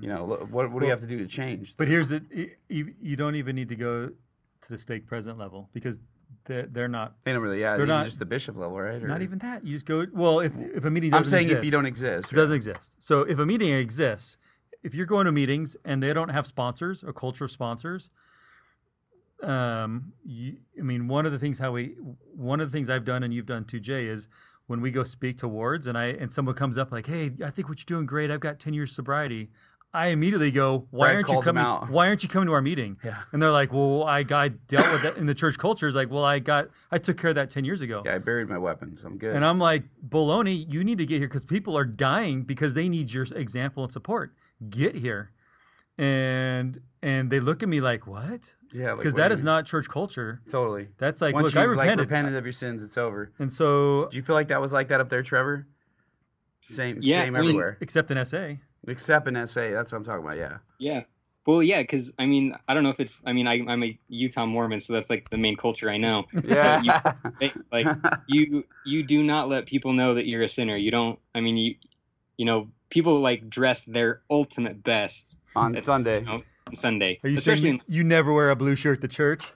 you 0.01 0.09
know 0.09 0.24
what, 0.24 0.70
what 0.70 0.80
do 0.80 0.87
you 0.87 0.91
have 0.91 1.01
to 1.01 1.07
do 1.07 1.18
to 1.18 1.26
change 1.26 1.76
But 1.76 1.89
here's 1.89 2.09
the 2.09 2.22
you, 2.68 2.95
you 3.01 3.16
don't 3.16 3.34
even 3.34 3.55
need 3.57 3.68
to 3.68 3.76
go 3.76 4.09
to 4.09 4.68
the 4.68 4.78
stake 4.78 5.07
president 5.07 5.39
level 5.39 5.68
because 5.74 6.01
they're, 6.45 6.66
they're 6.66 6.89
not 6.89 7.14
they 7.24 7.32
don't 7.32 7.43
really 7.43 7.61
yeah 7.61 7.76
They're 7.76 7.87
not- 7.87 8.05
just 8.07 8.18
the 8.18 8.24
bishop 8.26 8.57
level 8.57 8.78
right 8.80 9.03
Or- 9.03 9.09
not 9.09 9.22
even 9.22 9.39
that. 9.41 9.64
You 9.66 9.74
just 9.74 9.84
go 9.87 10.07
well 10.12 10.41
if 10.41 10.59
if 10.59 10.84
a 10.84 10.91
meeting 10.91 11.12
i'm 11.12 11.24
saying 11.24 11.47
if 11.47 11.51
exist, 11.53 11.64
you 11.66 11.70
don't 11.72 11.87
exist 11.87 12.32
It 12.32 12.37
doesn't 12.37 12.57
exist. 12.57 12.95
So 12.99 13.22
if 13.22 13.39
a 13.39 13.45
meeting 13.47 13.72
exists, 13.74 14.37
if 14.82 14.95
you're 14.95 15.07
going 15.07 15.26
to 15.26 15.32
meetings 15.32 15.76
and 15.84 16.03
they 16.03 16.12
don't 16.12 16.28
have 16.30 16.47
sponsors, 16.47 17.03
a 17.03 17.12
culture 17.12 17.45
of 17.45 17.51
sponsors, 17.51 18.11
um, 19.43 20.12
you, 20.24 20.57
I 20.78 20.82
mean, 20.82 21.09
one 21.09 21.26
of 21.26 21.32
the 21.32 21.39
things 21.39 21.59
how 21.59 21.72
we, 21.72 21.97
one 22.37 22.61
of 22.61 22.70
the 22.70 22.76
things 22.76 22.91
I've 22.91 23.05
done 23.05 23.22
and 23.22 23.32
you've 23.32 23.47
done 23.47 23.64
too, 23.64 23.80
Jay, 23.80 24.07
is 24.07 24.28
when 24.66 24.80
we 24.80 24.91
go 24.91 25.05
speak 25.05 25.37
to 25.39 25.49
wards 25.49 25.87
and 25.87 25.97
I 25.97 26.07
and 26.07 26.32
someone 26.32 26.55
comes 26.55 26.76
up 26.78 26.93
like, 26.93 27.07
"Hey, 27.07 27.32
I 27.45 27.51
think 27.51 27.68
what 27.68 27.78
you're 27.78 27.97
doing 27.97 28.07
great. 28.07 28.30
I've 28.30 28.41
got 28.41 28.59
ten 28.61 28.74
years 28.74 28.93
sobriety." 28.93 29.51
I 29.95 30.09
immediately 30.09 30.51
go, 30.51 30.89
"Why 30.91 31.07
Brad 31.07 31.14
aren't 31.14 31.28
you 31.30 31.41
coming? 31.41 31.62
out. 31.62 31.89
Why 31.89 32.09
aren't 32.09 32.22
you 32.22 32.28
coming 32.28 32.49
to 32.49 32.53
our 32.53 32.61
meeting?" 32.61 32.99
Yeah. 33.03 33.22
And 33.32 33.41
they're 33.41 33.53
like, 33.53 33.72
"Well, 33.72 34.03
I 34.03 34.24
got 34.24 34.66
dealt 34.66 34.93
with 34.93 35.03
that 35.03 35.16
in 35.16 35.24
the 35.26 35.34
church 35.34 35.57
culture." 35.57 35.87
Is 35.87 35.95
like, 35.95 36.11
"Well, 36.11 36.24
I 36.24 36.39
got, 36.41 36.68
I 36.91 36.99
took 36.99 37.16
care 37.16 37.30
of 37.30 37.37
that 37.37 37.49
ten 37.51 37.64
years 37.64 37.80
ago." 37.80 38.03
yeah 38.05 38.16
i 38.16 38.18
buried 38.18 38.49
my 38.49 38.59
weapons 38.59 39.05
i'm 39.05 39.16
good 39.16 39.34
And 39.34 39.45
I'm 39.45 39.59
like, 39.59 39.84
baloney, 40.07 40.70
you 40.70 40.84
need 40.84 40.99
to 40.99 41.07
get 41.07 41.18
here 41.18 41.28
because 41.28 41.47
people 41.47 41.78
are 41.78 41.84
dying 41.87 42.43
because 42.43 42.74
they 42.74 42.89
need 42.91 43.12
your 43.12 43.24
example 43.34 43.84
and 43.84 43.93
support. 43.93 44.34
Get 44.68 44.97
here. 44.97 45.30
And 45.97 46.80
and 47.03 47.30
they 47.30 47.41
look 47.41 47.62
at 47.62 47.68
me 47.68 47.80
like, 47.80 48.07
what? 48.07 48.56
Yeah 48.73 48.95
Because 48.95 49.14
what 49.14 49.17
do 49.19 49.23
that 49.23 49.29
you 49.31 49.35
is 49.35 49.41
mean? 49.41 49.47
not 49.47 49.67
church 49.67 49.89
culture. 49.89 50.41
totally 50.51 50.89
That's 50.99 51.21
like, 51.21 51.35
once 51.35 51.47
look, 51.55 51.57
I 51.57 51.62
you've 51.67 51.77
like 51.77 51.85
repented. 51.89 52.11
repented 52.11 52.35
of 52.37 52.45
your 52.45 52.53
sins 52.53 52.83
it's 52.83 52.97
over 52.99 53.33
And 53.39 53.53
so, 53.53 54.09
do 54.11 54.17
you 54.17 54.23
feel 54.23 54.35
like 54.37 54.49
that 54.49 54.61
was 54.61 54.73
like 54.73 54.89
that 54.89 55.01
up 55.01 55.09
there 55.09 55.23
trevor 55.23 55.67
same 56.69 56.99
Yeah, 57.01 57.17
same 57.25 57.37
I 57.37 57.41
mean- 57.41 57.49
everywhere 57.51 57.79
except 57.81 58.11
in 58.11 58.25
SA. 58.25 58.55
Except 58.89 59.27
in 59.29 59.35
SA, 59.49 59.71
that's 59.71 59.91
what 59.93 59.99
I'm 59.99 60.05
talking 60.05 60.25
about. 60.25 60.37
Yeah, 60.37 60.59
Yeah. 60.79 61.03
Well, 61.45 61.62
yeah, 61.62 61.81
because 61.81 62.12
I 62.19 62.27
mean, 62.27 62.57
I 62.67 62.75
don't 62.75 62.83
know 62.83 62.89
if 62.91 62.99
it's. 62.99 63.23
I 63.25 63.33
mean, 63.33 63.47
I, 63.47 63.64
I'm 63.69 63.83
a 63.85 63.97
Utah 64.09 64.47
Mormon, 64.47 64.81
so 64.81 64.93
that's 64.95 65.09
like 65.11 65.31
the 65.31 65.39
main 65.39 65.57
culture 65.57 65.89
I 65.89 65.97
know. 65.97 66.27
yeah. 66.45 66.83
It's 67.41 67.67
like 67.73 67.87
you 68.27 68.64
you 68.85 69.05
do 69.05 69.23
not 69.23 69.49
let 69.49 69.64
people 69.67 69.93
know 69.93 70.14
that 70.14 70.27
you're 70.27 70.43
a 70.43 70.49
sinner. 70.49 70.75
You 70.77 70.91
don't. 70.91 71.21
I 71.37 71.41
mean, 71.41 71.57
you 71.57 71.77
you 72.37 72.47
know, 72.47 72.69
people 72.91 73.21
like 73.21 73.49
dress 73.49 73.85
their 73.85 74.23
ultimate 74.29 74.83
best 74.83 75.39
on 75.55 75.77
It's, 75.77 75.87
Sunday. 75.87 76.19
you 76.21 76.27
know, 76.27 76.41
on 76.69 76.77
Sunday, 76.77 77.19
Are 77.23 77.29
you 77.29 77.39
especially. 77.39 77.62
saying 77.62 77.83
you, 77.87 77.99
you 77.99 78.05
never 78.05 78.33
wear 78.33 78.51
a 78.51 78.57
blue 78.57 78.75
shirt 78.75 79.01
to 79.03 79.09
church? 79.09 79.53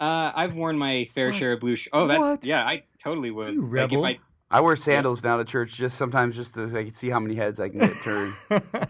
uh, 0.00 0.32
I've 0.34 0.54
worn 0.54 0.78
my 0.78 1.06
fair 1.14 1.28
What? 1.28 1.36
share 1.36 1.52
of 1.54 1.60
blue. 1.60 1.76
Sh- 1.76 1.88
oh, 1.92 2.06
that's 2.06 2.20
What? 2.20 2.44
yeah. 2.44 2.64
I 2.64 2.84
totally 3.02 3.30
would. 3.30 3.54
You 3.54 3.62
Like 3.62 3.72
rebel. 3.72 4.04
if 4.04 4.16
I 4.50 4.56
I 4.58 4.60
wear 4.62 4.76
sandals 4.76 5.22
now 5.22 5.36
to 5.36 5.44
church 5.44 5.76
just 5.76 5.96
sometimes 5.98 6.34
just 6.36 6.54
to 6.54 6.64
I 6.66 6.84
can 6.84 6.90
see 6.92 7.10
how 7.10 7.20
many 7.20 7.34
heads 7.34 7.60
I 7.60 7.68
can 7.68 7.80
get 7.80 8.00
turned. 8.02 8.34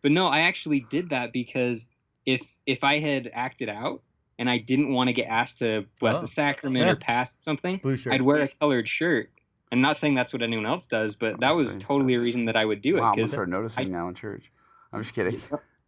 But 0.00 0.12
no, 0.12 0.28
I 0.28 0.40
actually 0.42 0.80
did 0.88 1.10
that 1.10 1.32
because 1.32 1.88
if 2.24 2.40
if 2.66 2.84
I 2.84 2.98
had 3.00 3.28
acted 3.34 3.68
out 3.68 4.00
and 4.38 4.48
I 4.48 4.58
didn't 4.58 4.92
want 4.94 5.08
to 5.08 5.12
get 5.12 5.26
asked 5.26 5.58
to 5.58 5.86
bless 5.98 6.18
Oh. 6.18 6.20
the 6.20 6.26
sacrament 6.28 6.86
Yeah. 6.86 6.92
or 6.92 6.96
pass 6.96 7.36
something, 7.44 7.78
Blue 7.78 7.96
shirt. 7.96 8.12
I'd 8.12 8.22
wear 8.22 8.40
a 8.42 8.48
colored 8.48 8.88
shirt. 8.88 9.30
I'm 9.72 9.80
not 9.80 9.96
saying 9.96 10.14
that's 10.14 10.32
what 10.32 10.40
anyone 10.40 10.66
else 10.66 10.86
does, 10.86 11.16
but 11.16 11.40
that 11.40 11.52
was 11.56 11.70
Honestly, 11.70 11.80
totally 11.80 12.14
a 12.14 12.20
reason 12.20 12.44
that 12.44 12.56
I 12.56 12.64
would 12.64 12.80
do 12.80 12.96
it. 12.96 13.00
wow, 13.00 13.08
I'm 13.10 13.16
gonna 13.16 13.26
start 13.28 13.48
noticing 13.48 13.86
I- 13.86 13.98
now 13.98 14.08
in 14.08 14.14
church. 14.14 14.52
I'm 14.92 15.02
just 15.02 15.14
kidding. 15.14 15.38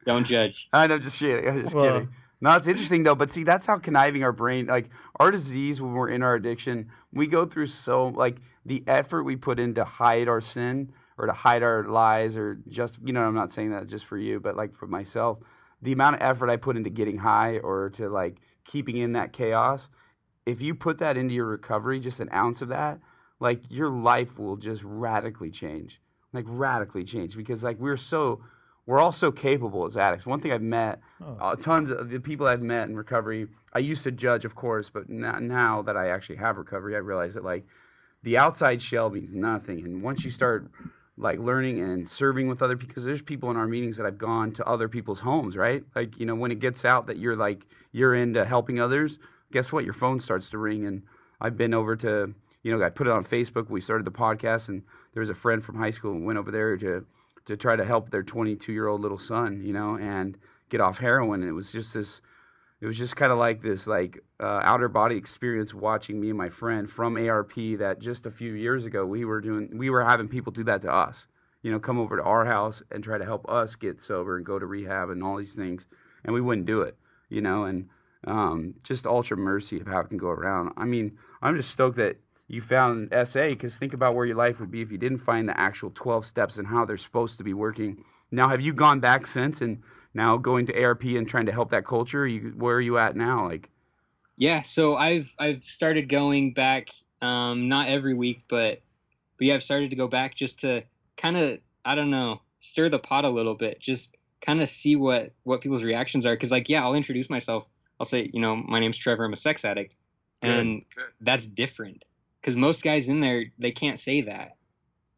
Don't 0.07 0.25
judge. 0.27 0.69
I 0.73 0.87
know, 0.87 0.99
just 0.99 1.19
kidding. 1.19 1.49
I'm 1.49 1.63
just 1.63 1.75
Well- 1.75 1.93
kidding. 2.01 2.09
No, 2.43 2.57
it's 2.57 2.67
interesting 2.69 3.03
though. 3.03 3.15
But 3.15 3.31
see, 3.31 3.45
that's 3.45 3.67
how 3.67 3.79
conniving 3.79 4.25
our 4.25 4.33
brain, 4.33 4.65
like 4.67 4.89
our 5.17 5.31
disease 5.31 5.83
when 5.83 5.93
we're 5.93 6.09
in 6.09 6.23
our 6.23 6.35
addiction, 6.35 6.89
we 7.13 7.27
go 7.27 7.45
through 7.45 7.67
so 7.67 8.07
like 8.09 8.41
the 8.65 8.83
effort 8.87 9.25
we 9.25 9.37
put 9.37 9.61
in 9.61 9.75
to 9.75 9.85
hide 9.85 10.27
our 10.27 10.41
sin 10.41 10.91
or 11.19 11.27
to 11.27 11.35
hide 11.35 11.63
our 11.63 11.85
lies 11.85 12.39
or 12.39 12.55
just 12.67 12.99
you 13.05 13.13
know 13.13 13.21
I'm 13.25 13.35
not 13.35 13.53
saying 13.53 13.73
that 13.73 13.89
just 13.89 14.07
for 14.07 14.17
you, 14.17 14.41
but 14.41 14.57
like 14.57 14.75
for 14.75 14.87
myself, 14.87 15.39
the 15.83 15.93
amount 15.93 16.17
of 16.17 16.23
effort 16.23 16.49
I 16.49 16.57
put 16.57 16.79
into 16.79 16.89
getting 16.89 17.19
high 17.19 17.59
or 17.59 17.91
to 17.91 18.09
like 18.09 18.39
keeping 18.65 18.97
in 18.97 19.13
that 19.13 19.35
chaos. 19.35 19.91
If 20.47 20.63
you 20.63 20.75
put 20.75 20.97
that 20.97 21.19
into 21.19 21.35
your 21.35 21.45
recovery, 21.47 22.01
just 22.01 22.21
an 22.21 22.31
ounce 22.33 22.63
of 22.63 22.69
that, 22.69 23.01
like 23.39 23.61
your 23.69 23.91
life 23.91 24.39
will 24.39 24.57
just 24.57 24.83
radically 24.83 25.51
change, 25.51 26.01
like 26.33 26.47
radically 26.49 27.05
change 27.05 27.37
because 27.37 27.63
like 27.63 27.79
we're 27.79 27.99
so 27.99 28.41
we're 28.87 28.99
all 28.99 29.13
so 29.13 29.31
capable 29.31 29.85
as 29.87 29.97
addicts. 29.97 30.27
One 30.27 30.41
thing 30.41 30.53
I've 30.53 30.63
met, 30.63 31.01
uh, 31.41 31.55
tons 31.57 31.91
of 31.91 32.11
the 32.11 32.21
people 32.21 32.47
I've 32.47 32.63
met 32.63 32.89
in 32.89 32.97
recovery, 32.97 33.49
I 33.73 33.79
used 33.79 34.03
to 34.05 34.11
judge, 34.11 34.45
of 34.45 34.55
course, 34.55 34.91
but 34.91 35.09
now, 35.09 35.39
now 35.39 35.83
that 35.83 35.97
I 35.97 36.09
actually 36.09 36.37
have 36.37 36.57
recovery, 36.57 36.97
I 36.97 36.99
realize 36.99 37.35
that 37.35 37.45
like 37.45 37.65
the 38.23 38.37
outside 38.37 38.83
shell 38.83 39.11
means 39.11 39.33
nothing. 39.35 39.85
And 39.85 40.03
once 40.03 40.25
you 40.25 40.31
start 40.31 40.71
like 41.17 41.39
learning 41.39 41.81
and 41.81 42.09
serving 42.09 42.49
with 42.49 42.63
other 42.63 42.77
because 42.77 43.05
there's 43.05 43.23
people 43.23 43.51
in 43.51 43.57
our 43.57 43.67
meetings 43.67 43.97
that 43.99 44.07
I've 44.07 44.19
gone 44.19 44.53
to 44.53 44.67
other 44.67 44.89
people's 44.89 45.21
homes, 45.21 45.57
right? 45.57 45.85
Like, 45.95 46.19
you 46.19 46.27
know, 46.27 46.35
when 46.35 46.51
it 46.51 46.59
gets 46.59 46.85
out 46.85 47.07
that 47.07 47.19
you're 47.19 47.37
like 47.37 47.67
you're 47.93 48.15
into 48.15 48.45
helping 48.45 48.81
others, 48.81 49.19
guess 49.53 49.73
what? 49.73 49.85
Your 49.85 49.93
phone 49.93 50.19
starts 50.19 50.51
to 50.51 50.59
ring 50.59 50.87
and 50.87 51.03
I've 51.41 51.57
been 51.57 51.75
over 51.75 51.97
to, 51.97 52.35
you 52.63 52.77
know, 52.77 52.85
I 52.85 52.91
put 52.91 53.07
it 53.07 53.13
on 53.13 53.25
Facebook. 53.25 53.69
We 53.69 53.81
started 53.81 54.07
the 54.07 54.11
podcast 54.11 54.69
and 54.69 54.83
there 55.13 55.21
was 55.21 55.31
a 55.31 55.35
friend 55.35 55.63
from 55.63 55.77
high 55.77 55.91
school 55.91 56.13
and 56.13 56.25
went 56.25 56.39
over 56.39 56.51
there 56.51 56.77
to 56.79 57.05
to 57.51 57.57
try 57.57 57.75
to 57.75 57.85
help 57.85 58.11
their 58.11 58.23
22 58.23 58.73
year 58.73 58.87
old 58.87 59.01
little 59.01 59.19
son, 59.19 59.61
you 59.65 59.73
know, 59.73 59.97
and 59.97 60.39
get 60.69 60.81
off 60.81 60.99
heroin. 60.99 61.43
And 61.43 61.51
it 61.51 61.55
was 61.55 61.73
just 61.73 61.95
this, 61.95 62.21
it 62.81 62.87
was 62.87 62.97
just 62.97 63.17
kind 63.17 63.33
of 63.33 63.39
like 63.39 63.61
this, 63.61 63.89
like 63.89 64.21
uh, 64.39 64.61
outer 64.63 64.89
body 64.89 65.17
experience 65.17 65.75
watching 65.75 66.21
me 66.21 66.29
and 66.29 66.39
my 66.39 66.49
friend 66.49 66.89
from 66.89 67.17
ARP. 67.17 67.55
That 67.79 67.99
just 67.99 68.25
a 68.25 68.31
few 68.31 68.53
years 68.53 68.85
ago 68.85 69.05
we 69.05 69.25
were 69.25 69.41
doing, 69.41 69.77
we 69.77 69.91
were 69.91 70.05
having 70.05 70.29
people 70.29 70.53
do 70.53 70.63
that 70.63 70.83
to 70.83 70.93
us, 70.93 71.27
you 71.61 71.73
know, 71.73 71.81
come 71.81 71.99
over 71.99 72.17
to 72.17 72.23
our 72.23 72.45
house 72.45 72.85
and 72.89 73.03
try 73.03 73.19
to 73.19 73.25
help 73.25 73.49
us 73.49 73.75
get 73.75 74.01
sober 74.01 74.37
and 74.37 74.47
go 74.47 74.61
to 74.61 74.67
rehab 74.67 75.11
and 75.11 75.23
all 75.25 75.37
these 75.37 75.55
things, 75.55 75.87
and 76.25 76.33
we 76.33 76.41
wouldn't 76.41 76.69
do 76.69 76.83
it, 76.83 76.97
you 77.29 77.41
know, 77.41 77.65
and 77.65 77.89
um, 78.29 78.75
just 78.85 79.09
ultra 79.09 79.37
mercy 79.37 79.81
of 79.81 79.89
how 79.89 79.99
it 80.01 80.09
can 80.09 80.19
go 80.19 80.29
around. 80.29 80.73
I 80.77 80.85
mean, 80.85 81.19
I'm 81.43 81.57
just 81.57 81.71
stoked 81.71 81.97
that 81.97 82.19
you 82.51 82.61
found 82.61 83.11
SA 83.25 83.51
because 83.51 83.79
think 83.79 83.95
about 83.95 84.17
where 84.17 84.27
your 84.27 84.35
life 84.35 84.59
would 84.59 84.73
be 84.73 84.83
if 84.83 84.91
you 84.91 84.99
didn't 84.99 85.19
find 85.19 85.49
the 85.49 85.59
actual 85.59 85.89
12 85.95 86.27
steps 86.27 86.59
and 86.59 86.67
how 86.67 86.85
they're 86.85 86.97
supposed 86.97 87.39
to 87.39 87.45
be 87.45 87.55
working. 87.55 88.05
Now, 88.33 88.49
have 88.49 88.61
you 88.61 88.73
gone 88.73 88.99
back 88.99 89.29
since 89.29 89.61
and 89.61 89.85
now 90.15 90.37
going 90.37 90.67
to 90.67 90.83
ARP 90.83 91.05
and 91.05 91.29
trying 91.29 91.47
to 91.47 91.53
help 91.53 91.71
that 91.71 91.85
culture? 91.85 92.27
You, 92.27 92.53
where 92.57 92.75
are 92.75 92.81
you 92.81 92.99
at 92.99 93.15
now? 93.15 93.49
Like, 93.49 93.71
Yeah, 94.37 94.63
so 94.63 94.97
I've 94.97 95.33
I've 95.39 95.63
started 95.63 96.09
going 96.09 96.53
back, 96.53 96.89
um, 97.23 97.69
not 97.69 97.87
every 97.87 98.15
week, 98.15 98.43
but 98.49 98.83
but 99.39 99.47
yeah, 99.47 99.55
I've 99.55 99.63
started 99.63 99.91
to 99.91 99.97
go 99.97 100.09
back 100.09 100.35
just 100.35 100.61
to 100.61 100.83
kind 101.17 101.37
of 101.37 101.61
I 101.85 101.95
don't 101.95 102.11
know 102.11 102.41
stir 102.59 102.89
the 102.89 102.99
pot 102.99 103.25
a 103.25 103.31
little 103.31 103.55
bit, 103.55 103.79
just 103.79 104.17
kind 104.41 104.61
of 104.61 104.69
see 104.69 104.97
what 104.97 105.31
what 105.45 105.61
people's 105.61 105.85
reactions 105.85 106.27
are. 106.27 106.35
Because 106.35 106.51
like 106.51 106.69
yeah, 106.69 106.83
I'll 106.83 106.95
introduce 106.95 107.31
myself. 107.31 107.69
I'll 108.01 108.07
say 108.07 108.29
you 108.33 108.41
know 108.41 108.57
my 108.57 108.81
name's 108.81 108.97
Trevor. 108.97 109.25
I'm 109.25 109.33
a 109.33 109.37
sex 109.37 109.65
addict, 109.65 109.95
and 110.43 110.83
good. 110.97 111.05
that's 111.21 111.47
different. 111.47 112.05
Because 112.41 112.57
most 112.57 112.83
guys 112.83 113.09
in 113.09 113.21
there 113.21 113.47
they 113.59 113.71
can't 113.71 113.99
say 113.99 114.23
that. 114.23 114.57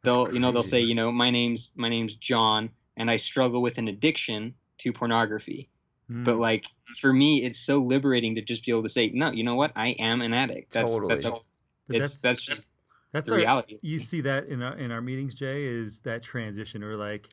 They'll 0.03 0.33
you 0.33 0.41
know 0.41 0.51
they'll 0.51 0.63
say 0.63 0.81
you 0.81 0.95
know 0.95 1.13
my 1.13 1.31
name's 1.31 1.73
my 1.77 1.89
name's 1.89 2.17
John, 2.17 2.71
and 2.97 3.11
I 3.11 3.17
struggle 3.17 3.63
with 3.63 3.79
an 3.79 3.89
addiction 3.89 4.55
to 4.79 4.93
pornography. 4.93 5.69
Mm. 6.11 6.25
But 6.25 6.37
like 6.37 6.67
for 6.99 7.13
me, 7.13 7.45
it's 7.45 7.59
so 7.59 7.79
liberating 7.79 8.35
to 8.35 8.43
just 8.43 8.67
be 8.67 8.73
able 8.73 8.83
to 8.83 8.89
say, 8.89 9.11
no, 9.15 9.31
you 9.31 9.45
know 9.45 9.55
what? 9.55 9.73
I 9.77 9.89
am 9.91 10.21
an 10.21 10.35
addict. 10.35 10.73
That's 10.73 10.93
Totally. 10.93 11.15
that's 11.15 11.25
a, 11.25 11.33
But 11.87 11.97
it's 11.97 12.21
that's 12.21 12.43
just 12.43 12.73
that's 13.13 13.29
the 13.29 13.35
our- 13.35 13.41
reality. 13.41 13.79
You 13.83 13.99
see 13.99 14.23
that 14.23 14.47
in 14.49 14.63
our 14.63 14.77
in 14.77 14.91
our 14.91 15.01
meetings, 15.01 15.35
Jay, 15.35 15.65
is 15.65 16.01
that 16.01 16.23
transition 16.23 16.83
or 16.83 16.97
like, 16.97 17.29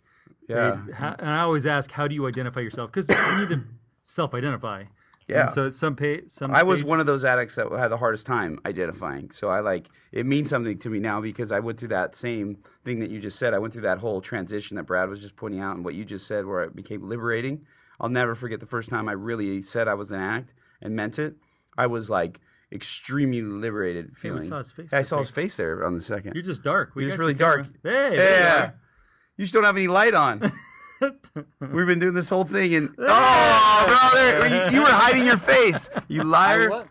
yeah, 0.48 0.80
how, 0.94 1.16
and 1.18 1.30
I 1.30 1.40
always 1.42 1.66
ask, 1.66 1.92
how 1.92 2.08
do 2.08 2.14
you 2.16 2.28
identify 2.28 2.60
yourself? 2.60 2.92
Because 2.92 3.10
you 3.10 3.40
need 3.40 3.50
to 3.50 3.64
self-identify. 4.04 4.84
Yeah. 5.30 5.44
And 5.44 5.52
so 5.54 5.70
some 5.70 5.96
pay, 5.96 6.26
some 6.28 6.52
I 6.52 6.64
was 6.64 6.80
stage- 6.80 6.88
one 6.90 7.00
of 7.00 7.06
those 7.06 7.24
addicts 7.24 7.56
that 7.56 7.72
had 7.72 7.90
the 7.90 7.98
hardest 7.98 8.26
time 8.26 8.60
identifying. 8.66 9.32
So 9.32 9.50
I 9.50 9.60
like 9.60 9.90
it 10.12 10.26
means 10.26 10.50
something 10.50 10.78
to 10.80 10.90
me 10.90 11.00
now 11.00 11.22
because 11.22 11.52
I 11.52 11.60
went 11.60 11.80
through 11.80 11.90
that 11.90 12.16
same 12.16 12.58
thing 12.84 13.00
that 13.00 13.10
you 13.10 13.20
just 13.20 13.38
said. 13.40 13.54
I 13.54 13.60
went 13.60 13.74
through 13.74 13.84
that 13.84 14.00
whole 14.00 14.22
transition 14.22 14.76
that 14.78 14.84
Brad 14.84 15.10
was 15.10 15.22
just 15.22 15.36
pointing 15.36 15.60
out 15.62 15.76
and 15.76 15.86
what 15.86 15.94
you 15.96 16.04
just 16.06 16.28
said 16.28 16.46
where 16.46 16.64
it 16.64 16.76
became 16.76 17.08
liberating. 17.08 17.66
I'll 18.00 18.10
never 18.10 18.34
forget 18.36 18.60
the 18.60 18.66
first 18.66 18.90
time 18.90 19.08
I 19.10 19.12
really 19.14 19.62
said 19.62 19.88
I 19.88 19.94
was 19.94 20.12
an 20.12 20.20
addict 20.20 20.54
and 20.82 20.96
meant 20.96 21.20
it. 21.20 21.36
I 21.78 21.88
was 21.88 22.10
like 22.10 22.40
extremely 22.72 23.42
liberated 23.42 24.06
Hey, 24.10 24.14
feeling. 24.16 24.40
we 24.42 24.48
saw 24.48 24.58
his 24.60 24.72
face. 24.72 24.94
I 24.94 25.02
saw 25.02 25.18
his 25.20 25.30
face 25.32 25.58
there 25.58 25.86
on 25.86 25.96
the 25.96 26.02
second. 26.02 26.34
You're 26.36 26.44
just 26.44 26.64
dark. 26.64 26.92
We 26.96 27.04
You're 27.04 27.10
just 27.12 27.20
really 27.20 27.36
camera. 27.36 27.64
dark. 27.64 27.76
Hey, 27.84 28.14
you 28.14 28.20
yeah. 28.22 28.72
You 29.38 29.46
just 29.46 29.54
don't 29.54 29.64
have 29.64 29.76
any 29.78 29.88
light 29.88 30.14
on. 30.14 30.40
We've 31.02 31.88
been 31.88 32.00
doing 32.00 32.14
this 32.14 32.30
whole 32.30 32.44
thing 32.44 32.76
and 32.76 32.90
oh, 33.00 33.84
brother, 33.88 34.48
you, 34.48 34.78
you 34.78 34.82
were 34.84 34.90
hiding 34.90 35.26
your 35.26 35.38
face. 35.38 35.90
You 36.08 36.24
liar. 36.24 36.84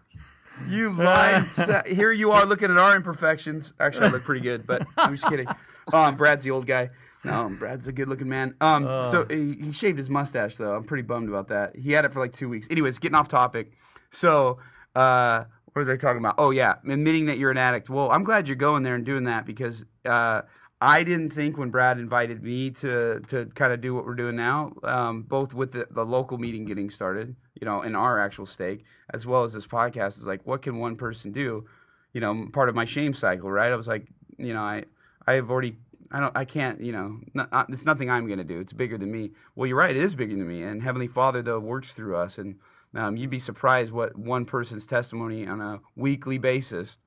You 0.69 0.91
lying. 0.91 1.45
sa- 1.47 1.83
Here 1.87 2.13
you 2.13 2.31
are 2.33 2.45
looking 2.47 2.71
at 2.71 2.77
our 2.79 2.97
imperfections. 2.97 3.75
Actually, 3.79 4.07
I 4.07 4.11
look 4.11 4.25
pretty 4.25 4.41
good, 4.41 4.67
but 4.67 4.87
I'm 4.97 5.15
just 5.15 5.29
kidding. 5.29 5.47
Um, 5.93 6.17
Brad's 6.17 6.45
the 6.45 6.51
old 6.51 6.67
guy. 6.67 6.91
No, 7.25 7.49
Brad's 7.59 7.89
a 7.89 7.93
good-looking 7.93 8.29
man. 8.29 8.55
Um, 8.61 9.05
so 9.05 9.27
he, 9.29 9.55
he 9.61 9.73
shaved 9.73 9.99
his 9.99 10.09
mustache 10.09 10.57
though. 10.57 10.75
I'm 10.75 10.85
pretty 10.85 11.03
bummed 11.03 11.29
about 11.29 11.49
that. 11.49 11.77
He 11.77 11.93
had 11.93 12.05
it 12.05 12.13
for 12.13 12.21
like 12.21 12.33
two 12.33 12.49
weeks. 12.49 12.69
Anyways, 12.71 12.99
getting 12.99 13.17
off 13.17 13.29
topic. 13.29 13.73
So, 14.11 14.59
uh, 14.95 15.45
what 15.73 15.81
was 15.81 15.89
I 15.89 15.97
talking 15.97 16.19
about? 16.19 16.37
Oh 16.39 16.51
yeah, 16.51 16.77
admitting 16.89 17.27
that 17.27 17.39
you're 17.39 17.51
an 17.51 17.59
addict. 17.59 17.91
Well, 17.91 18.11
I'm 18.11 18.25
glad 18.25 18.49
you're 18.49 18.57
going 18.57 18.83
there 18.85 18.95
and 18.95 19.05
doing 19.05 19.25
that 19.25 19.47
because 19.47 19.85
uh, 20.05 20.43
I 20.81 21.03
didn't 21.03 21.31
think 21.31 21.59
when 21.59 21.71
Brad 21.71 21.99
invited 21.99 22.43
me 22.43 22.71
to 22.71 23.21
to 23.29 23.47
kind 23.47 23.73
of 23.73 23.81
do 23.81 23.95
what 23.95 24.05
we're 24.05 24.15
doing 24.15 24.37
now, 24.37 24.73
um, 24.85 25.23
both 25.23 25.53
with 25.53 25.73
the, 25.73 25.89
the 25.91 26.05
local 26.07 26.39
meeting 26.39 26.65
getting 26.65 26.89
started, 26.89 27.35
you 27.61 27.65
know, 27.65 27.83
in 27.83 27.97
our 27.97 28.21
actual 28.21 28.47
stake, 28.47 28.85
as 29.13 29.27
well 29.27 29.43
as 29.43 29.55
this 29.55 29.67
podcast, 29.67 30.19
is 30.19 30.27
like, 30.27 30.47
what 30.47 30.63
can 30.63 30.79
one 30.79 30.95
person 30.95 31.33
do? 31.33 31.67
You 32.13 32.21
know, 32.21 32.47
part 32.53 32.69
of 32.69 32.77
my 32.77 32.85
shame 32.85 33.13
cycle, 33.13 33.51
right? 33.51 33.73
I 33.73 33.77
was 33.77 33.89
like, 33.89 34.07
you 34.39 34.55
know, 34.55 34.63
I 34.63 34.85
I 35.27 35.35
have 35.35 35.51
already. 35.51 35.77
I 36.13 36.21
don't. 36.21 36.37
I 36.37 36.45
can't. 36.45 36.81
You 36.81 36.93
know, 36.93 37.21
not, 37.35 37.69
it's 37.71 37.85
nothing 37.85 38.09
I'm 38.09 38.27
going 38.27 38.39
to 38.39 38.45
do. 38.45 38.61
It's 38.61 38.73
bigger 38.73 38.97
than 38.97 39.11
me. 39.11 39.33
Well, 39.57 39.67
you're 39.67 39.77
right. 39.77 39.97
It 39.97 40.03
is 40.03 40.15
bigger 40.15 40.37
than 40.37 40.47
me. 40.47 40.63
And 40.63 40.83
Heavenly 40.83 41.09
Father, 41.09 41.43
though, 41.43 41.59
works 41.59 41.93
through 41.93 42.17
us. 42.17 42.39
And 42.39 42.57
um, 42.95 43.17
you'd 43.17 43.31
be 43.31 43.41
surprised 43.41 43.93
what 43.93 44.17
one 44.17 44.45
person's 44.45 44.87
testimony 44.87 45.47
on 45.47 45.61
a 45.61 45.81
weekly 45.97 46.39
basis 46.39 46.99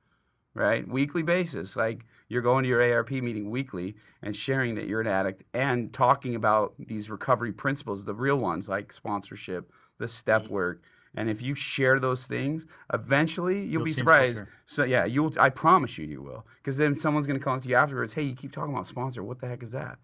right? 0.54 0.88
Weekly 0.88 1.24
basis. 1.24 1.76
Like 1.76 2.06
you're 2.32 2.42
going 2.42 2.64
to 2.64 2.70
your 2.70 2.82
ARP 2.82 3.12
meeting 3.12 3.50
weekly 3.50 3.94
and 4.22 4.34
sharing 4.34 4.76
that 4.76 4.88
you're 4.88 5.02
an 5.02 5.08
addict 5.08 5.44
and 5.54 5.92
talking 5.92 6.34
about 6.34 6.74
these 6.80 7.10
recovery 7.10 7.52
principles, 7.52 8.06
the 8.06 8.14
real 8.14 8.38
ones 8.38 8.70
like 8.70 8.94
sponsorship, 8.94 9.70
the 9.98 10.08
step 10.08 10.44
mm-hmm. 10.44 10.54
work. 10.54 10.82
And 11.14 11.30
if 11.30 11.42
you 11.42 11.56
share 11.56 12.00
those 12.00 12.28
things, 12.28 12.66
eventually 12.94 13.60
you'll, 13.60 13.72
You'll 13.72 13.84
be 13.84 13.92
surprised. 13.92 14.38
culture. 14.38 14.52
So 14.66 14.86
yeah, 14.86 15.04
you'll 15.04 15.34
I 15.38 15.50
promise 15.50 15.98
you 15.98 16.06
you 16.06 16.22
will. 16.22 16.46
Because 16.60 16.78
then 16.78 16.96
someone's 16.96 17.28
gonna 17.28 17.40
come 17.40 17.58
up 17.58 17.64
to 17.64 17.68
you 17.68 17.76
afterwards, 17.76 18.14
hey, 18.14 18.22
you 18.22 18.34
keep 18.34 18.54
talking 18.54 18.74
about 18.74 18.88
sponsor. 18.88 19.22
What 19.22 19.42
the 19.42 19.48
heck 19.50 19.62
is 19.62 19.74
that? 19.74 20.00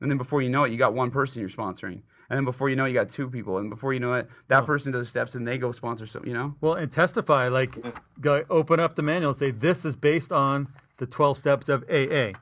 And 0.00 0.10
then 0.10 0.18
before 0.18 0.42
you 0.42 0.50
know 0.50 0.64
it, 0.64 0.72
you 0.72 0.76
got 0.76 0.92
one 0.92 1.12
person 1.12 1.38
you're 1.38 1.48
sponsoring. 1.48 2.02
And 2.28 2.36
then 2.36 2.44
before 2.44 2.68
you 2.68 2.74
know 2.74 2.84
it, 2.84 2.88
you 2.88 2.94
got 2.94 3.10
two 3.10 3.30
people. 3.30 3.58
And 3.58 3.70
before 3.70 3.92
you 3.92 4.00
know 4.00 4.14
it, 4.14 4.28
that 4.48 4.64
oh. 4.64 4.66
person 4.66 4.92
does 4.92 5.08
steps 5.08 5.36
and 5.36 5.46
they 5.46 5.56
go 5.56 5.70
sponsor 5.70 6.06
some, 6.06 6.26
you 6.26 6.32
know? 6.32 6.56
Well, 6.60 6.74
and 6.74 6.90
testify 6.90 7.46
like 7.46 7.72
mm. 7.72 7.94
go 8.20 8.44
open 8.50 8.80
up 8.80 8.96
the 8.96 9.02
manual 9.02 9.30
and 9.30 9.38
say 9.38 9.52
this 9.52 9.84
is 9.84 9.94
based 9.94 10.32
on 10.32 10.68
the 10.98 11.06
12 11.06 11.38
steps 11.38 11.68
of 11.68 11.84
AA. 11.90 12.32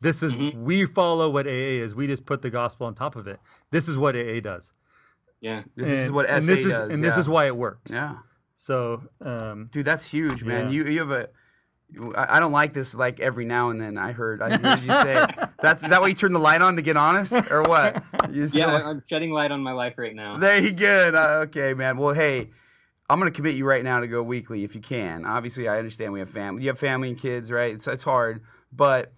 This 0.00 0.22
is 0.22 0.34
we 0.54 0.86
follow 0.86 1.28
what 1.28 1.46
AA 1.46 1.82
is. 1.84 1.94
We 1.94 2.06
just 2.06 2.24
put 2.24 2.40
the 2.42 2.50
gospel 2.50 2.86
on 2.86 2.94
top 2.94 3.16
of 3.16 3.26
it. 3.26 3.38
This 3.70 3.88
is 3.88 3.98
what 3.98 4.16
AA 4.16 4.40
does. 4.40 4.72
Yeah. 5.40 5.62
This 5.76 6.00
is 6.00 6.12
what 6.12 6.26
SA 6.26 6.34
and 6.34 6.42
this 6.42 6.60
is, 6.60 6.72
does. 6.72 6.94
and 6.94 7.04
this 7.04 7.16
is 7.16 7.28
why 7.28 7.46
it 7.46 7.56
works. 7.56 7.92
Yeah. 7.92 8.16
So, 8.54 9.02
um, 9.22 9.68
Dude, 9.70 9.84
that's 9.86 10.10
huge, 10.10 10.44
man. 10.44 10.66
Yeah. 10.66 10.70
You 10.70 10.84
you 10.84 10.98
have 11.00 11.10
a, 11.10 11.28
I 12.14 12.40
don't 12.40 12.52
like 12.52 12.72
this. 12.72 12.94
Like 12.94 13.18
every 13.20 13.44
now 13.44 13.70
and 13.70 13.80
then, 13.80 13.98
I 13.98 14.12
heard. 14.12 14.42
I 14.42 14.56
heard 14.56 14.82
you 14.82 14.92
say 14.92 15.26
that's 15.60 15.82
is 15.82 15.90
that 15.90 16.00
why 16.00 16.08
you 16.08 16.14
turn 16.14 16.32
the 16.32 16.38
light 16.38 16.62
on 16.62 16.76
to 16.76 16.82
get 16.82 16.96
honest, 16.96 17.32
or 17.50 17.62
what? 17.62 18.02
You 18.30 18.46
Yeah, 18.52 18.88
I'm 18.88 19.02
shedding 19.06 19.32
light 19.32 19.50
on 19.50 19.62
my 19.62 19.72
life 19.72 19.94
right 19.96 20.14
now. 20.14 20.38
there 20.38 20.58
you 20.58 20.72
go. 20.72 21.40
Okay, 21.44 21.74
man. 21.74 21.96
Well, 21.96 22.14
hey, 22.14 22.50
I'm 23.10 23.18
going 23.20 23.30
to 23.30 23.36
commit 23.36 23.54
you 23.56 23.64
right 23.66 23.82
now 23.84 24.00
to 24.00 24.06
go 24.06 24.22
weekly 24.22 24.64
if 24.64 24.74
you 24.74 24.80
can. 24.80 25.24
Obviously, 25.24 25.68
I 25.68 25.78
understand 25.78 26.12
we 26.12 26.20
have 26.20 26.30
family. 26.30 26.62
You 26.62 26.68
have 26.68 26.78
family 26.78 27.10
and 27.10 27.18
kids, 27.18 27.50
right? 27.50 27.74
It's 27.74 27.86
it's 27.86 28.04
hard, 28.04 28.42
but 28.72 29.12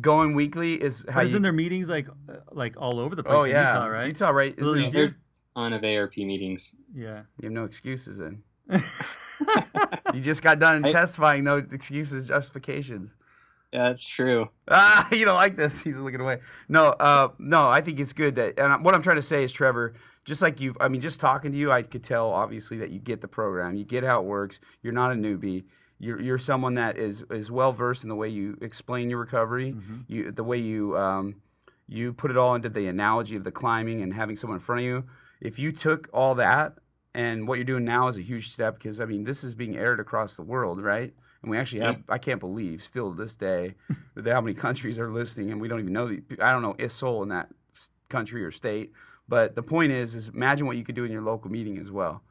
going 0.00 0.34
weekly 0.34 0.74
is 0.74 1.04
how 1.08 1.16
But 1.16 1.20
you. 1.22 1.26
isn't 1.26 1.42
there 1.42 1.52
meetings 1.52 1.88
like 1.88 2.08
uh, 2.08 2.36
like 2.52 2.76
all 2.80 2.98
over 2.98 3.14
the 3.14 3.22
place 3.22 3.36
oh 3.36 3.42
in 3.44 3.50
yeah, 3.50 3.68
Utah, 3.74 3.86
right? 3.86 4.06
Utah, 4.06 4.30
right? 4.30 4.58
A 4.58 4.64
little 4.64 4.76
easier. 4.82 5.00
There's 5.00 5.14
a 5.56 5.60
ton 5.60 5.72
of 5.72 5.84
ARP 5.84 6.16
meetings. 6.16 6.74
Yeah. 6.94 7.22
You 7.40 7.44
have 7.46 7.52
no 7.52 7.64
excuses 7.64 8.18
then. 8.18 8.42
You 10.14 10.20
just 10.20 10.42
got 10.42 10.58
done 10.58 10.84
I- 10.84 10.92
testifying, 10.92 11.44
no 11.44 11.58
excuses, 11.58 12.28
justifications. 12.28 13.14
Yeah, 13.72 13.84
that's 13.84 14.04
true. 14.04 14.48
Ah, 14.68 15.08
you 15.12 15.24
don't 15.24 15.36
like 15.36 15.56
this. 15.56 15.80
He's 15.80 15.96
looking 15.96 16.20
away. 16.20 16.40
No, 16.68 16.86
uh, 16.88 17.28
no, 17.38 17.68
I 17.68 17.80
think 17.80 18.00
it's 18.00 18.12
good 18.12 18.34
that, 18.34 18.58
and 18.58 18.84
what 18.84 18.94
I'm 18.94 19.02
trying 19.02 19.16
to 19.16 19.22
say 19.22 19.44
is, 19.44 19.52
Trevor, 19.52 19.94
just 20.24 20.42
like 20.42 20.60
you've, 20.60 20.76
I 20.80 20.88
mean, 20.88 21.00
just 21.00 21.20
talking 21.20 21.52
to 21.52 21.58
you, 21.58 21.72
I 21.72 21.82
could 21.82 22.04
tell 22.04 22.30
obviously 22.30 22.76
that 22.78 22.90
you 22.90 22.98
get 22.98 23.20
the 23.20 23.28
program, 23.28 23.76
you 23.76 23.84
get 23.84 24.04
how 24.04 24.20
it 24.20 24.26
works. 24.26 24.60
You're 24.82 24.92
not 24.92 25.12
a 25.12 25.14
newbie. 25.14 25.64
You're, 25.98 26.20
you're 26.20 26.38
someone 26.38 26.74
that 26.74 26.96
is 26.96 27.24
is 27.30 27.50
well 27.50 27.72
versed 27.72 28.04
in 28.04 28.08
the 28.08 28.16
way 28.16 28.28
you 28.28 28.56
explain 28.62 29.10
your 29.10 29.18
recovery, 29.18 29.74
you 30.08 30.32
the 30.32 30.44
way 30.44 30.56
you 30.56 30.96
um, 30.96 31.42
you 31.86 32.12
put 32.14 32.30
it 32.30 32.38
all 32.38 32.54
into 32.54 32.70
the 32.70 32.86
analogy 32.86 33.36
of 33.36 33.44
the 33.44 33.50
climbing 33.50 34.00
and 34.00 34.14
having 34.14 34.36
someone 34.36 34.56
in 34.56 34.60
front 34.60 34.80
of 34.80 34.86
you. 34.86 35.04
If 35.40 35.58
you 35.58 35.72
took 35.72 36.08
all 36.12 36.34
that 36.36 36.74
and 37.12 37.48
what 37.48 37.56
you're 37.56 37.64
doing 37.64 37.84
now 37.84 38.08
is 38.08 38.16
a 38.16 38.22
huge 38.22 38.48
step 38.48 38.74
because 38.74 39.00
I 39.00 39.04
mean 39.04 39.24
this 39.24 39.44
is 39.44 39.54
being 39.54 39.76
aired 39.76 40.00
across 40.00 40.36
the 40.36 40.42
world, 40.42 40.80
right? 40.82 41.12
And 41.42 41.50
we 41.50 41.58
actually 41.58 41.80
have 41.80 42.02
I 42.08 42.18
can't 42.18 42.40
believe 42.40 42.82
still 42.82 43.10
to 43.10 43.22
this 43.22 43.36
day 43.36 43.74
that 44.14 44.32
how 44.32 44.40
many 44.40 44.54
countries 44.54 44.98
are 44.98 45.12
listening 45.12 45.50
and 45.50 45.60
we 45.60 45.68
don't 45.68 45.80
even 45.80 45.92
know 45.92 46.08
the 46.08 46.22
I 46.40 46.50
don't 46.50 46.62
know 46.62 46.76
a 46.78 46.88
soul 46.88 47.22
in 47.22 47.28
that 47.30 47.50
country 48.08 48.44
or 48.44 48.50
state. 48.50 48.92
But 49.30 49.54
the 49.54 49.62
point 49.62 49.92
is 49.92 50.14
is 50.14 50.28
imagine 50.28 50.66
what 50.66 50.76
you 50.76 50.84
could 50.84 50.96
do 50.96 51.04
in 51.04 51.12
your 51.12 51.22
local 51.22 51.50
meeting 51.50 51.78
as 51.78 51.90
well. 51.90 52.22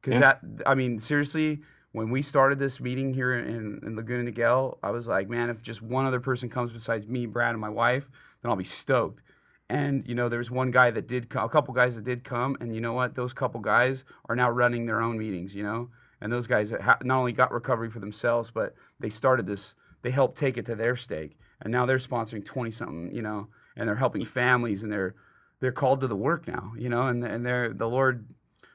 Because 0.00 0.14
Yeah. 0.20 0.20
that 0.20 0.40
I 0.66 0.74
mean 0.74 0.98
seriously 0.98 1.62
when 1.92 2.10
we 2.10 2.22
started 2.22 2.58
this 2.58 2.80
meeting 2.80 3.12
here 3.14 3.32
in, 3.32 3.78
in 3.86 3.96
Laguna 3.96 4.30
Niguel, 4.30 4.78
I 4.82 4.90
was 4.90 5.06
like, 5.08 5.28
man, 5.28 5.50
if 5.50 5.62
just 5.62 5.82
one 5.82 6.06
other 6.06 6.20
person 6.20 6.48
comes 6.48 6.72
besides 6.72 7.06
me, 7.06 7.26
Brad, 7.26 7.50
and 7.50 7.60
my 7.60 7.68
wife, 7.68 8.10
then 8.40 8.50
I'll 8.50 8.56
be 8.56 8.64
stoked. 8.64 9.22
And 9.68 10.02
you 10.08 10.14
know, 10.14 10.28
there 10.28 10.38
was 10.38 10.50
one 10.50 10.70
guy 10.70 10.90
that 10.90 11.06
did, 11.06 11.28
co- 11.30 11.44
a 11.44 11.48
couple 11.48 11.72
guys 11.74 11.94
that 11.96 12.04
did 12.04 12.24
come, 12.24 12.56
and 12.60 12.74
you 12.74 12.80
know 12.80 12.92
what? 12.94 13.14
Those 13.14 13.32
couple 13.32 13.60
guys 13.60 14.04
are 14.28 14.34
now 14.34 14.50
running 14.50 14.86
their 14.86 15.00
own 15.00 15.16
meetings. 15.18 15.54
You 15.54 15.62
know, 15.62 15.90
and 16.20 16.32
those 16.32 16.46
guys 16.46 16.72
ha- 16.72 16.98
not 17.04 17.18
only 17.18 17.32
got 17.32 17.52
recovery 17.52 17.88
for 17.90 18.00
themselves, 18.00 18.50
but 18.50 18.74
they 18.98 19.08
started 19.10 19.46
this. 19.46 19.74
They 20.02 20.10
helped 20.10 20.36
take 20.36 20.58
it 20.58 20.66
to 20.66 20.74
their 20.74 20.96
stake, 20.96 21.38
and 21.60 21.70
now 21.70 21.86
they're 21.86 21.98
sponsoring 21.98 22.44
twenty 22.44 22.70
something. 22.72 23.14
You 23.14 23.22
know, 23.22 23.48
and 23.76 23.86
they're 23.88 23.96
helping 23.96 24.24
families, 24.24 24.82
and 24.82 24.90
they're 24.90 25.14
they're 25.62 25.72
called 25.72 26.02
to 26.02 26.06
the 26.06 26.16
work 26.16 26.46
now. 26.46 26.72
You 26.76 26.90
know, 26.90 27.06
and 27.06 27.24
and 27.24 27.46
they're 27.46 27.72
the 27.72 27.88
Lord 27.88 28.26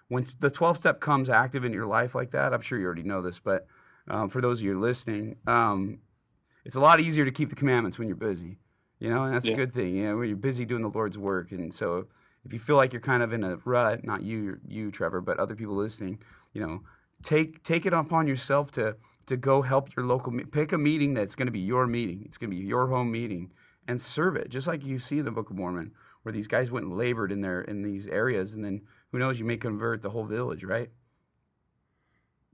when 0.07 0.25
the 0.39 0.49
12 0.49 0.77
step 0.77 0.99
comes 0.99 1.29
active 1.29 1.65
in 1.65 1.73
your 1.73 1.85
life 1.85 2.15
like 2.15 2.31
that, 2.31 2.53
I'm 2.53 2.61
sure 2.61 2.79
you 2.79 2.85
already 2.85 3.03
know 3.03 3.21
this, 3.21 3.39
but 3.39 3.67
um, 4.07 4.29
for 4.29 4.41
those 4.41 4.61
of 4.61 4.65
you 4.65 4.79
listening, 4.79 5.35
um, 5.45 5.99
it's 6.63 6.75
a 6.75 6.79
lot 6.79 6.99
easier 6.99 7.25
to 7.25 7.31
keep 7.31 7.49
the 7.49 7.55
commandments 7.55 7.99
when 7.99 8.07
you're 8.07 8.17
busy, 8.17 8.57
you 8.99 9.09
know, 9.09 9.23
and 9.23 9.35
that's 9.35 9.47
a 9.47 9.53
good 9.53 9.71
thing. 9.71 9.95
You 9.97 10.09
know, 10.09 10.17
when 10.17 10.27
you're 10.29 10.37
busy 10.37 10.65
doing 10.65 10.81
the 10.81 10.89
Lord's 10.89 11.17
work. 11.17 11.51
And 11.51 11.73
so 11.73 12.07
if 12.45 12.53
you 12.53 12.59
feel 12.59 12.77
like 12.77 12.93
you're 12.93 13.01
kind 13.01 13.21
of 13.21 13.33
in 13.33 13.43
a 13.43 13.57
rut, 13.65 14.05
not 14.05 14.23
you, 14.23 14.59
you, 14.65 14.91
Trevor, 14.91 15.21
but 15.21 15.39
other 15.39 15.55
people 15.55 15.75
listening, 15.75 16.19
you 16.53 16.65
know, 16.65 16.81
take, 17.21 17.63
take 17.63 17.85
it 17.85 17.93
upon 17.93 18.27
yourself 18.27 18.71
to, 18.71 18.95
to 19.25 19.35
go 19.35 19.61
help 19.61 19.93
your 19.95 20.05
local, 20.05 20.33
pick 20.51 20.71
a 20.71 20.77
meeting 20.77 21.13
that's 21.13 21.35
going 21.35 21.47
to 21.47 21.51
be 21.51 21.59
your 21.59 21.85
meeting. 21.85 22.21
It's 22.25 22.37
going 22.37 22.49
to 22.49 22.55
be 22.55 22.63
your 22.63 22.87
home 22.87 23.11
meeting 23.11 23.51
and 23.87 24.01
serve 24.01 24.37
it. 24.37 24.49
Just 24.49 24.67
like 24.67 24.85
you 24.85 24.99
see 24.99 25.19
in 25.19 25.25
the 25.25 25.31
Book 25.31 25.49
of 25.49 25.57
Mormon, 25.57 25.91
where 26.27 26.33
these 26.33 26.49
guys 26.49 26.69
went 26.69 26.85
and 26.85 26.97
labored 26.97 27.31
in 27.31 27.39
their, 27.39 27.61
in 27.61 27.83
these 27.83 28.05
areas. 28.05 28.53
And 28.53 28.65
then 28.65 28.81
who 29.13 29.17
knows, 29.17 29.39
you 29.39 29.45
may 29.45 29.55
convert 29.55 30.01
the 30.01 30.09
whole 30.09 30.25
village, 30.25 30.61
right? 30.65 30.89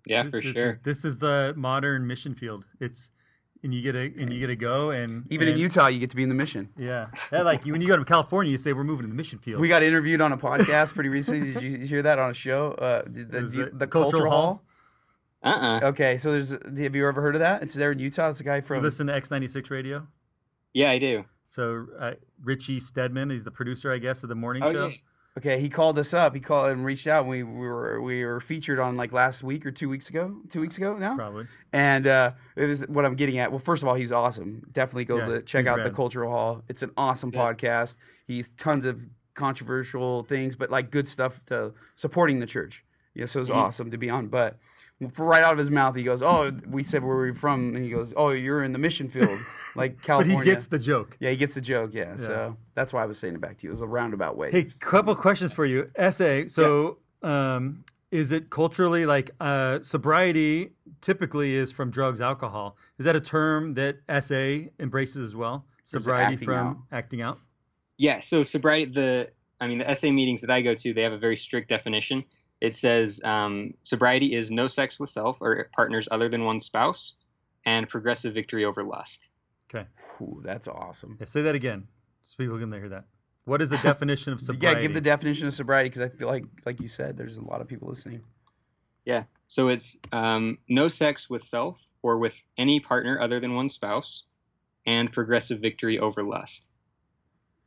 Yeah, 0.05 0.21
This- 0.21 0.31
for 0.31 0.41
this 0.41 0.53
sure. 0.53 0.67
Is, 0.67 0.77
this 0.83 1.03
is 1.03 1.17
the 1.17 1.55
modern 1.57 2.05
mission 2.05 2.35
field. 2.35 2.67
It's 2.79 3.09
and 3.63 3.73
you 3.73 3.81
get 3.81 3.95
a 3.95 4.13
and 4.21 4.31
you 4.31 4.39
get 4.39 4.47
to 4.47 4.55
go 4.55 4.91
and 4.91 5.25
Even 5.31 5.47
in 5.47 5.57
Utah, 5.57 5.87
you 5.87 5.97
get 5.97 6.11
to 6.11 6.15
be 6.15 6.21
in 6.21 6.29
the 6.29 6.35
mission. 6.35 6.69
Yeah, 6.77 7.07
that, 7.31 7.45
like 7.45 7.65
you, 7.65 7.71
when 7.71 7.81
you 7.81 7.87
go 7.87 7.97
to 7.97 8.05
California, 8.05 8.51
you 8.51 8.57
say 8.59 8.73
we're 8.73 8.83
moving 8.83 9.05
to 9.05 9.09
the 9.09 9.15
mission 9.15 9.39
field. 9.39 9.59
We 9.59 9.69
got 9.69 9.81
interviewed 9.81 10.21
on 10.21 10.33
a 10.33 10.37
podcast 10.37 10.93
pretty 10.93 11.09
recently. 11.09 11.53
Did 11.53 11.63
you 11.63 11.87
hear 11.87 12.01
that 12.03 12.19
on 12.19 12.29
a 12.29 12.33
show? 12.33 12.73
Uh, 12.73 13.03
the, 13.07 13.23
the, 13.23 13.69
the, 13.73 13.87
Cultural 13.87 14.11
Cultural 14.11 14.29
Hall? 14.29 14.61
Hall. 15.41 15.53
Uh-uh. 15.53 15.87
Okay, 15.87 16.17
so 16.17 16.31
there's. 16.31 16.51
Have 16.51 16.95
you 16.95 17.07
ever 17.07 17.21
heard 17.21 17.35
of 17.35 17.39
that? 17.39 17.63
It's 17.63 17.73
there 17.73 17.91
in 17.91 17.99
Utah. 17.99 18.29
It's 18.29 18.41
a 18.41 18.43
guy 18.43 18.57
you 18.57 18.61
from. 18.61 18.83
listen 18.83 19.07
to 19.07 19.15
X 19.15 19.31
ninety 19.31 19.47
six 19.47 19.71
radio. 19.71 20.05
Yeah, 20.73 20.91
I 20.91 20.99
do. 20.99 21.25
So 21.53 21.85
uh, 21.99 22.13
Richie 22.43 22.79
Steadman, 22.79 23.29
he's 23.29 23.43
the 23.43 23.51
producer, 23.51 23.91
I 23.93 23.99
guess, 23.99 24.23
of 24.23 24.29
the 24.29 24.35
morning 24.35 24.63
Oh, 24.63 24.71
show. 24.73 24.87
yeah. 24.87 24.95
Okay, 25.37 25.59
he 25.59 25.69
called 25.69 25.97
us 25.99 26.13
up. 26.13 26.33
He 26.35 26.39
called 26.39 26.71
and 26.71 26.83
reached 26.85 27.05
out. 27.07 27.21
And 27.21 27.29
we, 27.29 27.43
we 27.43 27.67
were 27.67 28.01
we 28.01 28.25
were 28.25 28.39
featured 28.39 28.79
on 28.79 28.97
like 28.97 29.11
last 29.11 29.43
week 29.43 29.65
or 29.65 29.71
two 29.71 29.87
weeks 29.89 30.09
ago. 30.09 30.35
Two 30.49 30.61
weeks 30.61 30.77
ago 30.77 30.95
now. 30.97 31.15
Probably. 31.15 31.45
And 31.71 32.05
uh, 32.07 32.31
it 32.55 32.65
was 32.65 32.87
what 32.87 33.05
I'm 33.05 33.15
getting 33.15 33.37
at. 33.37 33.51
Well, 33.51 33.59
first 33.59 33.83
of 33.83 33.89
all, 33.89 33.95
he's 33.95 34.11
awesome. 34.11 34.63
Definitely 34.71 35.05
go 35.05 35.17
Yeah, 35.17 35.25
to 35.25 35.41
check 35.43 35.65
he's 35.65 35.67
out 35.69 35.83
the. 35.83 35.91
Cultural 35.91 36.31
Hall. 36.31 36.63
It's 36.69 36.81
an 36.83 36.91
awesome 36.97 37.31
Yeah. 37.33 37.39
podcast. 37.53 37.97
He's 38.25 38.49
tons 38.49 38.85
of 38.85 39.07
controversial 39.35 40.23
things, 40.23 40.55
but 40.55 40.71
like 40.71 40.89
good 40.89 41.07
stuff 41.07 41.43
to 41.45 41.73
supporting 41.95 42.39
the 42.39 42.45
church. 42.47 42.83
Yeah, 43.13 43.25
so 43.25 43.39
it 43.39 43.41
was 43.41 43.49
Mm-hmm. 43.49 43.59
awesome 43.59 43.91
to 43.91 43.97
be 43.97 44.09
on. 44.09 44.27
But 44.27 44.57
for 44.57 44.82
right 45.17 45.43
out 45.43 45.53
of 45.53 45.57
his 45.57 45.71
mouth, 45.71 45.95
he 45.95 46.03
goes, 46.03 46.21
"Oh, 46.21 46.51
we 46.67 46.83
said 46.83 47.03
where 47.03 47.15
we're 47.15 47.33
from," 47.33 47.75
and 47.75 47.83
he 47.83 47.89
goes, 47.89 48.13
"Oh, 48.15 48.29
you're 48.29 48.63
in 48.63 48.73
the 48.73 48.79
mission 48.79 49.09
field, 49.09 49.39
like 49.75 50.01
California." 50.01 50.37
But 50.37 50.45
he 50.45 50.51
gets 50.51 50.67
the 50.67 50.79
joke. 50.79 51.17
yeah, 51.19 51.29
he 51.29 51.35
gets 51.35 51.55
the 51.55 51.61
joke. 51.61 51.93
Yeah, 51.93 52.15
so 52.15 52.57
that's 52.75 52.93
why 52.93 53.03
I 53.03 53.05
was 53.05 53.17
saying 53.17 53.35
it 53.35 53.41
back 53.41 53.57
to 53.57 53.63
you. 53.65 53.69
It 53.69 53.73
was 53.73 53.81
a 53.81 53.87
roundabout 53.87 54.37
way. 54.37 54.51
Hey, 54.51 54.67
couple 54.79 55.15
questions 55.15 55.53
for 55.53 55.65
you. 55.65 55.89
SA. 56.09 56.47
So, 56.47 56.99
um, 57.21 57.83
is 58.11 58.31
it 58.31 58.49
culturally 58.49 59.05
like 59.05 59.31
uh, 59.39 59.79
sobriety? 59.81 60.71
Typically, 61.01 61.55
is 61.55 61.71
from 61.71 61.91
drugs, 61.91 62.21
alcohol. 62.21 62.77
Is 62.97 63.05
that 63.05 63.15
a 63.15 63.21
term 63.21 63.73
that 63.73 63.97
SA 64.23 64.69
embraces 64.79 65.17
as 65.17 65.35
well? 65.35 65.65
Sobriety 65.83 66.33
acting 66.33 66.45
from 66.45 66.67
out? 66.67 66.77
acting 66.91 67.21
out. 67.21 67.39
Yeah, 67.97 68.19
so 68.21 68.41
sobriety 68.41 68.91
the 68.91 69.29
I 69.59 69.67
mean 69.67 69.79
the 69.79 69.93
SA 69.93 70.11
meetings 70.11 70.41
that 70.41 70.49
I 70.49 70.61
go 70.61 70.75
to, 70.75 70.93
they 70.93 71.03
have 71.03 71.13
a 71.13 71.17
very 71.17 71.35
strict 71.35 71.69
definition. 71.69 72.23
It 72.63 72.73
says 72.73 73.19
um, 73.25 73.73
sobriety 73.83 74.33
is 74.33 74.49
no 74.49 74.67
sex 74.67 74.97
with 74.97 75.09
self 75.09 75.41
or 75.41 75.69
partners 75.75 76.07
other 76.09 76.29
than 76.29 76.45
one 76.45 76.61
spouse, 76.61 77.15
and 77.65 77.89
progressive 77.89 78.33
victory 78.33 78.63
over 78.63 78.83
lust. 78.85 79.29
Okay. 79.69 79.85
Ooh, 80.21 80.41
that's 80.45 80.67
awesome. 80.69 81.17
Yeah, 81.19 81.25
say 81.25 81.41
that 81.41 81.55
again, 81.55 81.87
so 82.23 82.35
people 82.37 82.57
can 82.57 82.71
hear 82.71 82.87
that. 82.87 83.03
What 83.43 83.61
is 83.61 83.69
the 83.69 83.77
definition 83.83 84.31
of 84.31 84.39
sobriety? 84.39 84.79
Yeah, 84.79 84.87
give 84.87 84.93
the 84.93 85.01
definition 85.01 85.45
of 85.47 85.53
sobriety 85.53 85.89
because 85.89 86.03
I 86.03 86.07
feel 86.09 86.29
like, 86.29 86.45
like 86.65 86.79
you 86.79 86.87
said, 86.87 87.17
there's 87.17 87.35
a 87.35 87.43
lot 87.43 87.59
of 87.59 87.67
people 87.67 87.89
listening. 87.89 88.21
Yeah, 89.03 89.23
so 89.49 89.67
it's 89.67 89.99
um, 90.13 90.57
no 90.69 90.87
sex 90.87 91.29
with 91.29 91.43
self 91.43 91.81
or 92.01 92.17
with 92.17 92.33
any 92.57 92.79
partner 92.79 93.19
other 93.19 93.41
than 93.41 93.55
one 93.55 93.67
spouse, 93.67 94.23
and 94.85 95.11
progressive 95.11 95.59
victory 95.59 95.99
over 95.99 96.23
lust. 96.23 96.71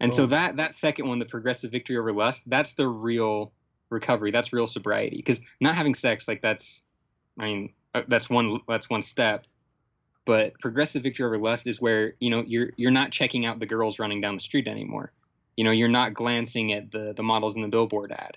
And 0.00 0.10
Oh. 0.10 0.16
so 0.16 0.26
that 0.26 0.56
that 0.56 0.72
second 0.72 1.06
one, 1.06 1.18
the 1.18 1.26
progressive 1.26 1.70
victory 1.70 1.98
over 1.98 2.12
lust, 2.12 2.48
that's 2.48 2.74
the 2.76 2.88
real 2.88 3.52
recovery. 3.90 4.30
That's 4.30 4.52
real 4.52 4.66
sobriety. 4.66 5.16
Because 5.16 5.42
not 5.60 5.74
having 5.74 5.94
sex, 5.94 6.26
like 6.28 6.42
that's, 6.42 6.84
I 7.38 7.44
mean, 7.44 7.72
uh, 7.94 8.02
that's 8.08 8.28
one 8.30 8.60
that's 8.68 8.88
one 8.90 9.02
step. 9.02 9.46
But 10.24 10.58
progressive 10.58 11.02
victory 11.04 11.24
over 11.26 11.38
lust 11.38 11.66
is 11.68 11.80
where 11.80 12.14
you 12.18 12.30
know 12.30 12.42
you're 12.46 12.70
you're 12.76 12.90
not 12.90 13.12
checking 13.12 13.46
out 13.46 13.60
the 13.60 13.66
girls 13.66 13.98
running 13.98 14.20
down 14.20 14.34
the 14.34 14.40
street 14.40 14.66
anymore. 14.68 15.12
You 15.56 15.64
know, 15.64 15.70
you're 15.70 15.88
not 15.88 16.14
glancing 16.14 16.72
at 16.72 16.90
the 16.90 17.12
the 17.16 17.22
models 17.22 17.54
in 17.56 17.62
the 17.62 17.68
billboard 17.68 18.10
ad. 18.12 18.36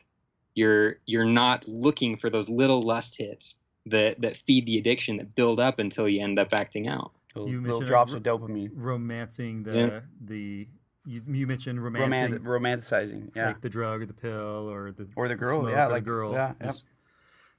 You're 0.53 0.97
you're 1.05 1.25
not 1.25 1.67
looking 1.67 2.15
for 2.17 2.29
those 2.29 2.47
little 2.47 2.81
lust 2.81 3.17
hits 3.17 3.59
that 3.87 4.21
that 4.21 4.37
feed 4.37 4.67
the 4.67 4.77
addiction 4.77 5.17
that 5.17 5.33
build 5.33 5.59
up 5.59 5.79
until 5.79 6.07
you 6.07 6.21
end 6.21 6.37
up 6.37 6.53
acting 6.53 6.87
out. 6.87 7.11
Little, 7.35 7.49
You 7.49 7.61
little 7.61 7.81
drops 7.81 8.13
a- 8.13 8.17
of 8.17 8.23
dopamine. 8.23 8.71
romancing 8.73 9.63
the 9.63 9.77
Yeah. 9.77 9.99
the 10.21 10.67
you, 11.09 11.21
you 11.27 11.47
mentioned 11.47 11.83
romancing 11.83 12.39
Romant- 12.39 12.43
romanticizing. 12.43 13.31
Yeah. 13.35 13.47
like 13.47 13.61
the 13.61 13.69
drug 13.69 14.01
or 14.01 14.05
the 14.05 14.13
pill 14.13 14.69
or 14.69 14.91
the 14.91 15.07
Or 15.15 15.27
the 15.27 15.35
girl, 15.35 15.61
smoke 15.61 15.71
yeah, 15.71 15.85
or 15.85 15.87
the 15.87 15.93
like- 15.95 16.03
girl. 16.05 16.31
yeah, 16.33 16.53
yep. 16.61 16.69
Just- 16.71 16.85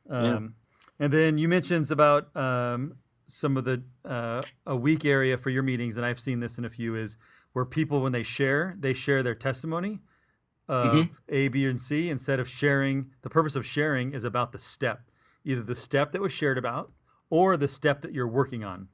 Um, 0.09 0.55
And 0.98 1.12
then 1.12 1.39
you 1.39 1.48
mentioned 1.48 1.90
about 1.90 2.35
um, 2.36 2.94
some 3.27 3.56
of 3.56 3.64
the 3.64 3.82
uh, 4.05 4.43
a 4.66 4.77
weak 4.77 5.05
area 5.05 5.36
for 5.39 5.51
your 5.51 5.62
meetings, 5.62 5.97
and 5.97 6.05
I've 6.06 6.20
seen 6.20 6.40
this 6.40 6.59
in 6.59 6.64
a 6.64 6.70
few 6.70 6.94
is 6.97 7.16
where 7.52 7.64
people 7.64 8.01
when 8.02 8.12
they 8.12 8.22
share, 8.22 8.77
they 8.78 8.93
share 8.94 9.22
their 9.22 9.35
testimony 9.35 10.01
of 10.68 10.93
Mm-hmm. 10.94 11.12
A, 11.28 11.48
B, 11.48 11.64
and 11.66 11.81
C 11.81 12.09
instead 12.10 12.39
of 12.39 12.48
sharing. 12.48 13.10
The 13.22 13.31
purpose 13.31 13.56
of 13.56 13.66
sharing 13.66 14.12
is 14.12 14.24
about 14.24 14.52
the 14.52 14.59
step, 14.59 15.01
either 15.44 15.62
the 15.62 15.74
step 15.74 16.12
that 16.12 16.20
was 16.20 16.32
shared 16.32 16.59
about 16.59 16.93
or 17.28 17.56
the 17.56 17.66
step 17.68 18.02
that 18.02 18.12
you're 18.12 18.28
working 18.28 18.62
on 18.64 18.89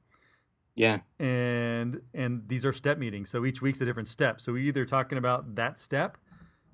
Yeah. 0.77 0.99
and 1.19 2.01
and 2.13 2.47
these 2.47 2.63
are 2.63 2.71
step 2.71 2.99
meetings. 2.99 3.31
So 3.31 3.45
each 3.45 3.61
week's 3.63 3.81
a 3.81 3.85
different 3.85 4.07
step. 4.07 4.39
So 4.39 4.53
we 4.53 4.67
either 4.67 4.85
talking 4.85 5.17
about 5.17 5.55
that 5.55 5.79
step 5.79 6.19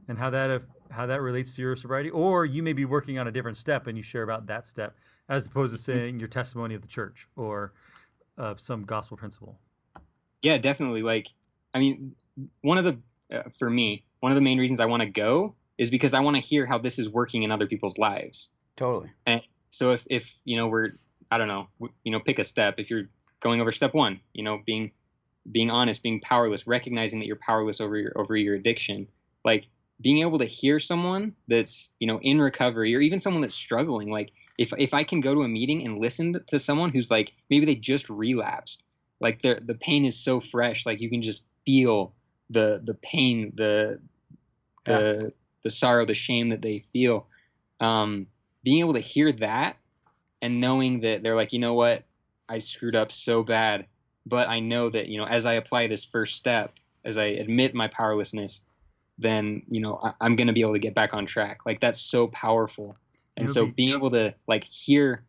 and 0.10 0.20
how 0.20 0.30
that 0.30 0.52
if, 0.52 0.64
how 0.92 1.06
that 1.06 1.22
relates 1.22 1.56
to 1.56 1.62
your 1.62 1.78
sobriety, 1.78 2.10
or 2.10 2.46
you 2.46 2.62
may 2.62 2.74
be 2.74 2.84
working 2.84 3.18
on 3.18 3.28
a 3.28 3.32
different 3.32 3.56
step 3.56 3.88
and 3.88 3.98
you 3.98 4.04
share 4.04 4.24
about 4.24 4.48
that 4.48 4.66
step, 4.66 4.98
as 5.30 5.48
opposed 5.48 5.74
to 5.74 5.82
saying 5.82 6.20
your 6.20 6.28
testimony 6.28 6.76
of 6.76 6.82
the 6.82 6.88
church 6.88 7.30
or 7.38 7.72
of 8.38 8.60
some 8.60 8.84
gospel 8.84 9.16
principle. 9.16 9.58
Yeah, 10.42 10.58
definitely. 10.58 11.02
Like, 11.02 11.30
I 11.74 11.80
mean, 11.80 12.14
one 12.62 12.78
of 12.78 12.84
the, 12.84 13.00
uh, 13.34 13.44
for 13.58 13.70
me, 13.70 14.04
one 14.20 14.34
of 14.34 14.36
the 14.36 14.42
main 14.42 14.60
reasons 14.60 14.82
I 14.82 14.86
want 14.86 15.02
to 15.02 15.10
go 15.10 15.56
is 15.78 15.90
because 15.90 16.14
I 16.14 16.20
want 16.20 16.36
to 16.36 16.42
hear 16.42 16.66
how 16.66 16.78
this 16.78 17.00
is 17.00 17.10
working 17.10 17.44
in 17.44 17.52
other 17.52 17.68
people's 17.68 17.98
lives. 17.98 18.52
Totally. 18.76 19.12
And 19.26 19.42
so 19.70 19.92
if 19.92 20.06
if 20.10 20.36
you 20.44 20.58
know 20.58 20.68
we're 20.68 20.92
I 21.32 21.38
don't 21.38 21.48
know 21.48 21.68
you 22.04 22.12
know 22.12 22.20
pick 22.20 22.40
a 22.40 22.44
step 22.44 22.80
if 22.80 22.90
you're 22.90 23.10
going 23.44 23.62
over 23.62 23.72
step 23.72 23.94
one 23.94 24.20
you 24.34 24.44
know 24.44 24.60
being 24.66 24.92
being 25.50 25.72
honest 25.72 26.04
being 26.04 26.22
powerless 26.22 26.68
recognizing 26.68 27.20
that 27.20 27.26
you're 27.26 27.36
powerless 27.36 27.82
over 27.82 27.98
your 27.98 28.14
over 28.16 28.36
your 28.36 28.56
addiction. 28.56 29.08
Like 29.44 29.68
being 30.02 30.20
able 30.20 30.40
to 30.40 30.46
hear 30.46 30.80
someone 30.80 31.36
that's 31.48 31.94
you 32.00 32.08
know 32.08 32.20
in 32.22 32.42
recovery 32.42 32.96
or 32.96 33.02
even 33.02 33.20
someone 33.20 33.42
that's 33.42 33.56
struggling 33.56 34.10
like 34.10 34.32
if 34.58 34.74
if 34.78 34.94
I 34.94 35.04
can 35.04 35.22
go 35.22 35.34
to 35.34 35.42
a 35.42 35.48
meeting 35.48 35.86
and 35.86 36.00
listen 36.00 36.36
to 36.48 36.60
someone 36.60 36.92
who's 36.92 37.12
like 37.12 37.34
maybe 37.50 37.66
they 37.66 37.76
just 37.76 38.10
relapsed 38.10 38.84
like 39.20 39.42
the 39.42 39.60
the 39.64 39.76
pain 39.76 40.06
is 40.06 40.18
so 40.18 40.40
fresh 40.40 40.86
like 40.86 41.02
you 41.02 41.10
can 41.10 41.22
just 41.22 41.46
feel 41.66 42.14
the 42.50 42.82
the 42.84 42.94
pain 42.96 43.52
the 43.56 44.00
the 44.86 45.32
the 45.64 45.70
sorrow 45.70 46.06
the 46.06 46.14
shame 46.14 46.50
that 46.50 46.62
they 46.62 46.80
feel. 46.80 47.28
Um 47.80 48.28
being 48.64 48.80
able 48.80 48.94
to 48.94 49.00
hear 49.00 49.32
that 49.34 49.78
and 50.42 50.62
knowing 50.62 51.02
that 51.02 51.22
they're 51.22 51.36
like 51.36 51.54
you 51.54 51.60
know 51.60 51.74
what 51.74 52.04
I 52.50 52.60
screwed 52.60 52.96
up 52.96 53.12
so 53.12 53.44
bad. 53.44 53.88
But 54.26 54.48
I 54.48 54.60
know 54.62 54.90
that 54.90 55.08
you 55.08 55.18
know 55.18 55.26
as 55.26 55.46
I 55.46 55.54
apply 55.54 55.88
this 55.88 56.06
first 56.06 56.38
step 56.38 56.74
as 57.04 57.18
I 57.18 57.26
admit 57.26 57.74
my 57.74 57.88
powerlessness 57.88 58.66
then 59.20 59.62
you 59.68 59.82
know 59.82 60.00
I, 60.02 60.14
I'm 60.22 60.36
going 60.36 60.48
to 60.48 60.54
be 60.54 60.62
able 60.62 60.74
to 60.74 60.80
get 60.80 60.96
back 60.96 61.14
on 61.14 61.26
track. 61.26 61.66
Like 61.66 61.82
that's 61.82 62.00
so 62.00 62.28
powerful. 62.28 62.96
And 63.36 63.48
You'll 63.48 63.54
so 63.54 63.66
be- 63.66 63.72
being 63.72 63.96
able 63.96 64.12
to 64.12 64.34
like 64.48 64.64
hear 64.64 65.26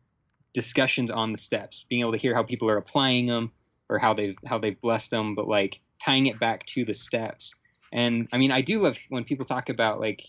discussions 0.52 1.10
on 1.10 1.32
the 1.32 1.38
steps 1.38 1.84
being 1.88 2.02
able 2.02 2.12
to 2.12 2.18
hear 2.18 2.32
how 2.34 2.44
people 2.44 2.70
are 2.70 2.76
applying 2.76 3.26
them 3.26 3.50
or 3.88 3.98
how 3.98 4.14
they've 4.14 4.36
how 4.46 4.58
they've 4.58 4.80
blessed 4.80 5.10
them 5.10 5.34
but 5.34 5.48
like 5.48 5.80
tying 6.00 6.26
it 6.26 6.38
back 6.38 6.64
to 6.66 6.84
the 6.84 6.94
steps. 6.94 7.54
And 7.92 8.28
i 8.32 8.38
mean 8.38 8.52
i 8.52 8.60
do 8.60 8.80
love 8.80 8.96
when 9.08 9.24
people 9.24 9.44
talk 9.44 9.68
about 9.68 9.98
like 10.00 10.22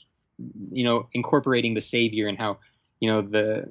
you 0.70 0.84
know 0.84 1.08
incorporating 1.14 1.76
the 1.76 1.82
savior 1.82 2.28
and 2.28 2.38
how 2.38 2.58
you 3.00 3.10
know 3.10 3.22
the 3.22 3.70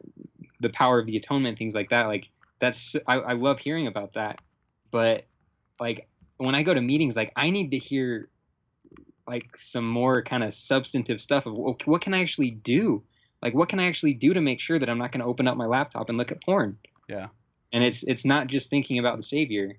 the 0.61 0.71
power 0.71 0.99
of 0.99 1.07
the 1.07 1.17
atonement 1.17 1.59
things 1.59 1.75
like 1.75 1.91
that. 1.91 2.07
Like 2.07 2.31
that's 2.59 2.97
i, 3.07 3.17
I 3.17 3.33
love 3.35 3.59
hearing 3.59 3.87
about 3.87 4.15
that. 4.15 4.41
But 4.91 5.27
like 5.81 6.09
when 6.37 6.55
i 6.55 6.63
go 6.63 6.75
to 6.75 6.81
meetings 6.81 7.17
like 7.17 7.33
i 7.37 7.51
need 7.51 7.71
to 7.73 7.79
hear 7.79 8.29
like 9.27 9.57
some 9.57 9.89
more 9.89 10.23
kind 10.23 10.45
of 10.45 10.53
substantive 10.53 11.21
stuff 11.21 11.47
of 11.47 11.55
"Okay, 11.55 11.85
what 11.91 12.03
can 12.03 12.15
i 12.15 12.21
actually 12.21 12.51
do? 12.51 13.03
Like 13.43 13.55
what 13.55 13.69
can 13.69 13.81
i 13.81 13.87
actually 13.87 14.15
do 14.15 14.35
to 14.35 14.41
make 14.41 14.61
sure 14.61 14.79
that 14.79 14.89
i'm 14.89 14.99
not 14.99 15.13
going 15.13 15.21
to 15.21 15.27
open 15.27 15.49
up 15.49 15.57
my 15.57 15.67
laptop 15.67 16.09
and 16.09 16.19
look 16.19 16.31
at 16.33 16.43
porn? 16.43 16.79
Yeah. 17.09 17.29
and 17.73 17.85
it's 17.85 18.03
it's 18.05 18.25
not 18.25 18.47
just 18.47 18.71
thinking 18.71 18.99
about 18.99 19.17
the 19.17 19.23
savior. 19.23 19.75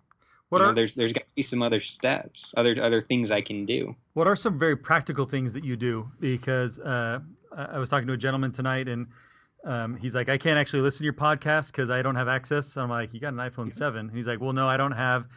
What 0.50 0.60
you 0.60 0.66
know, 0.66 0.72
are 0.72 0.76
there's 0.76 0.96
there's 0.96 1.14
got 1.14 1.22
to 1.22 1.36
be 1.36 1.42
some 1.42 1.62
other 1.64 1.80
steps 1.80 2.54
other 2.56 2.76
other 2.82 3.02
things 3.02 3.32
i 3.32 3.42
can 3.42 3.66
do. 3.66 3.96
What 4.14 4.28
are 4.28 4.36
some 4.36 4.60
very 4.60 4.76
practical 4.78 5.26
things 5.26 5.54
that 5.54 5.64
you 5.66 5.76
do? 5.76 6.12
Because 6.20 6.80
uh, 6.80 7.20
I 7.56 7.64
I 7.64 7.80
was 7.80 7.90
talking 7.90 8.08
to 8.08 8.14
a 8.14 8.18
gentleman 8.18 8.52
tonight, 8.52 8.88
and 8.88 9.08
um, 9.66 9.98
he's 9.98 10.16
like, 10.16 10.30
"I 10.30 10.38
can't 10.38 10.58
actually 10.58 10.82
listen 10.82 11.00
to 11.00 11.04
your 11.06 11.14
podcast 11.14 11.72
because 11.72 11.90
I 11.90 12.02
don't 12.02 12.16
have 12.16 12.28
access." 12.28 12.78
I'm 12.78 12.90
like, 12.90 13.14
"You 13.14 13.20
got 13.20 13.34
an 13.34 13.40
iPhone 13.40 13.74
7?" 13.74 14.10
He's 14.10 14.28
like, 14.28 14.40
"Well, 14.40 14.54
no, 14.54 14.68
I 14.70 14.78
don't 14.78 14.94
have 14.94 15.28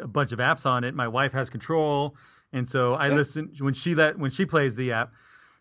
a 0.00 0.06
bunch 0.06 0.32
of 0.32 0.38
apps 0.38 0.64
on 0.64 0.84
it. 0.84 0.94
My 0.94 1.08
wife 1.08 1.32
has 1.32 1.50
control, 1.50 2.16
and 2.52 2.68
so 2.68 2.94
I 2.94 3.08
listen 3.08 3.50
when 3.58 3.74
she 3.74 3.94
let 3.94 4.18
when 4.18 4.30
she 4.30 4.46
plays 4.46 4.76
the 4.76 4.92
app." 4.92 5.14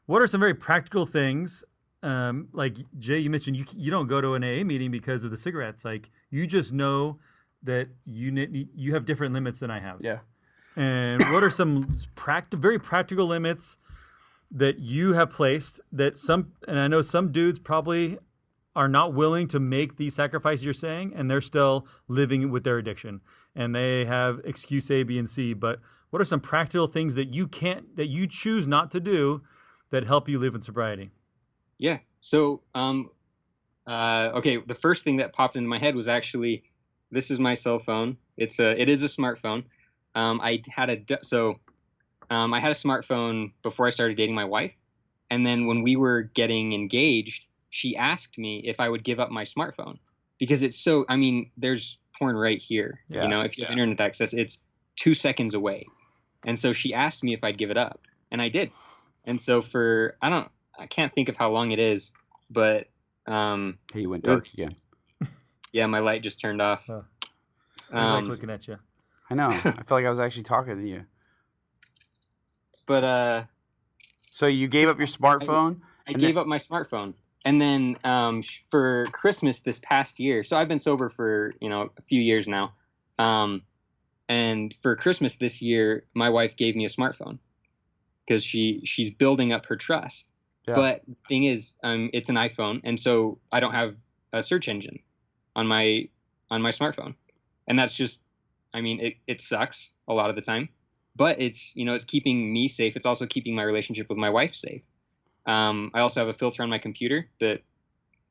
What 0.06 0.22
are 0.22 0.28
some 0.28 0.40
very 0.40 0.54
practical 0.54 1.08
things? 1.08 1.64
Um, 2.04 2.50
like 2.54 2.78
Jay, 3.00 3.18
you 3.18 3.32
mentioned 3.32 3.58
you 3.58 3.66
you 3.76 3.90
don't 3.90 4.08
go 4.08 4.22
to 4.22 4.36
an 4.36 4.44
AA 4.44 4.64
meeting 4.64 4.92
because 4.92 5.24
of 5.24 5.32
the 5.32 5.38
cigarettes. 5.38 5.84
Like 5.84 6.12
you 6.30 6.46
just 6.46 6.72
know 6.72 7.18
that 7.64 7.90
you 8.06 8.68
you 8.76 8.94
have 8.94 9.06
different 9.06 9.34
limits 9.34 9.60
than 9.60 9.72
I 9.72 9.80
have. 9.80 9.98
Yeah. 10.00 10.20
And 10.76 11.24
what 11.32 11.44
are 11.44 11.50
some 11.50 11.86
pract- 12.16 12.54
very 12.54 12.78
practical 12.78 13.26
limits 13.26 13.78
that 14.56 14.80
you 14.80 15.14
have 15.14 15.30
placed 15.30 15.82
that 15.92 16.18
some, 16.18 16.54
and 16.66 16.80
I 16.80 16.88
know 16.88 17.02
some 17.02 17.34
dudes 17.34 17.60
probably 17.60 18.18
are 18.74 18.88
not 18.88 19.14
willing 19.14 19.48
to 19.50 19.60
make 19.60 19.98
the 19.98 20.10
sacrifice 20.10 20.64
you're 20.64 20.74
saying, 20.74 21.14
and 21.14 21.30
they're 21.30 21.42
still 21.42 21.86
living 22.08 22.50
with 22.50 22.64
their 22.64 22.78
addiction, 22.78 23.20
and 23.54 23.76
they 23.76 24.06
have 24.06 24.40
excuse 24.46 24.90
A, 24.90 25.04
B, 25.04 25.20
and 25.20 25.30
C. 25.30 25.54
But 25.54 25.80
what 26.10 26.22
are 26.22 26.26
some 26.26 26.40
practical 26.40 26.88
things 26.88 27.16
that 27.16 27.34
you 27.34 27.48
can't, 27.48 27.98
that 27.98 28.08
you 28.08 28.28
choose 28.28 28.66
not 28.66 28.92
to 28.92 29.02
do, 29.02 29.44
that 29.90 30.06
help 30.06 30.30
you 30.30 30.40
live 30.40 30.56
in 30.56 30.62
sobriety? 30.62 31.12
Yeah. 31.78 32.00
So, 32.22 32.62
um, 32.74 33.10
uh, 33.86 34.32
okay, 34.36 34.58
the 34.58 34.76
first 34.76 35.04
thing 35.04 35.18
that 35.18 35.34
popped 35.34 35.58
into 35.58 35.68
my 35.68 35.80
head 35.80 35.96
was 35.96 36.08
actually, 36.08 36.64
this 37.12 37.30
is 37.30 37.40
my 37.40 37.54
cell 37.54 37.80
phone. 37.80 38.18
It's 38.38 38.60
a, 38.60 38.82
it 38.82 38.88
is 38.88 39.04
a 39.04 39.08
smartphone. 39.08 39.66
Um, 40.16 40.40
I 40.42 40.62
had 40.70 40.90
a 40.90 41.24
so, 41.24 41.60
um, 42.30 42.54
I 42.54 42.60
had 42.60 42.72
a 42.72 42.76
smartphone 42.76 43.52
before 43.62 43.88
I 43.88 43.90
started 43.90 44.18
dating 44.18 44.36
my 44.36 44.46
wife, 44.46 44.74
and 45.30 45.46
then 45.46 45.68
when 45.68 45.82
we 45.82 45.96
were 45.96 46.24
getting 46.24 46.74
engaged, 46.74 47.48
she 47.70 47.96
asked 47.96 48.38
me 48.38 48.62
if 48.66 48.80
I 48.80 48.90
would 48.90 49.04
give 49.04 49.20
up 49.20 49.32
my 49.32 49.44
smartphone 49.44 49.98
because 50.40 50.64
it's 50.64 50.78
so. 50.78 51.06
I 51.10 51.16
mean, 51.16 51.52
there's 51.58 52.00
porn 52.18 52.36
right 52.36 52.60
here. 52.60 53.02
Yeah. 53.10 53.24
You 53.24 53.30
know, 53.30 53.42
if 53.42 53.58
you 53.58 53.66
have 53.66 53.72
internet 53.72 54.00
access, 54.00 54.34
it's 54.34 54.64
two 54.96 55.14
seconds 55.14 55.54
away, 55.54 55.86
and 56.46 56.58
so 56.58 56.74
she 56.74 56.94
asked 56.94 57.24
me 57.24 57.34
if 57.34 57.44
I'd 57.44 57.58
give 57.58 57.72
it 57.72 57.78
up, 57.78 58.02
and 58.32 58.42
I 58.42 58.50
did. 58.50 58.72
And 59.26 59.42
so 59.42 59.62
for 59.62 60.18
I 60.22 60.30
don't 60.30 60.50
I 60.78 60.88
can't 60.88 61.14
think 61.14 61.30
of 61.30 61.38
how 61.38 61.52
long 61.52 61.72
it 61.72 61.80
is, 61.80 62.14
but 62.50 62.88
um, 63.28 63.80
hey, 63.94 64.02
you 64.02 64.10
went 64.10 64.24
dark 64.24 64.36
was- 64.36 64.54
again. 64.54 64.76
yeah, 65.72 65.86
my 65.88 66.00
light 66.00 66.22
just 66.24 66.40
turned 66.40 66.62
off. 66.62 66.90
Oh. 66.90 67.06
I 67.92 68.14
like 68.14 68.24
Um, 68.24 68.30
looking 68.30 68.50
at 68.50 68.68
you. 68.68 68.78
I 69.30 69.36
know. 69.36 69.50
I 69.50 69.60
felt 69.62 69.92
like 69.92 70.06
I 70.06 70.10
was 70.10 70.20
actually 70.20 70.44
talking 70.44 70.78
to 70.78 70.88
you. 70.88 71.06
But 72.86 73.04
uh, 73.04 73.44
So 74.20 74.48
you 74.48 74.68
gave 74.68 74.88
up 74.90 74.98
your 74.98 75.08
smartphone? 75.08 75.82
I 76.08 76.12
And 76.12 76.20
gave 76.20 76.36
then- 76.36 76.42
up 76.42 76.48
my 76.48 76.58
smartphone, 76.58 77.14
and 77.46 77.62
then 77.62 77.98
um, 78.04 78.44
for 78.70 79.06
Christmas 79.12 79.62
this 79.62 79.80
past 79.84 80.20
year, 80.20 80.44
so 80.44 80.58
I've 80.58 80.68
been 80.68 80.80
sober 80.80 81.10
for 81.10 81.54
you 81.60 81.70
know 81.70 81.90
a 81.98 82.02
few 82.04 82.22
years 82.22 82.48
now, 82.48 82.74
um, 83.18 83.64
and 84.30 84.74
for 84.82 84.96
Christmas 84.96 85.38
this 85.38 85.62
year, 85.62 86.06
my 86.14 86.30
wife 86.30 86.56
gave 86.58 86.76
me 86.76 86.86
a 86.86 86.90
smartphone 86.90 87.40
because 88.26 88.44
she 88.44 88.82
she's 88.86 89.14
building 89.14 89.52
up 89.54 89.66
her 89.68 89.76
trust. 89.76 90.34
Yeah. 90.68 90.76
But 90.76 91.02
thing 91.28 91.44
is, 91.46 91.78
um, 91.84 92.10
it's 92.14 92.30
an 92.30 92.36
iPhone, 92.36 92.82
and 92.84 93.00
so 93.00 93.38
I 93.52 93.60
don't 93.60 93.74
have 93.74 93.96
a 94.34 94.42
search 94.44 94.68
engine 94.68 95.00
on 95.56 95.68
my 95.68 96.10
on 96.52 96.62
my 96.62 96.72
smartphone, 96.72 97.16
and 97.68 97.78
that's 97.80 97.96
just, 97.96 98.22
I 98.74 98.82
mean, 98.82 99.00
it 99.00 99.16
it 99.28 99.42
sucks 99.42 99.96
a 100.08 100.14
lot 100.14 100.30
of 100.30 100.36
the 100.36 100.42
time, 100.42 100.70
but 101.16 101.40
it's 101.40 101.76
you 101.76 101.86
know 101.86 101.94
it's 101.94 102.06
keeping 102.06 102.52
me 102.52 102.68
safe. 102.68 102.96
It's 102.96 103.06
also 103.06 103.26
keeping 103.26 103.56
my 103.56 103.64
relationship 103.64 104.10
with 104.10 104.18
my 104.18 104.30
wife 104.30 104.56
safe. 104.56 104.84
Um, 105.46 105.92
I 105.94 106.00
also 106.02 106.20
have 106.22 106.28
a 106.30 106.34
filter 106.38 106.64
on 106.64 106.70
my 106.70 106.80
computer 106.80 107.30
that 107.40 107.62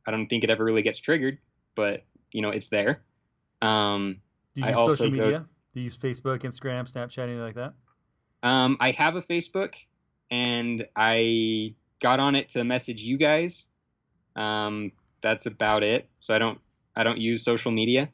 I 0.07 0.11
don't 0.11 0.27
think 0.27 0.45
it 0.45 0.51
ever 0.51 0.65
really 0.65 0.83
gets 0.83 0.99
triggered, 0.99 1.39
but 1.75 2.05
you 2.33 2.43
know 2.43 2.51
it's 2.51 2.69
there. 2.69 3.01
Um, 3.63 4.21
Do 4.55 4.61
you 4.63 4.67
I 4.67 4.71
use 4.71 4.91
social 4.91 5.07
go- 5.11 5.25
media? 5.25 5.47
Do 5.73 5.81
you 5.81 5.85
use 5.85 5.97
Facebook, 5.99 6.43
Instagram, 6.43 6.91
Snapchat, 6.93 7.19
anything 7.25 7.41
like 7.41 7.55
that? 7.57 7.75
Um, 8.43 8.77
I 8.79 8.91
have 8.93 9.17
a 9.17 9.23
Facebook, 9.23 9.75
and 10.31 10.87
I 10.95 11.75
got 12.01 12.21
on 12.21 12.35
it 12.35 12.51
to 12.51 12.63
message 12.65 13.01
you 13.03 13.17
guys. 13.17 13.69
Um, 14.37 14.93
that's 15.23 15.47
about 15.47 15.83
it. 15.83 16.09
So 16.21 16.35
I 16.35 16.39
don't 16.39 16.61
I 16.95 17.03
don't 17.05 17.19
use 17.19 17.45
social 17.45 17.73
media. 17.73 18.11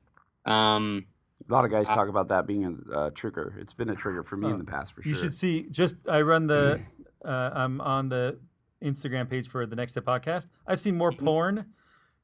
Um, 0.47 1.07
A 1.51 1.53
lot 1.53 1.65
of 1.65 1.71
guys 1.71 1.89
Uh, 1.89 1.95
talk 1.95 2.09
about 2.09 2.29
that 2.29 2.47
being 2.47 2.85
a 2.93 2.97
uh, 2.97 3.11
trigger. 3.11 3.55
It's 3.59 3.73
been 3.75 3.91
a 3.91 3.97
trigger 3.97 4.23
for 4.23 4.37
me 4.37 4.47
Oh. 4.47 4.51
in 4.51 4.59
the 4.59 4.65
past, 4.65 4.93
for 4.93 5.03
sure. 5.03 5.11
You 5.11 5.17
should 5.19 5.35
see. 5.35 5.67
Just 5.71 5.97
I 6.09 6.21
run 6.23 6.47
the. 6.47 6.81
Uh, 7.25 7.51
I'm 7.53 7.81
on 7.81 8.09
the 8.09 8.39
Instagram 8.83 9.29
page 9.29 9.49
for 9.49 9.67
the 9.67 9.77
Next 9.77 9.93
Step 9.93 10.05
podcast. 10.05 10.47
I've 10.67 10.81
seen 10.81 10.97
more 10.97 11.13
porn 11.13 11.67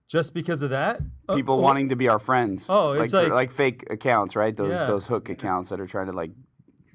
just 0.08 0.32
because 0.32 0.62
of 0.62 0.70
that. 0.70 1.00
Oh, 1.28 1.34
People 1.34 1.56
oh, 1.56 1.60
wanting 1.60 1.88
to 1.90 1.96
be 1.96 2.08
our 2.08 2.18
friends. 2.20 2.66
Oh, 2.68 2.92
it's 2.92 3.12
like, 3.12 3.28
like- 3.30 3.50
fake 3.50 3.84
accounts, 3.90 4.36
right? 4.36 4.56
Those 4.56 4.70
Yeah. 4.74 4.86
those 4.86 5.06
hook 5.06 5.28
accounts 5.28 5.70
that 5.70 5.80
are 5.80 5.86
trying 5.86 6.06
to 6.06 6.12
like 6.12 6.30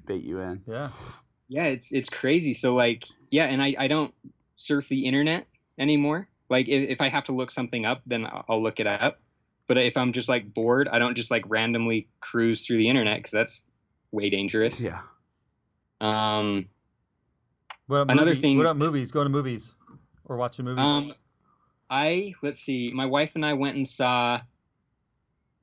bait 0.06 0.24
you 0.24 0.40
in. 0.40 0.62
Yeah. 0.66 0.88
yeah, 1.48 1.64
it's 1.64 1.92
it's 1.92 2.08
crazy. 2.08 2.54
So 2.54 2.74
like 2.74 3.04
yeah, 3.30 3.44
and 3.44 3.62
I 3.62 3.76
I 3.78 3.86
don't 3.88 4.14
surf 4.56 4.88
the 4.88 5.04
internet 5.06 5.46
anymore. 5.78 6.28
Like 6.48 6.68
if, 6.68 6.88
if 6.90 7.00
I 7.00 7.08
have 7.08 7.24
to 7.24 7.32
look 7.32 7.50
something 7.50 7.84
up, 7.84 8.00
then 8.06 8.24
I'll 8.26 8.44
I'll 8.48 8.62
look 8.62 8.80
it 8.80 8.86
up. 8.86 9.20
But 9.72 9.86
if 9.86 9.96
I'm 9.96 10.12
just 10.12 10.28
like 10.28 10.52
bored, 10.52 10.86
I 10.86 10.98
don't 10.98 11.14
just 11.14 11.30
like 11.30 11.44
randomly 11.48 12.06
cruise 12.20 12.66
through 12.66 12.76
the 12.76 12.90
internet 12.90 13.16
because 13.20 13.30
that's 13.30 13.64
way 14.10 14.28
dangerous. 14.28 14.82
Yeah. 14.82 15.00
Um, 15.98 16.68
What 17.86 18.02
up, 18.02 18.10
Another 18.10 18.32
movie- 18.32 18.40
thing- 18.42 18.56
What 18.58 18.66
up, 18.66 18.76
movies? 18.76 19.10
Going 19.12 19.24
to 19.24 19.30
movies 19.30 19.74
or 20.26 20.36
watching 20.36 20.66
movies? 20.66 20.84
Um, 20.84 21.12
I 21.88 22.34
let's 22.42 22.58
see. 22.60 22.90
My 22.92 23.06
wife 23.06 23.34
and 23.34 23.46
I 23.46 23.54
went 23.54 23.76
and 23.76 23.86
saw 23.86 24.42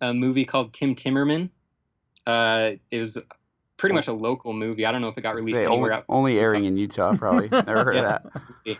a 0.01 0.11
movie 0.11 0.45
called 0.45 0.73
Tim 0.73 0.95
Timmerman. 0.95 1.51
Uh, 2.25 2.71
it 2.89 2.97
was 2.97 3.21
pretty 3.77 3.93
much 3.93 4.07
a 4.07 4.13
local 4.13 4.53
movie. 4.53 4.87
I 4.87 4.91
don't 4.91 5.01
know 5.01 5.09
if 5.09 5.17
it 5.19 5.21
got 5.21 5.35
released 5.35 5.57
Say, 5.59 5.65
anywhere 5.65 5.91
only, 5.91 5.95
else. 5.97 6.05
only 6.09 6.39
airing 6.39 6.65
in 6.65 6.77
Utah, 6.77 7.15
probably. 7.15 7.47
Never 7.51 7.83
heard 7.83 7.95
Yeah. 7.95 8.15
of 8.15 8.33
that. 8.65 8.77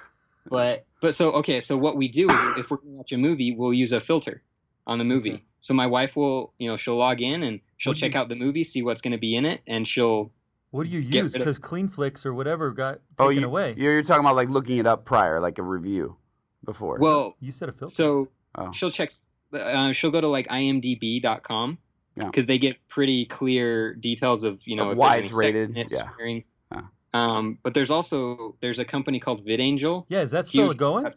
But 0.50 0.86
but 1.02 1.14
so 1.14 1.34
okay. 1.34 1.60
So 1.60 1.78
what 1.78 1.98
we 1.98 2.08
do 2.08 2.28
is 2.30 2.58
if 2.58 2.72
we're 2.72 2.78
gonna 2.78 2.96
watch 2.96 3.12
a 3.12 3.18
movie, 3.18 3.54
we'll 3.56 3.74
use 3.76 3.92
a 3.92 4.00
filter 4.02 4.42
on 4.90 4.98
the 4.98 5.06
movie. 5.06 5.34
Okay. 5.34 5.44
So 5.62 5.74
my 5.74 5.88
wife 5.88 6.16
will 6.16 6.54
you 6.58 6.68
know 6.70 6.76
she'll 6.78 6.98
log 6.98 7.22
in 7.22 7.44
and 7.44 7.62
she'll 7.78 7.94
check 7.94 8.14
you- 8.14 8.20
out 8.20 8.28
the 8.30 8.36
movie, 8.36 8.64
see 8.64 8.82
what's 8.82 9.02
going 9.02 9.12
to 9.14 9.18
be 9.18 9.36
in 9.36 9.46
it, 9.46 9.62
and 9.68 9.88
she'll 9.88 10.32
what 10.72 10.84
do 10.84 10.90
you 10.90 11.00
use? 11.00 11.34
rid 11.34 11.42
of- 11.42 11.46
Because 11.46 11.58
CleanFlix 11.60 12.26
or 12.26 12.34
whatever 12.34 12.72
got 12.72 12.96
taken 12.96 13.02
Oh, 13.20 13.30
you, 13.30 13.46
away. 13.46 13.74
you're, 13.78 13.94
you're 13.94 14.04
talking 14.04 14.24
about 14.26 14.36
like 14.36 14.50
looking 14.50 14.78
it 14.78 14.86
up 14.86 15.04
prior, 15.06 15.40
like 15.40 15.58
a 15.58 15.64
review 15.64 16.18
before. 16.64 16.98
well. 17.00 17.36
you 17.40 17.52
said 17.52 17.70
a 17.70 17.72
filter. 17.72 17.94
So 17.94 18.28
Oh. 18.56 18.72
she'll 18.72 18.92
check. 18.92 19.10
Uh, 19.54 19.92
she'll 19.94 20.12
go 20.12 20.22
to 20.22 20.28
like 20.28 20.48
IMDb.com 20.48 21.78
Yeah. 22.16 22.26
because 22.26 22.46
they 22.46 22.58
get 22.60 22.78
pretty 22.88 23.26
clear 23.26 23.94
details 23.96 24.44
of 24.44 24.60
you 24.68 24.76
know 24.76 24.88
Of 24.88 24.92
if 24.94 24.98
why 24.98 25.18
it's 25.18 25.34
rated, 25.34 25.76
yeah. 25.76 26.04
swearing. 26.14 26.44
Yeah. 26.72 26.82
Um, 27.14 27.58
but 27.64 27.74
there's 27.74 27.90
also 27.92 28.56
there's 28.60 28.78
a 28.80 28.86
company 28.86 29.20
called 29.20 29.44
VidAngel. 29.46 30.06
Yeah, 30.10 30.22
is 30.22 30.32
that 30.32 30.46
still 30.48 30.68
Huge- 30.68 30.78
going? 30.78 31.14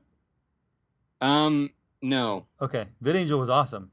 Um, 1.21 1.71
no, 2.03 2.47
Okay, 2.61 2.87
VidAngel 3.03 3.39
was 3.39 3.49
awesome. 3.49 3.91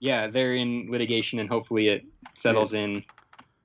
yeah, 0.00 0.26
they're 0.28 0.54
in 0.54 0.88
litigation 0.90 1.38
and 1.38 1.48
hopefully 1.48 1.88
it 1.88 2.04
settles 2.34 2.74
in 2.74 3.04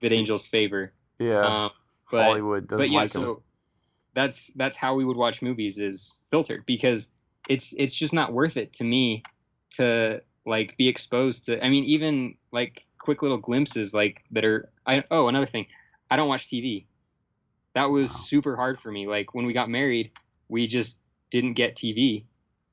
VidAngel's 0.02 0.46
favor. 0.46 0.94
Yeah. 1.20 1.42
Um, 1.42 1.72
but 2.12 2.26
Hollywood 2.26 2.68
doesn't 2.68 2.78
but 2.78 2.90
yeah, 2.90 3.00
like 3.00 3.04
'em. 3.16 3.22
so 3.22 3.44
that's 4.14 4.48
that's 4.56 4.76
how 4.76 4.96
we 4.96 5.06
would 5.06 5.18
watch 5.18 5.42
movies 5.42 5.78
is 5.80 6.22
filtered 6.32 6.66
because 6.66 7.12
it's 7.48 7.74
it's 7.78 7.94
just 7.96 8.14
not 8.14 8.32
worth 8.34 8.58
it 8.58 8.74
to 8.74 8.84
me 8.84 9.24
to 9.78 10.22
like 10.46 10.78
be 10.78 10.88
exposed 10.88 11.46
to. 11.46 11.64
I 11.64 11.70
mean, 11.70 11.84
even 11.86 12.36
like 12.52 12.86
quick 13.00 13.22
little 13.22 13.38
glimpses 13.38 13.94
like 13.94 14.24
that 14.32 14.46
are. 14.46 14.70
I 14.86 15.04
oh 15.12 15.28
another 15.28 15.46
thing, 15.46 15.68
I 16.10 16.16
don't 16.16 16.28
watch 16.28 16.48
TV. 16.48 16.86
That 17.76 17.86
was 17.92 18.12
super 18.12 18.56
hard 18.56 18.80
for 18.80 18.92
me. 18.92 19.08
Like 19.08 19.34
when 19.36 19.46
we 19.46 19.54
got 19.54 19.70
married, 19.70 20.12
we 20.48 20.66
just 20.68 21.00
didn't 21.30 21.54
get 21.54 21.76
TV, 21.76 22.26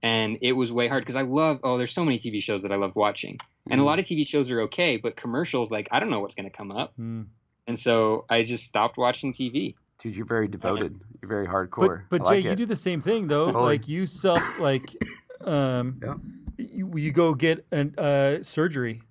and 0.02 0.38
it 0.42 0.52
was 0.52 0.72
way 0.72 0.88
hard 0.88 1.02
because 1.02 1.16
I 1.16 1.22
love. 1.22 1.60
Oh, 1.62 1.78
there's 1.78 1.92
so 1.92 2.04
many 2.04 2.18
TV 2.18 2.40
shows 2.42 2.62
that 2.62 2.72
I 2.72 2.76
love 2.76 2.94
watching, 2.96 3.38
and 3.70 3.80
a 3.80 3.82
Mhm. 3.82 3.86
lot 3.86 3.98
of 3.98 4.04
TV 4.04 4.24
shows 4.26 4.50
are 4.50 4.60
okay, 4.62 4.96
but 4.96 5.16
commercials 5.16 5.70
like 5.70 5.88
I 5.90 6.00
don't 6.00 6.10
know 6.10 6.20
what's 6.20 6.34
gonna 6.34 6.50
come 6.50 6.70
up, 6.70 6.94
Hmm. 6.96 7.22
and 7.66 7.78
so 7.78 8.24
I 8.28 8.42
just 8.42 8.64
stopped 8.66 8.96
watching 8.98 9.32
TV. 9.32 9.74
Dude, 9.98 10.14
you're 10.16 10.26
very 10.26 10.46
devoted. 10.48 11.00
You're 11.22 11.28
very 11.28 11.46
hardcore. 11.46 12.02
But 12.08 12.20
but 12.20 12.26
I 12.28 12.30
Jay, 12.30 12.36
like 12.36 12.44
you 12.50 12.56
do 12.56 12.66
the 12.66 12.76
same 12.76 13.00
thing 13.00 13.28
though. 13.28 13.46
Totally. 13.46 13.64
Like 13.64 13.88
you 13.88 14.06
self 14.06 14.60
like 14.60 14.94
um 15.42 16.00
Yeah. 16.02 16.14
you, 16.58 16.96
you 16.96 17.12
go 17.12 17.34
get 17.34 17.66
an 17.72 17.94
uh 17.98 18.42
surgery. 18.42 19.02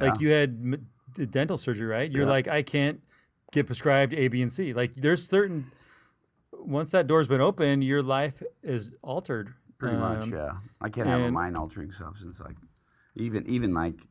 Like 0.00 0.20
you 0.20 0.30
had 0.30 0.50
m- 0.60 0.86
d- 1.14 1.26
dental 1.26 1.56
surgery, 1.58 1.86
right? 1.86 2.10
You're 2.10 2.24
Yeah. 2.24 2.30
like 2.30 2.48
I 2.48 2.62
can't 2.62 3.00
get 3.52 3.66
prescribed 3.66 4.12
A, 4.14 4.26
B, 4.28 4.42
and 4.42 4.50
C. 4.52 4.72
Like 4.72 4.94
there's 4.94 5.24
certain 5.28 5.70
once 6.52 6.92
that 6.92 7.06
door's 7.06 7.28
been 7.28 7.40
open, 7.40 7.82
your 7.82 8.02
life 8.02 8.42
is 8.62 8.92
altered. 9.02 9.54
Pretty 9.78 9.96
much, 9.96 10.22
Um, 10.24 10.32
yeah. 10.32 10.52
I 10.80 10.88
can't 10.88 11.08
have 11.08 11.20
a 11.20 11.30
mind 11.30 11.56
altering 11.56 11.90
substance. 11.92 12.40
Like, 12.40 12.56
even 13.16 13.46
even 13.46 13.74
like, 13.74 14.06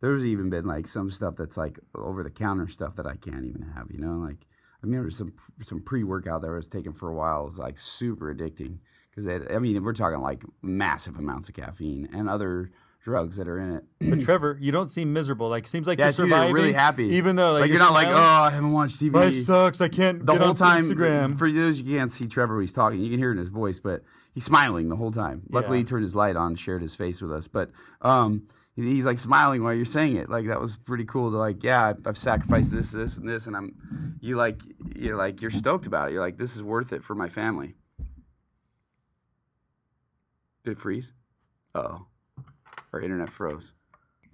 there's 0.00 0.24
even 0.24 0.50
been 0.50 0.64
like 0.66 0.86
some 0.86 1.10
stuff 1.10 1.36
that's 1.36 1.56
like 1.56 1.78
over 1.94 2.22
the 2.22 2.30
counter 2.30 2.68
stuff 2.68 2.96
that 2.96 3.06
I 3.06 3.16
can't 3.16 3.44
even 3.44 3.62
have. 3.74 3.90
You 3.90 3.98
know, 4.00 4.16
like 4.16 4.38
I 4.82 4.86
remember 4.86 5.10
some 5.10 5.32
some 5.62 5.80
pre 5.82 6.02
workout 6.04 6.42
that 6.42 6.48
I 6.48 6.54
was 6.54 6.66
taking 6.66 6.92
for 6.92 7.08
a 7.08 7.14
while. 7.14 7.42
It 7.42 7.46
was 7.50 7.58
like 7.58 7.78
super 7.78 8.34
addicting 8.34 8.78
because 9.14 9.28
I 9.28 9.58
mean 9.58 9.82
we're 9.84 9.92
talking 9.92 10.20
like 10.20 10.44
massive 10.62 11.16
amounts 11.18 11.48
of 11.48 11.54
caffeine 11.54 12.08
and 12.12 12.28
other 12.28 12.70
drugs 13.04 13.36
that 13.36 13.48
are 13.48 13.58
in 13.58 13.72
it. 13.76 13.84
But 14.10 14.20
Trevor, 14.24 14.56
you 14.60 14.70
don't 14.72 14.88
seem 14.88 15.12
miserable. 15.12 15.48
Like 15.48 15.66
seems 15.66 15.86
like 15.86 15.98
Yeah, 15.98 16.06
you're 16.06 16.08
you're 16.08 16.36
surviving. 16.36 16.54
really 16.54 16.72
happy. 16.72 17.04
even 17.16 17.36
though 17.36 17.52
like, 17.52 17.62
like 17.62 17.70
you're, 17.70 17.78
not 17.78 17.92
like 17.92 18.08
oh. 18.08 18.14
I 18.16 18.50
haven't 18.50 18.72
watched 18.72 18.96
TV. 19.00 19.12
life 19.14 19.34
sucks. 19.34 19.80
I 19.80 19.88
can't 19.88 20.24
the 20.24 20.32
get 20.34 20.40
whole 20.42 20.54
time 20.54 20.82
Instagram. 20.84 21.38
for 21.38 21.50
those 21.50 21.80
you 21.80 21.96
can't 21.98 22.10
see 22.12 22.26
Trevor 22.26 22.60
he's 22.60 22.72
talking 22.72 23.00
you 23.00 23.10
can 23.10 23.18
hear 23.18 23.30
it 23.30 23.34
in 23.34 23.38
his 23.38 23.48
voice 23.48 23.78
but 23.80 24.02
he's 24.34 24.44
smiling 24.44 24.88
the 24.88 24.96
whole 24.96 25.10
time 25.12 25.42
luckily 25.50 25.78
Yeah. 25.78 25.82
he 25.82 25.84
turned 25.84 26.02
his 26.04 26.14
light 26.14 26.36
on 26.36 26.54
shared 26.56 26.82
his 26.82 26.94
face 26.94 27.20
with 27.22 27.32
us 27.32 27.48
but 27.48 27.70
um 28.00 28.46
he's 28.74 29.04
like 29.04 29.18
smiling 29.18 29.62
while 29.62 29.74
you're 29.74 29.84
saying 29.84 30.16
it 30.16 30.28
like 30.30 30.46
that 30.46 30.60
was 30.60 30.76
pretty 30.76 31.04
cool 31.04 31.30
to 31.30 31.36
like 31.36 31.62
yeah 31.62 31.92
I've, 32.06 32.16
sacrificed 32.18 32.72
this 32.72 32.92
this 32.92 33.16
and 33.18 33.28
this 33.28 33.46
and 33.46 33.54
I'm 33.56 34.16
you 34.20 34.36
like 34.36 34.60
you're 34.96 35.16
like 35.16 35.42
you're 35.42 35.50
stoked 35.50 35.86
about 35.86 36.08
it 36.08 36.12
you're 36.12 36.22
like 36.22 36.38
this 36.38 36.56
is 36.56 36.62
worth 36.62 36.92
it 36.92 37.02
for 37.04 37.14
my 37.14 37.28
family 37.28 37.74
did 40.64 40.72
it 40.72 40.78
freeze 40.78 41.12
oh 41.74 42.06
our 42.92 43.00
internet 43.00 43.28
froze 43.30 43.72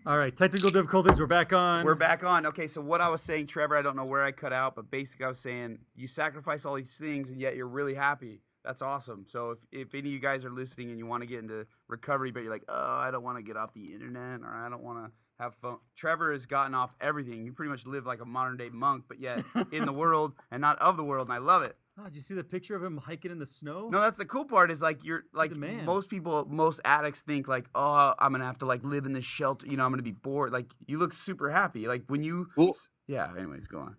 All 0.07 0.17
right, 0.17 0.35
technical 0.35 0.71
difficulties. 0.71 1.21
We're 1.21 1.27
back 1.27 1.53
on. 1.53 1.85
We're 1.85 1.95
back 1.95 2.25
on. 2.25 2.47
Okay, 2.47 2.67
so 2.67 2.81
what 2.81 3.01
I 3.03 3.09
was 3.11 3.21
saying, 3.21 3.47
Trevor, 3.49 3.77
I 3.77 3.83
don't 3.83 3.95
know 3.97 4.07
where 4.07 4.25
I 4.25 4.33
cut 4.33 4.53
out, 4.55 4.75
but 4.75 4.91
basically 4.91 5.27
I 5.27 5.29
was 5.29 5.39
saying 5.39 5.81
you 5.97 6.07
sacrifice 6.07 6.65
all 6.65 6.75
these 6.77 6.97
things 6.97 7.29
and 7.31 7.39
yet 7.41 7.57
you're 7.57 7.69
really 7.69 7.95
happy. 7.95 8.41
That's 8.69 8.83
awesome. 8.83 9.25
So 9.27 9.53
if, 9.53 9.59
if 9.73 9.95
any 9.95 10.11
of 10.11 10.13
you 10.13 10.19
guys 10.21 10.45
are 10.45 10.51
listening 10.51 10.91
and 10.91 10.99
you 10.99 11.07
want 11.07 11.23
to 11.23 11.27
get 11.27 11.39
into 11.39 11.67
recovery, 11.89 12.31
but 12.33 12.43
you're 12.43 12.53
like, 12.53 12.65
oh, 12.69 12.97
I 12.99 13.11
don't 13.11 13.23
want 13.25 13.39
to 13.39 13.43
get 13.43 13.57
off 13.57 13.73
the 13.73 13.95
internet 13.95 14.43
or 14.43 14.55
I 14.55 14.69
don't 14.69 14.83
want 14.83 15.07
to 15.07 15.11
have 15.43 15.55
fun. 15.55 15.79
Trevor 15.97 16.33
has 16.33 16.45
gotten 16.45 16.75
off 16.75 16.95
everything. 17.01 17.47
You 17.47 17.53
pretty 17.55 17.71
much 17.71 17.87
live 17.87 18.05
like 18.05 18.21
a 18.21 18.27
modern 18.27 18.59
day 18.59 18.69
monk, 18.69 19.05
but 19.09 19.21
yet 19.21 19.43
in 19.73 19.87
the 19.87 19.93
world 20.05 20.35
and 20.51 20.61
not 20.61 20.79
of 20.81 20.99
the 20.99 21.03
world, 21.05 21.29
and 21.29 21.35
I 21.35 21.39
love 21.39 21.63
it. 21.63 21.79
Oh, 21.99 22.05
did 22.05 22.17
you 22.17 22.21
see 22.23 22.35
the 22.35 22.45
picture 22.45 22.77
of 22.77 22.85
him 22.85 22.99
hiking 22.99 23.31
in 23.31 23.39
the 23.39 23.47
snow? 23.47 23.89
No, 23.91 24.03
that's 24.03 24.19
the 24.19 24.27
cool 24.27 24.45
part. 24.45 24.71
Is 24.71 24.83
like 24.83 25.03
you're 25.03 25.25
like 25.33 25.57
man. 25.57 25.87
most 25.87 26.11
people, 26.11 26.47
most 26.51 26.79
addicts 26.85 27.23
think 27.23 27.49
like, 27.49 27.71
oh, 27.75 28.13
I'm 28.19 28.33
gonna 28.33 28.45
have 28.45 28.59
to 28.59 28.67
like 28.67 28.85
live 28.85 29.07
in 29.07 29.15
this 29.15 29.25
shelter. 29.25 29.67
You 29.67 29.79
know, 29.79 29.85
I'm 29.87 29.91
gonna 29.93 30.03
be 30.03 30.13
bored. 30.13 30.53
Like 30.53 30.67
you 30.87 30.99
look 30.99 31.15
super 31.15 31.51
happy. 31.51 31.89
Like 31.89 32.03
when 32.09 32.23
you, 32.23 32.49
Well- 32.55 32.77
yeah. 33.07 33.31
Anyways, 33.35 33.67
go 33.67 33.79
on. 33.79 33.97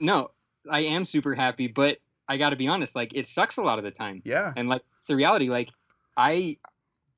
no, 0.00 0.32
I 0.68 0.80
am 0.80 1.04
super 1.04 1.34
happy, 1.34 1.68
but 1.68 1.98
I 2.30 2.36
got 2.36 2.50
to 2.50 2.56
be 2.56 2.68
honest, 2.68 2.94
like 2.94 3.12
it 3.14 3.26
sucks 3.26 3.56
a 3.58 3.62
lot 3.62 3.78
of 3.78 3.84
the 3.84 3.90
time. 3.90 4.22
Yeah, 4.24 4.52
And 4.56 4.68
like 4.68 4.82
it's 4.94 5.04
the 5.06 5.16
reality, 5.16 5.48
like 5.50 5.68
I 6.16 6.56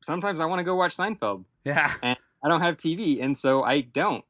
sometimes 0.03 0.41
I 0.41 0.47
want 0.47 0.59
to 0.61 0.65
go 0.65 0.75
watch 0.75 0.97
Seinfeld. 0.97 1.45
yeah. 1.65 1.93
And 2.03 2.17
I 2.45 2.49
don't 2.49 2.61
have 2.63 2.77
TV, 2.77 3.23
and 3.23 3.37
so 3.37 3.63
I 3.63 3.83
don't. 3.83 4.25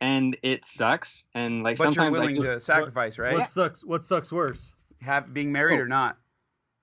And 0.00 0.36
it 0.42 0.64
sucks. 0.64 1.26
And 1.34 1.62
like 1.64 1.78
But 1.78 1.84
you're 1.84 1.92
sometimes 1.94 2.16
I 2.16 2.20
willing 2.20 2.36
just, 2.36 2.46
to 2.46 2.60
sacrifice, 2.60 3.18
right? 3.18 3.32
What 3.34 3.48
sucks? 3.48 3.82
What 3.84 4.04
sucks 4.06 4.30
worse? 4.30 4.74
Have 5.00 5.32
being 5.34 5.50
married 5.52 5.78
Oh. 5.78 5.82
or 5.84 5.88
not? 5.88 6.16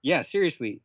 yeah, 0.01 0.19
seriously, 0.21 0.81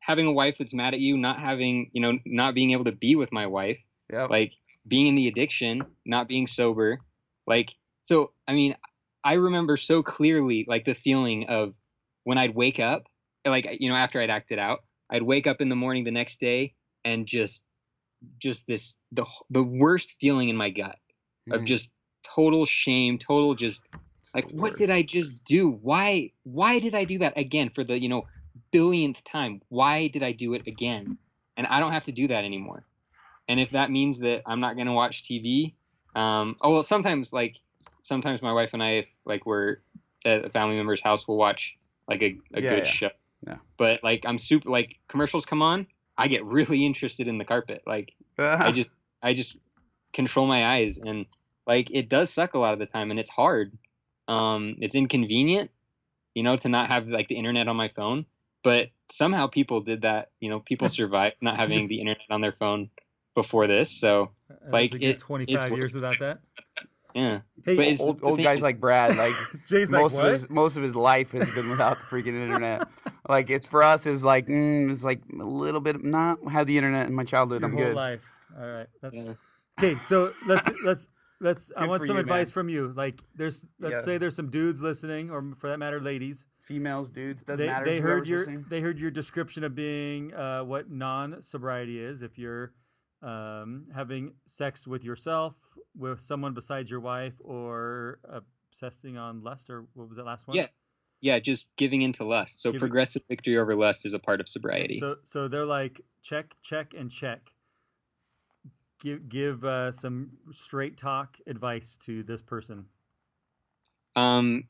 having 0.00 0.26
a 0.26 0.32
wife 0.32 0.58
that's 0.58 0.74
mad 0.74 0.92
at 0.94 0.98
you, 1.00 1.16
not 1.16 1.38
having 1.38 1.90
you 1.92 2.00
know, 2.00 2.18
not 2.26 2.54
being 2.54 2.72
able 2.72 2.84
to 2.84 2.92
be 2.92 3.14
with 3.14 3.30
my 3.30 3.46
wife, 3.46 3.78
Yeah. 4.12 4.24
like 4.24 4.54
being 4.88 5.06
in 5.06 5.14
the 5.14 5.28
addiction, 5.28 5.82
not 6.04 6.26
being 6.28 6.46
sober, 6.48 6.98
like 7.46 7.74
so. 8.02 8.32
I 8.48 8.54
mean, 8.54 8.74
I 9.22 9.34
remember 9.34 9.76
so 9.76 10.02
clearly 10.02 10.64
like 10.66 10.84
the 10.86 10.94
feeling 10.94 11.48
of 11.48 11.74
when 12.26 12.38
I'd 12.38 12.56
wake 12.56 12.80
up, 12.80 13.04
like 13.46 13.68
you 13.78 13.88
know, 13.88 13.94
after 13.94 14.20
I'd 14.20 14.30
acted 14.30 14.58
out, 14.58 14.80
I'd 15.08 15.22
wake 15.22 15.46
up 15.46 15.60
in 15.60 15.68
the 15.68 15.76
morning 15.76 16.02
the 16.02 16.10
next 16.10 16.40
day 16.40 16.74
and 17.04 17.24
just, 17.24 17.64
just 18.38 18.66
this 18.66 18.98
the 19.12 19.24
the 19.48 19.62
worst 19.62 20.16
feeling 20.20 20.48
in 20.48 20.56
my 20.56 20.70
gut 20.70 20.98
of 21.52 21.60
Mhm. 21.60 21.66
just 21.66 21.92
total 22.24 22.66
shame, 22.66 23.16
total 23.16 23.54
just 23.54 23.88
like 24.34 24.48
what 24.50 24.76
did 24.76 24.90
I 24.90 25.02
just 25.02 25.44
do? 25.44 25.70
Why 25.70 26.32
why 26.42 26.80
did 26.80 26.96
I 26.96 27.04
do 27.04 27.18
that 27.18 27.38
again 27.38 27.70
for 27.70 27.84
the 27.84 27.96
you 27.96 28.08
know 28.08 28.26
billionth 28.72 29.22
time? 29.22 29.62
Why 29.68 30.08
did 30.08 30.24
I 30.24 30.32
do 30.32 30.54
it 30.54 30.66
again? 30.66 31.16
And 31.56 31.68
I 31.68 31.78
don't 31.78 31.92
have 31.92 32.06
to 32.06 32.12
do 32.12 32.26
that 32.26 32.44
anymore. 32.44 32.84
And 33.46 33.60
if 33.60 33.70
that 33.70 33.92
means 33.92 34.18
that 34.18 34.42
I'm 34.46 34.58
not 34.58 34.76
gonna 34.76 34.92
watch 34.92 35.22
TV, 35.22 35.74
um, 36.16 36.56
oh 36.60 36.72
well, 36.72 36.82
sometimes 36.82 37.32
like 37.32 37.54
sometimes 38.02 38.42
my 38.42 38.52
wife 38.52 38.74
and 38.74 38.82
I, 38.82 38.90
if 39.02 39.10
like 39.24 39.46
we're 39.46 39.76
at 40.24 40.44
a 40.44 40.50
family 40.50 40.74
member's 40.74 41.00
house, 41.00 41.28
we'll 41.28 41.36
watch 41.36 41.78
like 42.08 42.22
a, 42.22 42.36
a 42.54 42.60
Yeah, 42.62 42.70
good 42.70 42.78
yeah. 42.78 42.84
show. 42.84 43.10
Yeah. 43.46 43.56
But 43.76 44.02
like 44.02 44.24
I'm 44.26 44.38
super 44.38 44.70
like 44.70 44.98
commercials 45.08 45.44
come 45.44 45.62
on, 45.62 45.86
I 46.16 46.28
get 46.28 46.44
really 46.44 46.84
interested 46.84 47.28
in 47.28 47.38
the 47.38 47.44
carpet. 47.44 47.82
Like 47.86 48.12
I 48.38 48.72
just 48.72 48.96
I 49.22 49.34
just 49.34 49.58
control 50.12 50.46
my 50.46 50.64
eyes 50.66 50.98
and 50.98 51.26
like 51.66 51.90
it 51.90 52.08
does 52.08 52.30
suck 52.30 52.54
a 52.54 52.58
lot 52.58 52.72
of 52.72 52.78
the 52.78 52.86
time 52.86 53.10
and 53.10 53.20
it's 53.20 53.30
hard. 53.30 53.76
Um 54.28 54.76
it's 54.80 54.94
inconvenient, 54.94 55.70
you 56.34 56.42
know, 56.42 56.56
to 56.56 56.68
not 56.68 56.88
have 56.88 57.06
like 57.08 57.28
the 57.28 57.36
internet 57.36 57.68
on 57.68 57.76
my 57.76 57.88
phone, 57.88 58.26
but 58.62 58.88
somehow 59.10 59.46
people 59.46 59.80
did 59.82 60.02
that, 60.02 60.30
you 60.40 60.48
know, 60.50 60.60
people 60.60 60.88
survived 61.00 61.36
not 61.40 61.56
having 61.56 61.86
the 61.86 62.00
internet 62.00 62.26
on 62.30 62.40
their 62.40 62.52
phone 62.52 62.90
before 63.34 63.66
this. 63.66 63.90
So, 63.90 64.32
Like, 64.72 64.94
it- 64.94 65.18
25 65.18 65.76
years 65.76 65.94
without 65.94 66.18
that. 66.20 66.38
Yeah. 67.16 67.40
Hey, 67.64 67.96
old 67.98 68.20
old 68.22 68.40
guys 68.42 68.62
like 68.62 68.78
Brad, 68.78 69.16
like 69.16 69.34
Jay's 69.66 69.90
like, 69.90 70.02
most 70.02 70.14
what? 70.16 70.26
of 70.26 70.32
his 70.32 70.50
most 70.50 70.76
of 70.76 70.82
his 70.82 70.94
life 70.94 71.32
has 71.32 71.52
been 71.54 71.70
without 71.70 71.96
the 71.98 72.04
freaking 72.04 72.40
internet. 72.40 72.86
Like 73.28 73.50
it's 73.50 73.66
for 73.66 73.82
us 73.82 74.06
is 74.06 74.24
like 74.24 74.46
mm, 74.46 74.90
it's 74.90 75.02
like 75.02 75.22
a 75.32 75.44
little 75.44 75.80
bit 75.80 76.04
not 76.04 76.38
had 76.50 76.66
the 76.66 76.76
internet 76.76 77.06
in 77.08 77.14
my 77.14 77.24
childhood. 77.24 77.62
Your 77.62 77.70
I'm 77.70 77.76
whole 77.76 77.86
good. 77.86 77.96
life. 77.96 78.24
All 78.58 78.66
right. 78.66 78.86
That- 79.02 79.14
Yeah. 79.14 79.32
Okay, 79.78 79.94
so 79.94 80.30
let's 80.46 80.70
let's 80.84 81.08
let's. 81.40 81.70
I 81.76 81.86
want 81.86 82.06
some 82.06 82.16
you, 82.16 82.20
advice 82.20 82.48
man. 82.48 82.52
from 82.52 82.68
you. 82.70 82.92
Like, 82.96 83.20
there's 83.34 83.66
let's 83.78 83.96
Yeah. 83.96 84.00
say 84.02 84.16
there's 84.18 84.34
some 84.36 84.48
dudes 84.48 84.80
listening, 84.80 85.30
or 85.30 85.54
for 85.58 85.68
that 85.68 85.78
matter, 85.78 86.00
ladies. 86.00 86.46
Females, 86.60 87.10
dudes, 87.10 87.42
doesn't 87.42 87.58
They, 87.58 87.66
matter. 87.66 87.84
they 87.84 88.00
heard 88.00 88.26
your 88.26 88.38
listening. 88.38 88.64
they 88.70 88.80
heard 88.80 88.98
your 88.98 89.10
description 89.10 89.64
of 89.64 89.74
being 89.74 90.32
uh, 90.34 90.62
what 90.64 90.90
non-sobriety 90.90 92.00
is. 92.02 92.22
If 92.22 92.38
you're 92.38 92.72
um, 93.22 93.86
having 93.94 94.32
sex 94.46 94.86
with 94.86 95.04
yourself, 95.04 95.54
with 95.96 96.20
someone 96.20 96.54
besides 96.54 96.90
your 96.90 97.00
wife, 97.00 97.34
or 97.40 98.18
obsessing 98.28 99.16
on 99.16 99.42
lust, 99.42 99.70
or 99.70 99.86
what 99.94 100.08
was 100.08 100.18
that 100.18 100.24
last 100.24 100.46
one? 100.46 100.56
Yeah. 100.56 100.66
Yeah, 101.22 101.38
just 101.38 101.74
giving 101.76 102.02
into 102.02 102.24
lust. 102.24 102.60
So 102.60 102.70
Giving- 102.70 102.80
progressive 102.80 103.22
victory 103.26 103.56
over 103.56 103.74
lust 103.74 104.04
is 104.04 104.12
a 104.12 104.18
part 104.18 104.40
of 104.40 104.48
sobriety. 104.48 105.00
So 105.00 105.16
so 105.24 105.48
they're 105.48 105.64
like 105.64 106.02
check, 106.22 106.54
check, 106.62 106.92
and 106.96 107.10
check. 107.10 107.50
Give 109.00 109.26
give 109.28 109.64
uh, 109.64 109.92
some 109.92 110.32
straight 110.50 110.96
talk 110.98 111.38
advice 111.46 111.96
to 112.04 112.22
this 112.22 112.42
person. 112.42 112.86
um 114.14 114.64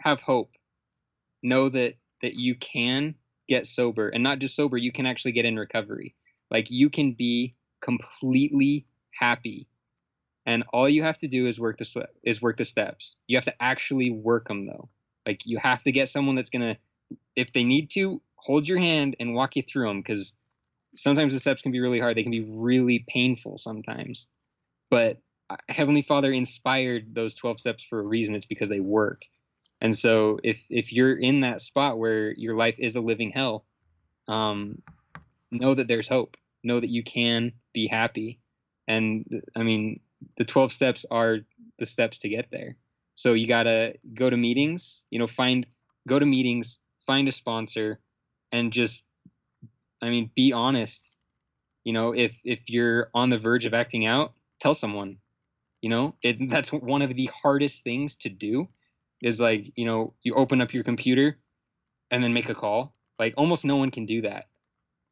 have 0.00 0.20
hope 0.20 0.50
know 1.42 1.68
that 1.68 1.94
that 2.20 2.34
you 2.34 2.54
can 2.54 3.14
get 3.48 3.66
sober 3.66 4.08
and 4.08 4.22
not 4.22 4.38
just 4.38 4.54
sober 4.54 4.76
you 4.76 4.92
can 4.92 5.06
actually 5.06 5.32
get 5.32 5.44
in 5.44 5.56
recovery 5.58 6.14
Like 6.50 6.70
you 6.70 6.90
can 6.90 7.12
be 7.12 7.54
completely 7.80 8.86
happy, 9.10 9.68
and 10.46 10.64
all 10.72 10.88
you 10.88 11.02
have 11.02 11.18
to 11.18 11.28
do 11.28 11.46
is 11.46 11.60
work 11.60 11.78
the 11.78 12.08
is 12.22 12.42
work 12.42 12.56
the 12.56 12.64
steps. 12.64 13.16
You 13.26 13.36
have 13.36 13.44
to 13.44 13.62
actually 13.62 14.10
work 14.10 14.48
them 14.48 14.66
though. 14.66 14.88
Like 15.26 15.46
you 15.46 15.58
have 15.58 15.82
to 15.84 15.92
get 15.92 16.08
someone 16.08 16.34
that's 16.34 16.50
gonna, 16.50 16.76
if 17.36 17.52
they 17.52 17.64
need 17.64 17.90
to, 17.90 18.20
hold 18.36 18.66
your 18.66 18.78
hand 18.78 19.16
and 19.20 19.34
walk 19.34 19.54
you 19.54 19.62
through 19.62 19.86
them 19.86 20.00
because 20.00 20.36
sometimes 20.96 21.32
the 21.32 21.40
steps 21.40 21.62
can 21.62 21.70
be 21.70 21.80
really 21.80 22.00
hard. 22.00 22.16
They 22.16 22.24
can 22.24 22.32
be 22.32 22.44
really 22.44 23.04
painful 23.06 23.58
sometimes, 23.58 24.26
but 24.90 25.18
uh, 25.48 25.56
Heavenly 25.68 26.02
Father 26.02 26.32
inspired 26.32 27.14
those 27.14 27.34
12 27.34 27.60
steps 27.60 27.84
for 27.84 28.00
a 28.00 28.06
reason. 28.06 28.34
It's 28.34 28.46
because 28.46 28.68
they 28.68 28.80
work. 28.80 29.22
And 29.80 29.96
so 29.96 30.38
if 30.42 30.64
if 30.70 30.92
you're 30.92 31.16
in 31.16 31.40
that 31.40 31.60
spot 31.60 31.98
where 31.98 32.32
your 32.32 32.56
life 32.56 32.76
is 32.78 32.96
a 32.96 33.00
living 33.00 33.30
hell, 33.30 33.64
um, 34.28 34.82
know 35.50 35.74
that 35.74 35.88
there's 35.88 36.08
hope. 36.08 36.36
Know 36.64 36.78
that 36.78 36.88
you 36.88 37.02
can 37.02 37.52
be 37.72 37.88
happy. 37.88 38.40
And 38.86 39.42
I 39.56 39.62
mean, 39.62 40.00
the 40.36 40.44
12 40.44 40.72
steps 40.72 41.04
are 41.10 41.38
the 41.78 41.86
steps 41.86 42.18
to 42.20 42.28
get 42.28 42.50
there. 42.50 42.76
So 43.14 43.34
you 43.34 43.46
got 43.46 43.64
to 43.64 43.94
go 44.14 44.30
to 44.30 44.36
meetings, 44.36 45.04
you 45.10 45.18
know, 45.18 45.26
find 45.26 45.66
go 46.08 46.18
to 46.18 46.26
meetings, 46.26 46.80
find 47.06 47.28
a 47.28 47.32
sponsor 47.32 48.00
and 48.50 48.72
just 48.72 49.06
I 50.02 50.10
mean, 50.10 50.30
be 50.34 50.52
honest. 50.52 51.16
You 51.84 51.92
know, 51.92 52.12
if 52.12 52.38
if 52.44 52.68
you're 52.68 53.10
on 53.14 53.28
the 53.28 53.38
verge 53.38 53.64
of 53.64 53.74
acting 53.74 54.06
out, 54.06 54.32
tell 54.60 54.74
someone. 54.74 55.18
You 55.80 55.90
know, 55.90 56.14
it 56.22 56.36
that's 56.50 56.72
one 56.72 57.02
of 57.02 57.14
the 57.14 57.30
hardest 57.42 57.84
things 57.84 58.16
to 58.18 58.28
do 58.28 58.68
is 59.22 59.40
like, 59.40 59.72
you 59.76 59.84
know, 59.84 60.14
you 60.22 60.34
open 60.34 60.60
up 60.60 60.74
your 60.74 60.84
computer 60.84 61.38
and 62.10 62.22
then 62.22 62.32
make 62.32 62.48
a 62.48 62.54
call. 62.54 62.94
Like 63.18 63.34
almost 63.36 63.64
no 63.64 63.76
one 63.76 63.90
can 63.90 64.06
do 64.06 64.22
that. 64.22 64.46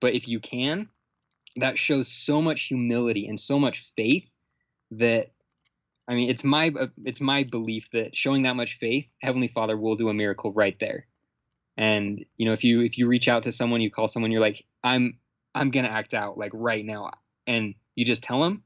But 0.01 0.15
if 0.15 0.27
you 0.27 0.41
can, 0.41 0.89
that 1.57 1.79
shows 1.79 2.09
so 2.09 2.41
much 2.41 2.63
humility 2.63 3.27
and 3.29 3.39
so 3.39 3.59
much 3.59 3.93
faith 3.97 4.30
that 4.93 5.31
I 6.11 6.15
mean, 6.15 6.29
it's 6.29 6.43
my 6.45 6.73
uh, 6.77 6.89
it's 7.05 7.21
my 7.21 7.45
belief 7.45 7.89
that 7.93 8.17
showing 8.17 8.43
that 8.43 8.57
much 8.57 8.79
faith, 8.79 9.09
Heavenly 9.23 9.47
Father 9.47 9.77
will 9.77 9.95
do 9.95 10.09
a 10.09 10.15
miracle 10.15 10.53
right 10.53 10.77
there. 10.81 11.07
And 11.77 12.25
you 12.37 12.47
know, 12.47 12.53
if 12.53 12.65
you 12.65 12.83
if 12.83 12.99
you 12.99 13.07
reach 13.07 13.29
out 13.29 13.45
to 13.45 13.53
someone, 13.53 13.81
you 13.81 13.93
call 13.93 14.09
someone, 14.09 14.33
you're 14.33 14.41
like, 14.41 14.65
I'm 14.83 15.19
I'm 15.55 15.71
gonna 15.71 15.89
act 15.89 16.13
out 16.13 16.37
like 16.37 16.51
right 16.53 16.85
now, 16.85 17.13
and 17.47 17.75
you 17.95 18.05
just 18.05 18.25
tell 18.25 18.43
them, 18.43 18.65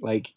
like, 0.00 0.32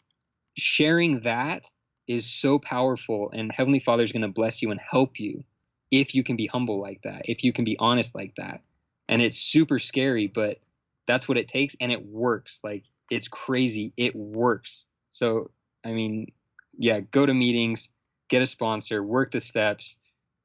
sharing 0.56 1.20
that 1.20 1.66
is 2.08 2.26
so 2.26 2.58
powerful, 2.58 3.30
and 3.32 3.52
Heavenly 3.52 3.80
Father's 3.80 4.10
gonna 4.10 4.28
bless 4.28 4.60
you 4.60 4.72
and 4.72 4.80
help 4.80 5.20
you 5.20 5.44
if 5.92 6.16
you 6.16 6.24
can 6.24 6.34
be 6.34 6.46
humble 6.46 6.80
like 6.80 7.02
that, 7.04 7.22
if 7.26 7.44
you 7.44 7.52
can 7.52 7.64
be 7.64 7.76
honest 7.78 8.12
like 8.14 8.34
that, 8.38 8.60
and 9.08 9.22
it's 9.22 9.36
super 9.36 9.78
scary, 9.78 10.26
but 10.26 10.58
that's 11.06 11.28
what 11.28 11.38
it 11.38 11.46
takes, 11.46 11.76
and 11.80 11.92
it 11.92 12.04
works. 12.04 12.60
Like 12.64 12.84
it's 13.08 13.28
crazy, 13.28 13.92
it 13.96 14.16
works. 14.16 14.88
So 15.14 15.50
I 15.84 15.92
mean, 15.92 16.32
yeah, 16.76 17.00
go 17.00 17.24
to 17.24 17.32
meetings, 17.32 17.92
get 18.28 18.42
a 18.42 18.46
sponsor, 18.46 19.02
work 19.02 19.30
the 19.30 19.40
steps, 19.40 19.98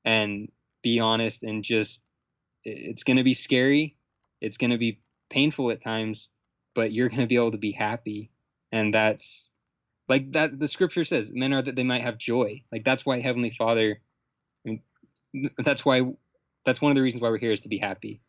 and 0.06 0.52
be 0.82 1.00
honest 1.00 1.44
and 1.44 1.64
just 1.64 2.04
it's 2.64 3.04
going 3.04 3.18
to 3.18 3.24
be 3.24 3.34
scary 3.34 3.96
it's 4.42 4.58
going 4.58 4.72
to 4.72 4.78
be 4.78 5.00
painful 5.30 5.72
at 5.72 5.82
times 5.82 6.30
but 6.74 6.92
you're 6.92 7.10
going 7.10 7.22
to 7.22 7.28
be 7.28 7.36
able 7.36 7.52
to 7.52 7.58
be 7.58 7.72
happy 7.72 8.32
and 8.72 8.94
that's 8.94 9.50
like 10.08 10.32
that 10.32 10.58
the 10.58 10.68
scripture 10.68 11.04
says 11.04 11.34
men 11.34 11.54
are 11.54 11.62
that 11.62 11.76
they 11.76 11.84
might 11.84 12.02
have 12.02 12.18
joy 12.18 12.62
like 12.72 12.84
that's 12.84 13.06
why 13.06 13.20
heavenly 13.20 13.50
father 13.50 14.00
I 14.66 14.70
mean, 14.70 15.50
that's 15.58 15.86
why 15.86 16.02
that's 16.66 16.82
one 16.82 16.92
of 16.92 16.96
the 16.96 17.02
reasons 17.02 17.22
why 17.22 17.30
we're 17.30 17.38
here 17.38 17.52
is 17.52 17.62
to 17.62 17.70
be 17.70 17.78
happy 17.78 18.22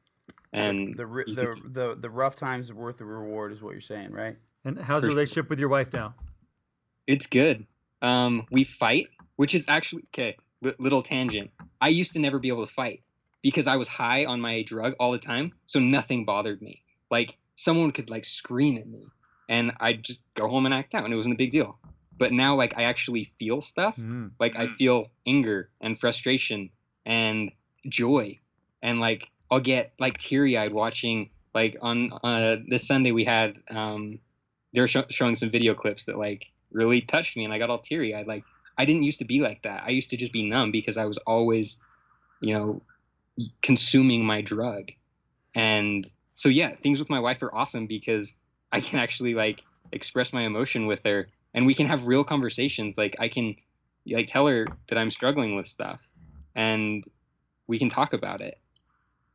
and 0.53 0.97
the 0.97 1.07
ri- 1.07 1.25
you 1.27 1.37
the, 1.37 1.57
the 1.65 1.97
the 2.01 2.11
rough 2.11 2.37
times 2.37 2.71
are 2.71 2.75
worth 2.75 2.99
the 2.99 3.05
reward 3.05 3.53
is 3.53 3.63
what 3.63 3.71
you're 3.71 3.81
saying, 3.81 4.11
right? 4.11 4.37
And 4.65 4.79
how's 4.79 5.03
For 5.03 5.07
the 5.07 5.13
sure. 5.13 5.17
relationship 5.17 5.49
with 5.49 5.61
your 5.61 5.69
wife 5.69 5.93
now? 5.93 6.15
It's 7.11 7.27
good. 7.27 7.67
Um, 8.03 8.47
we 8.53 8.63
fight, 8.63 9.09
which 9.35 9.57
is 9.57 9.69
actually 9.69 10.05
okay. 10.15 10.37
Li- 10.63 10.75
little 10.79 11.03
tangent. 11.03 11.51
I 11.81 11.89
used 11.89 12.13
to 12.13 12.21
never 12.21 12.39
be 12.39 12.49
able 12.49 12.65
to 12.65 12.73
fight 12.73 13.03
because 13.43 13.67
I 13.67 13.77
was 13.77 13.89
high 13.89 14.27
on 14.27 14.41
my 14.41 14.63
drug 14.63 14.95
all 15.01 15.11
the 15.11 15.19
time, 15.19 15.53
so 15.67 15.81
nothing 15.81 16.25
bothered 16.25 16.63
me. 16.63 16.83
Like 17.11 17.37
someone 17.57 17.91
could 17.91 18.11
like 18.11 18.25
scream 18.25 18.79
at 18.79 18.87
me, 18.87 19.09
and 19.49 19.73
I'd 19.81 20.05
just 20.05 20.23
go 20.35 20.49
home 20.49 20.67
and 20.67 20.75
act 20.75 20.95
out, 20.95 21.05
and 21.05 21.13
it 21.13 21.17
wasn't 21.17 21.35
a 21.35 21.39
big 21.39 21.51
deal. 21.51 21.79
But 22.17 22.33
now, 22.33 22.55
like, 22.55 22.79
I 22.79 22.85
actually 22.85 23.25
feel 23.25 23.61
stuff. 23.61 23.97
Mm. 23.97 24.31
Like 24.39 24.57
I 24.57 24.69
feel 24.69 25.09
anger 25.27 25.69
and 25.81 25.99
frustration 25.99 26.71
and 27.05 27.51
joy, 27.89 28.39
and 28.83 29.01
like 29.01 29.29
I'll 29.51 29.59
get 29.59 29.95
like 29.99 30.17
teary 30.17 30.57
eyed 30.57 30.73
watching. 30.73 31.31
Like 31.53 31.77
on 31.83 32.13
uh, 32.23 32.59
this 32.69 32.87
Sunday, 32.87 33.11
we 33.11 33.25
had 33.25 33.59
um, 33.69 34.21
they 34.73 34.81
were 34.81 34.87
sho- 34.87 35.07
showing 35.11 35.35
some 35.35 35.51
video 35.51 35.75
clips 35.75 36.05
that 36.05 36.17
like 36.17 36.47
really 36.73 37.01
touched 37.01 37.37
me, 37.37 37.45
and 37.45 37.53
I 37.53 37.59
got 37.59 37.71
all 37.71 37.79
teary 37.79 38.15
I 38.15 38.23
Like 38.23 38.45
I 38.77 38.85
didn't 38.85 39.03
used 39.03 39.19
to 39.19 39.25
be 39.25 39.41
like 39.41 39.63
that. 39.63 39.83
I 39.85 39.91
used 39.91 40.11
to 40.11 40.17
just 40.17 40.33
be 40.33 40.49
numb 40.49 40.71
because 40.71 40.97
I 40.97 41.07
was 41.07 41.19
always, 41.19 41.81
you 42.41 42.55
know, 42.55 42.83
consuming 43.63 44.25
my 44.25 44.43
drug, 44.43 44.93
and 45.55 46.09
so 46.35 46.49
yeah, 46.49 46.75
things 46.75 46.99
with 46.99 47.11
my 47.11 47.21
wife 47.21 47.43
are 47.43 47.55
awesome 47.55 47.87
because 47.87 48.39
I 48.73 48.81
can 48.81 48.99
actually 48.99 49.35
like 49.35 49.63
express 49.93 50.33
my 50.33 50.43
emotion 50.43 50.87
with 50.87 51.05
her, 51.05 51.29
and 51.55 51.67
we 51.67 51.75
can 51.75 51.87
have 51.87 52.07
real 52.07 52.25
conversations. 52.25 52.97
Like 52.97 53.17
I 53.19 53.29
can 53.29 53.57
like 54.07 54.27
tell 54.27 54.47
her 54.47 54.67
that 54.89 54.99
I'm 54.99 55.11
struggling 55.11 55.57
with 55.57 55.67
stuff, 55.67 56.07
and 56.55 57.05
we 57.67 57.79
can 57.79 57.89
talk 57.89 58.13
about 58.13 58.41
it. 58.41 58.59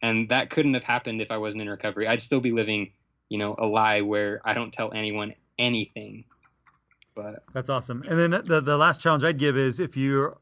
And 0.02 0.30
that 0.30 0.50
couldn't 0.50 0.74
have 0.74 0.84
happened 0.84 1.22
if 1.22 1.32
I 1.32 1.38
wasn't 1.38 1.64
in 1.64 1.70
recovery. 1.70 2.08
I'd 2.08 2.22
still 2.22 2.42
be 2.42 2.52
living, 2.52 2.92
you 3.30 3.38
know, 3.38 3.56
a 3.58 3.66
lie 3.66 4.02
where 4.02 4.42
I 4.44 4.54
don't 4.54 4.74
tell 4.74 4.92
anyone 4.94 5.34
anything. 5.58 6.26
But 7.16 7.44
That's 7.54 7.70
awesome. 7.70 8.04
And 8.08 8.20
then 8.20 8.42
the, 8.44 8.62
the 8.62 8.78
last 8.78 9.02
challenge 9.02 9.24
I'd 9.24 9.40
give 9.40 9.58
is 9.58 9.80
if 9.80 9.96
you 9.96 10.38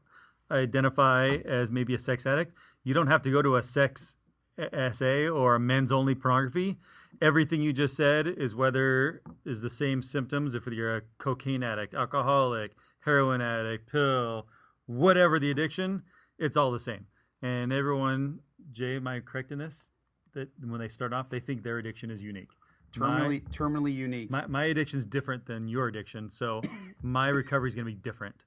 identify 0.50 1.36
as 1.44 1.70
maybe 1.70 1.94
a 1.94 1.98
sex 1.98 2.26
addict, 2.26 2.56
you 2.82 2.92
don't 2.92 3.06
have 3.06 3.22
to 3.22 3.30
go 3.30 3.42
to 3.42 3.56
a 3.56 3.62
sex 3.62 4.16
SA 4.58 5.28
or 5.28 5.54
a 5.54 5.60
men's 5.60 5.92
only 5.92 6.14
pornography. 6.14 6.78
Everything 7.22 7.62
you 7.62 7.72
just 7.72 7.96
said 7.96 8.26
is 8.26 8.54
whether 8.54 9.22
is 9.44 9.62
the 9.62 9.70
same 9.70 10.02
symptoms 10.02 10.54
if 10.54 10.66
you're 10.66 10.96
a 10.96 11.02
cocaine 11.18 11.62
addict, 11.62 11.94
alcoholic, 11.94 12.72
heroin 13.00 13.40
addict, 13.40 13.90
pill, 13.90 14.46
whatever 14.86 15.38
the 15.38 15.50
addiction, 15.50 16.02
it's 16.38 16.56
all 16.56 16.70
the 16.70 16.78
same. 16.78 17.06
And 17.42 17.72
everyone, 17.72 18.40
Jay, 18.72 18.96
am 18.96 19.06
I 19.06 19.20
correct 19.20 19.52
in 19.52 19.58
this? 19.58 19.92
That 20.34 20.48
when 20.60 20.80
they 20.80 20.88
start 20.88 21.12
off, 21.12 21.30
they 21.30 21.40
think 21.40 21.62
their 21.62 21.78
addiction 21.78 22.10
is 22.10 22.22
unique. 22.22 22.50
My- 22.96 23.20
Terminally 23.20 23.42
terminally 23.50 23.94
unique. 23.94 24.30
my 24.30 24.46
my 24.46 24.64
addiction 24.64 24.98
is 24.98 25.06
different 25.06 25.46
than 25.46 25.68
your 25.68 25.88
addiction, 25.88 26.30
so 26.30 26.60
my 27.02 27.28
recovery 27.28 27.68
is 27.68 27.74
going 27.74 27.86
to 27.86 27.92
be 27.92 27.98
different. 27.98 28.44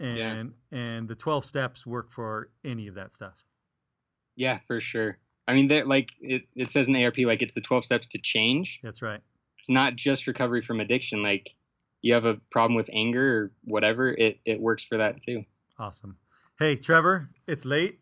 And 0.00 0.54
and 0.72 1.08
the 1.08 1.14
twelve 1.14 1.44
steps 1.44 1.86
work 1.86 2.10
for 2.12 2.50
any 2.64 2.88
of 2.88 2.94
that 2.96 3.12
stuff. 3.12 3.44
yeah, 4.36 4.58
for 4.66 4.80
sure. 4.80 5.18
I 5.48 5.54
mean, 5.54 5.68
there 5.68 5.84
like 5.84 6.08
it, 6.20 6.42
it 6.54 6.70
says 6.70 6.88
in 6.88 6.96
ARP, 6.96 7.18
like 7.18 7.42
it's 7.42 7.52
the 7.54 7.60
12 7.60 7.84
steps 7.84 8.06
to 8.08 8.18
change. 8.18 8.80
That's 8.82 9.02
right. 9.02 9.20
It's 9.58 9.68
not 9.70 9.96
just 9.96 10.26
recovery 10.26 10.62
from 10.62 10.80
addiction. 10.80 11.22
Like 11.22 11.50
you 12.00 12.14
have 12.14 12.24
a 12.24 12.34
problem 12.50 12.74
with 12.76 12.88
anger 12.92 13.36
or 13.36 13.52
whatever, 13.64 14.12
it, 14.12 14.38
it 14.44 14.60
works 14.60 14.84
for 14.84 14.98
that 14.98 15.20
too. 15.22 15.44
Awesome. 15.78 16.16
Hey, 16.58 16.76
Trevor, 16.76 17.30
it's 17.46 17.64
late. 17.64 18.00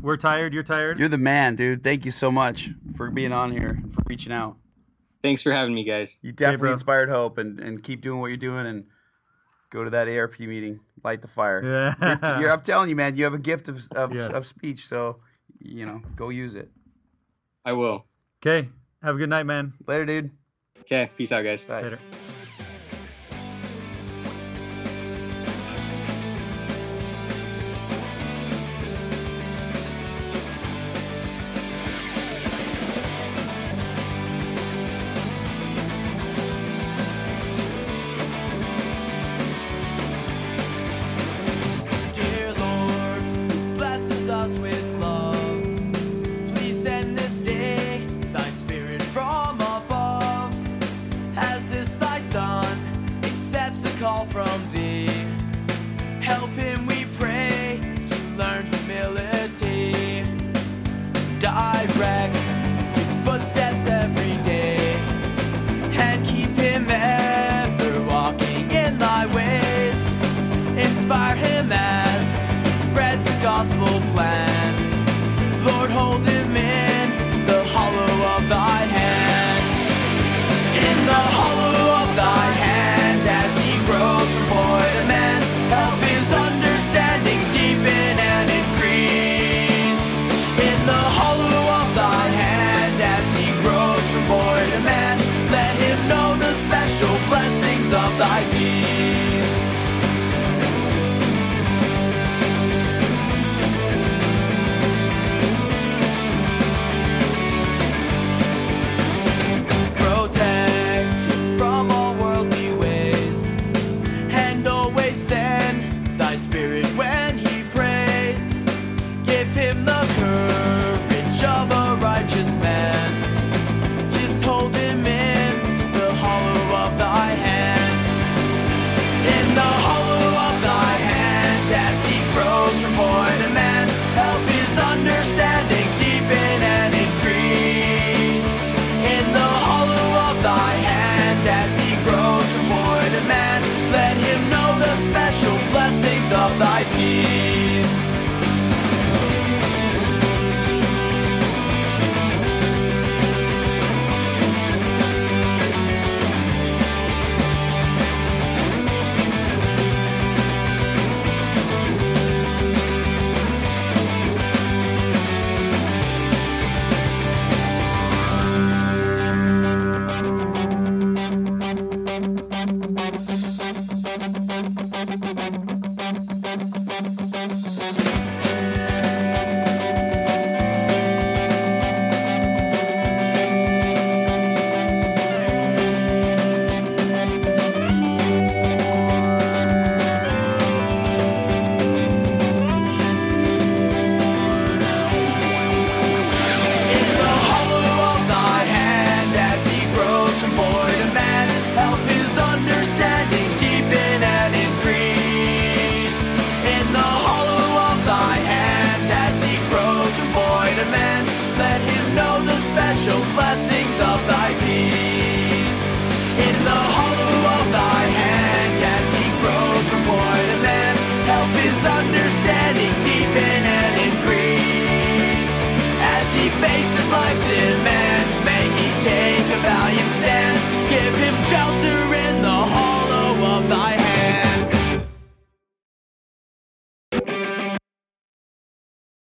We're 0.00 0.16
tired. 0.16 0.52
You're 0.54 0.62
tired. 0.62 0.98
You're 0.98 1.08
the 1.08 1.18
man, 1.18 1.54
dude. 1.56 1.82
Thank 1.82 2.04
you 2.04 2.10
so 2.10 2.30
much 2.30 2.70
for 2.96 3.10
being 3.10 3.32
on 3.32 3.50
here 3.52 3.70
and 3.82 3.92
for 3.92 4.02
reaching 4.06 4.32
out. 4.32 4.56
Thanks 5.24 5.40
for 5.42 5.50
having 5.52 5.74
me, 5.74 5.84
guys. 5.84 6.18
You 6.22 6.32
definitely 6.32 6.66
bro. 6.66 6.72
inspired 6.72 7.08
hope 7.08 7.38
and, 7.38 7.58
and 7.58 7.82
keep 7.82 8.02
doing 8.02 8.20
what 8.20 8.26
you're 8.26 8.36
doing 8.36 8.66
and 8.66 8.84
go 9.70 9.82
to 9.82 9.88
that 9.90 10.06
ARP 10.06 10.38
meeting. 10.38 10.80
Light 11.02 11.22
the 11.22 11.28
fire. 11.28 11.64
Yeah. 11.64 11.94
You're- 12.22 12.40
you're- 12.42 12.50
I'm 12.52 12.60
telling 12.60 12.90
you, 12.90 12.94
man, 12.96 13.16
you 13.16 13.24
have 13.24 13.32
a 13.32 13.38
gift 13.38 13.70
of, 13.70 13.80
of, 13.96 14.14
Yes. 14.14 14.34
of 14.34 14.44
speech, 14.46 14.86
so, 14.86 15.18
you 15.60 15.86
know, 15.86 16.02
go 16.14 16.28
use 16.28 16.54
it. 16.56 16.70
I 17.64 17.72
will. 17.72 18.04
okay. 18.44 18.68
Have 19.02 19.14
a 19.14 19.18
good 19.18 19.30
night, 19.30 19.44
man. 19.44 19.72
Later, 19.86 20.04
dude. 20.04 20.30
Okay, 20.80 21.08
peace 21.16 21.32
out, 21.32 21.42
guys. 21.42 21.64
Bye. 21.66 21.80
Later. 21.80 21.98